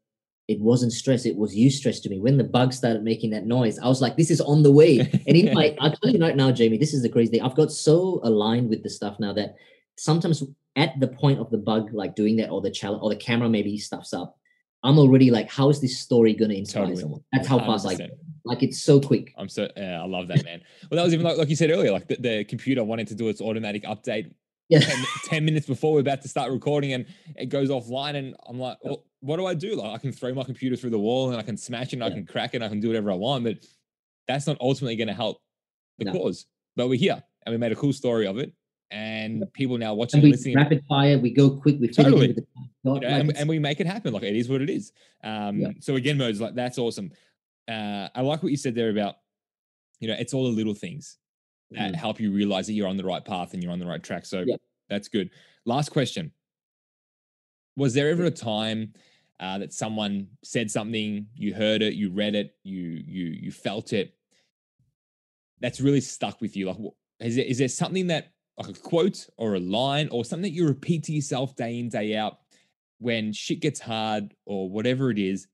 it 0.47 0.59
wasn't 0.61 0.93
stress, 0.93 1.25
it 1.25 1.35
was 1.35 1.55
eustress 1.55 2.01
to 2.03 2.09
me. 2.09 2.19
When 2.19 2.37
the 2.37 2.43
bug 2.43 2.73
started 2.73 3.03
making 3.03 3.31
that 3.31 3.45
noise, 3.45 3.77
I 3.79 3.87
was 3.87 4.01
like, 4.01 4.15
this 4.17 4.31
is 4.31 4.41
on 4.41 4.63
the 4.63 4.71
way. 4.71 4.99
And 5.27 5.37
in 5.37 5.53
my, 5.53 5.75
I'll 5.81 5.91
tell 5.91 6.09
you 6.11 6.19
right 6.19 6.35
now, 6.35 6.51
Jamie, 6.51 6.77
this 6.77 6.93
is 6.93 7.01
the 7.03 7.09
crazy 7.09 7.31
thing. 7.31 7.41
I've 7.41 7.55
got 7.55 7.71
so 7.71 8.19
aligned 8.23 8.69
with 8.69 8.81
the 8.81 8.89
stuff 8.89 9.19
now 9.19 9.33
that 9.33 9.55
sometimes 9.97 10.41
at 10.75 10.99
the 10.99 11.07
point 11.07 11.39
of 11.39 11.49
the 11.49 11.57
bug, 11.57 11.93
like 11.93 12.15
doing 12.15 12.35
that, 12.37 12.49
or 12.49 12.61
the 12.61 12.71
challenge, 12.71 13.01
or 13.03 13.09
the 13.09 13.15
camera 13.15 13.49
maybe 13.49 13.77
stuffs 13.77 14.13
up, 14.13 14.37
I'm 14.83 14.97
already 14.97 15.29
like, 15.29 15.49
how 15.49 15.69
is 15.69 15.81
this 15.81 15.99
story 15.99 16.33
going 16.33 16.51
to 16.51 16.57
inspire 16.57 16.83
Totally. 16.83 17.01
someone? 17.01 17.21
That's 17.33 17.47
how 17.47 17.59
fast 17.59 17.85
I 17.85 17.95
100%. 17.95 17.97
go. 17.97 18.05
Like 18.45 18.63
it's 18.63 18.81
so 18.81 18.99
quick. 19.01 19.33
I'm 19.37 19.49
so 19.49 19.67
yeah, 19.75 20.01
I 20.01 20.05
love 20.05 20.27
that 20.29 20.43
man. 20.45 20.61
Well, 20.89 20.97
that 20.97 21.03
was 21.03 21.13
even 21.13 21.25
like, 21.25 21.37
like 21.37 21.49
you 21.49 21.55
said 21.57 21.69
earlier, 21.69 21.91
like 21.91 22.07
the, 22.07 22.15
the 22.15 22.43
computer 22.45 22.83
wanted 22.83 23.07
to 23.09 23.15
do 23.15 23.27
its 23.27 23.41
automatic 23.41 23.83
update 23.83 24.31
Yeah. 24.69 24.79
10, 24.79 25.05
10 25.25 25.45
minutes 25.45 25.67
before 25.67 25.93
we're 25.93 25.99
about 25.99 26.21
to 26.21 26.29
start 26.29 26.49
recording 26.51 26.93
and 26.93 27.05
it 27.35 27.47
goes 27.47 27.69
offline 27.69 28.15
and 28.15 28.35
I'm 28.47 28.57
like, 28.57 28.77
well, 28.81 29.03
what 29.19 29.35
do 29.35 29.45
I 29.45 29.53
do? 29.53 29.75
Like 29.75 29.91
I 29.93 29.97
can 29.97 30.13
throw 30.13 30.33
my 30.33 30.43
computer 30.45 30.77
through 30.77 30.91
the 30.91 30.99
wall 30.99 31.29
and 31.31 31.37
I 31.37 31.41
can 31.43 31.57
smash 31.57 31.87
it 31.87 31.93
and 31.93 32.03
I 32.05 32.09
can 32.11 32.25
crack 32.25 32.53
it 32.53 32.57
and 32.57 32.63
I 32.63 32.69
can 32.69 32.79
do 32.79 32.87
whatever 32.87 33.11
I 33.11 33.15
want, 33.15 33.43
but 33.43 33.57
that's 34.29 34.47
not 34.47 34.55
ultimately 34.61 34.95
going 34.95 35.09
to 35.09 35.13
help 35.13 35.41
the 35.97 36.05
No. 36.05 36.13
cause. 36.13 36.45
But 36.77 36.87
we're 36.87 36.97
here 36.97 37.21
and 37.45 37.51
we 37.53 37.57
made 37.57 37.73
a 37.73 37.75
cool 37.75 37.91
story 37.91 38.25
of 38.25 38.37
it 38.37 38.53
and 38.91 39.51
people 39.53 39.77
now 39.77 39.93
watching 39.93 40.21
And 40.21 40.29
listening. 40.31 40.55
rapid 40.57 40.83
fire, 40.89 41.17
we 41.19 41.31
go 41.31 41.49
quick, 41.49 41.77
we 41.79 41.87
Totally. 41.87 42.29
it 42.29 42.35
the 42.37 42.45
you 42.83 42.91
like 42.93 43.01
know, 43.03 43.07
and, 43.07 43.37
and 43.37 43.49
we 43.49 43.59
make 43.59 43.79
it 43.79 43.85
happen. 43.87 44.13
Like 44.13 44.23
it 44.23 44.35
is 44.35 44.49
what 44.49 44.61
it 44.61 44.69
is. 44.69 44.93
Um, 45.23 45.59
Yeah. 45.59 45.67
So 45.79 45.95
again, 45.95 46.17
Moses 46.17 46.41
like 46.41 46.55
that's 46.55 46.77
awesome. 46.77 47.11
Uh, 47.67 48.09
I 48.15 48.21
like 48.21 48.41
what 48.41 48.49
you 48.51 48.57
said 48.57 48.73
there 48.73 48.89
about, 48.89 49.17
you 49.99 50.07
know, 50.07 50.15
it's 50.17 50.33
all 50.33 50.43
the 50.45 50.55
little 50.55 50.73
things 50.73 51.17
that 51.71 51.91
Mm. 51.91 51.95
help 51.95 52.19
you 52.19 52.31
realize 52.31 52.65
that 52.67 52.73
you're 52.73 52.87
on 52.87 52.97
the 52.97 53.03
right 53.03 53.23
path 53.23 53.53
and 53.53 53.61
you're 53.61 53.71
on 53.71 53.79
the 53.79 53.85
right 53.85 54.01
track. 54.01 54.25
So 54.25 54.43
Yeah. 54.47 54.55
that's 54.89 55.07
good. 55.07 55.29
Last 55.65 55.89
question: 55.89 56.31
Was 57.75 57.93
there 57.93 58.09
ever 58.09 58.25
a 58.25 58.31
time 58.31 58.93
uh, 59.39 59.59
that 59.59 59.71
someone 59.71 60.27
said 60.43 60.71
something, 60.71 61.27
you 61.35 61.53
heard 61.53 61.81
it, 61.83 61.93
you 61.93 62.09
read 62.09 62.33
it, 62.33 62.55
you 62.63 62.81
you 63.05 63.25
you 63.27 63.51
felt 63.51 63.93
it, 63.93 64.15
that's 65.59 65.79
really 65.79 66.01
stuck 66.01 66.41
with 66.41 66.55
you? 66.57 66.67
Like, 66.67 66.77
is 67.19 67.35
there, 67.35 67.45
is 67.45 67.57
there 67.59 67.67
something 67.67 68.07
that 68.07 68.31
like 68.59 68.77
a 68.77 68.79
quote 68.79 69.27
or 69.37 69.55
a 69.55 69.59
line 69.59 70.09
or 70.11 70.25
something 70.25 70.43
that 70.43 70.55
you 70.55 70.67
repeat 70.67 71.03
to 71.03 71.13
yourself 71.13 71.55
day 71.55 71.79
in 71.79 71.89
day 71.89 72.15
out 72.15 72.39
when 72.99 73.31
shit 73.31 73.61
gets 73.61 73.79
hard 73.79 74.33
or 74.45 74.69
whatever 74.69 75.09
it 75.09 75.17
is 75.17 75.47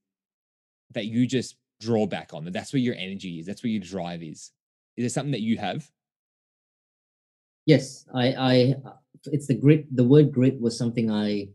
that 0.92 1.06
you 1.06 1.26
just 1.26 1.56
draw 1.80 2.06
back 2.06 2.32
on 2.32 2.44
that 2.44 2.52
that's 2.52 2.72
where 2.72 2.80
your 2.80 2.94
energy 2.94 3.38
is 3.38 3.46
that's 3.46 3.62
where 3.62 3.70
your 3.70 3.82
drive 3.82 4.22
is 4.22 4.50
is 4.96 5.02
there 5.02 5.08
something 5.08 5.32
that 5.32 5.42
you 5.42 5.58
have 5.58 5.88
Yes, 7.66 8.06
I, 8.14 8.26
I, 8.28 8.74
it's 9.26 9.48
the 9.48 9.54
grit. 9.54 9.94
The 9.94 10.04
word 10.04 10.32
grit 10.32 10.58
was 10.60 10.78
something 10.78 11.10
I, 11.10 11.48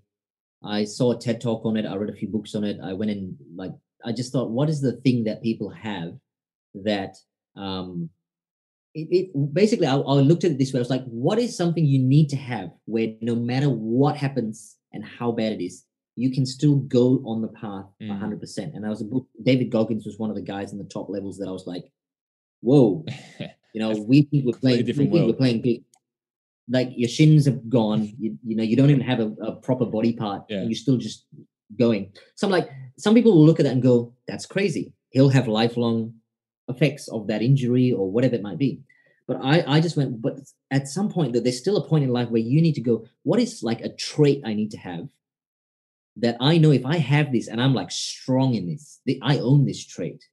I 0.61 0.83
saw 0.83 1.13
a 1.13 1.17
TED 1.17 1.39
talk 1.39 1.65
on 1.65 1.77
it. 1.77 1.85
I 1.85 1.95
read 1.95 2.09
a 2.09 2.15
few 2.15 2.27
books 2.27 2.53
on 2.53 2.65
it. 2.65 2.77
I 2.83 2.91
went 2.93 3.11
in 3.11 3.35
like 3.55 3.71
I 4.03 4.11
just 4.11 4.33
thought, 4.33 4.51
what 4.51 4.69
is 4.69 4.81
the 4.81 4.97
thing 4.97 5.23
that 5.23 5.41
people 5.41 5.69
have 5.69 6.13
that 6.73 7.15
um, 7.55 8.09
it, 8.93 9.07
it 9.33 9.53
basically 9.53 9.87
I, 9.87 9.95
I 9.95 10.13
looked 10.15 10.43
at 10.43 10.51
it 10.51 10.57
this 10.59 10.73
way. 10.73 10.79
I 10.79 10.81
was 10.81 10.89
like, 10.89 11.05
what 11.05 11.39
is 11.39 11.55
something 11.55 11.85
you 11.85 11.99
need 11.99 12.29
to 12.29 12.35
have 12.35 12.69
where 12.85 13.13
no 13.21 13.35
matter 13.35 13.69
what 13.69 14.17
happens 14.17 14.77
and 14.93 15.03
how 15.05 15.31
bad 15.31 15.53
it 15.53 15.63
is, 15.63 15.85
you 16.15 16.31
can 16.31 16.45
still 16.45 16.75
go 16.75 17.23
on 17.25 17.41
the 17.41 17.47
path 17.47 17.85
Mm. 18.01 18.19
100%. 18.19 18.75
And 18.75 18.85
I 18.85 18.89
was 18.89 19.01
a 19.01 19.05
book. 19.05 19.27
David 19.43 19.69
Goggins 19.69 20.05
was 20.05 20.17
one 20.19 20.29
of 20.29 20.35
the 20.35 20.41
guys 20.41 20.71
in 20.73 20.77
the 20.77 20.83
top 20.85 21.07
levels 21.09 21.37
that 21.37 21.47
I 21.47 21.51
was 21.51 21.65
like, 21.67 21.85
whoa, 22.61 23.05
you 23.73 23.79
know, 23.79 23.91
we 23.91 24.23
think 24.23 24.45
we're 24.45 24.53
playing, 24.59 24.85
we 24.85 24.91
think 24.93 25.11
we're 25.13 25.33
playing 25.33 25.61
big. 25.61 25.83
Like 26.69 26.89
your 26.95 27.09
shins 27.09 27.45
have 27.45 27.69
gone. 27.69 28.11
You, 28.19 28.37
you 28.45 28.55
know, 28.55 28.63
you 28.63 28.75
don't 28.75 28.89
even 28.89 29.01
have 29.01 29.19
a, 29.19 29.31
a 29.41 29.51
proper 29.55 29.85
body 29.85 30.13
part, 30.13 30.43
Yeah. 30.49 30.59
and 30.59 30.69
you're 30.69 30.77
still 30.77 30.97
just 30.97 31.25
going. 31.77 32.11
So 32.35 32.47
I'm 32.47 32.51
like, 32.51 32.69
some 32.97 33.13
people 33.13 33.33
will 33.33 33.45
look 33.45 33.59
at 33.59 33.63
that 33.63 33.71
and 33.73 33.81
go, 33.81 34.13
"That's 34.27 34.45
crazy." 34.45 34.93
He'll 35.09 35.29
have 35.29 35.47
lifelong 35.47 36.13
effects 36.67 37.07
of 37.07 37.27
that 37.27 37.41
injury 37.41 37.91
or 37.91 38.09
whatever 38.11 38.35
it 38.35 38.41
might 38.41 38.57
be. 38.57 38.81
But 39.27 39.37
I, 39.43 39.63
I 39.77 39.81
just 39.81 39.95
went. 39.97 40.21
But 40.21 40.39
at 40.71 40.87
some 40.87 41.09
point, 41.09 41.33
that 41.33 41.43
there's 41.43 41.59
still 41.59 41.77
a 41.77 41.87
point 41.87 42.03
in 42.03 42.09
life 42.11 42.29
where 42.29 42.41
you 42.41 42.61
need 42.61 42.75
to 42.75 42.81
go. 42.81 43.05
What 43.23 43.39
is 43.39 43.63
like 43.63 43.81
a 43.81 43.93
trait 43.95 44.41
I 44.45 44.53
need 44.53 44.71
to 44.71 44.77
have 44.77 45.07
that 46.17 46.37
I 46.41 46.57
know 46.57 46.71
if 46.71 46.85
I 46.85 46.97
have 46.97 47.31
this 47.31 47.47
and 47.47 47.61
I'm 47.61 47.73
like 47.73 47.91
strong 47.91 48.55
in 48.55 48.67
this, 48.67 48.99
the, 49.05 49.19
I 49.21 49.37
own 49.39 49.65
this 49.65 49.85
trait. 49.85 50.23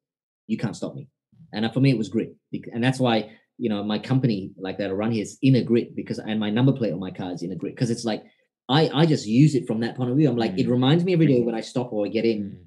You 0.47 0.57
can't 0.57 0.75
stop 0.77 0.95
me. 0.95 1.09
And 1.53 1.65
uh, 1.65 1.71
for 1.71 1.81
me, 1.81 1.91
it 1.91 1.99
was 1.99 2.09
grit, 2.09 2.35
and 2.73 2.83
that's 2.83 2.99
why 2.99 3.31
you 3.57 3.69
know 3.71 3.83
my 3.83 3.99
company 3.99 4.51
like 4.59 4.79
that 4.79 4.91
I 4.91 4.93
run 4.93 5.13
here 5.13 5.23
is 5.23 5.39
Inner 5.43 5.63
Grit 5.63 5.95
because 5.97 6.19
and 6.19 6.39
my 6.39 6.51
number 6.51 6.73
plate 6.73 6.93
on 6.93 7.01
my 7.01 7.11
car 7.11 7.33
is 7.33 7.43
Inner 7.43 7.55
Grit 7.57 7.75
because 7.75 7.91
it's 7.91 8.05
like 8.05 8.23
I 8.69 8.91
I 8.93 9.07
just 9.07 9.27
use 9.27 9.55
it 9.55 9.67
from 9.67 9.81
that 9.81 9.97
point 9.97 10.11
of 10.11 10.17
view. 10.17 10.29
I'm 10.29 10.37
like 10.37 10.59
it 10.59 10.67
Mm. 10.67 10.71
reminds 10.71 11.05
me 11.05 11.13
every 11.13 11.27
day 11.27 11.41
when 11.43 11.55
I 11.55 11.61
stop 11.63 11.93
or 11.93 12.05
I 12.07 12.09
get 12.09 12.25
in. 12.25 12.67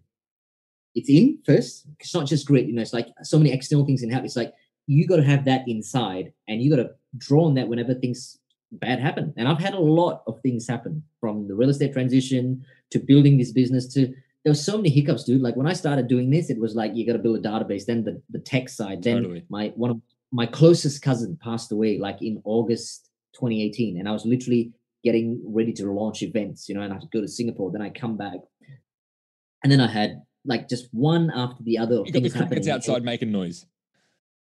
It's 0.96 1.10
in 1.10 1.40
first. 1.46 1.88
It's 2.00 2.14
not 2.14 2.28
just 2.28 2.48
grit. 2.48 2.66
You 2.66 2.74
know, 2.74 2.82
it's 2.82 2.94
like 2.94 3.08
so 3.24 3.38
many 3.38 3.52
external 3.52 3.86
things 3.86 4.02
can 4.02 4.10
happen. 4.10 4.26
It's 4.26 4.36
like 4.36 4.54
you 4.88 5.08
got 5.08 5.18
to 5.18 5.24
have 5.24 5.46
that 5.46 5.64
inside, 5.68 6.34
and 6.48 6.62
you 6.62 6.70
got 6.70 6.84
to 6.84 6.92
draw 7.18 7.46
on 7.46 7.54
that 7.56 7.68
whenever 7.68 7.94
things 7.94 8.38
bad 8.72 9.00
happen. 9.00 9.34
And 9.38 9.48
I've 9.48 9.60
had 9.60 9.74
a 9.74 9.80
lot 9.80 10.24
of 10.28 10.40
things 10.42 10.68
happen 10.68 11.04
from 11.20 11.48
the 11.48 11.56
real 11.56 11.70
estate 11.70 11.94
transition 11.94 12.66
to 12.92 13.00
building 13.00 13.38
this 13.38 13.52
business 13.52 13.88
to 13.94 14.14
there 14.44 14.52
were 14.52 14.56
so 14.56 14.78
many 14.78 14.90
hiccups, 14.90 15.24
dude. 15.24 15.42
Like 15.42 15.56
when 15.56 15.68
I 15.68 15.74
started 15.74 16.08
doing 16.08 16.30
this, 16.30 16.50
it 16.50 16.60
was 16.60 16.76
like 16.76 16.96
you 16.96 17.06
got 17.06 17.14
to 17.14 17.20
build 17.20 17.38
a 17.38 17.48
database, 17.48 17.86
then 17.86 18.04
the, 18.04 18.22
the 18.32 18.40
tech 18.40 18.70
side, 18.70 19.04
then 19.04 19.18
Totally. 19.18 19.46
my 19.50 19.68
one 19.76 19.92
of 19.92 20.02
my 20.32 20.46
closest 20.46 21.02
cousin 21.02 21.38
passed 21.44 21.72
away 21.72 22.00
like 22.00 22.22
in 22.22 22.42
August 22.44 23.10
2018, 23.36 24.00
and 24.00 24.08
I 24.08 24.12
was 24.12 24.26
literally 24.26 24.72
getting 25.04 25.42
ready 25.46 25.74
to 25.74 25.92
launch 25.92 26.24
events, 26.24 26.70
you 26.70 26.76
know, 26.76 26.82
and 26.82 26.92
I 26.92 26.96
had 26.96 27.04
to 27.04 27.08
go 27.14 27.22
to 27.22 27.28
Singapore. 27.28 27.72
Then 27.72 27.82
I 27.82 27.90
come 27.90 28.18
back, 28.18 28.40
and 29.64 29.72
then 29.72 29.80
I 29.80 29.88
had 29.88 30.22
like 30.46 30.70
just 30.70 30.88
one 30.92 31.32
after 31.34 31.64
the 31.64 31.78
other. 31.78 32.00
of 32.00 32.08
You 32.08 32.14
got 32.14 32.24
the 32.24 32.30
things 32.30 32.48
crickets 32.48 32.68
outside 32.68 33.04
making 33.04 33.32
noise. 33.32 33.66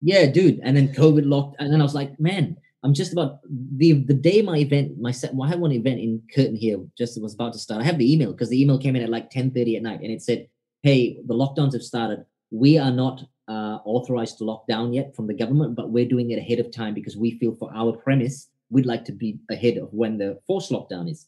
Yeah, 0.01 0.26
dude. 0.26 0.61
And 0.62 0.76
then 0.76 0.89
COVID 0.95 1.26
locked, 1.26 1.57
and 1.59 1.72
then 1.72 1.80
I 1.80 1.84
was 1.84 1.95
like, 1.95 2.18
man, 2.20 2.57
I'm 2.84 2.95
just 2.95 3.12
about 3.12 3.41
the 3.45 3.93
the 3.93 4.14
day 4.14 4.43
my 4.43 4.59
event, 4.59 5.01
my 5.01 5.11
set. 5.11 5.34
Well, 5.34 5.47
I 5.47 5.51
had 5.51 5.61
one 5.61 5.72
event 5.72 5.99
in 5.99 6.22
Curtin 6.34 6.57
here, 6.57 6.78
just 6.97 7.20
was 7.20 7.34
about 7.34 7.53
to 7.55 7.59
start. 7.59 7.80
I 7.80 7.84
have 7.84 7.99
the 7.99 8.12
email 8.12 8.32
because 8.32 8.51
the 8.51 8.61
email 8.61 8.78
came 8.78 8.95
in 8.95 9.03
at 9.03 9.11
like 9.11 9.30
10:30 9.30 9.76
at 9.76 9.82
night, 9.82 10.01
and 10.01 10.12
it 10.12 10.22
said, 10.22 10.49
"Hey, 10.82 11.18
the 11.26 11.34
lockdowns 11.34 11.72
have 11.72 11.82
started. 11.82 12.24
We 12.51 12.78
are 12.78 12.93
not 12.93 13.24
uh, 13.49 13.78
authorized 13.84 14.39
to 14.39 14.45
lock 14.45 14.66
down 14.68 14.93
yet 14.93 15.16
from 15.16 15.26
the 15.26 15.34
government, 15.34 15.74
but 15.74 15.91
we're 15.91 16.09
doing 16.09 16.30
it 16.30 16.39
ahead 16.39 16.61
of 16.61 16.70
time 16.70 16.95
because 16.95 17.16
we 17.16 17.32
feel 17.39 17.55
for 17.57 17.70
our 17.74 17.93
premise, 17.93 18.49
we'd 18.70 18.86
like 18.86 19.05
to 19.07 19.12
be 19.12 19.39
ahead 19.51 19.76
of 19.76 19.93
when 19.93 20.18
the 20.18 20.39
forced 20.47 20.70
lockdown 20.70 21.11
is." 21.11 21.26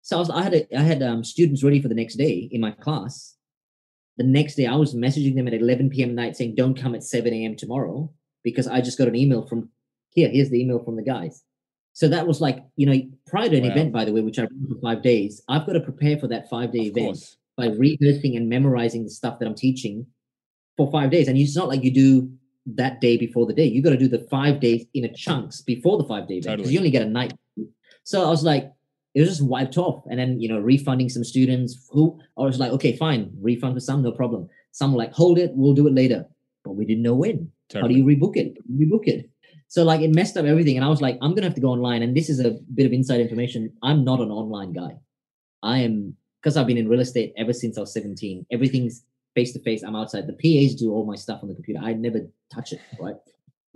So 0.00 0.16
I 0.16 0.20
was, 0.20 0.30
I 0.30 0.42
had, 0.42 0.54
a, 0.54 0.78
I 0.78 0.82
had 0.82 1.02
um, 1.02 1.24
students 1.24 1.64
ready 1.64 1.82
for 1.82 1.88
the 1.88 1.94
next 1.94 2.14
day 2.14 2.48
in 2.52 2.60
my 2.60 2.70
class. 2.70 3.35
The 4.18 4.24
next 4.24 4.54
day, 4.54 4.66
I 4.66 4.76
was 4.76 4.94
messaging 4.94 5.34
them 5.34 5.46
at 5.46 5.54
11 5.54 5.90
p.m. 5.90 6.14
night 6.14 6.36
saying, 6.36 6.54
"Don't 6.54 6.74
come 6.80 6.94
at 6.94 7.04
7 7.04 7.32
a.m. 7.32 7.56
tomorrow." 7.56 8.10
because 8.44 8.68
I 8.68 8.80
just 8.80 8.96
got 8.96 9.08
an 9.08 9.16
email 9.16 9.44
from 9.44 9.70
here. 10.10 10.28
Here's 10.28 10.50
the 10.50 10.60
email 10.62 10.78
from 10.78 10.94
the 10.94 11.02
guys. 11.02 11.42
So 11.94 12.06
that 12.06 12.28
was 12.28 12.40
like, 12.40 12.62
you 12.76 12.86
know, 12.86 12.94
prior 13.26 13.48
to 13.48 13.56
an 13.56 13.64
Wow. 13.64 13.70
event, 13.70 13.92
by 13.92 14.04
the 14.04 14.12
way, 14.12 14.20
which 14.20 14.38
I 14.38 14.42
ran 14.42 14.68
for 14.68 14.78
five 14.80 15.02
days, 15.02 15.42
I've 15.48 15.66
got 15.66 15.72
to 15.72 15.80
prepare 15.80 16.16
for 16.16 16.28
that 16.28 16.48
five 16.48 16.70
day 16.70 16.82
Of 16.82 16.96
event 16.96 17.06
course. 17.06 17.36
by 17.56 17.66
rehearsing 17.70 18.36
and 18.36 18.48
memorizing 18.48 19.02
the 19.02 19.10
stuff 19.10 19.40
that 19.40 19.46
I'm 19.48 19.56
teaching 19.56 20.06
for 20.76 20.88
five 20.92 21.10
days. 21.10 21.26
And 21.26 21.36
it's 21.36 21.56
not 21.56 21.66
like 21.66 21.82
you 21.82 21.90
do 21.90 22.30
that 22.66 23.00
day 23.00 23.16
before 23.16 23.46
the 23.46 23.52
day. 23.52 23.64
You 23.64 23.82
got 23.82 23.90
to 23.90 23.96
do 23.96 24.06
the 24.06 24.20
five 24.30 24.60
days 24.60 24.86
in 24.94 25.04
a 25.04 25.12
chunks 25.12 25.60
before 25.60 25.98
the 25.98 26.04
five 26.04 26.28
day 26.28 26.34
event 26.36 26.58
because 26.58 26.70
Totally. 26.70 26.72
you 26.74 26.78
only 26.78 26.90
get 26.92 27.02
a 27.02 27.10
night. 27.10 27.32
So 28.04 28.24
I 28.24 28.30
was 28.30 28.44
like, 28.44 28.70
it 29.16 29.20
was 29.20 29.30
just 29.30 29.42
wiped 29.42 29.78
off. 29.78 30.04
And 30.10 30.20
then, 30.20 30.38
you 30.42 30.46
know, 30.46 30.58
refunding 30.58 31.08
some 31.08 31.24
students 31.24 31.88
who 31.90 32.20
I 32.38 32.42
was 32.42 32.58
like, 32.60 32.70
okay, 32.72 32.94
fine, 32.94 33.32
refund 33.40 33.74
for 33.74 33.80
some, 33.80 34.02
no 34.02 34.12
problem. 34.12 34.46
Some 34.72 34.92
were 34.92 34.98
like, 34.98 35.14
hold 35.14 35.38
it, 35.38 35.52
we'll 35.54 35.72
do 35.72 35.86
it 35.86 35.94
later. 35.94 36.26
But 36.64 36.72
we 36.72 36.84
didn't 36.84 37.02
know 37.02 37.14
when. 37.14 37.50
How 37.72 37.88
do 37.88 37.94
you 37.94 38.04
rebook 38.04 38.36
it? 38.36 38.58
Rebook 38.70 39.08
it. 39.08 39.30
So 39.68 39.84
like 39.84 40.02
it 40.02 40.14
messed 40.14 40.36
up 40.36 40.44
everything. 40.44 40.76
And 40.76 40.84
I 40.84 40.88
was 40.88 41.00
like, 41.00 41.16
I'm 41.22 41.34
gonna 41.34 41.46
have 41.46 41.54
to 41.54 41.62
go 41.62 41.70
online. 41.70 42.02
And 42.02 42.14
this 42.14 42.28
is 42.28 42.40
a 42.40 42.58
bit 42.74 42.84
of 42.84 42.92
inside 42.92 43.20
information. 43.20 43.72
I'm 43.82 44.04
not 44.04 44.20
an 44.20 44.30
online 44.30 44.74
guy. 44.74 44.98
I 45.62 45.78
am 45.78 46.14
because 46.42 46.58
I've 46.58 46.66
been 46.66 46.76
in 46.76 46.86
real 46.86 47.00
estate 47.00 47.32
ever 47.38 47.54
since 47.54 47.78
I 47.78 47.80
was 47.80 47.94
17. 47.94 48.44
Everything's 48.52 49.02
face 49.34 49.54
to 49.54 49.60
face. 49.60 49.82
I'm 49.82 49.96
outside. 49.96 50.26
The 50.26 50.34
PAs 50.34 50.74
do 50.74 50.92
all 50.92 51.06
my 51.06 51.16
stuff 51.16 51.40
on 51.42 51.48
the 51.48 51.54
computer. 51.54 51.80
I 51.82 51.94
never 51.94 52.20
touch 52.54 52.72
it, 52.72 52.80
right? 53.00 53.16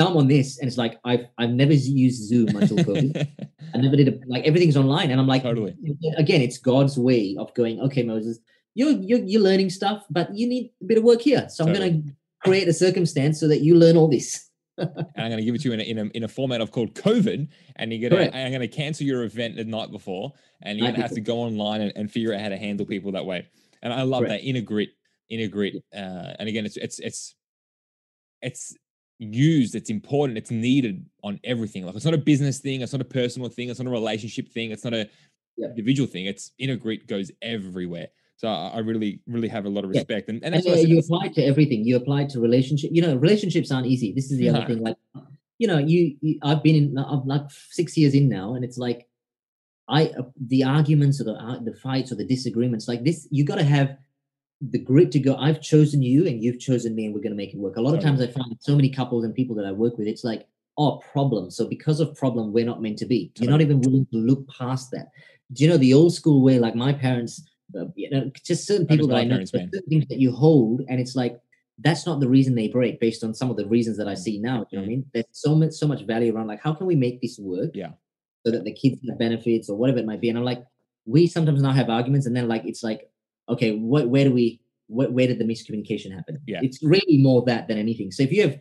Now 0.00 0.08
I'm 0.08 0.16
on 0.16 0.28
this, 0.28 0.58
and 0.58 0.66
it's 0.66 0.78
like 0.78 0.98
I've 1.04 1.26
I've 1.36 1.50
never 1.50 1.74
used 1.74 2.26
Zoom 2.26 2.48
until 2.56 2.78
COVID. 2.78 3.28
I 3.74 3.78
never 3.78 3.96
did 3.96 4.08
a, 4.08 4.18
like 4.26 4.44
everything's 4.46 4.78
online, 4.78 5.10
and 5.10 5.20
I'm 5.20 5.26
like, 5.26 5.42
Totally. 5.42 5.76
again, 6.16 6.40
it's 6.40 6.56
God's 6.56 6.98
way 6.98 7.36
of 7.38 7.52
going. 7.52 7.80
Okay, 7.82 8.02
Moses, 8.02 8.38
you're 8.74 8.92
you're, 8.92 9.18
you're 9.18 9.42
learning 9.42 9.68
stuff, 9.68 10.06
but 10.08 10.34
you 10.34 10.48
need 10.48 10.72
a 10.80 10.86
bit 10.86 10.96
of 10.96 11.04
work 11.04 11.20
here. 11.20 11.46
So 11.50 11.66
I'm 11.66 11.74
gonna 11.74 12.00
create 12.42 12.66
a 12.66 12.72
circumstance 12.72 13.38
so 13.38 13.46
that 13.48 13.60
you 13.60 13.74
learn 13.74 13.98
all 13.98 14.08
this. 14.08 14.48
and 14.78 15.06
I'm 15.18 15.28
going 15.28 15.36
to 15.36 15.44
give 15.44 15.54
it 15.54 15.60
to 15.62 15.68
you 15.68 15.74
in 15.74 15.80
a, 15.80 15.82
in 15.82 15.98
a, 15.98 16.04
in 16.14 16.24
a 16.24 16.28
format 16.28 16.62
of 16.62 16.70
called 16.70 16.94
COVID, 16.94 17.48
and 17.76 17.92
you're 17.92 18.08
gonna 18.08 18.30
I'm 18.32 18.50
going 18.50 18.60
to 18.60 18.68
cancel 18.68 19.06
your 19.06 19.24
event 19.24 19.56
the 19.56 19.64
night 19.64 19.90
before, 19.90 20.32
and 20.62 20.78
you're 20.78 20.86
going 20.86 20.94
to 20.94 21.02
have 21.02 21.12
to 21.12 21.20
go 21.20 21.40
online 21.40 21.82
and, 21.82 21.92
and 21.96 22.10
figure 22.10 22.32
out 22.32 22.40
how 22.40 22.48
to 22.48 22.56
handle 22.56 22.86
people 22.86 23.12
that 23.12 23.26
way. 23.26 23.46
And 23.82 23.92
I 23.92 24.02
love 24.02 24.22
Correct. 24.22 24.42
that 24.42 24.48
inner 24.48 24.62
grit, 24.62 24.88
inner 25.28 25.48
grit. 25.48 25.74
Uh, 25.94 26.32
and 26.38 26.48
again, 26.48 26.64
it's 26.64 26.78
it's 26.78 26.98
it's 26.98 27.34
it's 28.40 28.74
used, 29.20 29.74
it's 29.74 29.90
important, 29.90 30.38
it's 30.38 30.50
needed 30.50 31.04
on 31.22 31.38
everything. 31.44 31.84
Like 31.84 31.94
it's 31.94 32.04
not 32.04 32.14
a 32.14 32.18
business 32.18 32.58
thing, 32.58 32.80
it's 32.80 32.92
not 32.92 33.02
a 33.02 33.04
personal 33.04 33.48
thing, 33.48 33.68
it's 33.68 33.78
not 33.78 33.86
a 33.86 33.90
relationship 33.92 34.48
thing, 34.48 34.70
it's 34.70 34.84
not 34.84 34.94
a 34.94 35.08
Yeah. 35.56 35.68
individual 35.68 36.08
thing. 36.08 36.26
It's 36.26 36.52
inner 36.58 36.76
grit 36.76 37.06
goes 37.06 37.30
everywhere. 37.42 38.08
So 38.36 38.48
I, 38.48 38.78
really 38.78 39.20
really 39.26 39.48
have 39.48 39.66
a 39.66 39.68
lot 39.68 39.84
of 39.84 39.92
Yeah. 39.92 40.00
respect, 40.00 40.30
and, 40.30 40.42
and 40.42 40.54
And 40.54 40.66
I 40.66 40.72
uh, 40.72 40.76
you 40.76 40.98
apply 40.98 41.28
to 41.28 41.42
everything. 41.42 41.84
You 41.84 41.96
apply 41.96 42.24
to 42.32 42.40
relationship. 42.40 42.90
You 42.90 43.02
know, 43.02 43.14
relationships 43.16 43.70
aren't 43.70 43.86
easy. 43.86 44.12
This 44.12 44.30
is 44.30 44.38
the 44.38 44.48
other 44.48 44.64
thing. 44.64 44.82
Like, 44.82 44.96
you 45.58 45.66
know, 45.66 45.76
you, 45.76 46.16
you 46.22 46.38
I've 46.42 46.62
been 46.62 46.74
in. 46.74 46.98
I'm 46.98 47.26
like 47.26 47.42
six 47.50 47.98
years 47.98 48.14
in 48.14 48.30
now, 48.30 48.54
and 48.54 48.64
it's 48.64 48.78
like, 48.78 49.06
I 49.88 50.06
uh, 50.06 50.22
the 50.46 50.64
arguments 50.64 51.20
or 51.20 51.24
the 51.24 51.34
ar- 51.36 51.60
the 51.62 51.74
fights 51.74 52.10
or 52.12 52.14
the 52.14 52.24
disagreements 52.24 52.88
like 52.88 53.04
this. 53.04 53.28
You 53.30 53.44
got 53.44 53.56
to 53.56 53.64
have 53.64 53.98
the 54.60 54.78
grit 54.78 55.10
to 55.12 55.20
go. 55.20 55.36
I've 55.36 55.60
chosen 55.60 56.02
you, 56.02 56.26
and 56.26 56.42
you've 56.42 56.60
chosen 56.60 56.94
me, 56.94 57.06
and 57.06 57.14
we're 57.14 57.22
going 57.22 57.32
to 57.32 57.36
make 57.36 57.54
it 57.54 57.58
work. 57.58 57.76
A 57.76 57.80
lot 57.80 57.94
of 57.94 58.02
times, 58.02 58.20
I 58.20 58.26
find 58.26 58.56
so 58.60 58.76
many 58.76 58.90
couples 58.90 59.24
and 59.24 59.34
people 59.34 59.56
that 59.56 59.64
I 59.64 59.72
work 59.72 59.96
with, 59.96 60.06
it's 60.06 60.24
like, 60.24 60.46
oh, 60.78 60.98
problem. 61.12 61.50
So 61.50 61.66
because 61.66 62.00
of 62.00 62.14
problem, 62.14 62.52
we're 62.52 62.64
not 62.64 62.82
meant 62.82 62.98
to 62.98 63.06
be. 63.06 63.32
You're 63.38 63.50
not 63.50 63.60
even 63.60 63.80
willing 63.80 64.06
to 64.12 64.18
look 64.18 64.48
past 64.48 64.90
that. 64.92 65.08
Do 65.52 65.64
you 65.64 65.70
know 65.70 65.76
the 65.76 65.94
old 65.94 66.14
school 66.14 66.42
way? 66.42 66.58
Like 66.58 66.74
my 66.74 66.92
parents, 66.92 67.42
uh, 67.78 67.86
you 67.96 68.10
know, 68.10 68.30
just 68.44 68.66
certain 68.66 68.86
people 68.86 69.08
that 69.08 69.16
I 69.16 69.24
know, 69.24 69.36
parents, 69.36 69.52
certain 69.52 69.82
things 69.88 70.06
that 70.08 70.18
you 70.18 70.32
hold, 70.32 70.82
and 70.88 71.00
it's 71.00 71.16
like 71.16 71.40
that's 71.78 72.06
not 72.06 72.20
the 72.20 72.28
reason 72.28 72.54
they 72.54 72.68
break, 72.68 73.00
based 73.00 73.24
on 73.24 73.34
some 73.34 73.50
of 73.50 73.56
the 73.56 73.66
reasons 73.66 73.96
that 73.96 74.08
I 74.08 74.14
see 74.14 74.38
now. 74.38 74.66
You 74.70 74.78
know 74.78 74.82
what 74.82 74.84
I 74.84 74.88
mean? 74.88 75.06
There's 75.14 75.24
so 75.32 75.54
much, 75.54 75.72
so 75.72 75.88
much 75.88 76.02
value 76.02 76.34
around 76.34 76.46
like 76.46 76.62
how 76.62 76.74
can 76.74 76.86
we 76.86 76.94
make 76.94 77.20
this 77.20 77.38
work? 77.38 77.70
Yeah. 77.74 77.92
So 78.44 78.52
that 78.52 78.64
the 78.64 78.72
kids 78.72 79.00
have 79.08 79.18
benefits 79.18 79.68
or 79.68 79.76
whatever 79.76 79.98
it 79.98 80.06
might 80.06 80.20
be. 80.20 80.28
And 80.28 80.38
I'm 80.38 80.44
like, 80.44 80.64
we 81.04 81.26
sometimes 81.26 81.62
now 81.62 81.72
have 81.72 81.90
arguments, 81.90 82.26
and 82.26 82.36
then 82.36 82.48
like 82.48 82.64
it's 82.64 82.82
like, 82.82 83.10
okay, 83.50 83.72
what, 83.76 84.08
where 84.08 84.24
do 84.24 84.32
we, 84.32 84.60
where, 84.86 85.10
where 85.10 85.26
did 85.26 85.38
the 85.38 85.44
miscommunication 85.44 86.12
happen? 86.14 86.38
Yeah. 86.46 86.60
It's 86.62 86.82
really 86.82 87.18
more 87.18 87.42
that 87.46 87.68
than 87.68 87.78
anything. 87.78 88.10
So 88.10 88.22
if 88.22 88.32
you 88.32 88.42
have 88.42 88.58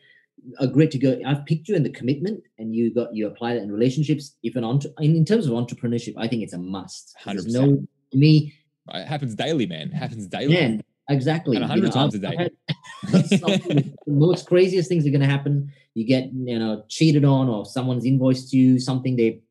a 0.60 0.68
grit 0.68 0.92
to 0.92 0.98
go, 0.98 1.20
I've 1.26 1.46
picked 1.46 1.68
you 1.68 1.76
in 1.76 1.84
the 1.84 1.90
commitment, 1.90 2.42
and 2.58 2.76
you 2.76 2.94
got 2.94 3.14
you 3.14 3.28
apply 3.28 3.56
that 3.56 3.62
in 3.64 3.72
relationships. 3.72 4.36
If 4.44 4.56
an 4.56 4.64
entre- 4.64 4.92
in, 5.00 5.26
terms 5.26 5.46
of 5.48 5.54
entrepreneurship, 5.54 6.14
I 6.18 6.28
think 6.28 6.44
it's 6.44 6.54
a 6.54 6.58
must. 6.58 7.16
100%. 7.24 7.48
no 7.48 7.84
me, 8.14 8.54
it 8.94 9.06
happens 9.08 9.36
daily, 9.36 9.66
man. 9.66 9.88
It 9.90 9.94
happens 9.96 10.28
daily. 10.28 10.54
man, 10.54 10.82
exactly. 11.10 11.58
And 11.58 11.66
a 11.66 11.68
you 11.68 11.72
hundred 11.72 11.86
know, 11.88 11.92
times 11.92 12.16
I've- 12.16 12.26
a 12.26 12.30
day. 12.38 12.50
the 13.12 13.94
most 14.08 14.48
craziest 14.48 14.90
things 14.90 15.06
are 15.06 15.10
going 15.12 15.22
to 15.22 15.28
happen. 15.28 15.72
You 15.94 16.06
get 16.06 16.32
you 16.34 16.58
know 16.58 16.84
cheated 16.88 17.26
on, 17.26 17.50
or 17.50 17.66
someone's 17.66 18.06
invoiced 18.06 18.54
you 18.54 18.80
something 18.80 19.16
they 19.16 19.42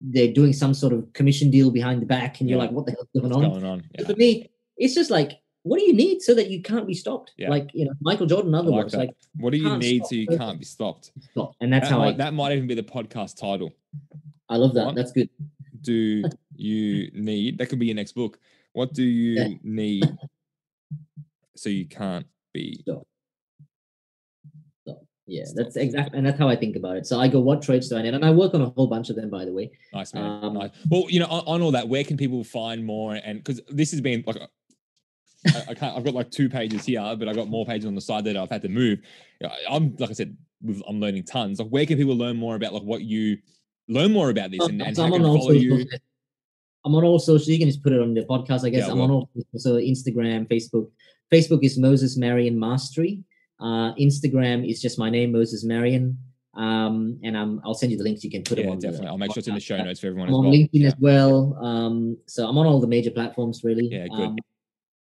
they're 0.00 0.32
doing 0.32 0.52
some 0.52 0.74
sort 0.74 0.92
of 0.92 1.10
commission 1.12 1.50
deal 1.50 1.70
behind 1.70 2.02
the 2.02 2.06
back, 2.06 2.40
and 2.40 2.48
you're 2.48 2.58
Yeah. 2.58 2.64
like, 2.64 2.72
what 2.72 2.86
the 2.86 2.92
hell's 2.92 3.08
going 3.14 3.30
What's 3.32 3.36
on? 3.44 3.50
going 3.52 3.64
on? 3.64 3.84
Yeah. 3.98 4.06
For 4.06 4.16
me, 4.16 4.50
it's 4.76 4.94
just 4.94 5.10
like, 5.10 5.32
what 5.62 5.78
do 5.78 5.84
you 5.86 5.94
need 5.94 6.20
so 6.20 6.34
that 6.34 6.50
you 6.50 6.62
can't 6.62 6.86
be 6.86 6.94
stopped? 6.94 7.32
Yeah. 7.36 7.48
Like 7.48 7.70
you 7.72 7.86
know, 7.86 7.92
Michael 8.00 8.26
Jordan, 8.26 8.54
I 8.54 8.58
other 8.58 8.70
like 8.70 8.92
like 8.92 9.10
What 9.36 9.50
do 9.52 9.58
you 9.58 9.76
need 9.78 10.04
so 10.06 10.14
you 10.14 10.26
can't 10.26 10.58
be 10.58 10.64
stopped? 10.64 11.10
stop. 11.30 11.54
And 11.60 11.72
that's 11.72 11.88
that, 11.88 11.94
how 11.94 11.98
might, 12.00 12.14
I. 12.14 12.18
that 12.18 12.34
might 12.34 12.52
even 12.52 12.66
be 12.66 12.74
the 12.74 12.82
podcast 12.82 13.38
title. 13.40 13.72
I 14.48 14.56
love 14.56 14.74
that. 14.74 14.86
What? 14.86 14.94
That's 14.94 15.12
good. 15.12 15.30
Do 15.80 16.24
you 16.54 17.10
need? 17.14 17.58
That 17.58 17.66
could 17.66 17.78
be 17.78 17.86
your 17.86 17.94
next 17.94 18.12
book. 18.12 18.38
What 18.72 18.92
do 18.92 19.02
you 19.02 19.32
Yeah. 19.40 19.48
need 19.62 20.04
so 21.56 21.70
you 21.70 21.86
can't 21.86 22.26
be 22.52 22.80
Stop. 22.82 23.06
Yeah, 25.26 25.44
that's 25.54 25.76
exactly, 25.76 26.18
and 26.18 26.26
that's 26.26 26.38
how 26.38 26.50
I 26.50 26.56
think 26.56 26.76
about 26.76 26.98
it. 26.98 27.06
So 27.06 27.18
I 27.18 27.28
go, 27.28 27.40
what 27.40 27.62
traits 27.62 27.88
do 27.88 27.96
I 27.96 28.02
need? 28.02 28.12
And 28.12 28.22
I 28.24 28.30
work 28.30 28.52
on 28.52 28.60
a 28.60 28.68
whole 28.68 28.86
bunch 28.86 29.08
of 29.08 29.16
them, 29.16 29.30
by 29.30 29.46
the 29.46 29.52
way. 29.52 29.70
Nice 29.94 30.12
man. 30.12 30.44
Um, 30.44 30.52
nice. 30.52 30.70
Well, 30.90 31.06
you 31.08 31.18
know, 31.18 31.26
on, 31.26 31.44
on 31.46 31.62
all 31.62 31.70
that, 31.70 31.88
where 31.88 32.04
can 32.04 32.18
people 32.18 32.44
find 32.44 32.84
more? 32.84 33.14
And 33.14 33.38
because 33.38 33.62
this 33.68 33.90
has 33.92 34.02
been 34.02 34.22
like, 34.26 34.36
I, 35.46 35.64
I 35.70 35.74
can't. 35.74 35.96
I've 35.96 36.04
got 36.04 36.14
like 36.14 36.30
two 36.30 36.48
pages 36.48 36.84
here, 36.84 37.14
but 37.18 37.28
I've 37.28 37.36
got 37.36 37.48
more 37.48 37.66
pages 37.66 37.86
on 37.86 37.94
the 37.94 38.00
side 38.00 38.24
that 38.24 38.36
I've 38.36 38.50
had 38.50 38.62
to 38.62 38.68
move. 38.68 39.00
I'm 39.70 39.94
like 39.98 40.10
I 40.10 40.14
said, 40.14 40.36
I'm 40.88 41.00
learning 41.00 41.24
tons. 41.24 41.58
Like, 41.58 41.68
where 41.68 41.86
can 41.86 41.98
people 41.98 42.16
learn 42.16 42.36
more 42.36 42.54
about 42.56 42.72
like 42.72 42.82
what 42.82 43.02
you 43.02 43.38
learn 43.88 44.12
more 44.12 44.30
about 44.30 44.50
this 44.50 44.60
and, 44.66 44.80
and 44.80 44.96
So 44.96 45.02
how 45.02 45.06
I'm 45.08 45.12
can 45.14 45.24
on 45.24 45.38
follow 45.38 45.50
you? 45.52 45.82
social. 45.82 45.98
I'm 46.86 46.94
on 46.94 47.04
all 47.04 47.18
social. 47.18 47.50
You 47.52 47.58
can 47.58 47.68
just 47.68 47.82
put 47.82 47.92
it 47.92 48.00
on 48.00 48.14
the 48.14 48.22
podcast, 48.22 48.64
I 48.64 48.70
guess. 48.70 48.86
Yeah, 48.86 48.92
I'm 48.92 48.98
well. 48.98 49.04
on 49.04 49.10
all 49.10 49.30
so 49.56 49.74
Instagram, 49.74 50.48
Facebook. 50.48 50.90
Facebook 51.32 51.64
is 51.64 51.78
Moses 51.78 52.16
Marion 52.16 52.58
Mastery. 52.58 53.22
Uh, 53.60 53.94
Instagram 53.94 54.68
is 54.68 54.80
just 54.82 54.98
my 54.98 55.08
name, 55.10 55.32
Moses 55.32 55.64
Marion. 55.64 56.18
Um, 56.56 57.18
and 57.24 57.36
I'm, 57.36 57.60
I'll 57.64 57.74
send 57.74 57.90
you 57.92 57.98
the 57.98 58.04
links. 58.04 58.22
You 58.22 58.30
can 58.30 58.42
put 58.42 58.56
them 58.56 58.66
Yeah, 58.66 58.70
on. 58.72 58.78
the 58.78 58.82
definitely. 58.82 59.08
I'll 59.08 59.18
make 59.18 59.32
sure 59.32 59.38
it's 59.40 59.48
in 59.48 59.54
the 59.54 59.60
show 59.60 59.76
notes 59.82 60.00
for 60.00 60.06
everyone 60.08 60.28
I'm 60.28 60.34
as 60.34 60.38
on 60.38 60.44
well. 60.44 60.52
LinkedIn 60.54 60.68
Yeah. 60.72 60.86
as 60.88 60.94
well. 61.00 61.58
Um, 61.60 62.16
so 62.26 62.46
I'm 62.46 62.56
on 62.58 62.66
all 62.66 62.80
the 62.80 62.86
major 62.86 63.10
platforms, 63.10 63.64
really. 63.64 63.88
Yeah, 63.90 64.06
good. 64.08 64.26
Um, 64.28 64.36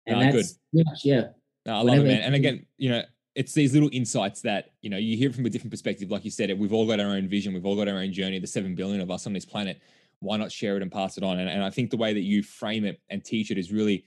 and 0.07 0.31
good. 0.31 0.39
that's 0.43 0.59
pretty 0.73 0.89
much, 0.89 1.05
yeah. 1.05 1.27
No, 1.65 1.75
I 1.75 1.81
love 1.81 1.99
it, 1.99 2.03
man. 2.05 2.21
And 2.21 2.35
again, 2.35 2.65
you 2.77 2.89
know, 2.89 3.03
it's 3.35 3.53
these 3.53 3.73
little 3.73 3.89
insights 3.93 4.41
that 4.41 4.71
you 4.81 4.89
know 4.89 4.97
you 4.97 5.15
hear 5.15 5.31
from 5.31 5.45
a 5.45 5.49
different 5.49 5.71
perspective. 5.71 6.09
Like 6.11 6.25
you 6.25 6.31
said, 6.31 6.57
we've 6.59 6.73
all 6.73 6.87
got 6.87 6.99
our 6.99 7.07
own 7.11 7.27
vision. 7.29 7.53
We've 7.53 7.65
all 7.65 7.75
got 7.75 7.87
our 7.87 7.97
own 7.99 8.11
journey. 8.11 8.39
The 8.39 8.47
seven 8.47 8.75
billion 8.75 8.99
of 9.01 9.11
us 9.11 9.27
on 9.27 9.33
this 9.33 9.45
planet. 9.45 9.81
Why 10.19 10.37
not 10.37 10.51
share 10.51 10.75
it 10.75 10.83
and 10.83 10.91
pass 10.91 11.17
it 11.17 11.23
on? 11.23 11.39
And, 11.39 11.49
and 11.49 11.63
I 11.63 11.71
think 11.71 11.89
the 11.89 11.97
way 11.97 12.13
that 12.13 12.21
you 12.21 12.43
frame 12.43 12.85
it 12.85 13.01
and 13.09 13.23
teach 13.25 13.49
it 13.49 13.57
is 13.57 13.71
really, 13.71 14.05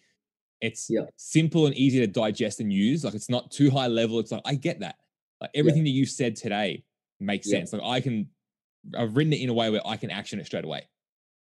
it's 0.61 0.89
Yeah. 0.89 1.07
simple 1.17 1.67
and 1.67 1.75
easy 1.75 1.99
to 1.99 2.07
digest 2.07 2.61
and 2.61 2.73
use. 2.73 3.03
Like 3.05 3.15
it's 3.15 3.29
not 3.29 3.51
too 3.51 3.69
high 3.71 3.89
level. 3.89 4.21
It's 4.21 4.31
like 4.31 4.43
I 4.45 4.55
get 4.55 4.79
that. 4.81 4.95
Like 5.41 5.51
everything 5.57 5.83
that 5.85 5.91
you 5.91 6.07
said 6.07 6.37
today 6.37 6.85
makes 7.19 7.49
Yeah. 7.51 7.59
sense. 7.59 7.73
Like 7.73 7.83
I 7.83 8.01
can, 8.01 8.29
I've 8.97 9.17
written 9.17 9.33
it 9.33 9.41
in 9.41 9.49
a 9.49 9.55
way 9.55 9.71
where 9.71 9.85
I 9.85 9.97
can 9.97 10.11
action 10.11 10.39
it 10.39 10.47
straight 10.47 10.65
away. 10.65 10.87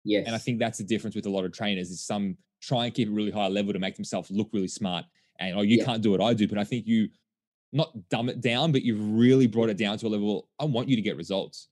Yes. 0.04 0.24
And 0.26 0.34
I 0.34 0.38
think 0.38 0.58
that's 0.58 0.78
the 0.78 0.84
difference 0.84 1.14
with 1.16 1.26
a 1.26 1.30
lot 1.30 1.44
of 1.44 1.52
trainers 1.52 1.90
is 1.90 2.00
some 2.02 2.38
try 2.62 2.86
and 2.86 2.94
keep 2.94 3.08
it 3.08 3.12
really 3.12 3.30
high 3.30 3.48
level 3.48 3.72
to 3.72 3.78
make 3.78 3.96
themselves 3.96 4.30
look 4.30 4.48
really 4.52 4.68
smart. 4.68 5.04
And 5.40 5.58
oh, 5.58 5.62
you 5.62 5.78
Yeah. 5.78 5.84
can't 5.84 6.02
do 6.02 6.12
what 6.12 6.20
I 6.22 6.32
do. 6.32 6.46
But 6.48 6.58
I 6.58 6.64
think 6.64 6.86
you 6.86 7.08
not 7.72 8.08
dumb 8.08 8.28
it 8.28 8.40
down, 8.40 8.70
but 8.70 8.82
you've 8.82 9.00
really 9.12 9.46
brought 9.46 9.70
it 9.70 9.76
down 9.78 9.98
to 9.98 10.06
a 10.06 10.08
level. 10.08 10.48
I 10.58 10.64
want 10.64 10.88
you 10.88 10.96
to 10.96 11.02
get 11.02 11.16
results. 11.16 11.68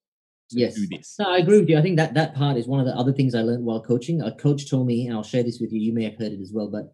So 0.48 0.58
Yes. 0.58 0.74
do 0.74 0.86
this. 0.88 1.14
No, 1.18 1.26
I 1.30 1.38
agree 1.38 1.60
with 1.60 1.68
you. 1.68 1.78
I 1.78 1.82
think 1.82 1.96
that 1.98 2.14
that 2.14 2.34
part 2.34 2.56
is 2.56 2.66
one 2.66 2.80
of 2.80 2.86
the 2.86 2.96
other 2.96 3.12
things 3.12 3.34
I 3.34 3.42
learned 3.42 3.64
while 3.64 3.80
coaching. 3.82 4.20
A 4.22 4.34
coach 4.34 4.68
told 4.68 4.86
me, 4.86 5.06
and 5.06 5.14
I'll 5.14 5.22
share 5.22 5.42
this 5.44 5.60
with 5.60 5.72
you. 5.72 5.80
You 5.80 5.92
may 5.92 6.04
have 6.04 6.16
heard 6.16 6.32
it 6.32 6.40
as 6.40 6.52
well, 6.52 6.68
but 6.68 6.90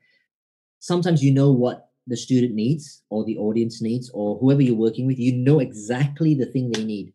sometimes 0.81 1.23
you 1.25 1.33
know 1.33 1.53
what 1.53 1.89
the 2.07 2.17
student 2.17 2.55
needs, 2.55 3.03
or 3.11 3.25
the 3.25 3.39
audience 3.39 3.81
needs, 3.81 4.11
or 4.11 4.39
whoever 4.39 4.61
you're 4.63 4.77
working 4.77 5.07
with. 5.07 5.19
You 5.19 5.33
know 5.33 5.61
exactly 5.61 6.35
the 6.35 6.47
thing 6.47 6.71
they 6.71 6.85
need, 6.85 7.13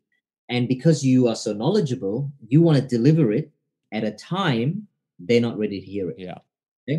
and 0.49 0.67
because 0.67 1.05
you 1.05 1.27
are 1.27 1.35
so 1.35 1.53
knowledgeable, 1.53 2.31
you 2.47 2.61
want 2.61 2.77
to 2.77 2.87
deliver 2.97 3.31
it 3.31 3.51
at 3.91 4.03
a 4.03 4.11
time 4.11 4.87
they're 5.19 5.39
not 5.41 5.57
ready 5.57 5.79
to 5.79 5.85
hear 5.85 6.09
it. 6.09 6.17
Yeah. 6.17 6.39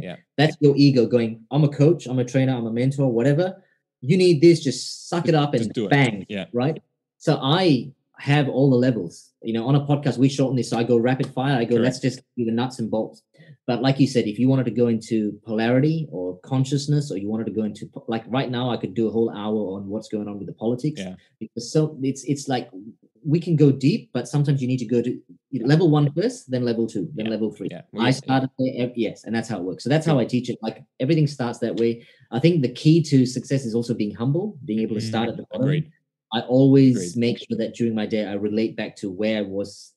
Yeah, 0.01 0.16
that's 0.39 0.56
your 0.60 0.74
ego 0.77 1.06
going. 1.06 1.44
I'm 1.51 1.64
a 1.64 1.69
coach. 1.69 2.06
I'm 2.06 2.19
a 2.19 2.24
trainer. 2.24 2.55
I'm 2.55 2.66
a 2.66 2.73
mentor. 2.73 3.12
Whatever. 3.12 3.62
You 4.01 4.16
need 4.16 4.40
this. 4.40 4.62
Just 4.62 5.09
suck 5.09 5.28
it 5.28 5.35
up 5.35 5.55
and 5.55 5.73
do 5.73 5.86
it. 5.86 5.90
bang 5.90 6.27
Yeah. 6.28 6.47
right? 6.52 6.82
So 7.19 7.39
I 7.40 7.93
have 8.19 8.48
all 8.48 8.70
the 8.70 8.77
levels. 8.77 9.31
You 9.43 9.52
know, 9.52 9.66
on 9.66 9.74
a 9.74 9.81
podcast, 9.81 10.19
we 10.19 10.28
shorten 10.28 10.56
this. 10.56 10.70
So 10.70 10.78
I 10.78 10.85
go 10.85 10.97
rapid 10.97 11.27
fire. 11.35 11.56
I 11.56 11.64
go, 11.64 11.77
let's 11.77 11.98
just 11.98 12.20
do 12.36 12.44
the 12.44 12.52
nuts 12.52 12.78
and 12.78 12.90
bolts. 12.90 13.23
But 13.66 13.81
like 13.81 14.01
you 14.01 14.06
said, 14.06 14.27
if 14.27 14.39
you 14.39 14.48
wanted 14.48 14.64
to 14.64 14.70
go 14.73 14.89
into 14.89 15.40
polarity 15.44 16.09
or 16.10 16.39
consciousness, 16.40 17.12
or 17.12 17.16
you 17.16 17.28
wanted 17.28 17.47
to 17.47 17.52
go 17.52 17.62
into 17.62 17.89
like 18.09 18.24
right 18.27 18.51
now, 18.51 18.70
I 18.70 18.77
could 18.77 18.94
do 18.94 19.09
a 19.09 19.10
whole 19.10 19.31
hour 19.31 19.77
on 19.77 19.89
what's 19.89 20.09
going 20.09 20.28
on 20.28 20.39
with 20.39 20.48
the 20.48 20.52
politics. 20.52 21.01
Yeah. 21.01 21.14
Because 21.39 21.73
so 21.73 21.97
it's 22.02 22.24
it's 22.24 22.48
like 22.48 22.70
we 23.24 23.39
can 23.40 23.57
go 23.57 23.70
deep, 23.70 24.11
but 24.12 24.27
sometimes 24.28 24.61
you 24.61 24.69
need 24.69 24.78
to 24.78 24.85
go 24.86 25.01
to 25.03 25.20
level 25.61 25.90
one 25.90 26.12
first, 26.12 26.51
then 26.51 26.65
level 26.65 26.86
two, 26.86 27.09
then 27.15 27.27
Yeah. 27.27 27.31
level 27.32 27.51
three. 27.53 27.69
Yeah. 27.70 27.82
I 27.99 28.11
started 28.11 28.51
there, 28.59 28.93
yes, 28.97 29.24
and 29.24 29.35
that's 29.35 29.49
how 29.49 29.59
it 29.59 29.65
works. 29.65 29.85
So 29.85 29.90
that's 29.90 30.07
how 30.07 30.19
I 30.19 30.24
teach 30.24 30.49
it. 30.51 30.59
Like 30.62 30.82
everything 30.99 31.27
starts 31.27 31.59
that 31.61 31.77
way. 31.77 32.05
I 32.31 32.40
think 32.40 32.62
the 32.62 32.69
key 32.70 33.03
to 33.05 33.24
success 33.27 33.65
is 33.65 33.74
also 33.74 33.94
being 33.94 34.15
humble, 34.15 34.59
being 34.65 34.81
able 34.81 34.94
to 34.97 35.01
start 35.01 35.28
at 35.28 35.36
the 35.36 35.44
bottom. 35.51 35.66
Agreed. 35.66 35.90
I 36.35 36.40
always 36.43 36.97
Agreed. 36.97 37.20
make 37.20 37.39
sure 37.39 37.59
that 37.59 37.74
during 37.74 37.94
my 37.94 38.07
day 38.07 38.24
I 38.27 38.32
relate 38.35 38.74
back 38.77 38.97
to 38.97 39.11
where 39.11 39.39
I 39.39 39.43
was 39.43 39.93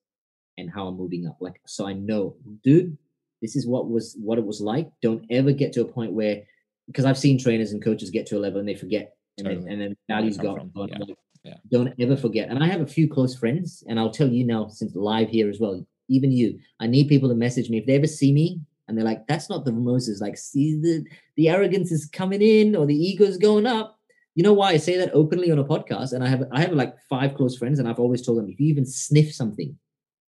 and 0.58 0.70
how 0.70 0.88
I'm 0.88 0.98
moving 0.98 1.26
up. 1.28 1.38
Like 1.40 1.60
so 1.66 1.88
I 1.88 1.94
know, 1.94 2.36
dude, 2.64 2.98
this 3.42 3.56
is 3.56 3.66
what 3.66 3.90
was 3.90 4.16
what 4.22 4.38
it 4.38 4.46
was 4.46 4.62
like. 4.62 4.90
Don't 5.02 5.26
ever 5.30 5.52
get 5.52 5.72
to 5.74 5.82
a 5.82 5.86
point 5.86 6.12
where 6.14 6.44
because 6.88 7.06
I've 7.06 7.18
seen 7.18 7.40
trainers 7.40 7.72
and 7.72 7.82
coaches 7.84 8.10
get 8.12 8.28
to 8.28 8.38
a 8.38 8.40
level 8.40 8.60
and 8.60 8.68
they 8.70 8.76
forget 8.76 9.16
and 9.38 9.46
Totally. 9.48 9.64
then 9.64 9.72
and 9.72 9.82
then 9.82 9.98
values 10.10 10.38
gone. 10.38 10.72
Yeah. 10.76 10.98
Like, 11.00 11.18
Yeah. 11.46 11.58
Don't 11.72 11.94
ever 12.00 12.18
forget. 12.18 12.50
And 12.50 12.64
I 12.64 12.68
have 12.68 12.82
a 12.82 12.88
few 12.88 13.08
close 13.08 13.36
friends, 13.36 13.84
and 13.88 14.00
I'll 14.00 14.10
tell 14.10 14.28
you 14.28 14.46
now 14.46 14.68
since 14.68 14.96
live 14.96 15.30
here 15.30 15.48
as 15.50 15.60
well. 15.60 15.86
Even 16.10 16.32
you, 16.32 16.60
I 16.80 16.88
need 16.88 17.08
people 17.08 17.30
to 17.30 17.36
message 17.36 17.70
me 17.70 17.78
if 17.78 17.86
they 17.86 17.96
ever 17.96 18.08
see 18.08 18.34
me 18.34 18.60
and 18.88 18.98
they're 18.98 19.06
like, 19.06 19.28
"That's 19.28 19.50
not 19.50 19.64
the 19.64 19.72
Moses." 19.72 20.22
Like, 20.22 20.38
see 20.38 20.80
the 20.80 21.06
the 21.36 21.50
arrogance 21.50 21.92
is 21.92 22.08
coming 22.08 22.42
in 22.42 22.76
or 22.76 22.86
the 22.86 22.96
ego's 22.96 23.38
going 23.38 23.66
up. 23.66 24.00
You 24.34 24.44
know 24.44 24.54
why 24.54 24.72
I 24.72 24.78
say 24.78 24.98
that 24.98 25.14
openly 25.14 25.52
on 25.52 25.60
a 25.60 25.64
podcast? 25.64 26.14
And 26.14 26.24
I 26.24 26.28
have 26.28 26.44
I 26.52 26.62
have 26.62 26.74
like 26.74 26.96
five 27.10 27.36
close 27.36 27.58
friends, 27.58 27.80
and 27.80 27.88
I've 27.88 28.00
always 28.00 28.22
told 28.22 28.40
them 28.40 28.50
if 28.50 28.60
you 28.60 28.68
even 28.68 28.86
sniff 28.86 29.34
something 29.34 29.78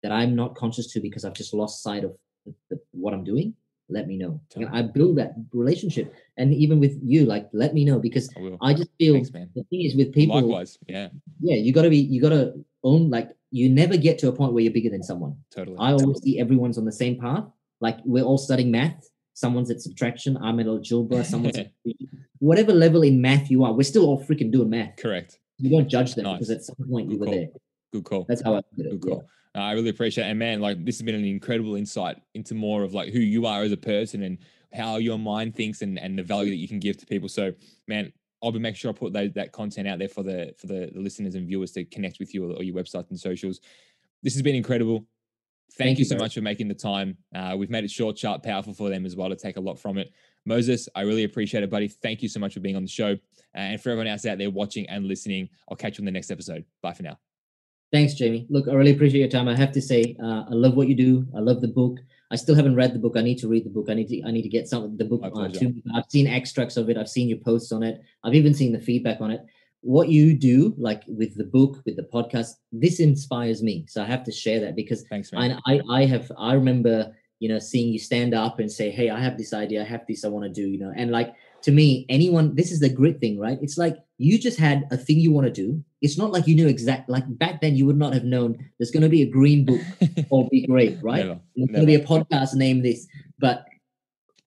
that 0.03 0.11
I'm 0.11 0.35
not 0.35 0.55
conscious 0.55 0.91
to 0.93 0.99
because 0.99 1.25
I've 1.25 1.33
just 1.33 1.53
lost 1.53 1.81
sight 1.81 2.03
of 2.03 2.15
the, 2.45 2.53
the, 2.69 2.79
what 2.91 3.13
I'm 3.13 3.23
doing, 3.23 3.55
let 3.89 4.07
me 4.07 4.17
know. 4.17 4.41
And 4.55 4.67
I 4.69 4.81
build 4.81 5.17
that 5.17 5.33
relationship, 5.53 6.13
and 6.37 6.53
even 6.53 6.79
with 6.79 6.97
you, 7.03 7.25
like 7.25 7.47
let 7.53 7.73
me 7.73 7.85
know 7.85 7.99
because 7.99 8.29
I. 8.61 8.69
I 8.69 8.73
just 8.73 8.89
feel 8.97 9.13
Thanks, 9.13 9.29
the 9.31 9.63
thing 9.69 9.81
is 9.83 9.95
with 9.95 10.13
people. 10.13 10.35
Likewise. 10.35 10.77
Yeah. 10.87 11.09
Yeah, 11.41 11.57
you 11.57 11.71
gotta 11.73 11.89
be 11.89 11.97
you 11.97 12.21
gotta 12.21 12.53
own 12.83 13.09
like 13.09 13.29
you 13.51 13.69
never 13.69 13.95
get 13.97 14.17
to 14.19 14.27
a 14.27 14.31
point 14.31 14.53
where 14.53 14.63
you're 14.63 14.73
bigger 14.73 14.89
than 14.89 15.03
someone. 15.03 15.35
Totally. 15.51 15.77
I 15.79 15.91
always 15.93 16.21
see 16.23 16.39
everyone's 16.39 16.77
on 16.77 16.85
the 16.85 16.91
same 16.91 17.19
path. 17.19 17.45
Like 17.79 17.97
we're 18.05 18.23
all 18.23 18.37
studying 18.37 18.71
math. 18.71 19.09
Someone's 19.33 19.69
at 19.69 19.81
subtraction. 19.81 20.37
I'm 20.37 20.59
at 20.59 20.67
algebra. 20.67 21.23
Someone's 21.23 21.57
at 21.57 21.71
whatever 22.39 22.73
level 22.73 23.03
in 23.03 23.21
math 23.21 23.51
you 23.51 23.63
are. 23.63 23.73
We're 23.73 23.83
still 23.83 24.05
all 24.05 24.23
freaking 24.23 24.51
doing 24.51 24.69
math. 24.69 24.95
Correct. 24.97 25.39
You 25.57 25.69
don't 25.69 25.87
judge 25.89 26.15
them 26.15 26.23
Nice. 26.25 26.33
because 26.39 26.49
at 26.51 26.63
some 26.63 26.75
point 26.89 27.11
you 27.11 27.17
were 27.17 27.25
call. 27.27 27.35
there. 27.35 27.47
Good 27.95 28.03
call. 28.03 28.25
That's 28.27 28.41
how 28.41 28.55
I 28.55 28.57
at 28.57 28.65
it. 28.77 28.99
Good 28.99 29.09
yeah. 29.09 29.15
call. 29.15 29.25
Uh, 29.55 29.59
I 29.59 29.71
really 29.71 29.89
appreciate 29.89 30.27
it. 30.27 30.29
And 30.31 30.39
man, 30.39 30.59
like 30.59 30.83
this 30.83 30.97
has 30.97 31.03
been 31.03 31.15
an 31.15 31.23
incredible 31.23 31.75
insight 31.75 32.17
into 32.33 32.53
more 32.53 32.83
of 32.83 32.93
like 32.93 33.13
who 33.13 33.19
you 33.19 33.45
are 33.45 33.63
as 33.63 33.71
a 33.71 33.77
person 33.77 34.23
and 34.23 34.37
how 34.73 34.97
your 34.97 35.17
mind 35.17 35.55
thinks 35.55 35.81
and, 35.81 35.97
and 35.97 36.19
the 36.19 36.23
value 36.23 36.49
that 36.49 36.57
you 36.57 36.67
can 36.67 36.79
give 36.79 36.97
to 36.97 37.05
people. 37.05 37.29
So 37.29 37.53
man, 37.87 38.11
I'll 38.43 38.51
be 38.51 38.59
making 38.59 38.75
sure 38.75 38.91
I 38.91 38.93
put 38.93 39.13
those, 39.13 39.31
that 39.33 39.53
content 39.53 39.87
out 39.87 39.99
there 39.99 40.09
for 40.09 40.23
the 40.23 40.53
for 40.59 40.67
the, 40.67 40.91
the 40.93 40.99
listeners 40.99 41.35
and 41.35 41.47
viewers 41.47 41.71
to 41.71 41.85
connect 41.85 42.19
with 42.19 42.33
you 42.33 42.51
or, 42.51 42.57
or 42.57 42.63
your 42.63 42.75
website 42.75 43.09
and 43.09 43.19
socials. 43.19 43.61
This 44.23 44.33
has 44.33 44.41
been 44.41 44.55
incredible. 44.55 45.05
Thank, 45.77 45.87
Thank 45.87 45.99
you 45.99 46.05
so 46.05 46.17
much 46.17 46.35
for 46.35 46.41
making 46.41 46.67
the 46.67 46.75
time. 46.75 47.17
Uh, 47.33 47.55
we've 47.57 47.69
made 47.69 47.83
it 47.83 47.91
short, 47.91 48.17
sharp, 48.17 48.43
powerful 48.43 48.73
for 48.73 48.89
them 48.89 49.05
as 49.05 49.15
well 49.15 49.29
to 49.29 49.35
take 49.35 49.57
a 49.57 49.59
lot 49.59 49.79
from 49.79 49.97
it. 49.97 50.11
Moses, 50.45 50.87
I 50.95 51.01
really 51.01 51.23
appreciate 51.23 51.63
it, 51.63 51.69
buddy. 51.69 51.87
Thank 51.87 52.21
you 52.21 52.29
so 52.29 52.39
much 52.39 52.53
for 52.53 52.59
being 52.59 52.75
on 52.75 52.83
the 52.83 52.89
show. 52.89 53.17
and 53.53 53.81
for 53.81 53.89
everyone 53.89 54.07
else 54.07 54.25
out 54.25 54.37
there 54.37 54.49
watching 54.49 54.87
and 54.89 55.05
listening, 55.05 55.49
I'll 55.69 55.77
catch 55.77 55.97
you 55.97 56.03
on 56.03 56.05
the 56.05 56.11
next 56.11 56.29
episode. 56.29 56.65
Bye 56.81 56.93
for 56.93 57.03
now. 57.03 57.17
Thanks, 57.91 58.13
Jamie. 58.13 58.45
Look, 58.49 58.67
I 58.67 58.73
really 58.73 58.91
appreciate 58.91 59.21
your 59.21 59.29
time. 59.29 59.47
I 59.47 59.55
have 59.55 59.71
to 59.73 59.81
say, 59.81 60.15
uh, 60.21 60.43
I 60.49 60.53
love 60.53 60.75
what 60.75 60.87
you 60.87 60.95
do. 60.95 61.27
I 61.35 61.39
love 61.39 61.61
the 61.61 61.67
book. 61.67 61.99
I 62.31 62.35
still 62.35 62.55
haven't 62.55 62.75
read 62.75 62.93
the 62.93 62.99
book. 62.99 63.13
I 63.15 63.21
need 63.21 63.37
to 63.39 63.47
read 63.47 63.65
the 63.65 63.69
book. 63.69 63.85
I 63.89 63.93
need 63.93 64.07
to. 64.09 64.23
I 64.23 64.31
need 64.31 64.41
to 64.41 64.49
get 64.49 64.67
some 64.67 64.83
of 64.83 64.97
the 64.97 65.05
book. 65.05 65.21
Uh, 65.23 65.47
to, 65.47 65.73
I've 65.95 66.09
seen 66.09 66.27
extracts 66.27 66.75
of 66.75 66.89
it. 66.89 66.97
I've 66.97 67.09
seen 67.09 67.29
your 67.29 67.37
posts 67.37 67.71
on 67.71 67.83
it. 67.83 68.01
I've 68.23 68.33
even 68.33 68.53
seen 68.53 68.73
the 68.73 68.79
feedback 68.79 69.21
on 69.21 69.31
it. 69.31 69.41
What 69.81 70.09
you 70.09 70.35
do, 70.35 70.73
like 70.77 71.03
with 71.07 71.37
the 71.37 71.43
book, 71.43 71.83
with 71.85 71.95
the 71.95 72.07
podcast, 72.11 72.53
this 72.71 72.99
inspires 72.99 73.61
me. 73.61 73.85
So 73.87 74.01
I 74.01 74.05
have 74.05 74.23
to 74.23 74.31
share 74.31 74.59
that 74.61 74.75
because 74.75 75.05
Thanks, 75.09 75.31
man. 75.31 75.59
I, 75.67 75.73
I, 75.75 75.81
I 75.91 76.05
have. 76.05 76.31
I 76.37 76.53
remember, 76.53 77.15
you 77.39 77.47
know, 77.47 77.59
seeing 77.59 77.93
you 77.93 77.99
stand 77.99 78.33
up 78.33 78.57
and 78.57 78.71
say, 78.71 78.89
"Hey, 78.89 79.11
I 79.11 79.19
have 79.21 79.37
this 79.37 79.53
idea. 79.53 79.83
I 79.83 79.85
have 79.85 80.05
this. 80.07 80.25
I 80.25 80.29
want 80.29 80.45
to 80.45 80.61
do." 80.61 80.67
You 80.67 80.79
know, 80.79 80.93
and 80.95 81.11
like 81.11 81.35
to 81.65 81.71
me, 81.71 82.05
anyone. 82.09 82.53
This 82.53 82.71
is 82.71 82.79
the 82.79 82.89
grit 82.89 83.19
thing, 83.19 83.39
right? 83.39 83.57
It's 83.59 83.75
like 83.75 83.97
you 84.19 84.37
just 84.37 84.59
had 84.59 84.87
a 84.91 84.97
thing 84.97 85.19
you 85.19 85.31
want 85.31 85.47
to 85.47 85.51
do. 85.51 85.83
It's 85.99 86.15
not 86.15 86.31
like 86.31 86.45
you 86.45 86.53
knew 86.53 86.67
exact. 86.67 87.09
Like 87.09 87.23
back 87.39 87.59
then, 87.59 87.75
you 87.75 87.87
would 87.87 87.97
not 87.97 88.13
have 88.13 88.23
known 88.23 88.55
there's 88.77 88.91
going 88.91 89.01
to 89.01 89.09
be 89.09 89.23
a 89.23 89.25
green 89.25 89.65
book 89.65 89.81
or 90.29 90.47
be 90.49 90.67
great, 90.67 90.99
right? 91.01 91.25
Never, 91.25 91.39
There's 91.55 91.69
going 91.71 91.81
to 91.81 91.87
be 91.87 91.95
a 91.95 92.05
podcast 92.05 92.53
named 92.53 92.85
this. 92.85 93.07
But 93.39 93.65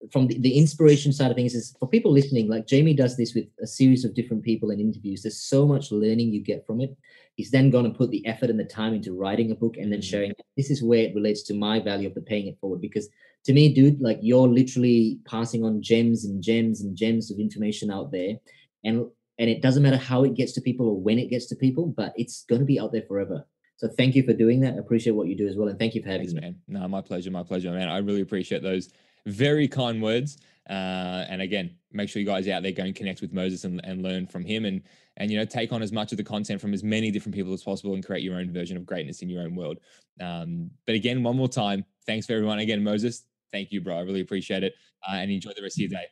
from 0.10 0.28
the, 0.28 0.38
the 0.40 0.58
inspiration 0.58 1.12
side 1.12 1.30
of 1.32 1.36
things, 1.36 1.54
is 1.54 1.76
for 1.82 1.90
people 1.90 2.14
listening, 2.14 2.48
like 2.48 2.66
Jamie 2.66 2.94
does 2.94 3.18
this 3.18 3.34
with 3.34 3.48
a 3.62 3.68
series 3.68 4.06
of 4.06 4.14
different 4.14 4.42
people 4.42 4.72
and 4.72 4.80
interviews. 4.80 5.24
There's 5.24 5.42
so 5.42 5.68
much 5.68 5.92
learning 5.92 6.32
you 6.32 6.42
get 6.42 6.66
from 6.66 6.80
it. 6.80 6.96
He's 7.36 7.52
then 7.52 7.72
going 7.72 7.92
to 7.92 7.98
put 7.98 8.10
the 8.10 8.26
effort 8.26 8.50
and 8.50 8.60
the 8.60 8.64
time 8.64 8.94
into 8.94 9.14
writing 9.14 9.52
a 9.52 9.56
book 9.56 9.76
and 9.76 9.92
then 9.92 10.00
Mhm. 10.00 10.04
sharing. 10.06 10.32
This 10.56 10.72
is 10.72 10.82
where 10.82 11.04
it 11.04 11.14
relates 11.14 11.44
to 11.44 11.54
my 11.54 11.82
value 11.82 12.08
of 12.08 12.16
the 12.16 12.22
paying 12.22 12.48
it 12.48 12.58
forward 12.62 12.80
because 12.80 13.10
to 13.46 13.54
me, 13.54 13.74
dude, 13.74 14.02
like 14.02 14.20
you're 14.22 14.48
literally 14.48 15.20
passing 15.26 15.64
on 15.64 15.82
gems 15.82 16.26
and 16.26 16.44
gems 16.44 16.82
and 16.82 16.96
gems 16.96 17.32
of 17.32 17.40
information 17.40 17.92
out 17.92 18.12
there, 18.12 18.36
and 18.84 19.08
and 19.40 19.50
it 19.50 19.62
doesn't 19.62 19.84
matter 19.84 19.98
how 19.98 20.24
it 20.24 20.36
gets 20.36 20.52
to 20.54 20.62
people 20.62 20.88
or 20.88 21.00
when 21.00 21.18
it 21.18 21.30
gets 21.30 21.48
to 21.48 21.56
people, 21.56 21.88
but 21.88 22.14
it's 22.16 22.46
going 22.48 22.60
to 22.60 22.66
be 22.66 22.80
out 22.80 22.92
there 22.92 23.04
forever. 23.08 23.46
So 23.78 23.88
thank 23.88 24.14
you 24.14 24.22
for 24.24 24.34
doing 24.34 24.60
that. 24.62 24.76
I 24.76 24.78
appreciate 24.78 25.14
what 25.14 25.28
you 25.28 25.36
do 25.36 25.48
as 25.48 25.56
well, 25.56 25.68
and 25.68 25.80
thank 25.80 25.96
you 25.96 26.04
for 26.04 26.10
having 26.10 26.28
Thanks, 26.28 26.34
me. 26.36 26.42
man. 26.42 26.56
No, 26.68 26.88
my 26.88 27.02
pleasure. 27.02 27.32
My 27.32 27.44
pleasure, 27.44 27.72
man. 27.72 27.90
I 27.90 27.98
really 27.98 28.22
appreciate 28.22 28.62
those 28.62 28.90
very 29.26 29.68
kind 29.68 30.02
words. 30.02 30.38
Uh, 30.70 31.26
and 31.28 31.42
again, 31.42 31.76
make 31.92 32.08
sure 32.08 32.20
you 32.20 32.26
guys 32.26 32.48
out 32.48 32.64
there 32.64 32.72
go 32.72 32.84
and 32.84 32.96
connect 32.96 33.22
with 33.22 33.34
Moses 33.34 33.64
and, 33.64 33.82
and 33.84 34.04
learn 34.04 34.28
from 34.28 34.46
him 34.46 34.66
and 34.66 34.82
and 35.18 35.30
you 35.30 35.38
know 35.38 35.46
take 35.46 35.74
on 35.74 35.82
as 35.82 35.92
much 35.92 36.12
of 36.12 36.18
the 36.18 36.24
content 36.24 36.62
from 36.62 36.74
as 36.74 36.84
many 36.84 37.12
different 37.12 37.36
people 37.36 37.54
as 37.54 37.64
possible 37.64 37.94
and 37.94 38.06
create 38.06 38.24
your 38.24 38.36
own 38.36 38.52
version 38.52 38.78
of 38.78 38.86
greatness 38.86 39.22
in 39.22 39.30
your 39.30 39.42
own 39.42 39.56
world. 39.56 39.80
Um, 40.20 40.70
but 40.86 40.96
again, 40.96 41.24
one 41.24 41.36
more 41.36 41.50
time, 41.50 41.84
thanks 42.06 42.28
for 42.28 42.34
everyone. 42.34 42.60
Again, 42.60 42.84
Moses, 42.84 43.24
thank 43.52 43.72
you, 43.72 43.82
bro. 43.82 43.98
I 43.98 44.02
really 44.02 44.22
appreciate 44.22 44.64
it, 44.64 44.74
uh, 45.08 45.16
and 45.16 45.32
enjoy 45.32 45.52
the 45.56 45.62
rest 45.62 45.78
of 45.78 45.82
your 45.82 45.90
day. 45.90 46.06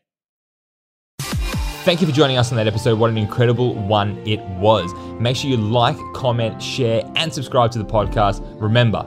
Thank 1.84 2.02
you 2.02 2.08
for 2.08 2.14
joining 2.14 2.38
us 2.38 2.52
on 2.52 2.58
that 2.58 2.68
episode. 2.68 3.00
What 3.00 3.10
an 3.10 3.18
incredible 3.18 3.74
one 3.74 4.18
it 4.28 4.42
was. 4.60 4.94
Make 5.20 5.38
sure 5.38 5.50
you 5.50 5.58
like, 5.58 5.98
comment, 6.14 6.62
share, 6.62 7.02
and 7.16 7.34
subscribe 7.34 7.72
to 7.72 7.80
the 7.80 7.86
podcast. 7.86 8.44
Remember, 8.62 9.04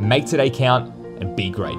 make 0.00 0.26
today 0.26 0.50
count 0.50 0.94
and 1.20 1.34
be 1.36 1.48
great. 1.48 1.78